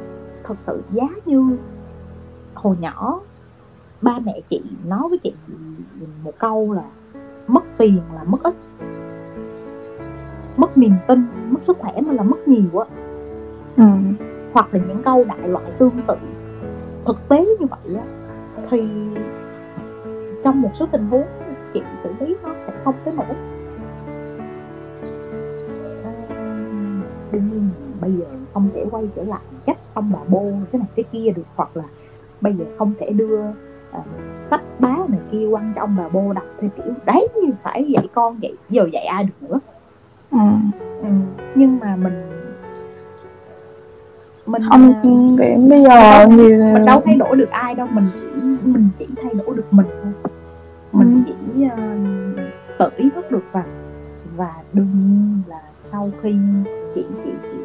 thật 0.43 0.55
sự 0.59 0.83
giá 0.91 1.07
như 1.25 1.57
hồi 2.53 2.75
nhỏ 2.79 3.19
ba 4.01 4.19
mẹ 4.19 4.41
chị 4.49 4.61
nói 4.85 5.09
với 5.09 5.17
chị 5.17 5.33
một 6.23 6.33
câu 6.39 6.73
là 6.73 6.83
mất 7.47 7.63
tiền 7.77 8.01
là 8.15 8.23
mất 8.23 8.43
ít 8.43 8.55
mất 10.57 10.77
niềm 10.77 10.93
tin 11.07 11.25
mất 11.49 11.63
sức 11.63 11.77
khỏe 11.79 12.01
mà 12.01 12.13
là 12.13 12.23
mất 12.23 12.47
nhiều 12.47 12.79
á 12.79 12.85
ừ. 13.77 13.83
hoặc 14.53 14.73
là 14.73 14.79
những 14.87 15.03
câu 15.03 15.25
đại 15.25 15.49
loại 15.49 15.65
tương 15.79 16.01
tự 16.07 16.15
thực 17.05 17.29
tế 17.29 17.45
như 17.59 17.65
vậy 17.65 17.95
á 17.95 18.16
thì 18.69 18.81
trong 20.43 20.61
một 20.61 20.69
số 20.79 20.85
tình 20.91 21.05
huống 21.07 21.25
chị 21.73 21.81
xử 22.03 22.09
lý 22.19 22.35
nó 22.43 22.49
sẽ 22.59 22.73
không 22.83 22.93
tới 23.05 23.13
nổi 23.15 23.25
Ờ, 26.03 26.11
đương 27.31 27.43
nhiên 27.51 27.69
bây 28.01 28.11
giờ 28.11 28.25
không 28.53 28.69
thể 28.75 28.85
quay 28.91 29.09
trở 29.15 29.23
lại 29.23 29.39
trách 29.65 29.77
ông 29.93 30.11
bà 30.13 30.19
bô 30.27 30.41
cái 30.71 30.79
này 30.79 30.87
cái 30.95 31.05
kia 31.11 31.31
được 31.35 31.43
hoặc 31.55 31.77
là 31.77 31.83
bây 32.41 32.53
giờ 32.53 32.65
không 32.77 32.93
thể 32.99 33.09
đưa 33.09 33.39
uh, 33.97 34.05
sách 34.31 34.61
báo 34.79 35.05
này 35.09 35.19
kia 35.31 35.47
quăng 35.51 35.73
cho 35.75 35.81
ông 35.81 35.95
bà 35.97 36.07
bô 36.09 36.33
đọc 36.33 36.45
theo 36.59 36.69
kiểu 36.77 36.93
đấy 37.05 37.27
phải 37.63 37.85
dạy 37.95 38.07
con 38.13 38.39
vậy 38.41 38.55
giờ 38.69 38.87
dạy 38.93 39.05
ai 39.05 39.23
được 39.23 39.49
nữa 39.49 39.59
Ừ. 40.31 40.37
ừ. 41.01 41.07
nhưng 41.55 41.79
mà 41.79 41.95
mình 41.95 42.13
mình 44.45 44.61
không 44.69 44.93
à, 44.93 44.99
kiểu 45.03 45.67
bây 45.69 45.83
giờ 45.83 46.27
nhiều 46.27 46.73
mình 46.73 46.85
đâu 46.85 47.01
thay 47.05 47.15
đổi 47.15 47.35
được 47.35 47.49
ai 47.49 47.75
đâu 47.75 47.87
mình 47.91 48.05
mình 48.73 48.89
chỉ 48.99 49.07
thay 49.21 49.33
đổi 49.45 49.55
được 49.55 49.65
mình 49.73 49.87
thôi. 50.03 50.13
Mình 50.91 51.23
Ừ. 51.27 51.33
chỉ 51.55 51.63
uh, 51.65 51.69
tự 52.79 52.89
ý 52.97 53.09
thức 53.15 53.31
được 53.31 53.43
và 53.51 53.63
và 54.37 54.53
đương 54.73 54.91
nhiên 54.93 55.41
là 55.47 55.61
sau 55.79 56.11
khi 56.21 56.35
chị 56.95 57.05
chị 57.23 57.31
chị 57.43 57.57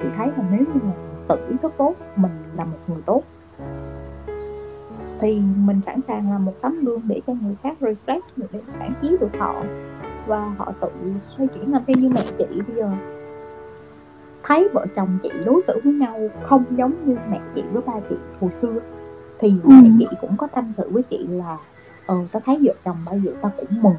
chị 0.00 0.06
thấy 0.16 0.26
là 0.26 0.44
nếu 0.50 0.60
như 0.60 0.80
mà 0.84 0.92
tự 1.28 1.36
ý 1.50 1.56
thức 1.62 1.72
tốt 1.76 1.94
mình 2.16 2.32
là 2.56 2.64
một 2.64 2.78
người 2.88 3.02
tốt 3.06 3.22
thì 5.20 5.40
mình 5.56 5.80
sẵn 5.86 6.00
sàng 6.08 6.30
là 6.32 6.38
một 6.38 6.52
tấm 6.60 6.84
gương 6.84 7.00
để 7.06 7.20
cho 7.26 7.32
người 7.42 7.54
khác 7.62 7.76
reflect 7.80 8.20
được 8.36 8.46
để 8.52 8.60
phản 8.78 8.92
chiếu 9.02 9.16
được 9.20 9.30
họ 9.38 9.62
và 10.26 10.54
họ 10.58 10.72
tự 10.80 10.88
xoay 11.36 11.48
chuyển 11.48 11.72
làm 11.72 11.82
theo 11.86 11.96
như 11.96 12.08
mẹ 12.08 12.26
chị. 12.38 12.44
Bây 12.66 12.76
giờ 12.76 12.90
thấy 14.42 14.68
vợ 14.72 14.86
chồng 14.96 15.18
chị 15.22 15.30
đối 15.46 15.62
xử 15.62 15.80
với 15.84 15.92
nhau 15.92 16.18
không 16.42 16.64
giống 16.70 16.92
như 17.06 17.16
mẹ 17.30 17.40
chị 17.54 17.62
với 17.72 17.82
ba 17.86 17.92
chị 18.10 18.16
hồi 18.40 18.52
xưa 18.52 18.74
thì 19.40 19.54
Ừ. 19.64 19.70
chị 19.98 20.06
cũng 20.20 20.36
có 20.36 20.46
tâm 20.46 20.72
sự 20.72 20.90
với 20.90 21.02
chị 21.02 21.26
là 21.28 21.56
ờ 22.06 22.16
tao 22.32 22.42
thấy 22.46 22.58
vợ 22.62 22.72
chồng 22.84 22.96
bây 23.10 23.20
giờ 23.20 23.30
tao 23.42 23.52
cũng 23.56 23.82
mừng. 23.82 23.94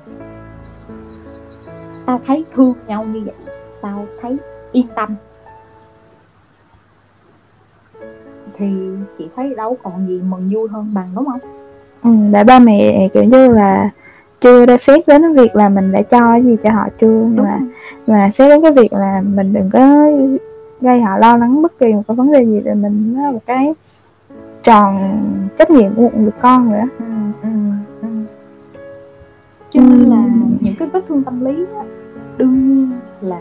Tao 2.05 2.19
thấy 2.27 2.45
thương 2.55 2.73
nhau 2.87 3.05
như 3.05 3.21
vậy 3.25 3.35
tao 3.81 4.05
thấy 4.21 4.37
yên 4.71 4.87
tâm. 4.95 5.15
Thì 8.57 8.89
chị 9.17 9.27
thấy 9.35 9.55
đâu 9.55 9.77
còn 9.83 10.07
gì 10.07 10.21
mừng 10.29 10.49
vui 10.53 10.67
hơn 10.69 10.91
bằng 10.93 11.09
đúng 11.15 11.25
không? 11.25 11.39
Ừ, 12.03 12.09
để 12.31 12.43
ba 12.43 12.59
mẹ 12.59 13.07
kiểu 13.13 13.23
như 13.23 13.47
là 13.47 13.89
chưa 14.41 14.65
ra 14.65 14.77
xét 14.77 15.07
đến 15.07 15.21
cái 15.21 15.33
việc 15.43 15.55
là 15.55 15.69
mình 15.69 15.91
đã 15.91 16.01
cho 16.01 16.19
cái 16.19 16.43
gì 16.43 16.57
cho 16.63 16.71
họ 16.71 16.87
chưa 17.01 17.07
đúng 17.07 17.45
mà 17.45 17.59
mà 18.07 18.31
xét 18.35 18.49
đến 18.49 18.61
cái 18.61 18.71
việc 18.71 18.93
là 18.93 19.21
mình 19.35 19.53
đừng 19.53 19.69
có 19.73 20.07
gây 20.81 21.01
họ 21.01 21.17
lo 21.17 21.37
lắng 21.37 21.61
bất 21.61 21.79
kỳ 21.79 21.93
một 21.93 22.03
cái 22.07 22.15
vấn 22.15 22.31
đề 22.31 22.45
gì 22.45 22.61
để 22.65 22.73
mình 22.73 23.13
nó 23.15 23.21
là 23.21 23.31
một 23.31 23.39
cái 23.45 23.73
tròn 24.67 25.17
trách 25.59 25.69
nhiệm 25.71 25.95
của 25.95 26.01
một 26.01 26.11
người 26.17 26.31
con 26.41 26.71
nữa 26.71 26.83
ừ, 26.99 27.05
ừ, 27.41 27.49
ừ. 28.01 28.07
cho 29.69 29.81
nên 29.81 30.03
Ừ. 30.03 30.09
là 30.09 30.23
những 30.61 30.75
cái 30.79 30.87
vết 30.93 31.03
thương 31.07 31.23
tâm 31.23 31.45
lý 31.45 31.65
á, 31.75 31.83
đương 32.37 32.69
nhiên 32.69 32.91
là 33.21 33.39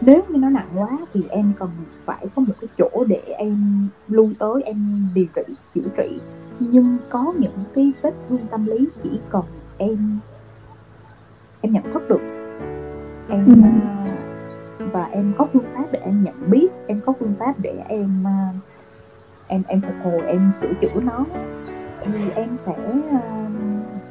nếu 0.00 0.22
như 0.28 0.38
nó 0.38 0.50
nặng 0.50 0.68
quá 0.76 0.88
thì 1.12 1.24
em 1.30 1.52
cần 1.58 1.68
phải 2.04 2.26
có 2.36 2.42
một 2.48 2.54
cái 2.60 2.68
chỗ 2.78 3.04
để 3.08 3.22
em 3.38 3.56
lui 4.08 4.36
tới 4.38 4.62
em 4.64 5.06
điều 5.14 5.26
trị 5.34 5.42
chữa 5.74 5.88
trị 5.96 6.18
nhưng 6.60 6.96
có 7.10 7.32
những 7.38 7.58
cái 7.74 7.92
vết 8.02 8.14
thương 8.28 8.46
tâm 8.50 8.66
lý 8.66 8.88
chỉ 9.02 9.10
cần 9.30 9.42
em 9.78 10.18
em 11.60 11.72
nhận 11.72 11.92
thức 11.92 12.02
được 12.08 12.20
em 13.28 13.44
Ừ. 13.46 13.52
à, 13.64 14.06
và 14.92 15.04
em 15.04 15.32
có 15.38 15.46
phương 15.52 15.64
pháp 15.74 15.84
để 15.92 15.98
em 16.04 16.24
nhận 16.24 16.50
biết 16.50 16.68
em 16.86 17.00
có 17.06 17.12
phương 17.20 17.34
pháp 17.38 17.54
để 17.62 17.82
em 17.88 18.26
à, 18.26 18.52
em 19.52 19.62
em 19.68 19.80
phục 19.80 19.94
hồi 20.04 20.22
em 20.26 20.52
sửa 20.60 20.72
chữa 20.80 21.00
nó 21.00 21.24
thì 22.00 22.12
em 22.34 22.56
sẽ 22.56 22.72
à, 23.12 23.20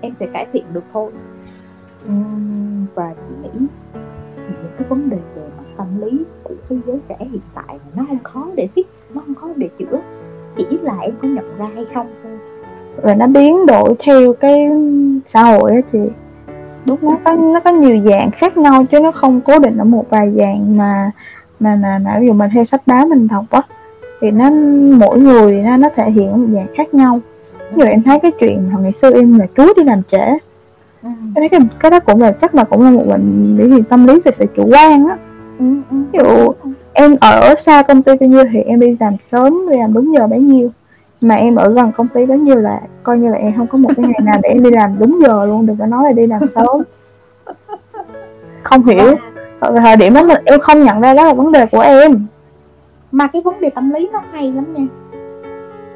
em 0.01 0.15
sẽ 0.15 0.27
cải 0.33 0.45
thiện 0.53 0.63
được 0.73 0.83
thôi. 0.93 1.11
Ừm, 2.07 2.85
và 2.95 3.13
chị 3.13 3.35
nghĩ 3.41 3.65
những 4.35 4.71
cái 4.77 4.87
vấn 4.87 5.09
đề 5.09 5.17
về 5.35 5.41
mặt 5.57 5.63
tâm 5.77 5.87
lý 6.01 6.23
của 6.43 6.53
cái 6.69 6.79
giới 6.85 6.99
trẻ 7.09 7.15
hiện 7.19 7.41
tại 7.55 7.79
nó 7.95 8.05
không 8.07 8.23
khó 8.23 8.47
để 8.55 8.67
fix 8.75 8.83
nó 9.13 9.21
không 9.25 9.35
khó 9.35 9.47
để 9.55 9.69
chữa. 9.77 9.99
Chỉ 10.57 10.77
là 10.81 10.97
em 11.01 11.13
có 11.21 11.27
nhận 11.27 11.57
ra 11.57 11.69
hay 11.75 11.85
không? 11.93 12.07
Thôi 12.23 12.37
và 12.95 13.15
nó 13.15 13.27
biến 13.27 13.65
đổi 13.65 13.95
theo 13.99 14.33
cái 14.33 14.69
xã 15.27 15.43
hội 15.43 15.71
á 15.71 15.81
chị. 15.91 15.99
Đúng 16.85 16.99
nó 17.01 17.17
có 17.25 17.33
nó 17.33 17.59
có 17.59 17.71
nhiều 17.71 17.99
dạng 18.09 18.31
khác 18.31 18.57
nhau 18.57 18.85
chứ 18.85 18.99
nó 18.99 19.11
không 19.11 19.41
cố 19.41 19.59
định 19.59 19.77
ở 19.77 19.83
một 19.83 20.05
vài 20.09 20.33
dạng 20.37 20.77
mà 20.77 21.11
mà 21.59 21.75
mà, 21.75 21.99
mà 21.99 22.17
ví 22.19 22.27
dụ 22.27 22.33
mình 22.33 22.49
theo 22.53 22.65
sách 22.65 22.81
báo 22.85 23.05
mình 23.05 23.27
đọc 23.27 23.45
á 23.49 23.61
thì 24.21 24.31
nó 24.31 24.49
mỗi 24.97 25.19
người 25.19 25.53
nó 25.53 25.77
nó 25.77 25.89
thể 25.95 26.11
hiện 26.11 26.31
một 26.31 26.47
dạng 26.53 26.75
khác 26.77 26.93
nhau. 26.93 27.19
Như 27.75 27.85
em 27.85 28.01
thấy 28.03 28.19
cái 28.19 28.31
chuyện 28.39 28.69
hồi 28.69 28.83
ngày 28.83 28.93
xưa 29.01 29.11
em 29.13 29.39
là 29.39 29.45
chú 29.55 29.73
đi 29.77 29.83
làm 29.83 30.01
trễ. 30.11 30.37
Ừ. 31.03 31.09
cái 31.35 31.49
cái 31.49 31.59
cái 31.79 31.91
đó 31.91 31.99
cũng 31.99 32.21
là 32.21 32.31
chắc 32.31 32.55
là 32.55 32.63
cũng 32.63 32.83
là 32.83 32.91
một 32.91 33.03
bệnh 33.07 33.57
biểu 33.57 33.67
hiện 33.67 33.83
tâm 33.83 34.07
lý 34.07 34.21
về 34.25 34.31
sự 34.37 34.45
chủ 34.55 34.69
quan 34.71 35.07
á. 35.07 35.17
Ừ, 35.59 35.65
ừ. 35.91 35.97
ví 36.11 36.19
dụ 36.19 36.53
em 36.93 37.15
ở 37.21 37.55
xa 37.55 37.83
công 37.83 38.01
ty 38.01 38.11
bao 38.19 38.29
nhiêu 38.29 38.43
thì 38.51 38.59
em 38.59 38.79
đi 38.79 38.97
làm 38.99 39.13
sớm 39.31 39.69
đi 39.69 39.77
làm 39.77 39.93
đúng 39.93 40.13
giờ 40.17 40.27
bấy 40.27 40.39
nhiêu. 40.39 40.69
Mà 41.21 41.35
em 41.35 41.55
ở 41.55 41.69
gần 41.69 41.91
công 41.97 42.07
ty 42.07 42.25
bấy 42.25 42.39
nhiêu 42.39 42.55
là 42.55 42.81
coi 43.03 43.17
như 43.17 43.31
là 43.31 43.37
em 43.37 43.53
không 43.57 43.67
có 43.67 43.77
một 43.77 43.89
cái 43.97 44.05
ngày 44.05 44.19
nào 44.23 44.39
để 44.43 44.49
em 44.49 44.63
đi 44.63 44.71
làm 44.71 44.95
đúng 44.99 45.19
giờ 45.27 45.45
luôn 45.45 45.65
đừng 45.65 45.77
có 45.77 45.85
nói 45.85 46.03
là 46.03 46.11
đi 46.11 46.27
làm 46.27 46.45
sớm. 46.45 46.81
Không 48.63 48.85
hiểu. 48.85 49.15
Ở 49.59 49.79
thời 49.83 49.95
điểm 49.95 50.13
đó 50.13 50.23
mình 50.23 50.37
em 50.45 50.59
không 50.59 50.83
nhận 50.83 51.01
ra 51.01 51.13
đó 51.13 51.23
là 51.23 51.33
vấn 51.33 51.51
đề 51.51 51.65
của 51.65 51.79
em 51.79 52.25
mà 53.11 53.27
cái 53.27 53.41
vấn 53.41 53.59
đề 53.61 53.69
tâm 53.69 53.89
lý 53.89 54.09
nó 54.13 54.19
hay 54.31 54.51
lắm 54.51 54.73
nha. 54.73 54.85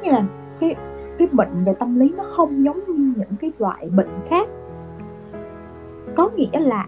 Như 0.04 0.12
là 0.12 0.24
cái 0.60 0.76
cái 1.18 1.28
bệnh 1.38 1.64
về 1.66 1.74
tâm 1.80 2.00
lý 2.00 2.14
nó 2.18 2.24
không 2.38 2.64
giống 2.66 2.80
như 2.88 3.14
những 3.18 3.36
cái 3.42 3.52
loại 3.60 3.90
bệnh 3.90 4.10
khác. 4.30 4.48
Có 6.16 6.30
nghĩa 6.36 6.60
là 6.60 6.88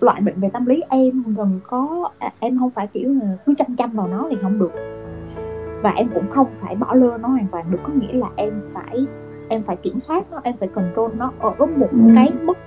loại 0.00 0.20
bệnh 0.20 0.40
về 0.40 0.48
tâm 0.52 0.66
lý 0.66 0.82
em 0.90 1.22
gần 1.36 1.60
có 1.66 2.10
à, 2.18 2.32
em 2.40 2.58
không 2.58 2.70
phải 2.70 2.86
kiểu 2.86 3.10
là 3.22 3.36
cứ 3.46 3.54
chăm 3.58 3.76
chăm 3.76 3.90
vào 3.90 4.08
nó 4.08 4.26
thì 4.30 4.36
không 4.42 4.58
được. 4.58 4.72
Và 5.82 5.90
em 5.90 6.08
cũng 6.14 6.30
không 6.30 6.46
phải 6.60 6.74
bỏ 6.76 6.94
lơ 6.94 7.18
nó 7.18 7.28
hoàn 7.28 7.46
toàn 7.52 7.64
được. 7.70 7.78
Có 7.82 7.92
nghĩa 7.92 8.12
là 8.12 8.28
em 8.36 8.60
phải 8.74 9.06
em 9.48 9.62
phải 9.62 9.76
kiểm 9.76 10.00
soát 10.00 10.24
nó 10.30 10.40
em 10.44 10.54
phải 10.60 10.68
control 10.68 11.10
nó 11.16 11.32
ở 11.38 11.50
một 11.76 11.88
Ừ. 11.92 11.98
cái 12.14 12.32
mức 12.42 12.58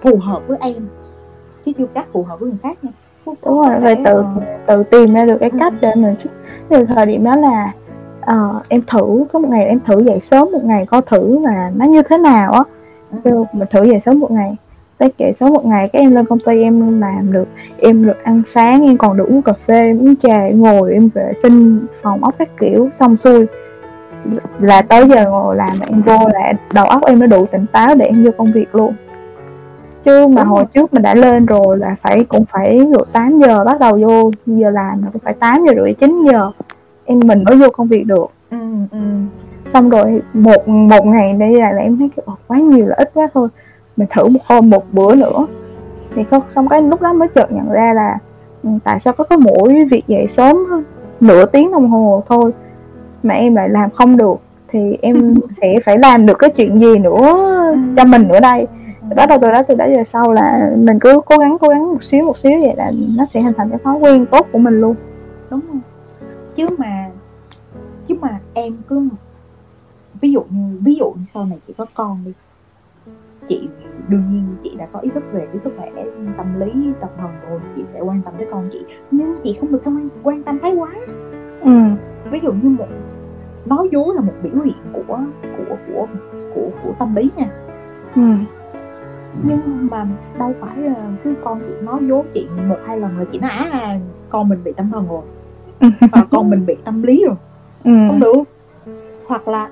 phù 0.00 0.16
hợp 0.18 0.42
với 0.48 0.58
em. 0.60 0.88
Chứ 1.64 1.72
chưa 1.78 1.86
chắc 1.94 2.06
phù 2.12 2.22
hợp 2.22 2.40
với 2.40 2.48
người 2.50 2.58
khác 2.62 2.84
nha 2.84 2.90
đúng 3.44 3.62
rồi 3.62 3.80
thể, 3.80 3.94
tự 4.04 4.24
tự 4.66 4.82
tìm 4.90 5.14
ra 5.14 5.24
được 5.24 5.36
cái 5.40 5.50
cách 5.58 5.72
để 5.80 5.94
mình 5.94 6.14
từ 6.68 6.84
thời 6.84 7.06
điểm 7.06 7.24
đó 7.24 7.36
là 7.36 7.72
ờ, 8.20 8.60
em 8.68 8.82
thử 8.86 9.24
có 9.32 9.38
một 9.38 9.48
ngày 9.50 9.66
em 9.66 9.80
thử 9.80 10.04
dậy 10.04 10.20
sớm 10.22 10.48
một 10.52 10.64
ngày 10.64 10.86
coi 10.86 11.02
thử 11.06 11.38
là 11.38 11.70
nó 11.76 11.84
như 11.84 12.02
thế 12.02 12.18
nào 12.18 12.52
á. 12.52 12.62
Kêu 13.24 13.46
mình 13.52 13.68
thử 13.70 13.82
dậy 13.82 14.00
sớm 14.04 14.20
một 14.20 14.30
ngày. 14.30 14.56
Tới 14.98 15.12
dậy 15.18 15.32
sớm 15.40 15.52
một 15.52 15.66
ngày 15.66 15.88
cái 15.88 16.02
em 16.02 16.14
lên 16.14 16.26
công 16.26 16.38
ty 16.38 16.62
em 16.62 17.00
làm 17.00 17.32
được 17.32 17.48
em 17.78 18.06
được 18.06 18.24
ăn 18.24 18.42
sáng 18.46 18.84
em 18.84 18.96
còn 18.96 19.16
được 19.16 19.28
uống 19.28 19.42
cà 19.42 19.52
phê 19.66 19.90
uống 19.90 20.16
trà 20.16 20.38
em 20.38 20.62
ngồi 20.62 20.92
em 20.92 21.08
vệ 21.14 21.32
sinh 21.42 21.86
phòng 22.02 22.24
ốc 22.24 22.34
các 22.38 22.48
kiểu 22.60 22.88
xong 22.92 23.16
xuôi. 23.16 23.46
Là 24.58 24.82
tới 24.82 25.08
giờ 25.08 25.30
ngồi 25.30 25.56
làm 25.56 25.80
em 25.80 26.02
vô 26.02 26.16
là 26.32 26.52
đầu 26.72 26.84
óc 26.84 27.04
em 27.06 27.18
nó 27.18 27.26
đủ 27.26 27.46
tỉnh 27.46 27.66
táo 27.72 27.94
để 27.94 28.06
em 28.06 28.24
vô 28.24 28.30
công 28.38 28.52
việc 28.52 28.74
luôn 28.74 28.94
chứ 30.04 30.26
mà 30.26 30.42
Đúng 30.42 30.50
hồi 30.50 30.62
rồi. 30.62 30.66
trước 30.74 30.94
mình 30.94 31.02
đã 31.02 31.14
lên 31.14 31.46
rồi 31.46 31.78
là 31.78 31.96
phải 32.02 32.20
cũng 32.28 32.44
phải 32.52 32.78
rồi 32.78 33.06
8 33.12 33.40
giờ 33.40 33.64
bắt 33.64 33.80
đầu 33.80 33.98
vô 34.02 34.30
giờ 34.46 34.70
làm 34.70 35.02
là 35.02 35.08
cũng 35.12 35.22
phải 35.24 35.34
8 35.34 35.64
giờ 35.66 35.72
rưỡi 35.76 35.94
9 35.94 36.24
giờ 36.32 36.50
em 37.04 37.20
mình 37.24 37.44
mới 37.44 37.56
vô 37.56 37.66
công 37.72 37.88
việc 37.88 38.04
được. 38.06 38.26
Ừ, 38.50 38.56
ừ. 38.90 38.98
xong 39.72 39.90
rồi 39.90 40.22
một 40.32 40.68
một 40.68 41.06
ngày 41.06 41.32
đây 41.32 41.52
là, 41.60 41.72
là 41.72 41.82
em 41.82 41.98
thấy 41.98 42.08
kiểu, 42.16 42.22
"Ồ, 42.26 42.34
quá 42.46 42.58
nhiều 42.58 42.86
là 42.86 42.94
ít 42.98 43.10
quá 43.14 43.28
thôi. 43.34 43.48
Mình 43.96 44.08
thử 44.14 44.28
một 44.28 44.40
hôm 44.46 44.70
một 44.70 44.84
bữa 44.92 45.14
nữa. 45.14 45.46
Thì 46.14 46.24
không 46.24 46.42
xong 46.54 46.68
cái 46.68 46.82
lúc 46.82 47.02
đó 47.02 47.12
mới 47.12 47.28
chợt 47.28 47.52
nhận 47.52 47.70
ra 47.70 47.92
là 47.94 48.18
ừ, 48.62 48.70
tại 48.84 49.00
sao 49.00 49.12
có 49.12 49.24
cái 49.24 49.38
mỗi 49.38 49.84
việc 49.90 50.02
dậy 50.06 50.26
sớm 50.36 50.56
nửa 51.20 51.46
tiếng 51.46 51.72
đồng 51.72 51.88
hồ 51.90 52.22
thôi 52.28 52.52
mà 53.22 53.34
em 53.34 53.54
lại 53.54 53.68
làm 53.68 53.90
không 53.90 54.16
được? 54.16 54.36
Thì 54.68 54.96
em 55.02 55.34
sẽ 55.50 55.74
phải 55.84 55.98
làm 55.98 56.26
được 56.26 56.38
cái 56.38 56.50
chuyện 56.50 56.78
gì 56.80 56.98
nữa 56.98 57.36
cho 57.96 58.04
mình 58.04 58.28
nữa 58.28 58.40
đây 58.40 58.66
bắt 59.16 59.28
đầu 59.28 59.38
từ 59.42 59.50
đó 59.50 59.62
từ 59.62 59.74
đó 59.74 59.84
giờ 59.96 60.04
sau 60.06 60.32
là 60.32 60.70
mình 60.76 60.98
cứ 61.00 61.20
cố 61.26 61.36
gắng 61.38 61.56
cố 61.60 61.68
gắng 61.68 61.92
một 61.92 62.04
xíu 62.04 62.24
một 62.24 62.38
xíu 62.38 62.52
vậy 62.60 62.74
là 62.76 62.92
nó 63.16 63.24
sẽ 63.24 63.40
hình 63.40 63.54
thành 63.56 63.70
cái 63.70 63.78
thói 63.84 63.98
quen 63.98 64.26
tốt 64.26 64.46
của 64.52 64.58
mình 64.58 64.80
luôn. 64.80 64.94
Đúng 65.50 65.60
không 65.68 65.80
chứ 66.56 66.66
mà 66.78 67.10
chứ 68.08 68.14
mà 68.20 68.40
em 68.54 68.76
cứ 68.88 69.08
ví 70.20 70.32
dụ 70.32 70.42
như 70.50 70.78
ví 70.80 70.94
dụ 70.94 71.10
như 71.16 71.24
sau 71.24 71.44
này 71.44 71.58
chị 71.66 71.74
có 71.78 71.86
con 71.94 72.18
đi 72.24 72.32
chị 73.48 73.68
đương 74.08 74.24
nhiên 74.32 74.56
chị 74.64 74.70
đã 74.78 74.86
có 74.92 75.00
ý 75.00 75.10
thức 75.14 75.24
về 75.32 75.46
cái 75.52 75.60
sức 75.60 75.74
khỏe 75.76 75.90
tâm 76.36 76.60
lý 76.60 76.92
tâm 77.00 77.10
thần 77.18 77.30
rồi 77.48 77.60
chị 77.76 77.82
sẽ 77.92 78.00
quan 78.00 78.22
tâm 78.24 78.34
tới 78.38 78.46
con 78.50 78.68
chị. 78.72 78.78
Nhưng 79.10 79.36
chị 79.44 79.56
không 79.60 79.72
được 79.72 79.80
quan 79.84 80.08
quan 80.22 80.42
tâm 80.42 80.58
thái 80.62 80.74
quá. 80.74 80.90
Ừ. 81.60 81.70
Ví 82.30 82.38
dụ 82.42 82.52
như 82.52 82.68
một 82.68 82.86
nói 83.66 83.88
dối 83.92 84.14
là 84.14 84.20
một 84.20 84.32
biểu 84.42 84.62
hiện 84.64 84.76
của 84.92 85.02
của 85.56 85.76
của 85.86 86.06
của 86.54 86.70
của 86.82 86.92
tâm 86.98 87.14
lý 87.14 87.30
nha. 87.36 87.50
Ừ 88.14 88.22
nhưng 89.42 89.88
mà 89.90 90.06
đâu 90.38 90.52
phải 90.60 90.76
là 90.76 90.94
cứ 91.24 91.34
con 91.44 91.60
chị 91.66 91.72
nói 91.86 91.98
dối 92.06 92.22
chị 92.34 92.46
một 92.68 92.76
hai 92.86 93.00
lần 93.00 93.18
là 93.18 93.24
chị 93.32 93.38
nói 93.38 93.50
à 93.70 93.98
con 94.30 94.48
mình 94.48 94.64
bị 94.64 94.72
tâm 94.72 94.90
thần 94.90 95.08
rồi. 95.08 95.22
Hoặc 96.12 96.26
con 96.30 96.50
mình 96.50 96.66
bị 96.66 96.76
tâm 96.84 97.02
lý 97.02 97.24
rồi. 97.26 97.36
Ừ. 97.84 97.90
Không 98.08 98.20
được. 98.20 98.42
Hoặc 99.26 99.48
là 99.48 99.70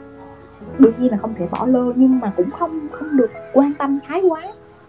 đương 0.78 0.92
nhiên 0.98 1.10
là 1.10 1.18
không 1.18 1.34
thể 1.38 1.48
bỏ 1.50 1.66
lơ 1.66 1.92
nhưng 1.96 2.20
mà 2.20 2.32
cũng 2.36 2.50
không 2.50 2.70
không 2.92 3.16
được 3.16 3.30
quan 3.52 3.72
tâm 3.78 3.98
thái 4.06 4.22
quá. 4.28 4.42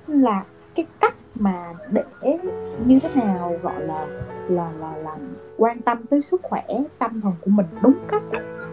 Là 0.07 0.43
cái 0.75 0.85
cách 0.99 1.15
mà 1.35 1.73
để 1.91 2.03
như 2.85 2.99
thế 2.99 3.09
nào 3.15 3.59
gọi 3.63 3.81
là 3.81 4.05
là 4.49 4.71
là 4.79 4.97
là 4.97 5.17
quan 5.57 5.81
tâm 5.81 5.97
tới 6.09 6.21
sức 6.21 6.41
khỏe 6.43 6.63
tâm 6.99 7.21
thần 7.21 7.33
của 7.45 7.51
mình 7.51 7.65
đúng 7.81 7.93
cách 8.07 8.23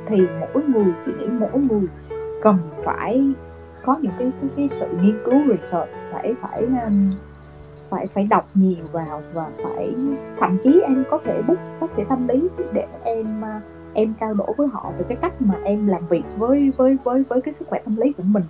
thì 0.06 0.16
mỗi 0.40 0.64
người 0.64 0.92
chị 1.06 1.12
nghĩ 1.18 1.26
mỗi 1.26 1.60
người 1.60 1.88
cần 2.42 2.58
phải 2.84 3.34
có 3.86 3.96
những 4.02 4.12
cái 4.18 4.30
cái, 4.40 4.50
cái 4.56 4.68
sự 4.80 4.86
nghiên 5.02 5.18
cứu 5.24 5.40
research 5.48 5.90
phải 6.12 6.34
phải 6.42 6.62
um, 6.86 7.10
phải 7.90 8.06
phải 8.14 8.24
đọc 8.24 8.48
nhiều 8.54 8.84
vào 8.92 9.22
và 9.34 9.46
phải 9.64 9.94
thậm 10.40 10.58
chí 10.64 10.80
em 10.82 11.04
có 11.10 11.18
thể 11.24 11.42
book 11.48 11.58
bác 11.80 11.92
sĩ 11.92 12.02
tâm 12.08 12.28
lý 12.28 12.48
để 12.72 12.86
em 13.04 13.42
uh, 13.42 13.62
em 13.94 14.14
trao 14.20 14.34
đổi 14.34 14.52
với 14.56 14.66
họ 14.72 14.92
về 14.98 15.04
cái 15.08 15.18
cách 15.20 15.42
mà 15.42 15.54
em 15.64 15.86
làm 15.86 16.06
việc 16.06 16.22
với 16.36 16.72
với 16.76 16.96
với 17.04 17.22
với 17.28 17.40
cái 17.40 17.52
sức 17.52 17.68
khỏe 17.68 17.80
tâm 17.84 17.96
lý 17.96 18.12
của 18.12 18.22
mình. 18.26 18.42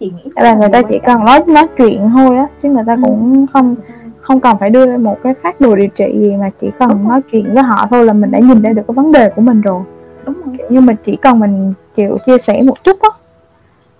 Chị 0.00 0.10
nghĩ 0.16 0.30
là 0.36 0.54
người 0.54 0.68
ta 0.72 0.82
chỉ 0.88 0.98
cần 1.06 1.24
nói 1.24 1.40
nói 1.46 1.66
chuyện 1.78 2.10
thôi 2.16 2.36
á 2.36 2.46
chứ 2.62 2.68
người 2.70 2.84
ta 2.86 2.94
Ừ. 2.94 3.00
cũng 3.04 3.46
không 3.52 3.76
không 4.20 4.40
cần 4.40 4.56
phải 4.60 4.70
đưa 4.70 4.86
ra 4.86 4.96
một 4.96 5.18
cái 5.22 5.34
phát 5.34 5.60
đồ 5.60 5.76
điều 5.76 5.88
trị 5.88 6.18
gì 6.20 6.36
mà 6.36 6.50
chỉ 6.60 6.70
cần 6.78 6.88
Đúng 6.88 6.98
rồi. 6.98 7.08
nói 7.08 7.20
chuyện 7.32 7.54
với 7.54 7.62
họ 7.62 7.86
thôi 7.90 8.04
là 8.06 8.12
mình 8.12 8.30
đã 8.30 8.38
nhìn 8.38 8.62
ra 8.62 8.72
được 8.72 8.82
cái 8.88 8.94
vấn 8.94 9.12
đề 9.12 9.30
của 9.30 9.42
mình 9.42 9.60
rồi. 9.60 9.82
Đúng 10.26 10.34
rồi. 10.44 10.54
Kiểu 10.58 10.66
như 10.70 10.80
mình 10.80 10.96
chỉ 11.04 11.16
cần 11.16 11.40
mình 11.40 11.72
chịu 11.94 12.18
chia 12.26 12.38
sẻ 12.38 12.62
một 12.62 12.84
chút 12.84 12.96
á. 13.02 13.08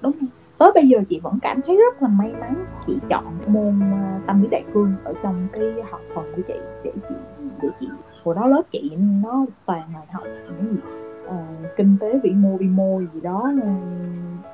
Đúng 0.03 0.13
rồi 0.21 0.29
tới 0.65 0.73
bây 0.75 0.89
giờ 0.89 0.99
chị 1.09 1.21
vẫn 1.21 1.39
cảm 1.43 1.61
thấy 1.67 1.77
rất 1.77 2.03
là 2.03 2.09
may 2.09 2.33
mắn 2.41 2.65
chị 2.87 2.99
chọn 3.09 3.25
môn 3.47 3.81
ờ, 3.81 4.21
tâm 4.27 4.43
lý 4.43 4.49
đại 4.51 4.65
cương 4.75 4.93
ở 5.05 5.15
trong 5.23 5.47
cái 5.53 5.73
học 5.91 6.01
phần 6.15 6.25
của 6.37 6.43
chị 6.47 6.55
để 6.85 6.93
chị 7.09 7.15
để 7.63 7.69
chị 7.81 7.89
hồi 8.25 8.35
đó 8.35 8.47
lớp 8.47 8.63
chị 8.71 8.93
nó 9.23 9.47
toàn 9.67 9.83
là 9.95 10.01
học 10.13 10.25
những 10.47 10.75
gì 10.75 10.81
uh, 11.27 11.77
kinh 11.77 11.97
tế 12.01 12.21
vĩ 12.23 12.31
mô 12.31 12.57
vi 12.57 12.67
mô 12.67 13.01
gì 13.15 13.21
đó 13.21 13.53
ờ, 13.63 13.69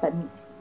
tại 0.03 0.13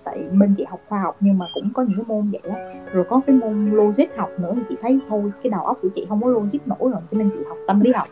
tại 0.03 0.23
bên 0.39 0.55
chị 0.57 0.63
học 0.69 0.79
khoa 0.89 0.99
học 0.99 1.17
nhưng 1.19 1.37
mà 1.37 1.45
cũng 1.53 1.73
có 1.73 1.83
những 1.83 1.97
cái 1.97 2.05
môn 2.07 2.31
vậy 2.31 2.41
đó. 2.43 2.55
Rồi 2.93 3.05
có 3.09 3.21
cái 3.27 3.35
môn 3.35 3.71
logic 3.71 4.17
học 4.17 4.29
nữa 4.39 4.53
thì 4.55 4.61
chị 4.69 4.75
thấy 4.81 4.99
thôi 5.09 5.31
cái 5.43 5.49
đầu 5.49 5.65
óc 5.65 5.77
của 5.81 5.89
chị 5.95 6.05
không 6.09 6.21
có 6.21 6.29
logic 6.29 6.67
nổi 6.67 6.77
rồi 6.79 7.01
cho 7.11 7.17
nên 7.17 7.29
chị 7.29 7.39
học 7.47 7.57
tâm 7.67 7.79
lý 7.79 7.91
học. 7.91 8.07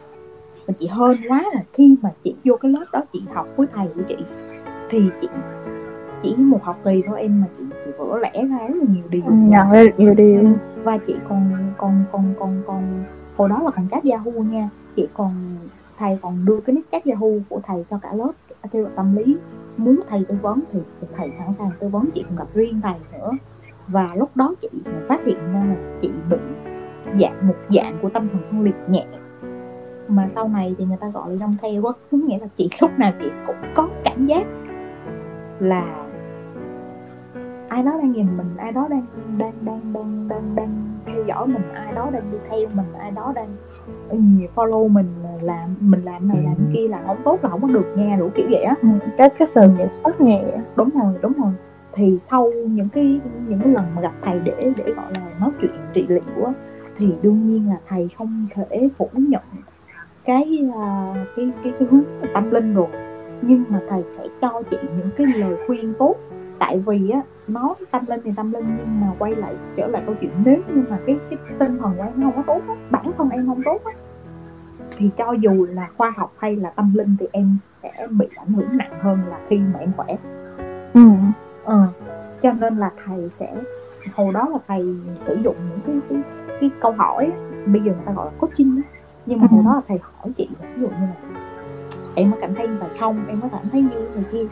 Mà 0.68 0.74
chị 0.80 0.88
hơn 0.88 1.18
quá 1.30 1.44
là 1.54 1.64
khi 1.74 1.96
mà 2.02 2.10
chị 2.24 2.36
vô 2.44 2.56
cái 2.62 2.72
lớp 2.72 2.86
đó 2.94 3.02
chị 3.14 3.22
học 3.34 3.48
với 3.58 3.68
thầy 3.74 3.88
của 3.96 4.02
chị 4.08 4.16
thì 4.90 5.02
chị 5.22 5.28
chỉ 6.24 6.36
một 6.36 6.64
học 6.64 6.78
kỳ 6.86 7.04
thôi 7.08 7.22
em 7.22 7.42
mà 7.42 7.48
chị, 7.58 7.64
chị 7.86 7.92
vỡ 7.98 8.18
lẽ 8.18 8.32
ra 8.34 8.68
rất 8.68 8.76
là 8.76 8.86
nhiều 8.94 9.04
điều. 9.10 9.24
Ừ, 9.26 9.34
nhận 9.34 9.72
ra 9.72 9.84
nhiều 9.98 10.14
điều. 10.14 10.44
Và 10.84 10.98
chị 10.98 11.16
còn 11.30 11.52
còn 11.78 12.04
còn 12.12 12.34
còn 12.40 12.62
còn 12.68 13.04
hồi 13.38 13.50
đó 13.50 13.62
là 13.64 13.72
còn 13.72 13.88
chat 13.92 14.04
Yahoo 14.04 14.32
nha. 14.32 14.70
Chị 14.96 15.08
còn 15.14 15.32
thầy 15.98 16.18
còn 16.22 16.46
đưa 16.46 16.60
cái 16.60 16.76
nick 16.76 16.92
chat 16.92 17.06
Yahoo 17.06 17.28
của 17.50 17.60
thầy 17.68 17.86
cho 17.90 18.00
cả 18.02 18.14
lớp 18.14 18.32
theo 18.72 18.82
luật 18.82 18.96
tâm 18.96 19.16
lý. 19.16 19.38
Muốn 19.78 20.00
thầy 20.10 20.26
tư 20.28 20.36
vấn 20.42 20.60
thì 20.72 20.80
thầy 21.18 21.32
sẵn 21.32 21.54
sàng 21.54 21.70
tư 21.80 21.88
vấn 21.88 22.10
chị 22.14 22.24
còn 22.28 22.38
gặp 22.38 22.48
riêng 22.54 22.82
thầy 22.84 22.96
nữa. 23.14 23.32
Và 23.88 24.10
lúc 24.16 24.30
đó 24.36 24.56
chị 24.62 24.70
phát 25.08 25.26
hiện 25.26 25.38
ra 25.54 25.66
là 25.70 25.76
chị 26.02 26.10
bị 26.30 26.38
dạng 27.22 27.48
một 27.48 27.56
dạng 27.70 27.98
của 28.02 28.10
tâm 28.10 28.28
thần 28.32 28.42
phân 28.52 28.62
liệt 28.62 28.76
nhẹ. 28.90 29.06
Mà 30.08 30.28
sau 30.30 30.48
này 30.48 30.76
thì 30.78 30.86
người 30.86 30.98
ta 30.98 31.10
gọi 31.10 31.32
là 31.32 31.38
trong 31.40 31.56
theo 31.62 31.82
có 31.82 31.94
nghĩa 32.12 32.38
là 32.38 32.48
chị 32.58 32.70
lúc 32.82 33.00
nào 33.00 33.14
chị 33.22 33.30
cũng 33.48 33.56
có 33.76 33.90
cảm 34.06 34.26
giác 34.26 34.48
là 35.60 36.07
ai 37.68 37.84
đó 37.84 37.92
đang 37.98 38.12
nhìn 38.12 38.38
mình 38.38 38.58
ai 38.58 38.72
đó 38.72 38.88
đang 38.90 39.06
đang 39.38 39.54
đang 39.62 39.94
đang 39.94 40.28
đang 40.28 40.56
đang 40.56 40.70
theo 41.06 41.24
dõi 41.28 41.48
mình 41.48 41.74
ai 41.74 41.94
đó 41.94 42.10
đang 42.14 42.32
đi 42.32 42.38
theo 42.50 42.60
mình 42.74 42.94
ai 43.00 43.12
đó 43.12 43.34
đang 43.36 43.48
follow 44.56 44.88
mình 44.88 45.06
làm 45.42 45.76
mình 45.80 46.02
làm 46.04 46.28
này 46.28 46.44
làm 46.44 46.56
kia 46.74 46.88
là 46.88 47.04
không 47.08 47.22
tốt 47.24 47.40
là 47.44 47.50
không 47.50 47.62
có 47.62 47.68
được 47.68 47.94
nha 47.96 48.16
đủ 48.20 48.30
kiểu 48.36 48.48
vậy 48.50 48.64
á. 48.64 48.76
Ừ, 48.82 48.88
cái 49.18 49.30
cái 49.30 49.48
sự 49.48 49.62
kiểm 49.78 49.88
soát 50.04 50.22
nhẹ 50.22 50.44
đúng 50.76 50.90
rồi 50.90 51.14
đúng 51.22 51.34
rồi. 51.34 51.54
Thì 51.94 52.20
sau 52.20 52.52
những 52.68 52.90
cái 52.90 53.20
những 53.48 53.60
cái 53.60 53.74
lần 53.74 53.86
mà 53.96 54.02
gặp 54.02 54.14
thầy 54.22 54.40
để 54.40 54.72
để 54.78 54.94
gọi 54.94 55.14
là 55.14 55.22
nói 55.40 55.50
chuyện 55.62 55.72
trị 55.94 56.06
liệu 56.10 56.46
á 56.46 56.54
thì 56.98 57.14
đương 57.22 57.48
nhiên 57.48 57.70
là 57.70 57.78
thầy 57.88 58.10
không 58.18 58.48
thể 58.54 58.90
phủ 58.98 59.10
nhận 59.14 59.42
cái 60.26 60.70
à, 60.76 61.14
cái 61.36 61.52
cái 61.64 61.74
cái 61.80 61.88
hướng 61.92 62.04
tâm 62.34 62.52
linh 62.52 62.74
rồi. 62.74 62.88
Nhưng 63.42 63.64
mà 63.70 63.82
thầy 63.90 64.04
sẽ 64.08 64.24
cho 64.42 64.62
chị 64.72 64.78
những 64.98 65.10
cái 65.18 65.28
lời 65.28 65.56
khuyên 65.68 65.94
tốt 66.00 66.16
tại 66.60 66.84
vì 66.86 67.10
á 67.10 67.22
nói 67.48 67.74
tâm 67.92 68.06
linh 68.08 68.20
thì 68.24 68.32
tâm 68.36 68.52
linh 68.52 68.66
nhưng 68.78 69.02
mà 69.02 69.08
quay 69.20 69.36
lại 69.36 69.56
trở 69.78 69.88
lại 69.88 70.04
câu 70.06 70.16
chuyện 70.22 70.32
nếu 70.46 70.62
như 70.68 70.84
mà 70.90 70.98
cái 71.06 71.20
cái 71.30 71.40
tinh 71.60 71.78
thần 71.78 71.94
của 71.98 72.04
em 72.04 72.14
không 72.22 72.34
có 72.36 72.44
tốt 72.48 72.62
á 72.68 72.76
bản 72.90 73.12
thân 73.18 73.30
em 73.30 73.48
không 73.48 73.62
tốt 73.66 73.82
á 73.86 73.92
thì 74.98 75.10
cho 75.18 75.32
dù 75.32 75.68
là 75.70 75.90
khoa 75.98 76.14
học 76.18 76.34
hay 76.38 76.56
là 76.56 76.70
tâm 76.70 76.94
linh 76.94 77.16
thì 77.20 77.26
em 77.32 77.58
sẽ 77.84 78.08
bị 78.10 78.26
ảnh 78.36 78.54
hưởng 78.54 78.78
nặng 78.78 79.00
hơn 79.02 79.20
là 79.30 79.40
khi 79.50 79.58
mà 79.58 79.80
em 79.80 79.92
khỏe 79.98 80.18
ừ. 80.94 81.10
ờ. 81.64 81.88
cho 82.42 82.52
nên 82.52 82.78
là 82.78 82.92
thầy 83.06 83.30
sẽ 83.34 83.56
hồi 84.14 84.34
đó 84.34 84.50
là 84.50 84.58
thầy 84.68 84.96
sử 85.22 85.36
dụng 85.44 85.56
những 85.70 85.80
cái 85.88 85.96
cái, 86.10 86.20
cái 86.62 86.70
câu 86.80 86.92
hỏi 86.92 87.32
bây 87.66 87.82
giờ 87.82 87.92
người 87.92 88.06
ta 88.06 88.14
gọi 88.14 88.26
là 88.26 88.32
coaching 88.40 88.82
á 88.84 88.84
nhưng 89.26 89.40
mà 89.40 89.48
hồi 89.52 89.64
đó 89.66 89.76
là 89.76 89.82
thầy 89.88 90.00
hỏi 90.02 90.34
chị 90.38 90.50
ví 90.62 90.82
dụ 90.82 90.88
như 90.88 91.02
là 91.02 91.16
em 92.16 92.32
có 92.32 92.38
cảm 92.42 92.56
thấy 92.56 92.68
như 92.68 92.78
vậy 92.80 92.90
không 93.00 93.18
em 93.28 93.42
có 93.42 93.48
cảm 93.52 93.62
thấy 93.72 93.82
như 93.82 94.10
này 94.16 94.24
kia 94.32 94.44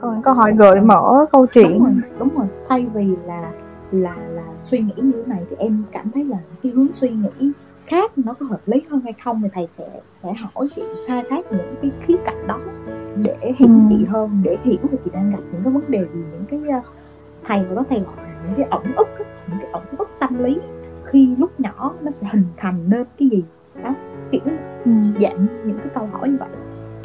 còn 0.00 0.22
câu 0.22 0.34
hỏi 0.34 0.54
gợi 0.58 0.80
mở 0.80 1.26
câu 1.32 1.46
chuyện. 1.46 1.72
Đúng 1.72 1.84
rồi, 1.84 1.94
đúng 2.18 2.28
rồi. 2.38 2.46
Thay 2.68 2.86
vì 2.94 3.16
là 3.26 3.52
là 3.92 4.16
là 4.30 4.44
suy 4.58 4.78
nghĩ 4.78 4.92
như 4.96 5.12
thế 5.12 5.22
này 5.26 5.44
thì 5.50 5.56
em 5.58 5.82
cảm 5.92 6.10
thấy 6.14 6.24
là 6.24 6.38
cái 6.62 6.72
hướng 6.72 6.92
suy 6.92 7.08
nghĩ 7.08 7.50
khác 7.86 8.12
nó 8.18 8.34
có 8.40 8.46
hợp 8.46 8.60
lý 8.66 8.82
hơn 8.90 9.00
hay 9.00 9.12
không 9.24 9.40
thì 9.42 9.48
thầy 9.54 9.66
sẽ 9.66 9.88
sẽ 10.22 10.32
hỏi 10.32 10.68
chị 10.76 10.82
khai 11.06 11.22
thác 11.30 11.52
những 11.52 11.74
cái 11.82 11.90
khía 12.02 12.16
cạnh 12.24 12.46
đó 12.46 12.58
để 13.22 13.52
hiểu 13.58 13.68
Ừ. 13.68 13.74
chị 13.88 14.04
hơn 14.04 14.30
để 14.42 14.56
hiểu 14.64 14.78
là 14.82 14.98
chị 15.04 15.10
đang 15.14 15.30
gặp 15.30 15.38
những 15.52 15.62
cái 15.64 15.72
vấn 15.72 15.82
đề 15.88 15.98
gì 16.14 16.20
những 16.32 16.44
cái 16.50 16.78
uh, 16.78 16.84
thầy 17.44 17.64
có 17.74 17.84
thầy 17.90 18.00
gọi 18.00 18.16
là 18.16 18.34
những 18.46 18.54
cái 18.56 18.66
ẩn 18.70 18.82
ức 18.96 19.08
những 19.18 19.58
cái 19.58 19.70
ẩn 19.72 19.82
ức 19.98 20.08
tâm 20.18 20.44
lý 20.44 20.58
khi 21.04 21.36
lúc 21.38 21.60
nhỏ 21.60 21.92
nó 22.02 22.10
sẽ 22.10 22.26
hình 22.32 22.44
thành 22.56 22.74
nên 22.88 23.04
cái 23.18 23.28
gì 23.28 23.44
đó. 23.84 23.94
Kiểu 24.30 24.40
ừ. 24.84 24.90
dạng 25.20 25.46
những 25.64 25.78
cái 25.78 25.88
câu 25.94 26.08
hỏi 26.12 26.28
như 26.28 26.36
vậy 26.40 26.48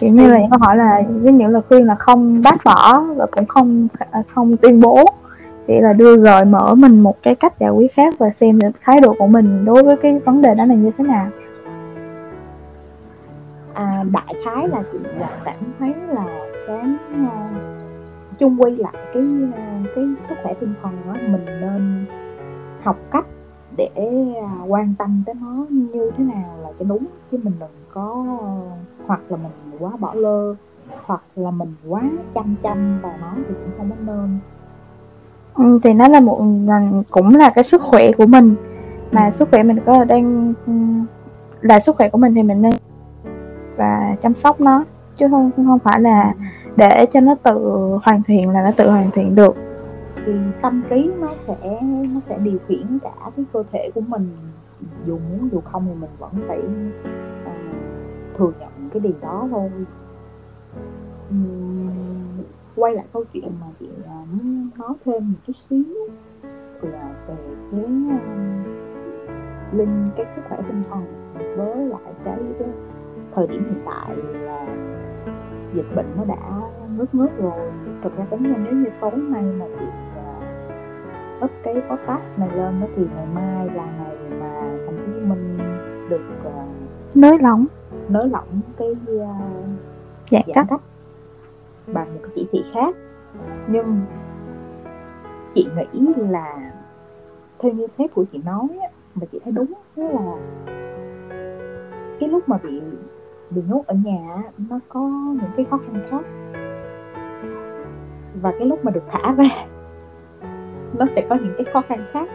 kiểu 0.04 0.14
như 0.14 0.28
là 0.28 0.40
câu 0.50 0.60
hỏi 0.62 0.78
là 0.78 1.02
với 1.22 1.32
những 1.32 1.48
lời 1.48 1.62
khuyên 1.70 1.86
là 1.86 1.96
không 1.96 2.42
bác 2.42 2.64
bỏ 2.64 3.00
và 3.16 3.26
cũng 3.32 3.46
không 3.46 3.88
à, 4.12 4.24
không 4.34 4.58
tuyên 4.58 4.82
bố. 4.82 5.06
Chỉ 5.68 5.80
là 5.80 5.94
đưa 5.94 6.18
gợi 6.18 6.46
mở 6.46 6.76
mình 6.76 7.00
một 7.00 7.16
cái 7.22 7.36
cách 7.36 7.60
giải 7.60 7.70
quyết 7.70 7.94
khác 7.94 8.14
và 8.18 8.30
xem 8.30 8.60
được 8.60 8.72
thái 8.82 9.00
độ 9.02 9.16
của 9.20 9.28
mình 9.28 9.66
đối 9.66 9.84
với 9.84 9.98
cái 9.98 10.20
vấn 10.20 10.42
đề 10.42 10.56
đó 10.56 10.66
là 10.66 10.76
như 10.76 10.92
thế 10.98 11.04
nào. 11.04 11.28
À, 13.74 14.04
đại 14.12 14.36
khái 14.46 14.68
là 14.68 14.84
chị 14.92 14.98
là 15.20 15.30
cảm 15.46 15.56
thấy 15.80 15.94
là 16.10 16.26
cái 16.68 16.90
uh, 17.24 17.30
chung 18.40 18.62
quy 18.62 18.76
lại 18.76 18.94
cái 19.14 19.24
uh, 19.50 19.88
cái 19.96 20.06
sức 20.18 20.36
khỏe 20.44 20.54
tinh 20.60 20.74
thần 20.84 20.92
đó 21.08 21.14
mình 21.32 21.46
nên 21.46 22.06
học 22.84 22.98
cách 23.12 23.26
để 23.78 23.90
uh, 23.98 24.72
quan 24.72 24.94
tâm 24.98 25.24
tới 25.26 25.36
nó 25.42 25.66
như 25.70 26.12
thế 26.18 26.24
nào 26.24 26.58
là 26.64 26.70
cho 26.80 26.86
đúng 26.86 27.06
chứ 27.32 27.40
mình 27.44 27.54
đừng 27.60 27.70
có 27.94 28.26
hoặc 29.08 29.22
là 29.30 29.38
mình 29.38 29.52
quá 29.80 29.92
bỏ 30.00 30.14
lơ 30.14 30.56
hoặc 31.06 31.22
là 31.36 31.52
mình 31.52 31.76
quá 31.88 32.02
chăm 32.36 32.56
chăm 32.64 33.00
vào 33.02 33.14
nó 33.22 33.34
thì 33.36 33.54
cũng 33.64 33.72
không 33.78 33.90
có 33.90 34.14
nên. 34.14 34.40
Ừ, 35.56 35.80
thì 35.84 35.94
nó 35.94 36.08
là 36.08 36.20
một 36.20 36.42
là 36.66 36.82
cũng 37.12 37.36
là 37.36 37.50
cái 37.56 37.64
sức 37.64 37.82
khỏe 37.82 38.12
của 38.12 38.26
mình. 38.26 38.56
Mà 39.12 39.32
sức 39.32 39.50
khỏe 39.52 39.64
mình 39.64 39.80
có 39.86 40.04
đang 40.04 40.54
ừ, 40.66 40.74
là 41.62 41.80
sức 41.80 41.96
khỏe 41.96 42.10
của 42.10 42.18
mình 42.18 42.34
thì 42.34 42.44
mình 42.44 42.62
nên 42.62 42.74
và 43.78 44.16
chăm 44.22 44.36
sóc 44.36 44.62
nó 44.62 44.84
chứ 45.18 45.28
không 45.32 45.52
không 45.56 45.80
phải 45.80 46.02
là 46.02 46.34
để 46.76 47.06
cho 47.14 47.20
nó 47.20 47.36
tự 47.36 47.60
hoàn 48.04 48.24
thiện 48.24 48.50
là 48.50 48.64
nó 48.64 48.72
tự 48.78 48.90
hoàn 48.90 49.12
thiện 49.12 49.36
được. 49.36 49.56
Thì 50.26 50.34
tâm 50.62 50.84
trí 50.90 51.10
nó 51.20 51.28
sẽ 51.36 51.82
nó 52.14 52.20
sẽ 52.20 52.38
điều 52.44 52.58
khiển 52.68 53.00
cả 53.04 53.12
cái 53.36 53.46
cơ 53.54 53.64
thể 53.72 53.92
của 53.96 54.02
mình 54.02 54.32
dù 55.06 55.20
muốn 55.30 55.50
dù 55.52 55.62
không 55.72 55.86
thì 55.88 55.94
mình 56.02 56.10
vẫn 56.20 56.32
phải 56.48 56.60
uh, 56.60 57.58
thừa 58.38 58.52
nhận 58.60 58.73
cái 58.94 59.00
điều 59.00 59.14
đó 59.22 59.48
thôi. 59.52 59.72
Uhm, 61.30 62.44
quay 62.76 62.94
lại 62.94 63.06
câu 63.14 63.24
chuyện 63.34 63.52
mà 63.62 63.68
chị 63.80 63.90
à, 64.08 64.18
muốn 64.32 64.70
nói 64.78 64.94
thêm 65.06 65.32
một 65.32 65.38
chút 65.48 65.54
xíu 65.70 65.84
là 66.82 67.16
về 67.28 67.36
cái 67.72 67.82
linh 69.72 70.10
cái 70.16 70.26
sức 70.36 70.42
khỏe 70.50 70.58
tinh 70.68 70.84
thần 70.90 71.06
với 71.58 71.86
lại 71.86 72.14
cái, 72.26 72.40
cái 72.60 72.68
thời 73.36 73.48
điểm 73.48 73.64
hiện 73.64 73.82
tại 73.86 74.16
là 74.16 74.66
dịch 75.74 75.96
bệnh 75.96 76.06
nó 76.18 76.26
đã 76.26 76.62
ngớt 76.98 77.16
ngớt 77.16 77.38
rồi. 77.38 77.72
Thực 78.04 78.18
ra 78.18 78.26
tính 78.30 78.44
ra 78.44 78.56
nếu 78.58 78.74
như 78.74 78.90
tối 79.02 79.12
nay 79.16 79.44
mà 79.44 79.66
chị 79.80 79.86
à, 80.16 80.40
up 81.44 81.52
cái 81.64 81.76
podcast 81.90 82.40
này 82.40 82.50
lên 82.56 82.82
đó 82.82 82.88
thì 82.96 83.06
ngày 83.16 83.28
mai 83.36 83.66
là 83.68 83.86
ngày 83.86 84.16
mà 84.40 84.62
thành 84.86 84.98
phố 84.98 85.04
Hồ 85.08 85.14
Chí 85.14 85.26
Minh 85.26 85.58
được 86.10 86.22
uh, 86.48 86.54
nới 87.16 87.40
lỏng 87.40 87.66
nới 88.10 88.30
lỏng 88.30 88.62
cái 88.78 88.90
uh, 88.90 89.28
giãn 90.32 90.42
cách. 90.54 90.66
cách 90.70 90.82
bằng 91.88 92.14
một 92.14 92.20
cái 92.24 92.32
chỉ 92.36 92.48
thị 92.52 92.62
khác. 92.74 92.96
Nhưng 93.68 94.02
chị 95.54 95.68
nghĩ 95.76 96.14
là 96.18 96.72
theo 97.60 97.72
như 97.72 97.88
sếp 97.88 98.14
của 98.14 98.26
chị 98.32 98.42
nói 98.46 98.68
á, 98.82 98.88
mà 99.16 99.26
chị 99.32 99.40
thấy 99.44 99.54
đúng 99.54 99.74
đó 99.96 100.04
là 100.04 100.36
cái 102.20 102.30
lúc 102.30 102.50
mà 102.50 102.58
bị 102.64 102.82
bị 103.50 103.62
nhốt 103.68 103.84
ở 103.88 103.96
nhà 103.96 104.44
nó 104.70 104.80
có 104.90 105.00
những 105.42 105.52
cái 105.58 105.66
khó 105.70 105.78
khăn 105.78 106.04
khác. 106.10 106.26
Và 108.42 108.54
cái 108.60 108.68
lúc 108.68 108.86
mà 108.86 108.92
được 108.92 109.04
thả 109.12 109.34
ra 109.34 109.68
nó 111.00 111.06
sẽ 111.06 111.26
có 111.30 111.36
những 111.36 111.54
cái 111.58 111.66
khó 111.74 111.82
khăn 111.88 112.06
khác. 112.12 112.30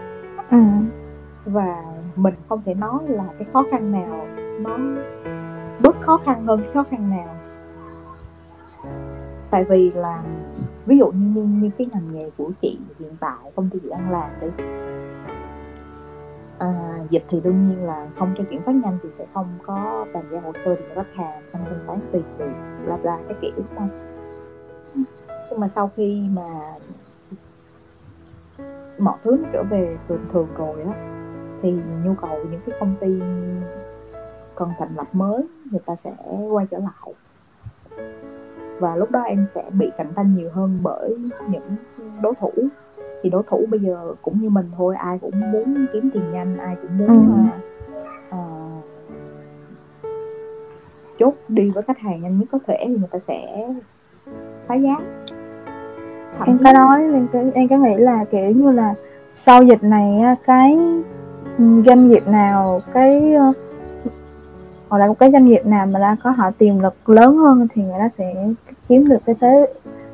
Ừ. 0.51 0.59
và 1.45 1.85
mình 2.17 2.35
không 2.49 2.63
thể 2.65 2.75
nói 2.75 2.99
là 3.09 3.25
cái 3.39 3.49
khó 3.53 3.65
khăn 3.71 3.93
nào 3.93 4.27
nó 4.61 4.79
bớt 5.81 5.97
khó 6.01 6.17
khăn 6.25 6.47
hơn 6.47 6.63
khó 6.75 6.85
khăn 6.91 7.11
nào. 7.11 7.35
Tại 9.51 9.65
vì 9.65 9.91
là 9.91 10.23
ví 10.87 10.99
dụ 10.99 11.11
như 11.11 11.43
như, 11.43 11.43
như 11.43 11.71
cái 11.79 11.87
ngành 11.93 12.13
nghề 12.13 12.31
của 12.37 12.51
chị 12.63 12.79
hiện 12.99 13.17
tại 13.21 13.53
công 13.57 13.71
ty 13.71 13.79
chị 13.83 13.89
đang 13.91 14.11
làm 14.11 14.31
đi 14.41 14.49
à, 16.59 16.99
dịch 17.11 17.25
thì 17.29 17.41
đương 17.41 17.69
nhiên 17.69 17.85
là 17.85 18.09
không 18.19 18.35
cho 18.39 18.45
chuyển 18.51 18.63
phát 18.63 18.75
nhanh 18.75 18.99
thì 19.03 19.09
sẽ 19.13 19.27
không 19.35 19.47
có 19.67 20.07
bàn 20.15 20.25
giao 20.33 20.41
hồ 20.41 20.53
sơ 20.65 20.77
để 20.77 20.85
khách 20.95 21.15
hàng 21.15 21.43
không 21.53 21.65
thanh 21.65 21.85
toán 21.87 22.01
tiền 22.13 22.23
tiền 22.39 22.53
bla 22.87 22.97
bla 22.97 23.19
cái 23.29 23.37
kiểu 23.41 23.65
không? 23.77 23.89
Nhưng 25.51 25.61
mà 25.61 25.69
sau 25.69 25.91
khi 25.97 26.23
mà 26.33 26.75
mọi 28.99 29.19
thứ 29.23 29.37
nó 29.43 29.49
trở 29.53 29.63
về 29.71 29.99
bình 30.09 30.27
thường 30.33 30.49
rồi 30.57 30.83
á 30.83 30.93
thì 31.63 31.71
nhu 32.05 32.15
cầu 32.21 32.45
những 32.51 32.61
cái 32.67 32.77
công 32.81 32.95
ty 33.01 33.21
cần 34.59 34.69
thành 34.79 34.97
lập 34.97 35.07
mới 35.13 35.47
người 35.71 35.81
ta 35.87 35.97
sẽ 35.97 36.13
quay 36.51 36.67
trở 36.71 36.79
lại. 36.79 37.15
Và 38.79 38.97
lúc 38.97 39.11
đó 39.11 39.21
em 39.23 39.47
sẽ 39.49 39.65
bị 39.73 39.91
cạnh 39.99 40.13
tranh 40.17 40.35
nhiều 40.37 40.51
hơn 40.53 40.79
bởi 40.83 41.17
những 41.49 41.77
đối 42.23 42.35
thủ. 42.41 42.53
Thì 43.23 43.31
đối 43.31 43.43
thủ 43.43 43.67
bây 43.71 43.81
giờ 43.81 44.15
cũng 44.23 44.41
như 44.41 44.51
mình 44.51 44.71
thôi 44.77 44.97
ai 44.97 45.19
cũng 45.19 45.53
muốn 45.53 45.87
kiếm 45.93 46.11
tiền 46.15 46.33
nhanh 46.33 46.59
ai 46.59 46.77
cũng 46.83 46.99
muốn 46.99 47.09
Ừ. 47.09 48.35
uh, 48.35 48.41
uh, 48.41 48.85
chốt 51.19 51.35
đi 51.49 51.71
với 51.71 51.83
khách 51.83 51.99
hàng 51.99 52.23
nhanh 52.23 52.39
nhất 52.39 52.49
có 52.53 52.59
thể 52.67 52.85
thì 52.87 52.97
người 52.97 53.09
ta 53.11 53.19
sẽ 53.19 53.69
phá 54.67 54.75
giá. 54.75 54.97
Thậm 56.39 56.49
em 56.49 56.59
có 56.65 56.73
nói 56.73 57.03
em 57.03 57.29
có, 57.33 57.39
em 57.55 57.69
có 57.69 57.77
nghĩ 57.77 57.97
là 57.97 58.25
kiểu 58.25 58.51
như 58.51 58.71
là 58.71 58.95
sau 59.33 59.63
dịch 59.63 59.83
này 59.83 60.37
cái 60.47 60.79
doanh 61.87 62.09
nghiệp 62.09 62.29
nào 62.29 62.81
cái 62.93 63.35
ờ, 63.35 63.53
hoặc 64.89 64.99
là 64.99 65.07
một 65.07 65.19
cái 65.19 65.31
doanh 65.33 65.47
nghiệp 65.47 65.67
nào 65.67 65.87
mà 65.87 66.01
đã 66.01 66.17
có 66.25 66.31
họ 66.31 66.51
tiềm 66.59 66.79
lực 66.79 67.09
lớn 67.09 67.37
hơn 67.37 67.67
thì 67.75 67.83
người 67.83 67.99
ta 67.99 68.09
sẽ 68.09 68.35
chiếm 68.89 69.09
được 69.09 69.19
cái 69.27 69.35
thế 69.41 69.67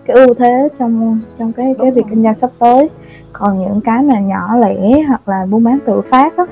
cái 0.06 0.16
ưu 0.16 0.34
thế 0.34 0.68
trong 0.78 1.20
trong 1.38 1.52
cái 1.52 1.66
cái 1.78 1.86
Đúng 1.86 1.94
việc 1.94 2.02
rồi. 2.04 2.10
kinh 2.10 2.22
doanh 2.22 2.34
sắp 2.34 2.50
tới 2.58 2.90
còn 3.32 3.58
những 3.58 3.80
cái 3.80 4.02
mà 4.02 4.20
nhỏ 4.20 4.56
lẻ 4.56 5.02
hoặc 5.08 5.28
là 5.28 5.46
buôn 5.50 5.64
bán 5.64 5.78
tự 5.86 6.00
phát 6.00 6.36
á, 6.36 6.44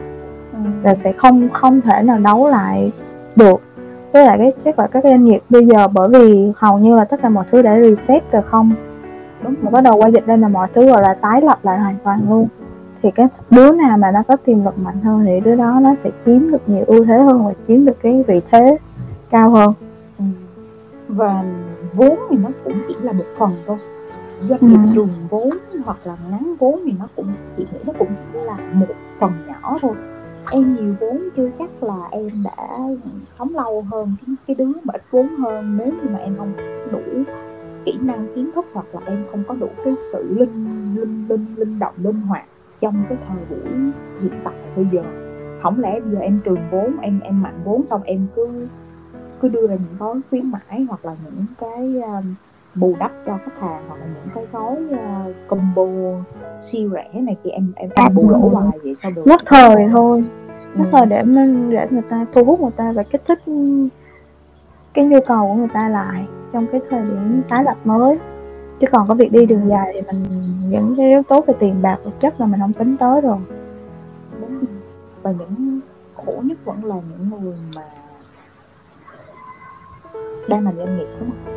Ừ. 0.52 0.58
là 0.82 0.94
sẽ 0.94 1.12
không 1.12 1.48
không 1.52 1.80
thể 1.80 2.02
nào 2.02 2.18
đấu 2.18 2.48
lại 2.48 2.92
được 3.36 3.60
với 4.12 4.26
lại 4.26 4.38
cái 4.38 4.52
chắc 4.64 4.78
là 4.78 4.86
các 4.86 5.04
doanh 5.04 5.24
nghiệp 5.24 5.40
bây 5.50 5.66
giờ 5.66 5.88
bởi 5.88 6.08
vì 6.08 6.52
hầu 6.56 6.78
như 6.78 6.96
là 6.96 7.04
tất 7.04 7.22
cả 7.22 7.28
mọi 7.28 7.44
thứ 7.50 7.62
đã 7.62 7.80
reset 7.80 8.32
rồi 8.32 8.42
không 8.42 8.72
đúng 9.42 9.54
bắt 9.70 9.80
đầu 9.84 9.96
qua 9.96 10.08
dịch 10.08 10.26
đây 10.26 10.38
là 10.38 10.48
mọi 10.48 10.68
thứ 10.74 10.86
gọi 10.86 11.02
là 11.02 11.14
tái 11.14 11.40
lập 11.42 11.58
lại 11.62 11.78
hoàn 11.78 11.94
toàn 12.04 12.20
luôn 12.30 12.46
thì 13.02 13.10
cái 13.10 13.26
đứa 13.50 13.72
nào 13.72 13.98
mà 13.98 14.10
nó 14.10 14.22
có 14.28 14.36
tiềm 14.36 14.64
lực 14.64 14.78
mạnh 14.78 15.00
hơn 15.04 15.24
thì 15.24 15.40
đứa 15.40 15.56
đó 15.56 15.80
nó 15.82 15.94
sẽ 15.98 16.10
chiếm 16.24 16.50
được 16.50 16.62
nhiều 16.68 16.84
ưu 16.86 17.04
thế 17.04 17.18
hơn 17.22 17.46
và 17.46 17.52
chiếm 17.68 17.84
được 17.84 17.96
cái 18.02 18.24
vị 18.28 18.40
thế 18.50 18.78
cao 19.30 19.50
hơn 19.50 19.72
Ừ. 20.18 20.24
và 21.08 21.44
vốn 21.94 22.18
thì 22.30 22.36
nó 22.36 22.48
cũng 22.64 22.74
chỉ 22.88 22.94
là 23.02 23.12
một 23.12 23.24
phần 23.38 23.50
thôi 23.66 23.76
doanh 24.48 24.60
Ừ. 24.60 24.66
nghiệp 24.66 24.78
trùng 24.94 25.08
vốn 25.30 25.50
hoặc 25.84 25.96
là 26.04 26.16
ngắn 26.30 26.54
vốn 26.58 26.80
thì 26.84 26.92
nó 26.98 27.06
cũng 27.16 27.26
chị 27.56 27.66
nghĩ 27.72 27.78
nó 27.86 27.92
cũng 27.98 28.08
chỉ 28.32 28.38
là 28.46 28.56
một 28.72 28.86
phần 29.20 29.32
nhỏ 29.48 29.78
thôi 29.82 29.92
em 30.50 30.76
nhiều 30.76 30.94
vốn 31.00 31.18
chưa 31.36 31.50
chắc 31.58 31.82
là 31.82 32.08
em 32.10 32.28
đã 32.44 32.78
sống 33.38 33.54
lâu 33.56 33.84
hơn 33.90 34.12
cái, 34.26 34.34
cái 34.46 34.54
đứa 34.54 34.72
mà 34.84 34.92
ít 34.94 35.02
vốn 35.10 35.28
hơn 35.28 35.76
nếu 35.78 35.86
như 35.86 36.08
mà 36.12 36.18
em 36.18 36.34
không 36.38 36.52
đủ 36.92 37.00
kỹ 37.84 37.98
năng 38.00 38.26
kiến 38.34 38.50
thức 38.54 38.64
hoặc 38.72 38.86
là 38.92 39.00
em 39.06 39.24
không 39.30 39.42
có 39.48 39.54
đủ 39.54 39.66
cái 39.84 39.94
sự 40.12 40.34
linh 40.38 40.66
linh 40.96 41.26
linh 41.28 41.46
linh 41.56 41.78
động 41.78 41.94
linh 42.02 42.20
hoạt 42.20 42.44
trong 42.82 43.04
cái 43.08 43.18
thời 43.28 43.38
buổi 43.50 43.72
hiện 44.20 44.32
tại 44.44 44.54
bây 44.76 44.86
giờ. 44.92 45.02
Không 45.62 45.80
lẽ 45.80 46.00
bây 46.00 46.10
giờ 46.10 46.18
em 46.18 46.40
trường 46.44 46.58
vốn 46.70 46.96
em 47.00 47.20
em 47.20 47.42
mạnh 47.42 47.60
vốn 47.64 47.86
xong 47.86 48.02
em 48.04 48.26
cứ 48.36 48.68
cứ 49.40 49.48
đưa 49.48 49.66
ra 49.66 49.74
những 49.74 49.96
gói 49.98 50.20
khuyến 50.30 50.50
mãi 50.50 50.86
hoặc 50.88 51.04
là 51.04 51.16
những 51.24 51.46
cái 51.58 52.02
um, 52.02 52.34
bù 52.74 52.94
đắp 52.98 53.12
cho 53.26 53.38
khách 53.44 53.60
hàng 53.60 53.82
hoặc 53.88 53.96
là 54.00 54.06
những 54.06 54.28
cái 54.34 54.46
gói 54.52 54.76
uh, 54.90 55.34
combo 55.48 55.86
siêu 56.62 56.90
rẻ 56.92 57.20
này 57.20 57.36
kia 57.44 57.50
em 57.50 57.72
em 57.76 57.90
em 57.94 58.14
bù 58.14 58.30
lỗ 58.30 58.48
hoài 58.48 58.78
vậy 58.84 58.96
sao 59.02 59.10
được. 59.16 59.22
Nhất 59.26 59.40
thời 59.46 59.88
thôi. 59.92 60.24
Nhất 60.76 60.84
Ừ. 60.84 60.88
thời 60.92 61.06
để 61.06 61.22
để 61.70 61.86
người 61.90 62.02
ta 62.10 62.26
thu 62.32 62.44
hút 62.44 62.60
người 62.60 62.70
ta 62.76 62.92
và 62.92 63.02
kích 63.02 63.22
thích 63.26 63.38
cái 64.94 65.04
nhu 65.04 65.18
cầu 65.26 65.48
của 65.48 65.54
người 65.54 65.68
ta 65.74 65.88
lại 65.88 66.26
trong 66.52 66.66
cái 66.72 66.80
thời 66.90 67.02
điểm 67.02 67.42
tái 67.48 67.64
lập 67.64 67.76
mới 67.84 68.18
chứ 68.82 68.88
còn 68.92 69.08
có 69.08 69.14
việc 69.14 69.32
đi 69.32 69.46
đường 69.46 69.68
dài 69.68 69.90
thì 69.94 70.00
mình 70.06 70.24
những 70.70 70.94
cái 70.96 71.08
yếu 71.08 71.22
tố 71.22 71.40
về 71.40 71.54
tiền 71.58 71.82
bạc 71.82 71.96
vật 72.04 72.10
chất 72.20 72.40
là 72.40 72.46
mình 72.46 72.60
không 72.60 72.72
tính 72.72 72.96
tới 72.96 73.20
rồi. 73.20 73.38
Và 75.22 75.32
những 75.32 75.80
khổ 76.14 76.34
nhất 76.42 76.58
vẫn 76.64 76.84
là 76.84 76.94
những 76.94 77.30
người 77.30 77.56
mà 77.76 77.82
đang 80.48 80.64
làm 80.64 80.76
doanh 80.76 80.98
nghiệp 80.98 81.06
đúng 81.20 81.30
không? 81.30 81.54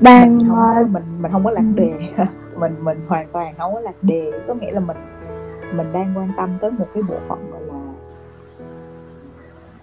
Đang 0.00 0.38
mình 0.38 0.48
không 0.48 0.56
ờ, 0.56 0.84
mình 0.90 1.02
mình 1.20 1.32
không 1.32 1.44
có 1.44 1.50
lạc 1.50 1.64
đề. 1.74 1.92
Mình 2.56 2.74
mình 2.80 3.00
hoàn 3.08 3.28
toàn 3.32 3.54
không 3.58 3.74
có 3.74 3.80
lạc 3.80 4.02
đề. 4.02 4.32
Có 4.48 4.54
nghĩa 4.54 4.72
là 4.72 4.80
mình 4.80 4.96
mình 5.74 5.92
đang 5.92 6.14
quan 6.16 6.30
tâm 6.36 6.50
tới 6.60 6.70
một 6.70 6.86
cái 6.94 7.02
bộ 7.02 7.14
phận 7.28 7.50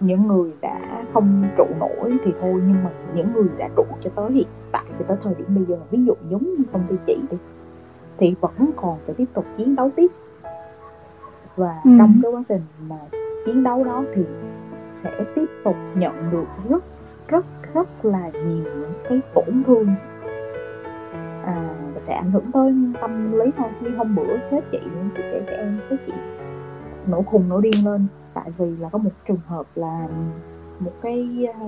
những 0.04 0.26
người 0.26 0.50
đã 0.60 1.04
không 1.12 1.44
trụ 1.56 1.64
nổi 1.80 2.18
thì 2.24 2.32
thôi 2.40 2.52
nhưng 2.66 2.84
mà 2.84 2.90
những 3.14 3.32
người 3.32 3.48
đã 3.58 3.68
trụ 3.76 3.84
cho 4.04 4.10
tới 4.14 4.32
hiện 4.32 4.46
tại 4.72 4.84
cho 4.98 5.04
tới 5.08 5.16
thời 5.22 5.34
điểm 5.34 5.46
bây 5.54 5.64
giờ 5.64 5.76
ví 5.90 6.04
dụ 6.04 6.14
giống 6.30 6.42
như 6.42 6.64
công 6.72 6.82
ty 6.88 6.96
chị 7.06 7.16
đi 7.30 7.36
thì 8.18 8.34
vẫn 8.40 8.70
còn 8.76 8.98
phải 9.06 9.14
tiếp 9.14 9.24
tục 9.34 9.44
chiến 9.56 9.76
đấu 9.76 9.90
tiếp. 9.96 10.06
Và 11.56 11.80
Ừ. 11.84 11.90
trong 11.98 12.20
cái 12.22 12.32
quá 12.32 12.42
trình 12.48 12.62
mà 12.88 12.96
chiến 13.46 13.62
đấu 13.62 13.84
đó 13.84 14.04
thì 14.14 14.22
sẽ 14.94 15.24
tiếp 15.34 15.46
tục 15.64 15.76
nhận 15.94 16.12
được 16.32 16.44
rất 16.68 16.84
rất 17.28 17.46
rất 17.74 18.04
là 18.04 18.30
nhiều 18.32 18.64
những 18.64 18.92
cái 19.08 19.20
tổn 19.34 19.62
thương. 19.66 19.86
À, 21.44 21.74
sẽ 21.96 22.14
ảnh 22.14 22.30
hưởng 22.30 22.52
tới 22.52 22.74
tâm 23.00 23.32
lý 23.32 23.50
thôi 23.56 23.68
như 23.80 23.90
hôm 23.96 24.14
bữa 24.14 24.38
sếp 24.50 24.64
chị 24.72 24.78
chị 25.16 25.22
kể 25.32 25.42
cho 25.46 25.52
em 25.52 25.80
sếp 25.90 25.98
chị 26.06 26.12
nổ 27.06 27.22
khùng 27.22 27.48
nổ 27.48 27.60
điên 27.60 27.84
lên 27.84 28.06
tại 28.34 28.50
vì 28.58 28.76
là 28.76 28.88
có 28.88 28.98
một 28.98 29.10
trường 29.28 29.40
hợp 29.46 29.66
là 29.74 30.08
một 30.78 30.92
cái 31.02 31.46
à, 31.54 31.60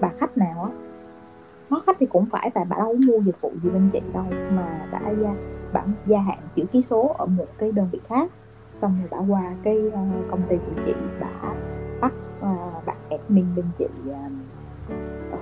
bà 0.00 0.10
khách 0.20 0.38
nào 0.38 0.62
á 0.62 0.70
nói 1.70 1.80
khách 1.86 1.96
thì 2.00 2.06
cũng 2.06 2.26
phải 2.26 2.50
tại 2.54 2.64
bà 2.68 2.76
đâu 2.76 2.86
có 2.86 2.98
mua 3.06 3.18
dịch 3.18 3.40
vụ 3.40 3.52
gì 3.62 3.70
bên 3.70 3.90
chị 3.92 4.00
đâu 4.14 4.24
mà 4.50 4.86
đã 4.92 5.00
gia 5.22 5.34
bản 5.72 5.92
gia 6.06 6.18
hạn 6.18 6.38
chữ 6.56 6.64
ký 6.72 6.82
số 6.82 7.14
ở 7.18 7.26
một 7.26 7.46
cái 7.58 7.72
đơn 7.72 7.88
vị 7.92 8.00
khác. 8.08 8.30
Xong 8.82 8.96
rồi 9.00 9.08
đã 9.10 9.34
qua 9.34 9.54
cái 9.62 9.78
à, 9.94 10.00
công 10.30 10.42
ty 10.48 10.56
của 10.56 10.82
chị 10.86 10.92
đã 11.20 11.54
bắt 12.00 12.12
à, 12.40 12.56
bạn 12.86 12.96
admin 13.10 13.46
bên 13.56 13.64
chị 13.78 13.86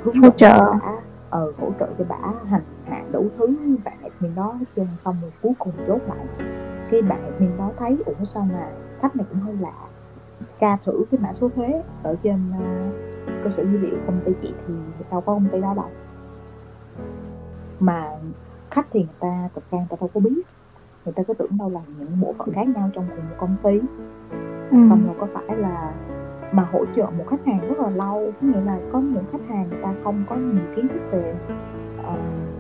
hướng 0.03 0.23
Hỗ 0.23 0.31
trợ. 0.31 0.59
bả 0.59 0.93
ờ, 1.31 1.53
hỗ 1.59 1.71
trợ 1.81 1.89
cho 1.99 2.05
bả 2.09 2.33
hành 2.45 2.63
hạ 2.85 3.03
đủ 3.13 3.29
thứ 3.39 3.57
bạn 3.85 3.99
admin 4.03 4.35
đó 4.35 4.53
hết 4.53 4.67
trơn. 4.77 4.87
Xong 4.97 5.17
rồi 5.23 5.31
cuối 5.43 5.53
cùng 5.59 5.73
chốt 5.87 5.99
lại 6.09 6.27
cái 6.91 7.03
bạn 7.03 7.25
admin 7.25 7.51
đó 7.59 7.71
thấy 7.79 7.99
ủa 8.07 8.25
sao 8.25 8.49
mà 8.53 8.69
khách 9.01 9.17
này 9.17 9.27
cũng 9.31 9.41
hơi 9.41 9.57
lạ 9.61 9.75
tra 10.61 10.77
thử 10.85 11.05
cái 11.11 11.21
mã 11.23 11.33
số 11.33 11.49
thuế 11.57 11.83
ở 12.03 12.17
trên 12.23 12.53
à, 12.61 12.91
cơ 13.45 13.51
sở 13.51 13.63
dữ 13.65 13.79
liệu 13.79 13.97
công 14.07 14.21
ty 14.25 14.33
chị 14.43 14.53
thì 14.67 14.75
đâu 15.11 15.21
có 15.21 15.33
công 15.33 15.47
ty 15.53 15.61
đó 15.61 15.75
đâu. 15.77 15.91
Mà 17.81 18.11
khách 18.71 18.87
thì 18.93 19.01
người 19.01 19.15
ta 19.21 19.49
thực 19.55 19.71
ra 19.71 19.79
người 19.79 19.87
ta 19.91 19.97
đâu 20.01 20.11
có 20.15 20.21
biết. 20.21 20.43
Người 21.05 21.13
ta 21.13 21.23
cứ 21.23 21.35
tưởng 21.35 21.59
đâu 21.59 21.71
là 21.71 21.81
những 21.99 22.21
bộ 22.21 22.35
phận 22.39 22.53
khác 22.53 22.69
nhau 22.77 22.91
trong 22.95 23.07
cùng 23.17 23.25
một 23.31 23.37
công 23.39 23.57
ty. 23.63 23.81
Ừ. 24.71 24.77
xong 24.89 25.07
rồi 25.07 25.17
có 25.21 25.27
phải 25.35 25.57
là 25.57 25.93
mà 26.53 26.69
hỗ 26.73 26.85
trợ 26.97 27.07
một 27.19 27.25
khách 27.31 27.47
hàng 27.47 27.61
rất 27.69 27.79
là 27.79 27.91
lâu. 27.91 28.33
Có 28.41 28.47
nghĩa 28.47 28.61
là 28.61 28.79
có 28.93 29.01
những 29.01 29.25
khách 29.33 29.49
hàng 29.49 29.69
người 29.71 29.79
ta 29.83 29.95
không 30.05 30.23
có 30.29 30.37
nhiều 30.37 30.65
kiến 30.77 30.89
thức 30.89 31.01
về 31.11 31.35
ờ, 32.05 32.15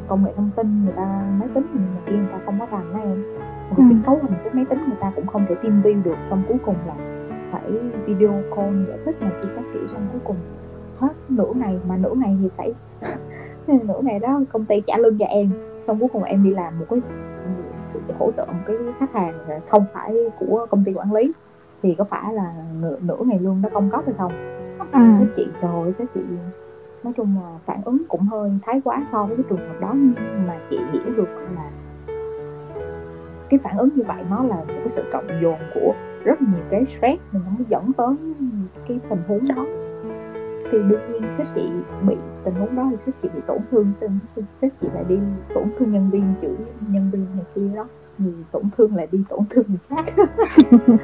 công 0.09 0.25
nghệ 0.25 0.33
thông 0.37 0.51
tin 0.57 0.85
người 0.85 0.93
ta 0.97 1.23
máy 1.39 1.49
tính 1.55 1.67
mà 1.73 2.01
kia 2.07 2.17
người 2.17 2.29
ta 2.33 2.39
không 2.47 2.61
có 2.61 2.67
rành 2.73 2.93
đó 2.95 2.99
em. 3.01 3.23
Rồi 3.23 3.77
Ừ. 3.77 3.83
cái 3.91 3.99
cấu 4.07 4.19
hình 4.23 4.35
của 4.45 4.51
máy 4.53 4.65
tính 4.65 4.79
người 4.89 4.99
ta 5.01 5.13
cũng 5.17 5.27
không 5.27 5.47
thể 5.49 5.55
team 5.55 5.83
view 5.83 6.03
được. 6.03 6.17
Xong 6.31 6.43
cuối 6.49 6.57
cùng 6.67 6.77
là 6.87 6.95
phải 7.51 7.73
video 8.07 8.43
call 8.57 8.85
giải 8.89 8.99
thích 9.05 9.17
này 9.21 9.31
kia 9.43 9.49
các 9.57 9.65
kiểu 9.73 9.83
xong 9.93 10.09
cuối 10.13 10.21
cùng. 10.25 10.37
Hết 10.99 11.13
nửa 11.29 11.53
ngày 11.55 11.79
mà 11.89 11.97
nửa 11.97 12.15
ngày 12.15 12.39
thì 12.43 12.49
phải 12.57 12.75
nửa 13.67 14.01
ngày 14.03 14.19
đó 14.19 14.41
công 14.53 14.65
ty 14.65 14.81
trả 14.87 14.97
lương 14.99 15.19
cho 15.19 15.27
em. 15.27 15.51
Xong 15.87 16.01
cuối 16.01 16.09
cùng 16.13 16.23
em 16.23 16.45
đi 16.45 16.51
làm 16.51 16.79
một 16.79 16.87
cái 16.91 17.01
hỗ 18.19 18.33
trợ 18.37 18.45
một 18.47 18.61
cái 18.67 18.77
khách 18.99 19.15
hàng 19.15 19.35
không 19.69 19.85
phải 19.93 20.15
của 20.39 20.67
công 20.71 20.85
ty 20.85 20.93
quản 20.93 21.13
lý. 21.13 21.33
Thì 21.83 21.95
có 21.99 22.05
phải 22.05 22.35
là 22.35 22.55
nửa, 22.81 22.97
nửa 23.01 23.19
ngày 23.25 23.39
lương 23.39 23.63
đó 23.63 23.69
công 23.73 23.89
góp 23.89 24.07
hay 24.07 24.15
không? 24.19 24.33
Ừ. 24.93 25.01
sếp 25.19 25.29
chị 25.37 25.47
trời 25.63 25.71
ơi 25.83 25.93
sếp 25.93 26.09
chị 26.15 26.21
nói 27.05 27.13
chung 27.17 27.37
là 27.43 27.59
phản 27.67 27.83
ứng 27.85 28.03
cũng 28.09 28.21
hơi 28.21 28.51
thái 28.63 28.81
quá 28.85 29.05
so 29.13 29.25
với 29.25 29.37
cái 29.37 29.45
trường 29.49 29.69
hợp 29.69 29.81
đó. 29.81 29.93
Nhưng 29.95 30.47
mà 30.47 30.59
chị 30.71 30.79
hiểu 30.93 31.15
được 31.17 31.29
là 31.57 31.71
cái 33.49 33.61
phản 33.65 33.79
ứng 33.79 33.89
như 33.97 34.03
vậy 34.03 34.25
nó 34.31 34.43
là 34.43 34.57
một 34.57 34.65
cái 34.69 34.91
sự 34.91 35.05
cộng 35.13 35.27
dồn 35.43 35.59
của 35.75 35.95
rất 36.27 36.43
nhiều 36.43 36.65
cái 36.71 36.85
stress 36.85 37.23
nên 37.33 37.43
nó 37.47 37.65
dẫn 37.69 37.93
tới 37.93 38.17
cái 38.89 39.01
tình 39.09 39.23
huống 39.29 39.45
đó. 39.57 39.67
Thì 40.71 40.79
đương 40.89 41.01
nhiên 41.13 41.23
sếp 41.39 41.47
chị 41.55 41.71
bị 42.09 42.17
tình 42.45 42.55
huống 42.55 42.77
đó 42.77 42.89
thì 42.91 42.97
sếp 43.07 43.15
chị 43.23 43.29
bị 43.35 43.41
tổn 43.47 43.59
thương 43.71 43.93
sếp 44.61 44.73
chị 44.81 44.89
lại 44.95 45.05
đi 45.09 45.19
tổn 45.55 45.65
thương 45.79 45.93
nhân 45.93 46.11
viên 46.11 46.35
chửi 46.43 46.57
nhân 46.89 47.11
viên 47.13 47.27
này 47.37 47.45
kia 47.55 47.77
đó. 47.77 47.87
Thì 48.19 48.25
tổn 48.53 48.63
thương 48.77 48.97
lại 48.97 49.09
đi 49.13 49.25
tổn 49.29 49.41
thương 49.51 49.65
người 49.69 49.79
khác. 49.89 50.05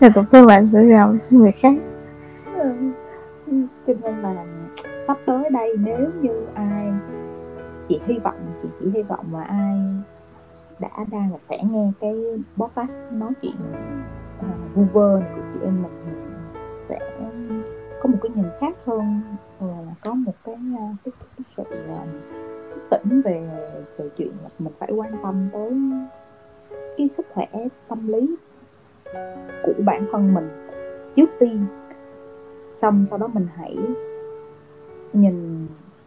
Rồi 0.00 0.10
tổn 0.14 0.24
thương 0.32 0.46
bạn 0.46 0.68
sẽ 0.72 0.82
làm 0.82 1.18
người 1.30 1.52
khác. 1.52 1.74
Ừ. 2.56 2.72
cho 3.86 3.92
nên 4.02 4.22
là 4.22 4.44
sắp 5.06 5.18
tới 5.26 5.50
đây 5.50 5.76
nếu 5.78 6.10
như 6.22 6.46
ai 6.54 6.92
chị 7.88 8.00
hy 8.06 8.18
vọng 8.18 8.34
chị 8.62 8.68
chỉ 8.80 8.90
hy 8.94 9.02
vọng 9.02 9.26
là 9.32 9.42
ai 9.42 9.78
đã 10.78 11.04
đang 11.10 11.32
là 11.32 11.38
sẽ 11.38 11.58
nghe 11.70 11.92
cái 12.00 12.14
podcast 12.56 13.02
nói 13.12 13.32
chuyện 13.42 13.56
À, 14.40 14.48
uh, 14.48 14.76
Hoover 14.76 15.22
này 15.22 15.32
của 15.36 15.42
chị 15.54 15.60
em 15.64 15.82
mình 15.82 15.92
thì 16.04 16.12
sẽ 16.88 16.98
có 18.02 18.08
một 18.08 18.18
cái 18.22 18.30
nhìn 18.34 18.46
khác 18.60 18.76
hơn. 18.86 19.20
Và 19.60 19.66
là 19.66 19.94
có 20.04 20.14
một 20.14 20.32
cái 20.44 20.54
à, 20.78 20.86
cái, 21.04 21.12
cái 21.36 21.44
sự 21.56 21.62
uh, 21.92 22.08
thức 22.74 22.82
tỉnh 22.90 23.22
về 23.22 23.48
về 23.96 24.08
chuyện 24.16 24.32
là 24.42 24.48
mình 24.58 24.72
phải 24.78 24.92
quan 24.92 25.12
tâm 25.22 25.48
tới 25.52 25.72
cái 26.98 27.08
sức 27.08 27.26
khỏe 27.34 27.46
tâm 27.88 28.08
lý 28.08 28.36
của 29.62 29.72
bản 29.84 30.06
thân 30.12 30.34
mình 30.34 30.48
trước 31.16 31.30
tiên. 31.40 31.66
Xong 32.72 33.06
sau 33.10 33.18
đó 33.18 33.28
mình 33.34 33.46
hãy 33.54 33.76
nhìn 35.12 35.66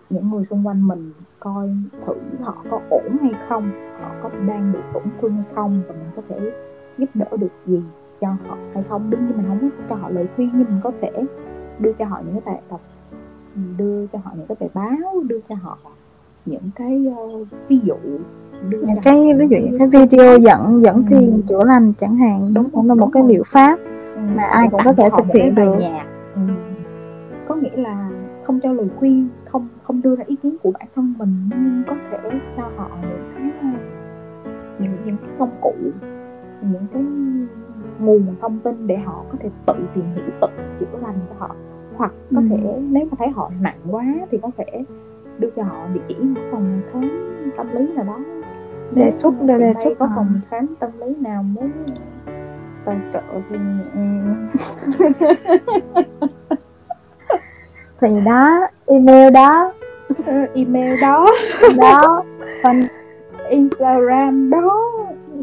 những 0.10 0.30
người 0.30 0.46
xung 0.46 0.68
quanh 0.68 0.88
mình 0.88 1.12
coi 1.40 1.70
thử 2.06 2.14
họ 2.42 2.64
có 2.72 2.82
ổn 2.90 3.18
hay 3.22 3.32
không 3.50 3.72
họ 4.02 4.12
có 4.24 4.30
đang 4.48 4.74
bị 4.74 4.80
tổn 4.94 5.04
thương 5.22 5.34
hay 5.34 5.46
không 5.56 5.82
và 5.88 5.94
mình 5.94 6.10
có 6.16 6.22
thể 6.30 6.52
giúp 6.98 7.10
đỡ 7.14 7.38
được 7.38 7.52
gì 7.66 7.82
cho 8.22 8.28
họ 8.28 8.58
hay 8.74 8.84
không 8.90 9.10
đương 9.10 9.26
nhiên 9.28 9.38
mình 9.38 9.46
không 9.48 9.60
có 9.62 9.84
cho 9.90 9.96
họ 9.96 10.10
lời 10.10 10.28
khuyên 10.36 10.50
nhưng 10.54 10.66
mình 10.70 10.80
có 10.84 10.92
thể 11.02 11.12
đưa 11.80 11.94
cho 11.94 12.06
họ 12.06 12.22
những 12.26 12.34
cái 12.34 12.54
bài 12.54 12.62
đọc 12.70 12.82
đưa 13.78 14.08
cho 14.08 14.20
họ 14.24 14.32
những 14.38 14.48
cái 14.48 14.56
bài 14.60 14.70
báo 14.74 15.14
đưa 15.28 15.40
cho 15.50 15.56
họ 15.62 15.78
những 16.46 16.70
cái 16.76 17.06
uh, 17.10 17.48
ví 17.70 17.80
dụ 17.84 17.96
đưa 18.70 18.78
những 18.82 19.02
cái 19.04 19.14
họ 19.18 19.34
ví 19.40 19.48
dụ 19.48 19.58
những 19.58 19.80
cái 19.80 19.88
video 19.88 20.38
dẫn 20.38 20.82
dẫn 20.82 20.96
Ừ. 20.96 21.04
thiền 21.10 21.42
chữa 21.48 21.64
lành 21.64 21.94
chẳng 21.98 22.16
hạn 22.18 22.54
Đúng, 22.54 22.70
cũng 22.70 22.88
là 22.88 22.94
một 22.96 23.02
đúng 23.02 23.12
cái 23.12 23.24
liệu 23.28 23.44
pháp 23.46 23.80
Ừ, 24.16 24.22
mà 24.36 24.44
ai 24.44 24.68
cũng 24.72 24.82
có 24.86 24.94
thể 24.94 25.10
thực 25.18 25.26
hiện 25.34 25.56
được. 25.56 25.76
nhạc. 25.80 26.06
Ừ. 26.36 26.42
có 27.48 27.56
nghĩa 27.56 27.78
là 27.78 28.10
không 28.44 28.60
cho 28.64 28.74
lời 28.74 28.88
khuyên 29.00 29.28
không 29.46 29.68
không 29.84 30.02
đưa 30.02 30.16
ra 30.16 30.24
ý 30.28 30.36
kiến 30.44 30.56
của 30.64 30.72
bản 30.72 30.88
thân 30.96 31.14
mình 31.20 31.36
nhưng 31.50 31.84
có 31.88 31.96
thể 32.12 32.30
cho 32.58 32.64
họ 32.78 32.90
những 33.02 33.32
cái 33.36 33.52
những 34.80 34.92
những 35.06 35.18
cái 35.18 35.30
công 35.40 35.52
cụ 35.62 35.74
những 36.62 36.86
cái 36.94 37.04
nguồn 38.02 38.36
thông 38.42 38.60
tin 38.60 38.88
để 38.88 38.98
họ 38.98 39.24
có 39.32 39.38
thể 39.40 39.50
tự 39.66 39.74
tìm 39.96 40.06
hiểu 40.16 40.24
tự 40.42 40.48
chữa 40.80 40.98
lành 41.02 41.16
cho 41.30 41.36
họ. 41.40 41.56
Hoặc 41.98 42.12
có 42.36 42.42
Ừ. 42.42 42.48
thể 42.50 42.58
nếu 42.90 43.06
mà 43.12 43.16
thấy 43.20 43.28
họ 43.30 43.52
nặng 43.62 43.78
quá 43.92 44.06
thì 44.32 44.38
có 44.42 44.50
thể 44.58 44.84
đưa 45.40 45.50
cho 45.56 45.64
họ 45.64 45.88
địa 45.94 46.02
chỉ 46.08 46.16
một 46.20 46.42
phòng 46.52 46.82
khám 46.94 47.10
tâm 47.58 47.68
lý 47.76 47.88
nào 47.96 48.06
đó. 48.06 48.20
Đề 48.96 49.12
xuất- 49.12 49.42
mà 49.42 49.58
đề- 49.58 49.74
xuất 49.84 49.94
có 50.00 50.10
phòng 50.16 50.28
khám 50.50 50.68
tâm 50.80 50.90
lý 51.00 51.16
nào 51.20 51.44
muốn 51.44 51.72
tài 52.86 53.00
trợ 53.14 53.22
thì 53.50 53.56
ừ, 53.96 54.02
thì 58.02 58.22
đó 58.26 58.60
email 58.86 59.34
đó. 59.34 59.74
Email 60.56 61.02
đó. 61.02 61.26
Đó 61.78 62.24
fan 62.64 62.84
Instagram 63.50 64.50
đó 64.50 64.80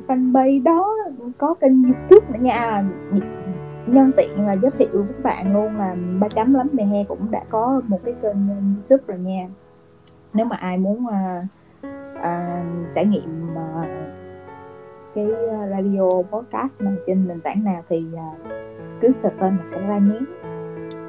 fanpage 0.09 0.63
đó 0.63 0.95
có 1.39 1.55
kênh 1.55 1.85
youtube 1.85 2.27
nữa 2.33 2.39
nha. 2.41 2.85
Nhân 3.87 4.13
tiện 4.17 4.47
là 4.47 4.53
giới 4.53 4.71
thiệu 4.71 4.89
với 4.93 5.07
các 5.09 5.23
bạn 5.23 5.53
luôn 5.53 5.77
là 5.77 5.97
ba 6.21 6.29
chấm 6.29 6.55
lắm. 6.55 6.69
Mè 6.73 6.85
he 6.85 7.05
cũng 7.09 7.31
đã 7.31 7.43
có 7.51 7.81
một 7.87 8.01
cái 8.05 8.15
kênh 8.23 8.49
youtube 8.49 9.05
rồi 9.07 9.19
nha. 9.19 9.49
Nếu 10.35 10.47
mà 10.47 10.57
ai 10.57 10.79
muốn 10.79 11.07
à, 11.07 11.47
à, 12.23 12.65
trải 12.95 13.07
nghiệm 13.07 13.57
à, 13.57 13.85
cái 15.15 15.27
uh, 15.27 15.71
radio 15.71 16.23
podcast 16.31 16.81
này 16.81 16.95
trên 17.07 17.29
nền 17.29 17.41
tảng 17.41 17.65
nào 17.65 17.83
thì 17.89 18.07
uh, 18.15 18.49
cứ 19.01 19.13
search 19.13 19.41
tên 19.41 19.57
là 19.57 19.65
sẽ 19.67 19.81
ra 19.81 19.99
nhé. 19.99 20.19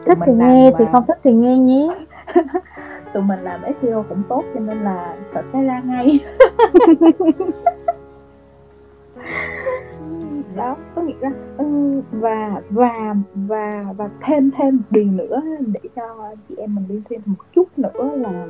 Thích 0.06 0.18
thì 0.26 0.34
nghe 0.34 0.72
thì 0.78 0.86
không 0.92 1.04
thích 1.08 1.20
thì 1.24 1.34
nghe 1.34 1.58
nhé. 1.58 1.88
Tụi 3.14 3.24
mình 3.24 3.40
làm 3.40 3.62
SEO 3.82 4.06
cũng 4.10 4.24
tốt 4.30 4.44
cho 4.54 4.60
nên 4.60 4.84
là 4.84 5.16
search 5.34 5.48
sẽ 5.54 5.64
ra 5.64 5.82
ngay 5.86 6.20
đó 10.60 10.76
có 10.95 11.02
nghĩa 11.02 11.14
là 11.22 11.31
ừ, 11.57 12.02
và 12.11 12.61
và 12.69 13.15
và 13.36 13.86
và 13.98 14.10
thêm 14.26 14.52
thêm 14.57 14.76
một 14.77 14.84
điều 14.90 15.11
nữa 15.11 15.41
để 15.60 15.80
cho 15.95 16.34
chị 16.49 16.56
em 16.57 16.76
mình 16.76 16.86
đi 16.88 17.02
thêm 17.10 17.22
một 17.26 17.44
chút 17.56 17.68
nữa 17.77 18.11
là 18.15 18.48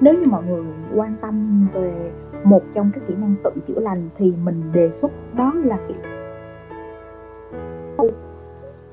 nếu 0.00 0.14
như 0.14 0.30
mọi 0.30 0.42
người 0.44 0.64
quan 0.94 1.14
tâm 1.20 1.66
về 1.74 2.12
một 2.44 2.62
trong 2.74 2.90
các 2.94 3.00
kỹ 3.08 3.14
năng 3.20 3.34
tự 3.44 3.50
chữa 3.66 3.80
lành 3.80 4.08
thì 4.16 4.32
mình 4.44 4.62
đề 4.72 4.90
xuất 4.92 5.10
đó 5.36 5.52
là 5.64 5.78
kỹ 5.88 5.94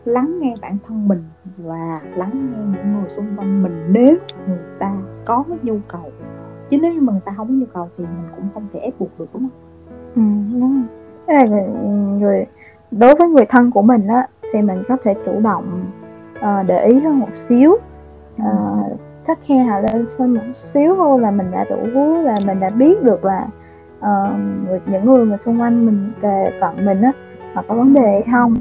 lắng 0.06 0.39
nghe 0.39 0.53
bản 0.61 0.77
thân 0.88 1.07
mình 1.07 1.23
và 1.57 2.02
lắng 2.15 2.52
nghe 2.52 2.77
những 2.77 2.93
người 2.93 3.10
xung 3.10 3.26
quanh 3.38 3.64
mình 3.64 3.85
nếu 3.89 4.18
người 4.48 4.60
ta 4.80 4.98
có 5.26 5.43
nhu 5.61 5.80
cầu. 5.88 6.11
Chứ 6.69 6.77
nếu 6.81 6.93
như 6.93 7.02
mà 7.02 7.14
người 7.14 7.22
ta 7.26 7.34
không 7.38 7.48
có 7.48 7.53
nhu 7.53 7.65
cầu 7.73 7.89
thì 7.98 8.03
mình 8.03 8.30
cũng 8.35 8.45
không 8.53 8.68
thể 8.73 8.80
ép 8.80 8.99
buộc 8.99 9.19
được 9.19 9.26
đúng 9.34 9.49
không? 9.49 9.60
Ừ, 10.15 10.60
đúng 10.60 10.88
cái 11.32 11.48
này 11.48 11.68
người 12.20 12.45
đối 12.91 13.16
với 13.16 13.28
người 13.28 13.45
thân 13.45 13.72
của 13.72 13.82
mình 13.82 14.08
á 14.08 14.28
thì 14.53 14.62
mình 14.62 14.84
có 14.88 14.98
thể 15.03 15.14
chủ 15.26 15.40
động 15.40 15.86
uh, 16.40 16.68
để 16.68 16.86
ý 16.86 16.99
hơn 16.99 17.20
một 17.20 17.36
xíu. 17.36 17.78
Uh, 18.41 18.99
khắc 19.26 19.40
khe 19.45 19.64
họ 19.64 19.80
lên 19.80 20.06
hơn 20.20 20.34
một 20.34 20.41
xíu 20.53 20.95
thôi 20.95 21.20
là 21.20 21.32
mình 21.32 21.52
đã 21.52 21.66
đủ 21.70 22.02
là 22.22 22.36
mình 22.45 22.60
đã 22.60 22.70
biết 22.70 23.03
được 23.03 23.26
là 23.26 23.48
uh, 23.99 24.88
những 24.88 25.06
người 25.06 25.26
mà 25.26 25.38
xung 25.38 25.62
quanh 25.62 25.86
mình 25.86 26.12
kề 26.22 26.52
cận 26.62 26.86
mình 26.86 27.02
á 27.02 27.12
họ 27.53 27.64
có 27.68 27.76
vấn 27.76 27.94
đề 27.94 28.12
hay 28.12 28.24
không. 28.32 28.56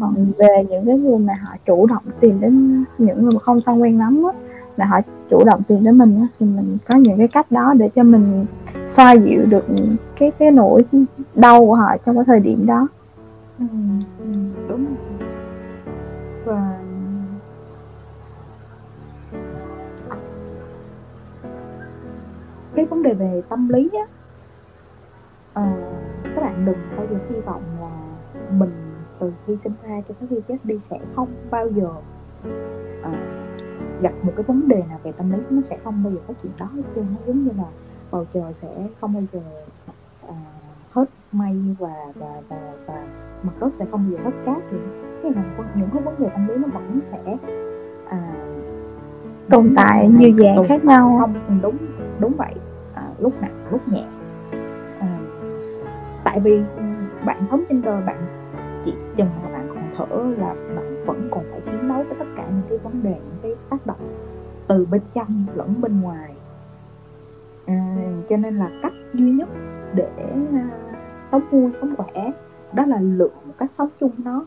Còn 0.00 0.14
về 0.38 0.64
những 0.68 0.86
cái 0.86 0.98
người 0.98 1.18
mà 1.18 1.34
họ 1.42 1.56
chủ 1.66 1.86
động 1.86 2.02
tìm 2.20 2.40
đến 2.40 2.84
những 2.98 3.22
người 3.22 3.30
mà 3.34 3.40
không 3.40 3.60
thân 3.66 3.82
quen 3.82 3.98
lắm 3.98 4.22
á 4.32 4.38
là 4.76 4.86
họ 4.86 5.00
chủ 5.30 5.44
động 5.44 5.60
tìm 5.68 5.84
đến 5.84 5.98
mình 5.98 6.20
á 6.20 6.26
thì 6.40 6.46
mình 6.46 6.78
có 6.88 6.96
những 6.96 7.18
cái 7.18 7.28
cách 7.28 7.46
đó 7.50 7.74
để 7.78 7.88
cho 7.94 8.02
mình 8.02 8.46
xoa 8.88 9.12
dịu 9.12 9.46
được 9.46 9.64
cái 10.16 10.32
cái 10.38 10.50
nỗi 10.50 10.84
đau 11.34 11.66
của 11.66 11.74
họ 11.74 11.96
trong 12.06 12.14
cái 12.14 12.24
thời 12.26 12.40
điểm 12.40 12.66
đó. 12.66 12.88
Ừ, 13.58 13.64
ừ 14.18 14.26
đúng. 14.68 14.86
Và 16.44 16.78
cái 22.74 22.84
vấn 22.84 23.02
đề 23.02 23.14
về 23.14 23.42
tâm 23.48 23.68
lý 23.68 23.90
á 23.92 24.04
à, 25.52 25.76
các 26.22 26.40
bạn 26.42 26.66
đừng 26.66 26.78
bao 26.96 27.06
giờ 27.10 27.16
hy 27.30 27.40
vọng 27.40 27.62
là 27.80 27.90
mình 28.50 28.70
từ 29.18 29.32
khi 29.46 29.56
sinh 29.56 29.72
ra 29.82 30.00
cho 30.08 30.14
tới 30.20 30.28
khi 30.30 30.36
chết 30.48 30.56
đi 30.64 30.78
sẽ 30.78 30.98
không 31.16 31.28
bao 31.50 31.68
giờ 31.68 31.88
à, 33.02 33.12
gặp 34.00 34.12
một 34.22 34.32
cái 34.36 34.42
vấn 34.42 34.68
đề 34.68 34.82
nào 34.88 34.98
về 35.02 35.12
tâm 35.12 35.32
lý 35.32 35.38
nó 35.50 35.60
sẽ 35.60 35.78
không 35.84 36.04
bao 36.04 36.12
giờ 36.12 36.18
có 36.28 36.34
chuyện 36.42 36.52
đó 36.58 36.66
hết 36.74 36.82
trơn 36.94 37.06
nó 37.10 37.18
giống 37.26 37.44
như 37.44 37.50
là 37.56 37.64
bầu 38.10 38.26
trời 38.34 38.52
sẽ 38.52 38.68
không 39.00 39.14
bao 39.14 39.22
giờ 39.32 39.40
à, 40.28 40.34
hết 40.92 41.04
mây 41.32 41.56
và 41.78 41.94
và 42.14 42.40
và 42.48 42.72
và 42.86 43.02
mặt 43.42 43.52
đất 43.60 43.68
sẽ 43.78 43.84
không 43.90 44.10
bao 44.10 44.10
giờ 44.10 44.24
hết 44.24 44.36
cát 44.46 44.62
thì 44.70 44.76
cái 45.22 45.32
là 45.32 45.42
những 45.74 45.88
cái 45.92 46.02
vấn 46.02 46.14
đề 46.18 46.28
tâm 46.28 46.48
lý 46.48 46.54
nó 46.56 46.68
vẫn 46.72 46.98
sẽ 47.02 47.36
à, 48.08 48.32
tồn 49.50 49.72
tại 49.76 50.08
như 50.08 50.32
dạng 50.38 50.68
khác 50.68 50.84
nhau. 50.84 51.10
xong 51.18 51.60
đúng 51.62 51.76
đúng 52.18 52.32
vậy. 52.36 52.54
À, 52.94 53.08
lúc 53.18 53.32
nặng 53.40 53.66
lúc 53.70 53.88
nhẹ. 53.88 54.04
À, 55.00 55.18
tại 56.24 56.40
vì 56.40 56.62
bạn 57.24 57.46
sống 57.50 57.64
trên 57.68 57.82
đời 57.82 58.02
bạn 58.06 58.16
chỉ 58.84 58.92
chừng 59.16 59.28
mà 59.44 59.50
bạn 59.52 59.68
còn 59.68 59.90
thở 59.96 60.16
là 60.38 60.54
bạn 60.76 61.04
vẫn 61.06 61.28
còn 61.30 61.44
phải 61.50 61.60
chiến 61.60 61.88
đấu 61.88 62.04
với 62.08 62.16
tất 62.18 62.26
cả 62.36 62.44
những 62.48 62.62
cái 62.68 62.78
vấn 62.78 63.02
đề 63.02 63.10
những 63.10 63.38
cái 63.42 63.52
tác 63.70 63.86
động 63.86 64.14
từ 64.66 64.86
bên 64.90 65.00
trong 65.14 65.46
lẫn 65.54 65.80
bên 65.80 66.00
ngoài 66.00 66.34
à, 67.68 67.96
cho 68.28 68.36
nên 68.36 68.54
là 68.56 68.68
cách 68.82 68.92
duy 69.14 69.30
nhất 69.30 69.48
để 69.94 70.08
uh, 70.32 70.60
sống 71.26 71.42
vui 71.50 71.72
sống 71.72 71.94
khỏe 71.96 72.30
đó 72.72 72.86
là 72.86 73.00
lựa 73.00 73.30
một 73.46 73.54
cách 73.58 73.70
sống 73.78 73.88
chung 74.00 74.10
nó. 74.24 74.44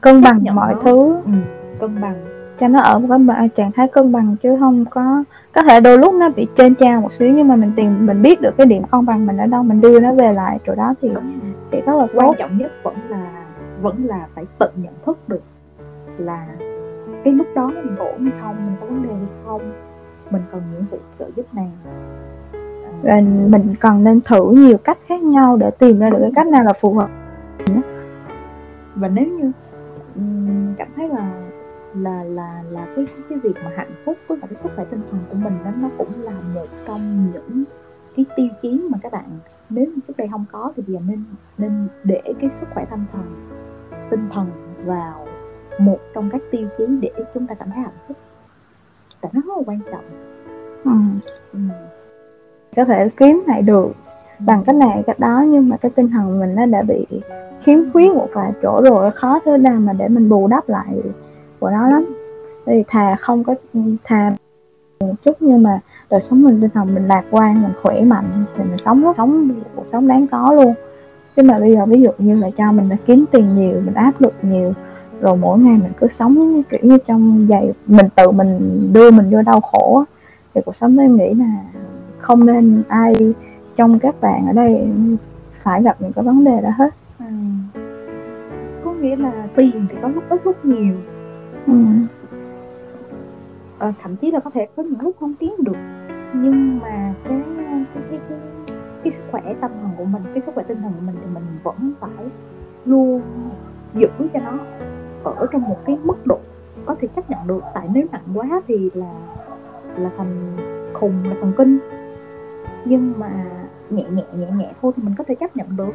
Cân 0.00 0.22
bằng 0.22 0.44
mọi 0.54 0.74
nó. 0.74 0.80
thứ. 0.80 1.16
Ừ, 1.24 1.32
cân 1.80 2.00
bằng. 2.00 2.14
Cho 2.60 2.68
nó 2.68 2.80
ở 2.80 2.98
một 2.98 3.16
cái 3.38 3.48
trạng 3.48 3.72
thái 3.72 3.88
cân 3.88 4.12
bằng 4.12 4.36
chứ 4.42 4.56
không 4.60 4.84
có 4.90 5.24
có 5.54 5.62
thể 5.62 5.80
đôi 5.80 5.98
lúc 5.98 6.14
nó 6.14 6.30
bị 6.36 6.46
trên 6.56 6.74
trao 6.74 7.00
một 7.00 7.12
xíu 7.12 7.32
nhưng 7.32 7.48
mà 7.48 7.56
mình 7.56 7.72
tìm 7.76 8.06
mình 8.06 8.22
biết 8.22 8.40
được 8.40 8.50
cái 8.56 8.66
điểm 8.66 8.82
cân 8.82 9.06
bằng 9.06 9.26
mình 9.26 9.36
ở 9.36 9.46
đâu 9.46 9.62
mình 9.62 9.80
đưa 9.80 10.00
nó 10.00 10.12
về 10.12 10.32
lại 10.32 10.58
chỗ 10.66 10.74
đó 10.74 10.94
thì 11.02 11.10
thì 11.70 11.80
rất 11.80 11.96
là 11.96 12.06
quan 12.14 12.30
trọng 12.38 12.58
nhất 12.58 12.72
vẫn 12.82 12.94
là 13.08 13.26
vẫn 13.82 14.06
là 14.06 14.26
phải 14.34 14.44
tự 14.58 14.66
nhận 14.76 14.94
thức 15.06 15.28
được 15.28 15.42
là 16.18 16.46
cái 17.24 17.32
lúc 17.32 17.46
đó 17.54 17.66
mình 17.66 17.96
ổn 17.96 18.24
hay 18.24 18.32
không 18.42 18.56
mình 18.66 18.76
có 18.80 18.86
vấn 18.86 19.02
đề 19.02 19.08
hay 19.08 19.26
không 19.44 19.60
mình 20.30 20.42
cần 20.52 20.62
những 20.72 20.86
sự 20.86 21.00
trợ 21.18 21.30
giúp 21.36 21.46
nào 21.54 21.70
và 23.02 23.20
mình 23.48 23.74
còn 23.80 24.04
nên 24.04 24.20
thử 24.20 24.50
nhiều 24.50 24.78
cách 24.78 24.98
khác 25.08 25.22
nhau 25.22 25.56
để 25.56 25.70
tìm 25.78 25.98
ra 25.98 26.10
được 26.10 26.18
cái 26.20 26.32
cách 26.34 26.46
nào 26.46 26.64
là 26.64 26.72
phù 26.72 26.94
hợp. 26.94 27.10
Và 28.94 29.08
nếu 29.08 29.26
như 29.26 29.52
cảm 30.78 30.88
thấy 30.96 31.08
là 31.08 31.30
là 31.94 32.24
là 32.24 32.62
là 32.70 32.86
cái 32.96 33.06
cái 33.28 33.38
việc 33.38 33.54
mà 33.64 33.70
hạnh 33.76 33.90
phúc 34.04 34.16
với 34.28 34.38
cả 34.40 34.46
cái 34.46 34.58
sức 34.62 34.72
khỏe 34.76 34.84
tinh 34.90 35.00
thần 35.10 35.20
của 35.30 35.34
mình 35.34 35.58
đó 35.64 35.70
nó 35.76 35.88
cũng 35.98 36.22
là 36.22 36.32
một 36.54 36.66
trong 36.86 37.32
những 37.32 37.64
cái 38.16 38.24
tiêu 38.36 38.48
chí 38.62 38.88
mà 38.90 38.98
các 39.02 39.12
bạn 39.12 39.24
nếu 39.70 39.86
trước 40.08 40.16
đây 40.16 40.28
không 40.30 40.44
có 40.52 40.72
thì 40.76 40.82
bây 40.86 40.94
giờ 40.94 41.00
nên 41.08 41.24
nên 41.58 41.88
để 42.04 42.22
cái 42.40 42.50
sức 42.50 42.66
khỏe 42.74 42.84
tinh 42.90 43.04
thần 43.12 43.52
tinh 44.10 44.26
thần 44.32 44.46
vào 44.84 45.26
một 45.78 45.98
trong 46.14 46.30
các 46.30 46.42
tiêu 46.50 46.68
chí 46.78 46.84
để 47.00 47.10
chúng 47.34 47.46
ta 47.46 47.54
cảm 47.54 47.70
thấy 47.70 47.82
hạnh 47.82 47.98
phúc 48.08 48.16
nó 49.32 49.40
rất 49.46 49.56
là 49.56 49.62
quan 49.66 49.80
trọng 49.92 50.04
ừ. 50.84 50.90
Ừ. 51.52 51.58
có 52.76 52.84
thể 52.84 53.08
kiếm 53.16 53.42
lại 53.46 53.62
được 53.62 53.88
bằng 54.46 54.64
cách 54.66 54.76
này 54.76 55.02
cách 55.06 55.16
đó 55.20 55.44
nhưng 55.48 55.68
mà 55.68 55.76
cái 55.76 55.90
tinh 55.94 56.08
thần 56.08 56.40
mình 56.40 56.54
nó 56.54 56.66
đã 56.66 56.82
bị 56.82 57.06
khiếm 57.62 57.78
khuyết 57.92 58.14
một 58.14 58.28
vài 58.32 58.52
chỗ 58.62 58.80
rồi 58.84 59.10
khó 59.10 59.40
thế 59.44 59.58
nào 59.58 59.80
mà 59.80 59.92
để 59.92 60.08
mình 60.08 60.28
bù 60.28 60.48
đắp 60.48 60.68
lại 60.68 61.02
của 61.60 61.70
nó 61.70 61.88
lắm 61.88 62.06
thì 62.66 62.84
thà 62.88 63.16
không 63.20 63.44
có 63.44 63.54
thà 64.04 64.36
một 65.00 65.14
chút 65.24 65.36
nhưng 65.40 65.62
mà 65.62 65.80
đời 66.10 66.20
sống 66.20 66.42
mình 66.42 66.60
tinh 66.60 66.70
thần 66.74 66.94
mình 66.94 67.06
lạc 67.06 67.24
quan 67.30 67.62
mình 67.62 67.72
khỏe 67.82 68.00
mạnh 68.00 68.44
thì 68.56 68.64
mình 68.64 68.78
sống 68.78 69.02
rất 69.02 69.16
sống 69.16 69.50
cuộc 69.76 69.86
sống 69.92 70.08
đáng 70.08 70.26
có 70.26 70.52
luôn 70.52 70.74
chứ 71.36 71.42
mà 71.42 71.58
bây 71.58 71.72
giờ 71.72 71.86
ví 71.86 72.02
dụ 72.02 72.10
như 72.18 72.36
là 72.40 72.50
cho 72.56 72.72
mình 72.72 72.88
đã 72.88 72.96
kiếm 73.06 73.24
tiền 73.32 73.54
nhiều 73.54 73.80
mình 73.84 73.94
áp 73.94 74.12
lực 74.18 74.34
nhiều 74.42 74.72
rồi 75.20 75.36
mỗi 75.36 75.58
ngày 75.58 75.78
mình 75.82 75.92
cứ 76.00 76.08
sống 76.08 76.62
kiểu 76.70 76.80
như 76.82 76.98
trong 77.06 77.46
giày 77.50 77.72
mình 77.86 78.06
tự 78.16 78.30
mình 78.30 78.80
đưa 78.92 79.10
mình 79.10 79.30
vô 79.30 79.42
đau 79.42 79.60
khổ 79.60 80.04
thì 80.54 80.60
cuộc 80.64 80.76
sống 80.76 80.98
em 80.98 81.16
nghĩ 81.16 81.34
là 81.34 81.62
không 82.18 82.46
nên 82.46 82.82
ai 82.88 83.14
trong 83.76 83.98
các 83.98 84.20
bạn 84.20 84.46
ở 84.46 84.52
đây 84.52 84.88
phải 85.62 85.82
gặp 85.82 85.96
những 86.00 86.12
cái 86.12 86.24
vấn 86.24 86.44
đề 86.44 86.60
đó 86.62 86.70
hết. 86.76 86.90
Ừ. 87.18 87.24
có 88.84 88.92
nghĩa 88.92 89.16
là 89.16 89.48
tiền 89.56 89.86
thì 89.90 89.96
có 90.02 90.08
lúc 90.08 90.24
ít 90.28 90.40
lúc 90.44 90.64
nhiều. 90.64 90.94
Ừ. 91.66 91.72
à, 93.78 93.92
thậm 94.02 94.16
chí 94.16 94.30
là 94.30 94.40
có 94.40 94.50
thể 94.50 94.66
có 94.76 94.82
những 94.82 95.00
lúc 95.00 95.16
không 95.20 95.34
kiếm 95.40 95.54
được. 95.58 95.76
Nhưng 96.34 96.78
mà 96.78 97.14
cái 97.28 97.40
cái 97.94 98.02
cái, 98.10 98.18
cái, 98.28 98.38
cái 99.02 99.12
sức 99.12 99.22
khỏe 99.30 99.42
tâm 99.60 99.70
thần 99.82 99.90
của 99.96 100.04
mình 100.04 100.22
cái 100.34 100.42
sức 100.42 100.54
khỏe 100.54 100.64
tinh 100.68 100.78
thần 100.82 100.92
của 100.92 101.06
mình 101.06 101.16
thì 101.20 101.26
mình 101.34 101.44
vẫn 101.62 101.92
phải 102.00 102.26
luôn 102.84 103.20
giữ 103.94 104.08
cho 104.34 104.40
nó 104.40 104.58
ở 105.30 105.46
trong 105.52 105.62
một 105.62 105.78
cái 105.86 105.98
mức 106.04 106.26
độ 106.26 106.38
có 106.86 106.94
thể 107.00 107.08
chấp 107.16 107.30
nhận 107.30 107.46
được. 107.46 107.62
Tại 107.74 107.88
nếu 107.92 108.06
nặng 108.12 108.24
quá 108.34 108.62
thì 108.66 108.90
là 108.94 109.12
là 109.96 110.10
thành 110.16 110.56
khùng, 110.94 111.24
là 111.24 111.34
thần 111.40 111.52
kinh. 111.58 111.78
Nhưng 112.84 113.12
mà 113.18 113.44
nhẹ 113.90 114.04
nhẹ 114.10 114.24
nhẹ 114.36 114.46
nhẹ 114.56 114.72
thôi 114.82 114.92
thì 114.96 115.02
mình 115.02 115.14
có 115.18 115.24
thể 115.28 115.34
chấp 115.34 115.56
nhận 115.56 115.76
được. 115.76 115.92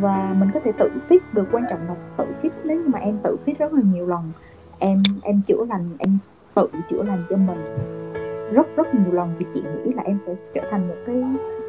Và 0.00 0.34
mình 0.38 0.48
có 0.54 0.60
thể 0.64 0.72
tự 0.72 0.90
fix 1.08 1.18
được, 1.32 1.48
quan 1.52 1.64
trọng 1.70 1.80
là 1.88 1.94
tự 2.16 2.24
fix. 2.42 2.50
Nếu 2.64 2.76
như 2.76 2.88
mà 2.88 2.98
em 2.98 3.18
tự 3.22 3.36
fix 3.46 3.54
rất 3.58 3.72
là 3.72 3.80
nhiều 3.92 4.06
lần, 4.06 4.22
em 4.78 5.02
em 5.22 5.40
chữa 5.46 5.64
lành, 5.68 5.88
em 5.98 6.18
tự 6.54 6.68
chữa 6.90 7.02
lành 7.02 7.24
cho 7.30 7.36
mình 7.36 7.58
rất 8.52 8.66
rất 8.76 8.94
nhiều 8.94 9.12
lần 9.12 9.28
thì 9.38 9.46
chị 9.54 9.62
nghĩ 9.62 9.92
là 9.92 10.02
em 10.02 10.18
sẽ 10.26 10.34
trở 10.54 10.60
thành 10.70 10.88
một 10.88 10.94
cái 11.06 11.16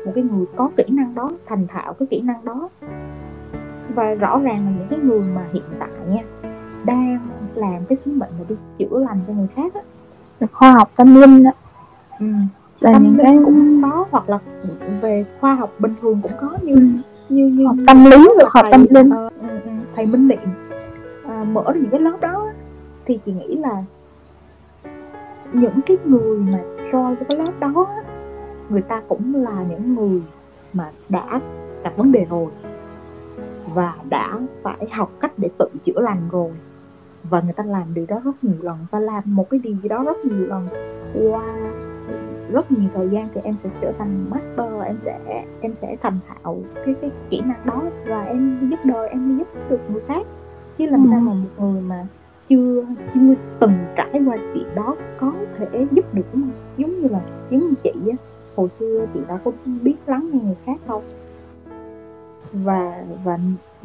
một 0.06 0.12
cái 0.16 0.24
người 0.24 0.46
có 0.56 0.70
kỹ 0.78 0.84
năng 0.90 1.16
đó, 1.16 1.32
thành 1.46 1.68
thạo 1.68 1.94
cái 1.94 2.08
kỹ 2.12 2.22
năng 2.22 2.46
đó. 2.46 2.70
Và 3.96 4.14
rõ 4.14 4.40
ràng 4.40 4.66
là 4.66 4.72
những 4.78 4.88
cái 4.90 5.00
người 5.00 5.22
mà 5.22 5.46
hiện 5.54 5.64
tại 5.80 5.90
nha 6.10 6.24
đang 6.86 7.20
làm 7.56 7.86
cái 7.90 7.96
sứ 7.96 8.12
mệnh 8.12 8.30
là 8.40 8.46
đi 8.50 8.56
chữa 8.78 9.00
lành 9.00 9.20
cho 9.28 9.34
người 9.34 9.48
khác 9.56 9.74
á 9.74 9.82
khoa 10.52 10.72
học 10.72 10.92
tâm 10.96 11.22
linh 11.22 11.44
đó 11.44 11.52
ừ. 12.20 12.26
là 12.80 12.94
tâm 12.94 13.04
những 13.04 13.18
cái 13.24 13.38
cũng 13.46 13.82
có 13.82 14.06
hoặc 14.12 14.30
là 14.30 14.40
về 15.02 15.26
khoa 15.40 15.54
học 15.56 15.74
bình 15.80 15.94
thường 16.02 16.20
cũng 16.24 16.32
có 16.42 16.58
như 16.62 16.76
ừ. 16.76 16.82
như 17.30 17.46
như 17.46 17.66
học 17.66 17.76
tâm 17.88 18.06
lý 18.06 18.28
rồi 18.40 18.50
học 18.54 18.66
tâm 18.72 18.86
linh 18.90 19.10
uh, 19.10 19.34
thầy 19.96 20.06
minh 20.06 20.28
niệm 20.28 20.50
uh, 21.26 21.48
mở 21.48 21.64
ra 21.68 21.74
những 21.74 21.90
cái 21.92 22.00
lớp 22.00 22.18
đó 22.22 22.52
thì 23.06 23.20
chị 23.26 23.32
nghĩ 23.32 23.56
là 23.56 23.84
những 25.54 25.82
cái 25.86 25.98
người 26.06 26.38
mà 26.38 26.60
join 26.92 27.16
cái 27.16 27.40
lớp 27.40 27.54
đó 27.60 27.88
người 28.70 28.82
ta 28.82 29.02
cũng 29.08 29.36
là 29.36 29.64
những 29.70 29.96
người 29.96 30.22
mà 30.74 30.90
đã 31.10 31.42
gặp 31.84 31.98
vấn 31.98 32.12
đề 32.12 32.26
rồi 32.30 32.52
và 33.74 33.94
đã 34.10 34.40
phải 34.64 34.88
học 34.92 35.12
cách 35.20 35.32
để 35.38 35.50
tự 35.58 35.68
chữa 35.86 36.02
lành 36.02 36.30
rồi 36.32 36.52
và 37.30 37.42
người 37.42 37.54
ta 37.54 37.64
làm 37.64 37.94
điều 37.94 38.06
đó 38.06 38.22
rất 38.26 38.44
nhiều 38.44 38.56
lần 38.62 38.78
và 38.92 39.00
làm 39.00 39.24
một 39.26 39.50
cái 39.50 39.60
điều 39.64 39.76
gì 39.84 39.90
đó 39.90 40.04
rất 40.04 40.26
nhiều 40.26 40.48
lần. 40.48 40.68
Qua 41.30 41.44
rất 42.52 42.72
nhiều 42.72 42.90
thời 42.94 43.10
gian 43.10 43.28
thì 43.34 43.42
em 43.44 43.54
sẽ 43.58 43.70
trở 43.82 43.92
thành 44.00 44.26
master 44.30 44.68
em 44.86 44.96
sẽ 45.02 45.20
em 45.62 45.76
sẽ 45.76 45.96
thành 46.02 46.20
thạo 46.28 46.58
cái 46.86 46.96
cái 47.02 47.12
kỹ 47.30 47.42
năng 47.46 47.66
đó 47.66 47.84
và 48.08 48.24
em 48.24 48.58
giúp 48.70 48.80
đời 48.84 49.10
em 49.10 49.38
giúp 49.38 49.48
được 49.70 49.80
người 49.92 50.02
khác. 50.08 50.28
Chứ 50.78 50.86
làm 50.86 51.04
Ừ. 51.04 51.08
sao 51.12 51.20
mà 51.20 51.34
một 51.34 51.66
người 51.72 51.82
mà 51.82 52.08
chưa 52.50 52.86
chưa 53.14 53.34
từng 53.60 53.72
trải 53.96 54.22
qua 54.26 54.38
chuyện 54.54 54.68
đó 54.76 54.96
có 55.20 55.34
thể 55.58 55.88
giúp 55.92 56.14
được 56.14 56.26
đúng 56.34 56.42
không? 56.42 56.52
Giống 56.78 57.02
như 57.02 57.08
là 57.08 57.20
giống 57.50 57.60
như 57.60 57.74
chị 57.84 57.92
á 58.12 58.18
hồi 58.56 58.70
xưa 58.70 59.06
chị 59.14 59.20
đâu 59.28 59.38
có 59.44 59.52
biết 59.84 59.96
lắng 60.06 60.30
nghe 60.34 60.40
người 60.44 60.56
khác 60.66 60.78
đâu 60.88 61.04
và 62.54 63.04
và 63.24 63.40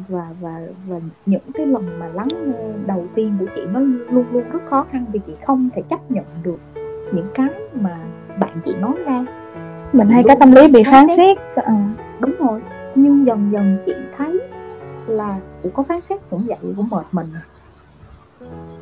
và 0.07 0.29
và 0.41 0.61
và 0.87 0.99
những 1.25 1.51
cái 1.53 1.65
lần 1.65 1.99
mà 1.99 2.07
lắng 2.07 2.27
nghe 2.45 2.73
đầu 2.85 3.05
tiên 3.15 3.37
của 3.39 3.45
chị 3.55 3.61
nó 3.73 3.79
luôn 3.79 4.25
luôn 4.31 4.43
rất 4.51 4.59
khó 4.69 4.85
khăn 4.91 5.05
vì 5.11 5.19
chị 5.27 5.33
không 5.45 5.69
thể 5.75 5.81
chấp 5.89 6.11
nhận 6.11 6.25
được 6.43 6.59
những 7.13 7.27
cái 7.33 7.49
mà 7.81 7.97
bạn 8.39 8.57
chị 8.65 8.75
nói 8.75 8.93
ra. 9.05 9.25
Mình 9.93 10.07
hay 10.07 10.23
có 10.27 10.35
tâm 10.39 10.51
lý 10.51 10.67
bị 10.67 10.83
phán 10.91 11.07
xét. 11.17 11.37
Ờ, 11.55 11.73
đúng 12.19 12.35
rồi. 12.39 12.61
Nhưng 12.95 13.25
dần 13.25 13.51
dần 13.51 13.77
chị 13.85 13.93
thấy 14.17 14.39
là 15.07 15.39
ủa 15.63 15.69
có 15.69 15.83
phán 15.83 16.01
xét 16.01 16.21
cũng 16.29 16.43
vậy 16.47 16.57
cũng 16.77 16.89
mệt 16.91 17.05
mình. 17.11 17.27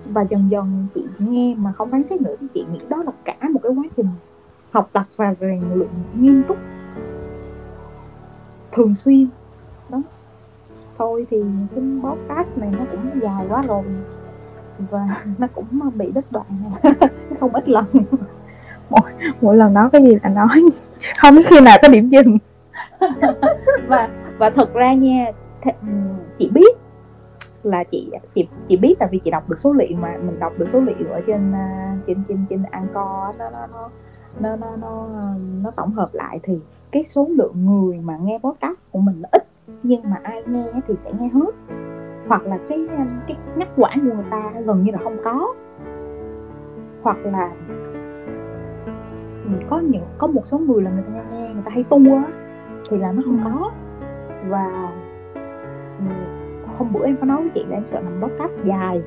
Và 0.05 0.21
dần 0.21 0.47
dần 0.49 0.87
chị 0.95 1.05
nghe 1.19 1.55
mà 1.57 1.71
không 1.71 1.91
phán 1.91 2.03
xét 2.03 2.21
nữa 2.21 2.35
thì 2.41 2.47
chị 2.53 2.65
nghĩ 2.71 2.79
đó 2.89 3.03
là 3.03 3.11
cả 3.25 3.35
một 3.49 3.59
cái 3.63 3.71
quá 3.71 3.83
trình 3.97 4.07
học 4.71 4.89
tập 4.93 5.05
và 5.15 5.35
rèn 5.39 5.61
luyện 5.73 5.89
nghiêm 6.19 6.43
túc. 6.47 6.57
Thường 8.71 8.95
xuyên 8.95 9.27
thôi 10.97 11.25
thì 11.29 11.43
cái 11.75 11.83
podcast 12.03 12.57
này 12.57 12.69
nó 12.71 12.85
cũng 12.91 13.21
dài 13.21 13.45
quá 13.49 13.61
rồi. 13.67 13.83
Và 14.89 15.23
nó 15.37 15.47
cũng 15.55 15.79
bị 15.95 16.11
đứt 16.11 16.31
đoạn. 16.31 16.45
Không 17.39 17.53
ít 17.53 17.69
lần. 17.69 17.85
Mỗi 18.89 19.11
mỗi 19.41 19.57
lần 19.57 19.73
nói 19.73 19.89
cái 19.91 20.03
gì 20.03 20.17
là 20.23 20.29
nói. 20.29 20.63
Không 21.17 21.35
biết 21.35 21.43
khi 21.47 21.61
nào 21.61 21.77
có 21.81 21.87
điểm 21.87 22.09
dừng. 22.09 22.37
Và 23.87 24.09
và 24.37 24.49
thật 24.49 24.73
ra 24.73 24.93
nha, 24.93 25.31
th- 25.61 26.13
chị 26.39 26.49
biết 26.53 26.77
là 27.63 27.83
chị 27.83 28.11
chị 28.35 28.47
chị 28.69 28.77
biết 28.77 28.95
tại 28.99 29.09
vì 29.11 29.19
chị 29.19 29.31
đọc 29.31 29.49
được 29.49 29.59
số 29.59 29.73
liệu 29.73 29.97
mà. 29.97 30.17
Mình 30.17 30.39
đọc 30.39 30.53
được 30.57 30.67
số 30.73 30.79
liệu 30.79 31.11
ở 31.11 31.21
trên 31.27 31.53
à, 31.53 31.97
trên 32.07 32.23
trên 32.27 32.45
trên 32.49 32.63
Anchor 32.71 33.37
nó 33.37 33.49
nó 33.49 33.67
nó 33.71 33.89
nó 34.39 34.55
nó 34.55 34.75
nó 34.81 35.07
nó 35.63 35.71
tổng 35.71 35.91
hợp 35.91 36.09
lại 36.13 36.39
thì 36.43 36.59
cái 36.91 37.03
số 37.03 37.27
lượng 37.29 37.65
người 37.65 37.99
mà 38.03 38.17
nghe 38.17 38.39
podcast 38.43 38.91
của 38.91 38.99
mình 38.99 39.21
nó 39.21 39.29
ít 39.31 39.47
nhưng 39.83 40.01
mà 40.03 40.19
ai 40.23 40.43
nghe 40.47 40.65
thì 40.87 40.93
sẽ 41.03 41.11
nghe 41.19 41.27
hết. 41.27 41.55
Hoặc 42.27 42.45
là 42.45 42.57
cái 42.69 42.87
cái 43.27 43.37
ngắt 43.55 43.67
quãng 43.77 43.99
của 43.99 44.15
người 44.15 44.25
ta 44.29 44.51
gần 44.65 44.83
như 44.83 44.91
là 44.91 44.99
không 45.03 45.17
có. 45.23 45.53
Hoặc 47.01 47.17
là 47.17 47.51
ừ, 49.45 49.51
có 49.69 49.79
những 49.79 50.03
có 50.17 50.27
một 50.27 50.47
số 50.47 50.57
người 50.57 50.81
là 50.81 50.91
người 50.91 51.03
ta 51.03 51.23
nghe 51.31 51.49
người 51.53 51.63
ta 51.65 51.71
hay 51.71 51.83
tu 51.83 51.97
á 51.97 52.23
thì 52.89 52.97
là 52.97 53.11
nó 53.11 53.21
không 53.25 53.39
có. 53.43 53.71
Và 54.47 54.91
ừ, 55.99 56.05
hôm 56.77 56.93
bữa 56.93 57.05
em 57.05 57.17
có 57.17 57.25
nói 57.25 57.41
với 57.41 57.51
chị 57.55 57.65
là 57.69 57.77
em 57.77 57.87
sợ 57.87 58.01
làm 58.01 58.21
podcast 58.21 58.59
dài. 58.63 59.01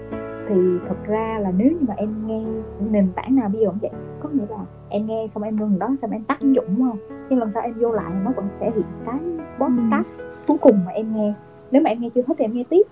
Thì 0.49 0.78
thật 0.89 0.97
ra 1.07 1.39
là 1.43 1.53
nếu 1.57 1.70
như 1.70 1.87
mà 1.89 1.95
em 1.97 2.27
nghe 2.27 2.45
nền 2.91 3.09
tảng 3.16 3.37
nào 3.37 3.49
bây 3.53 3.61
giờ 3.61 3.69
cũng 3.69 3.78
vậy. 3.83 3.91
Có 4.20 4.28
nghĩa 4.28 4.47
là 4.51 4.59
em 4.89 5.07
nghe 5.07 5.27
xong 5.35 5.43
em 5.43 5.57
ngừng 5.57 5.78
đó 5.78 5.89
xong 6.03 6.11
em 6.11 6.23
tắt 6.23 6.41
ứng 6.41 6.55
dụng 6.55 6.65
đúng 6.69 6.91
không? 6.91 6.99
Nhưng 7.28 7.39
lần 7.39 7.51
sau 7.51 7.62
em 7.62 7.74
vô 7.78 7.93
lại 7.93 8.12
nó 8.24 8.31
vẫn 8.37 8.49
sẽ 8.53 8.70
hiện 8.70 8.87
cái 9.07 9.19
podcast 9.59 10.26
cuối 10.47 10.56
cùng 10.60 10.81
mà 10.86 10.93
em 10.93 11.16
nghe. 11.16 11.32
Nếu 11.70 11.82
mà 11.82 11.90
em 11.90 12.01
nghe 12.01 12.09
chưa 12.14 12.23
hết 12.28 12.35
thì 12.39 12.44
em 12.44 12.52
nghe 12.55 12.64
tiếp. 12.70 12.82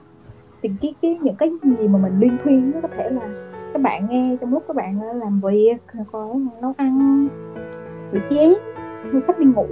Thì 0.62 0.70
cái 0.82 0.94
cái 1.02 1.18
những 1.22 1.34
cái 1.36 1.50
gì 1.78 1.88
mà 1.88 1.98
mình 1.98 2.20
liên 2.20 2.36
thuyên 2.44 2.70
nó 2.74 2.80
có 2.80 2.88
thể 2.96 3.10
là 3.10 3.22
các 3.72 3.82
bạn 3.82 4.06
nghe 4.10 4.36
trong 4.40 4.52
lúc 4.54 4.62
các 4.68 4.76
bạn 4.76 5.00
ờ, 5.00 5.12
làm 5.12 5.40
việc 5.40 5.76
có 6.12 6.34
nấu 6.62 6.72
ăn 6.76 7.28
rửa 8.12 8.18
chén 8.30 8.52
hay 9.12 9.20
sắp 9.20 9.38
đi 9.38 9.46
ngủ. 9.46 9.66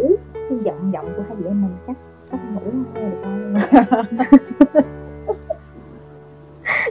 Thì 0.50 0.56
giọng 0.64 0.90
giọng 0.92 1.06
của 1.16 1.22
hai 1.28 1.36
chị 1.38 1.44
em 1.46 1.62
mình 1.62 1.70
chắc 1.86 1.96
sắp 2.26 2.38
đi 2.42 2.54
ngủ 2.54 2.60
nghe 2.94 3.00
được 3.10 3.16
không 3.24 3.54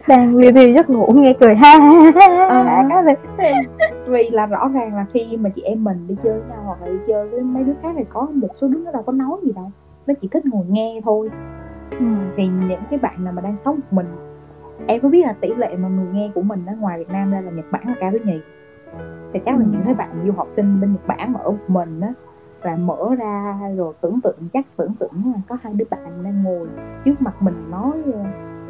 đang 0.07 0.37
thiêu 0.55 0.69
giấc 0.69 0.89
ngủ 0.89 1.13
nghe 1.15 1.33
cười 1.39 1.55
ha 1.55 1.77
ha 1.77 2.11
ha 2.15 2.47
Ờ. 2.47 2.63
ha 2.63 3.01
này 3.37 3.53
vì 4.07 4.29
là 4.29 4.45
rõ 4.45 4.67
ràng 4.67 4.95
là 4.95 5.05
khi 5.13 5.37
mà 5.37 5.49
chị 5.49 5.61
em 5.61 5.83
mình 5.83 6.07
đi 6.07 6.15
chơi 6.23 6.33
với 6.33 6.41
nhau 6.49 6.63
hoặc 6.65 6.81
là 6.81 6.87
đi 6.87 6.97
chơi 7.07 7.27
với 7.27 7.41
mấy 7.41 7.63
đứa 7.63 7.73
khác 7.81 7.93
thì 7.97 8.03
có 8.09 8.27
một 8.33 8.47
số 8.61 8.67
đứa 8.67 8.79
nó 8.79 8.91
đâu 8.91 9.03
có 9.03 9.11
nói 9.11 9.37
gì 9.43 9.51
đâu 9.55 9.71
nó 10.11 10.15
chỉ 10.21 10.27
thích 10.31 10.45
ngồi 10.45 10.65
nghe 10.69 11.01
thôi 11.05 11.29
ừ. 11.91 12.05
thì 12.37 12.47
những 12.47 12.81
cái 12.89 12.99
bạn 12.99 13.23
nào 13.23 13.33
mà 13.33 13.41
đang 13.41 13.57
sống 13.57 13.75
một 13.75 13.87
mình 13.91 14.05
em 14.87 15.01
có 15.01 15.09
biết 15.09 15.25
là 15.25 15.33
tỷ 15.41 15.47
lệ 15.57 15.75
mà 15.77 15.87
người 15.87 16.07
nghe 16.13 16.31
của 16.35 16.41
mình 16.41 16.65
ở 16.67 16.73
ngoài 16.79 16.99
Việt 16.99 17.09
Nam 17.09 17.31
ra 17.31 17.41
là 17.41 17.51
Nhật 17.51 17.65
Bản 17.71 17.83
là 17.87 17.93
cao 17.99 18.11
thứ 18.11 18.17
nhì 18.23 18.39
thì 19.33 19.39
chắc 19.45 19.55
là 19.59 19.65
Ừ. 19.65 19.69
những 19.71 19.81
cái 19.85 19.93
bạn 19.93 20.09
du 20.25 20.31
học 20.31 20.47
sinh 20.49 20.81
bên 20.81 20.91
Nhật 20.91 21.07
Bản 21.07 21.33
mà 21.33 21.39
ở 21.43 21.51
một 21.51 21.57
mình 21.67 22.01
á 22.01 22.13
và 22.63 22.75
mở 22.75 23.15
ra 23.17 23.59
rồi 23.77 23.93
tưởng 24.01 24.21
tượng 24.21 24.37
chắc 24.53 24.65
tưởng 24.77 24.93
tượng 24.99 25.11
là 25.25 25.41
có 25.49 25.57
hai 25.61 25.73
đứa 25.73 25.85
bạn 25.89 26.23
đang 26.23 26.43
ngồi 26.43 26.67
trước 27.05 27.21
mặt 27.21 27.41
mình 27.41 27.71
nói 27.71 27.91
ờ, 28.13 28.19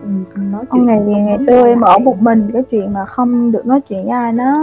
ừ, 0.04 0.10
nói 0.52 0.66
không 0.70 0.86
ngày 0.86 1.00
nói 1.00 1.38
xưa 1.48 1.68
em 1.68 1.82
ở 1.82 1.98
một 1.98 2.22
mình 2.22 2.50
cái 2.54 2.64
chuyện 2.72 2.94
mà 2.94 3.06
không 3.06 3.52
được 3.52 3.66
nói 3.66 3.82
chuyện 3.82 4.04
với 4.04 4.12
ai 4.12 4.34
nó 4.34 4.54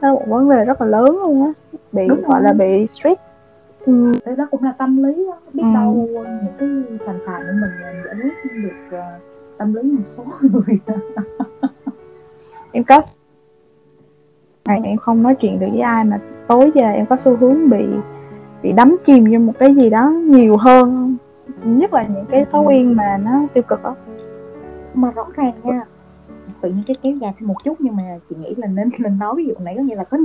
nó 0.00 0.12
một 0.14 0.22
vấn 0.28 0.50
đề 0.50 0.64
rất 0.64 0.80
là 0.80 0.86
lớn 0.86 1.06
luôn 1.22 1.44
á 1.44 1.52
bị 1.92 2.08
Đúng 2.08 2.20
gọi 2.22 2.32
rồi. 2.32 2.42
là 2.42 2.52
bị 2.52 2.86
stress 2.86 3.20
ừ. 3.86 4.12
Thế 4.24 4.36
đó 4.36 4.46
cũng 4.50 4.62
là 4.64 4.72
tâm 4.78 5.02
lý 5.02 5.26
đó. 5.26 5.38
biết 5.52 5.62
Ừ. 5.62 5.74
đâu 5.74 6.08
những 6.16 6.52
cái 6.58 6.98
sàn 7.06 7.18
sàn 7.26 7.40
của 7.40 7.52
mình 7.60 7.70
giải 8.04 8.14
quyết 8.22 8.52
được 8.62 8.98
ờ, 8.98 9.18
tâm 9.58 9.74
lý 9.74 9.82
một 9.82 10.02
số 10.16 10.24
người 10.52 10.78
em 12.72 12.84
có 12.84 13.02
ngày 14.64 14.80
em 14.84 14.96
không 14.96 15.22
nói 15.22 15.34
chuyện 15.34 15.58
được 15.60 15.66
với 15.70 15.80
ai 15.80 16.04
mà 16.04 16.18
tối 16.48 16.70
giờ 16.74 16.82
em 16.90 17.06
có 17.06 17.16
xu 17.16 17.36
hướng 17.36 17.70
bị 17.70 17.84
bị 18.62 18.72
đắm 18.72 18.96
chìm 19.06 19.24
vô 19.32 19.38
một 19.38 19.52
cái 19.58 19.74
gì 19.74 19.90
đó 19.90 20.08
nhiều 20.10 20.56
hơn 20.56 21.16
nhất 21.64 21.92
là 21.94 22.02
những 22.02 22.24
cái 22.30 22.44
thói 22.44 22.62
quen 22.64 22.96
mà 22.96 23.18
nó 23.24 23.30
tiêu 23.54 23.62
cực 23.68 23.82
á 23.82 23.90
mà 24.94 25.10
rõ 25.10 25.26
ràng 25.36 25.52
nha 25.64 25.82
tự 26.60 26.68
nhiên 26.68 26.82
cái 26.86 26.94
kéo 27.02 27.12
dài 27.16 27.34
thêm 27.38 27.48
một 27.48 27.54
chút 27.64 27.74
nhưng 27.80 27.96
mà 27.96 28.02
chị 28.30 28.36
nghĩ 28.40 28.54
là 28.56 28.66
nên 28.66 28.90
nên 28.98 29.18
nói 29.18 29.34
ví 29.36 29.44
dụ 29.44 29.54
này 29.64 29.74
có 29.76 29.82
nghĩa 29.82 29.94
là 29.96 30.04
có 30.04 30.18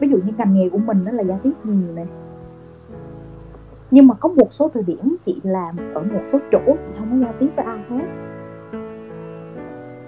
ví 0.00 0.08
dụ 0.08 0.16
như 0.16 0.32
ngành 0.38 0.54
nghề 0.54 0.68
của 0.68 0.78
mình 0.78 1.04
đó 1.04 1.12
là 1.12 1.22
giao 1.22 1.40
tiếp 1.42 1.52
nhiều 1.64 1.94
này 1.94 2.06
nhưng 3.94 4.06
mà 4.06 4.14
có 4.14 4.28
một 4.28 4.52
số 4.52 4.70
thời 4.74 4.82
điểm 4.82 5.16
chị 5.26 5.40
làm 5.42 5.76
ở 5.94 6.02
một 6.02 6.20
số 6.32 6.38
chỗ 6.52 6.60
chị 6.66 6.94
không 6.98 7.08
có 7.10 7.16
giao 7.26 7.34
tiếp 7.40 7.48
với 7.56 7.64
ai 7.64 7.78
hết. 7.90 8.04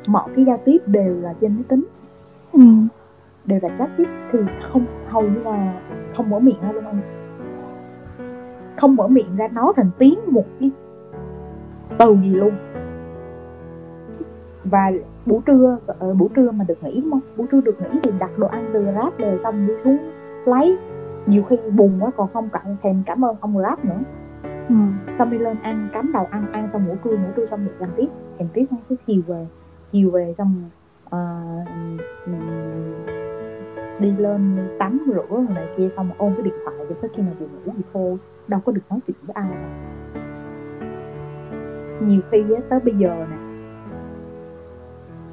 Mọi 0.08 0.30
cái 0.36 0.44
giao 0.44 0.60
tiếp 0.64 0.78
đều 0.86 1.20
là 1.20 1.34
trên 1.40 1.54
máy 1.54 1.64
tính. 1.68 1.84
Ừ. 2.52 2.60
đều 3.44 3.58
là 3.62 3.68
chat 3.78 3.90
tiếp 3.96 4.08
thì 4.32 4.38
không 4.72 4.84
hầu 5.08 5.22
như 5.22 5.42
là 5.44 5.80
không 6.16 6.30
mở 6.30 6.38
miệng 6.38 6.60
ra 6.62 6.72
luôn 6.72 6.84
anh. 6.84 7.00
Không 8.76 8.96
mở 8.96 9.08
miệng 9.08 9.36
ra 9.36 9.48
nói 9.48 9.72
thành 9.76 9.90
tiếng 9.98 10.18
một 10.26 10.44
cái 10.60 10.70
từ 11.98 12.16
gì 12.22 12.34
luôn. 12.34 12.52
Và 14.64 14.92
buổi 15.26 15.40
trưa 15.46 15.78
ờ, 15.86 16.14
buổi 16.14 16.28
trưa 16.34 16.50
mà 16.50 16.64
được 16.68 16.82
nghỉ 16.82 17.02
buổi 17.36 17.46
trưa 17.52 17.60
được 17.60 17.80
nghỉ 17.80 17.98
thì 18.02 18.10
đặt 18.18 18.38
đồ 18.38 18.46
ăn 18.46 18.70
từ 18.72 18.82
grab 18.82 19.12
về 19.18 19.38
xong 19.42 19.66
đi 19.66 19.76
xuống 19.84 19.98
lấy 20.46 20.78
nhiều 21.26 21.42
khi 21.42 21.56
buồn 21.76 21.98
quá 22.00 22.10
còn 22.16 22.28
không 22.32 22.48
cảm 22.52 22.62
thèm 22.82 23.02
cảm 23.06 23.24
ơn 23.24 23.36
ông 23.40 23.56
grab 23.56 23.84
nữa 23.84 24.00
Ừ. 24.68 24.74
xong 25.18 25.30
đi 25.30 25.38
lên 25.38 25.56
ăn 25.62 25.88
cắm 25.92 26.12
đầu 26.12 26.26
ăn 26.30 26.52
ăn 26.52 26.70
xong 26.70 26.86
ngủ 26.86 26.96
trưa 27.04 27.10
ngủ 27.10 27.28
trưa 27.36 27.46
xong 27.46 27.64
được 27.64 27.74
làm 27.78 27.90
tiếp 27.96 28.06
làm 28.38 28.48
tiếp 28.52 28.64
xong 28.70 28.80
cứ 28.88 28.96
chiều 29.06 29.22
về 29.26 29.46
chiều 29.92 30.10
về 30.10 30.34
xong 30.38 30.70
ừm, 31.10 31.98
đi 34.00 34.12
lên 34.18 34.68
tắm 34.78 34.98
rửa 35.06 35.26
rồi 35.28 35.46
này 35.54 35.66
kia 35.76 35.88
xong 35.96 36.10
ôm 36.18 36.32
cái 36.36 36.42
điện 36.42 36.54
thoại 36.64 36.76
cho 36.88 36.94
tới 37.00 37.10
khi 37.16 37.22
nào 37.22 37.34
buồn 37.40 37.48
ngủ 37.64 37.72
thì 37.76 37.82
thôi 37.92 38.18
đâu 38.48 38.60
có 38.64 38.72
được 38.72 38.82
nói 38.90 38.98
chuyện 39.06 39.16
với 39.26 39.32
ai 39.34 39.48
đâu. 39.50 39.70
nhiều 42.00 42.20
khi 42.30 42.38
tới 42.68 42.80
bây 42.80 42.94
giờ 42.94 43.26
nè 43.30 43.36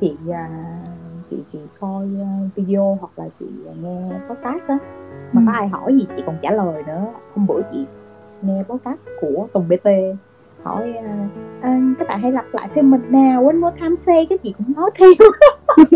chị 0.02 0.18
à, 0.32 0.73
chị 1.34 1.44
chị 1.54 1.60
coi 1.80 2.06
à, 2.22 2.30
video 2.56 2.98
hoặc 3.02 3.12
là 3.16 3.26
chị 3.40 3.46
nghe 3.82 4.20
podcast 4.30 4.68
á. 4.68 4.78
Mà 5.32 5.42
Ừ. 5.42 5.46
có 5.48 5.52
ai 5.54 5.68
hỏi 5.68 5.94
gì 5.94 6.08
chị 6.18 6.24
còn 6.26 6.38
trả 6.42 6.52
lời 6.52 6.84
nữa. 6.88 7.06
Hôm 7.36 7.48
bữa 7.48 7.62
chị 7.72 7.86
nghe 8.42 8.64
podcast 8.70 9.00
của 9.22 9.48
Tùng 9.54 9.68
BT 9.68 9.88
hỏi 10.64 10.94
à, 11.62 11.80
các 12.00 12.08
bạn 12.08 12.22
hãy 12.22 12.32
lặp 12.32 12.46
lại 12.54 12.70
thêm 12.76 12.92
mình 12.92 13.02
nào 13.10 13.44
quên 13.44 13.58
mất 13.62 13.72
tham 13.80 13.96
xe 13.98 14.26
cái 14.30 14.38
chị 14.38 14.54
cũng 14.58 14.74
nói 14.76 14.90
theo. 14.96 15.10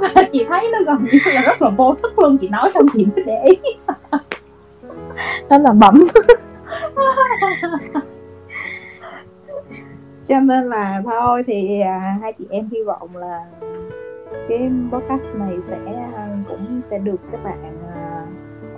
Và 0.00 0.22
chị 0.32 0.46
thấy 0.48 0.68
nó 0.72 0.78
gần 0.86 1.04
như 1.12 1.18
là 1.34 1.42
rất 1.42 1.62
là 1.62 1.70
vô 1.70 1.94
thức 2.02 2.18
luôn 2.18 2.38
chị 2.40 2.48
nói 2.48 2.70
xong 2.74 2.86
chị 2.92 3.06
mới 3.16 3.24
để 3.26 3.44
ý. 3.44 3.56
Đó 5.48 5.58
là 5.58 5.72
bẩm 5.72 6.04
cho 10.28 10.40
nên 10.40 10.68
là 10.68 11.02
thôi 11.04 11.42
thì 11.46 11.80
à, 11.80 12.18
hai 12.22 12.32
chị 12.32 12.46
em 12.50 12.68
hy 12.72 12.82
vọng 12.82 13.16
là 13.16 13.44
cái 14.48 14.70
podcast 14.92 15.34
này 15.34 15.56
sẽ 15.68 15.76
à, 16.16 16.28
cũng 16.48 16.80
sẽ 16.90 16.98
được 16.98 17.20
các 17.32 17.44
bạn 17.44 17.78
à, 17.94 18.26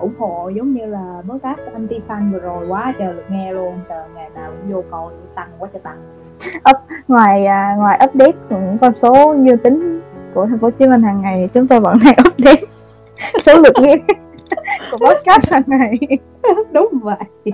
ủng 0.00 0.14
hộ 0.18 0.48
giống 0.48 0.72
như 0.72 0.86
là 0.86 1.22
podcast 1.28 1.58
anti 1.72 1.96
fan 2.08 2.32
vừa 2.32 2.38
rồi. 2.38 2.66
Quá 2.68 2.94
trời 2.98 3.14
được 3.14 3.24
nghe 3.30 3.52
luôn. 3.52 3.74
Trời 3.88 4.02
ngày 4.14 4.30
nào 4.34 4.50
cũng 4.50 4.72
vô 4.72 4.82
coi 4.90 5.12
tăng 5.34 5.48
quá 5.58 5.68
trời 5.72 5.82
tăng. 5.82 5.98
Ngoài 7.08 7.46
à, 7.46 7.74
ngoài 7.78 8.00
update 8.04 8.38
những 8.50 8.78
con 8.80 8.92
số 8.92 9.34
như 9.34 9.56
tính 9.56 10.00
của 10.34 10.46
thành 10.46 10.58
phố 10.58 10.66
Hồ 10.66 10.70
Chí 10.70 10.86
Minh 10.86 11.02
hàng 11.02 11.20
ngày 11.20 11.48
chúng 11.54 11.66
tôi 11.66 11.80
vẫn 11.80 11.98
đang 12.04 12.14
update 12.28 12.62
số 13.40 13.52
lượt 13.58 13.74
nghe 13.80 13.96
của 14.90 15.06
podcast 15.06 15.52
hàng 15.52 15.62
ngày. 15.66 15.98
Đúng 16.72 16.88
vậy 17.02 17.52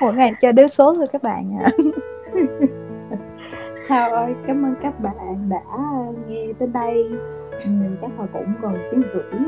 mỗi 0.00 0.14
ngày 0.14 0.32
cho 0.40 0.52
đếm 0.52 0.68
số 0.68 0.94
thôi 0.94 1.06
các 1.12 1.22
bạn 1.22 1.58
ạ. 1.64 1.70
Thôi 3.88 4.34
cảm 4.46 4.64
ơn 4.64 4.74
các 4.82 5.00
bạn 5.00 5.48
đã 5.48 5.62
nghe 6.28 6.46
tới 6.58 6.68
đây. 6.68 7.04
Ừ, 7.50 7.70
chắc 8.02 8.20
là 8.20 8.26
cũng 8.32 8.52
gần 8.62 8.74
tiếng 8.90 9.02
rưỡi 9.14 9.40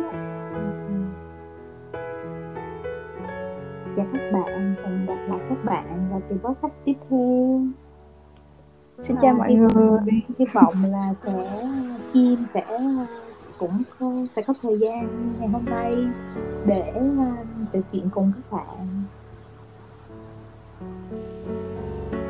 chào 3.98 4.06
các 4.12 4.30
bạn 4.32 4.74
hẹn 4.84 5.06
gặp 5.06 5.16
lại 5.28 5.40
các 5.48 5.64
bạn 5.64 6.08
vào 6.10 6.20
kỳ 6.28 6.36
podcast 6.44 6.74
tiếp 6.84 6.94
theo. 7.10 7.60
Xin 9.02 9.16
chào 9.22 9.34
À, 9.34 9.38
mọi 9.38 9.54
người. 9.54 10.00
hy 10.38 10.44
vọng 10.52 10.74
là 10.90 11.14
sẽ 11.24 11.60
Kim 12.12 12.36
sẽ 12.46 12.64
cũng 13.58 13.82
sẽ 14.36 14.42
có 14.42 14.54
thời 14.62 14.78
gian 14.78 15.32
ngày 15.38 15.48
hôm 15.48 15.64
nay 15.64 15.94
để 16.66 16.92
uh, 16.96 17.72
trò 17.72 17.78
chuyện 17.92 18.08
cùng 18.14 18.32
các 18.36 18.56
bạn 18.56 18.97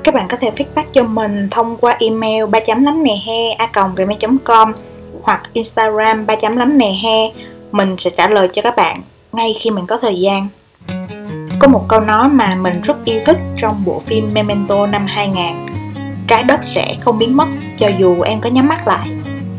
Các 0.09 0.15
bạn 0.15 0.29
có 0.29 0.37
thể 0.37 0.51
feedback 0.51 0.85
cho 0.93 1.03
mình 1.03 1.49
thông 1.51 1.77
qua 1.77 1.97
email 2.01 2.47
ba 2.47 2.61
chấm 2.61 2.85
lắm 2.85 3.03
nè 3.03 3.15
he 3.27 3.51
a 3.51 3.69
gmail.com 3.97 4.73
hoặc 5.23 5.43
Instagram 5.53 6.27
ba 6.27 6.37
chấm 6.37 6.57
lắm 6.57 6.79
nè 6.79 6.93
he. 7.03 7.33
Mình 7.73 7.97
sẽ 7.99 8.11
trả 8.11 8.29
lời 8.29 8.49
cho 8.53 8.63
các 8.63 8.77
bạn 8.77 9.01
ngay 9.33 9.55
khi 9.61 9.71
mình 9.71 9.87
có 9.87 9.99
thời 10.03 10.21
gian. 10.21 10.49
Có 11.61 11.69
một 11.69 11.85
câu 11.89 12.01
nói 12.01 12.29
mà 12.29 12.55
mình 12.55 12.81
rất 12.83 12.97
yêu 13.05 13.21
thích 13.27 13.37
trong 13.57 13.85
bộ 13.85 13.99
phim 13.99 14.35
Memento 14.35 14.87
năm 14.87 15.07
2000 15.09 15.45
Trái 16.29 16.43
đất 16.43 16.65
sẽ 16.65 16.97
không 17.01 17.19
biến 17.19 17.37
mất, 17.37 17.49
cho 17.79 17.89
dù 17.99 18.23
em 18.23 18.41
có 18.41 18.51
nhắm 18.51 18.69
mắt 18.69 18.89
lại. 18.89 19.09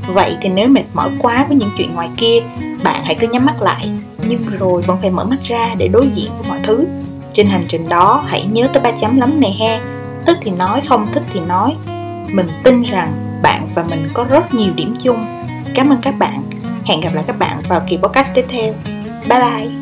Vậy 0.08 0.36
thì 0.42 0.50
nếu 0.50 0.68
mệt 0.68 0.86
mỏi 0.94 1.10
quá 1.20 1.46
với 1.48 1.58
những 1.58 1.72
chuyện 1.78 1.96
ngoài 1.96 2.10
kia, 2.18 2.40
Bạn 2.84 3.02
hãy 3.04 3.16
cứ 3.16 3.28
nhắm 3.32 3.46
mắt 3.46 3.62
lại. 3.62 3.90
Nhưng 4.28 4.42
rồi 4.60 4.82
vẫn 4.82 4.98
phải 5.02 5.12
mở 5.12 5.24
mắt 5.24 5.40
ra 5.44 5.76
để 5.78 5.88
đối 5.88 6.08
diện 6.14 6.32
với 6.38 6.50
mọi 6.50 6.60
thứ. 6.64 6.88
Trên 7.34 7.48
hành 7.48 7.66
trình 7.68 7.90
đó, 7.90 8.24
hãy 8.28 8.46
nhớ 8.52 8.68
tới 8.74 8.84
ba 8.84 8.92
chấm 8.92 9.20
lắm 9.20 9.40
nè 9.40 9.50
he. 9.60 9.80
Thích 10.30 10.38
thì 10.42 10.52
nói, 10.52 10.82
không 10.88 11.08
thích 11.12 11.24
thì 11.30 11.40
nói. 11.40 11.76
Mình 12.34 12.48
tin 12.64 12.82
rằng 12.82 13.40
bạn 13.42 13.68
và 13.76 13.84
mình 13.84 14.10
có 14.14 14.24
rất 14.24 14.54
nhiều 14.54 14.74
điểm 14.76 14.94
chung. 15.00 15.26
Cảm 15.76 15.90
ơn 15.90 16.00
các 16.02 16.14
bạn. 16.20 16.44
Hẹn 16.86 17.02
gặp 17.02 17.14
lại 17.14 17.24
các 17.28 17.40
bạn 17.40 17.58
vào 17.68 17.82
kỳ 17.88 17.98
podcast 17.98 18.36
tiếp 18.36 18.46
theo. 18.50 18.74
Bye 19.30 19.40
bye. 19.40 19.79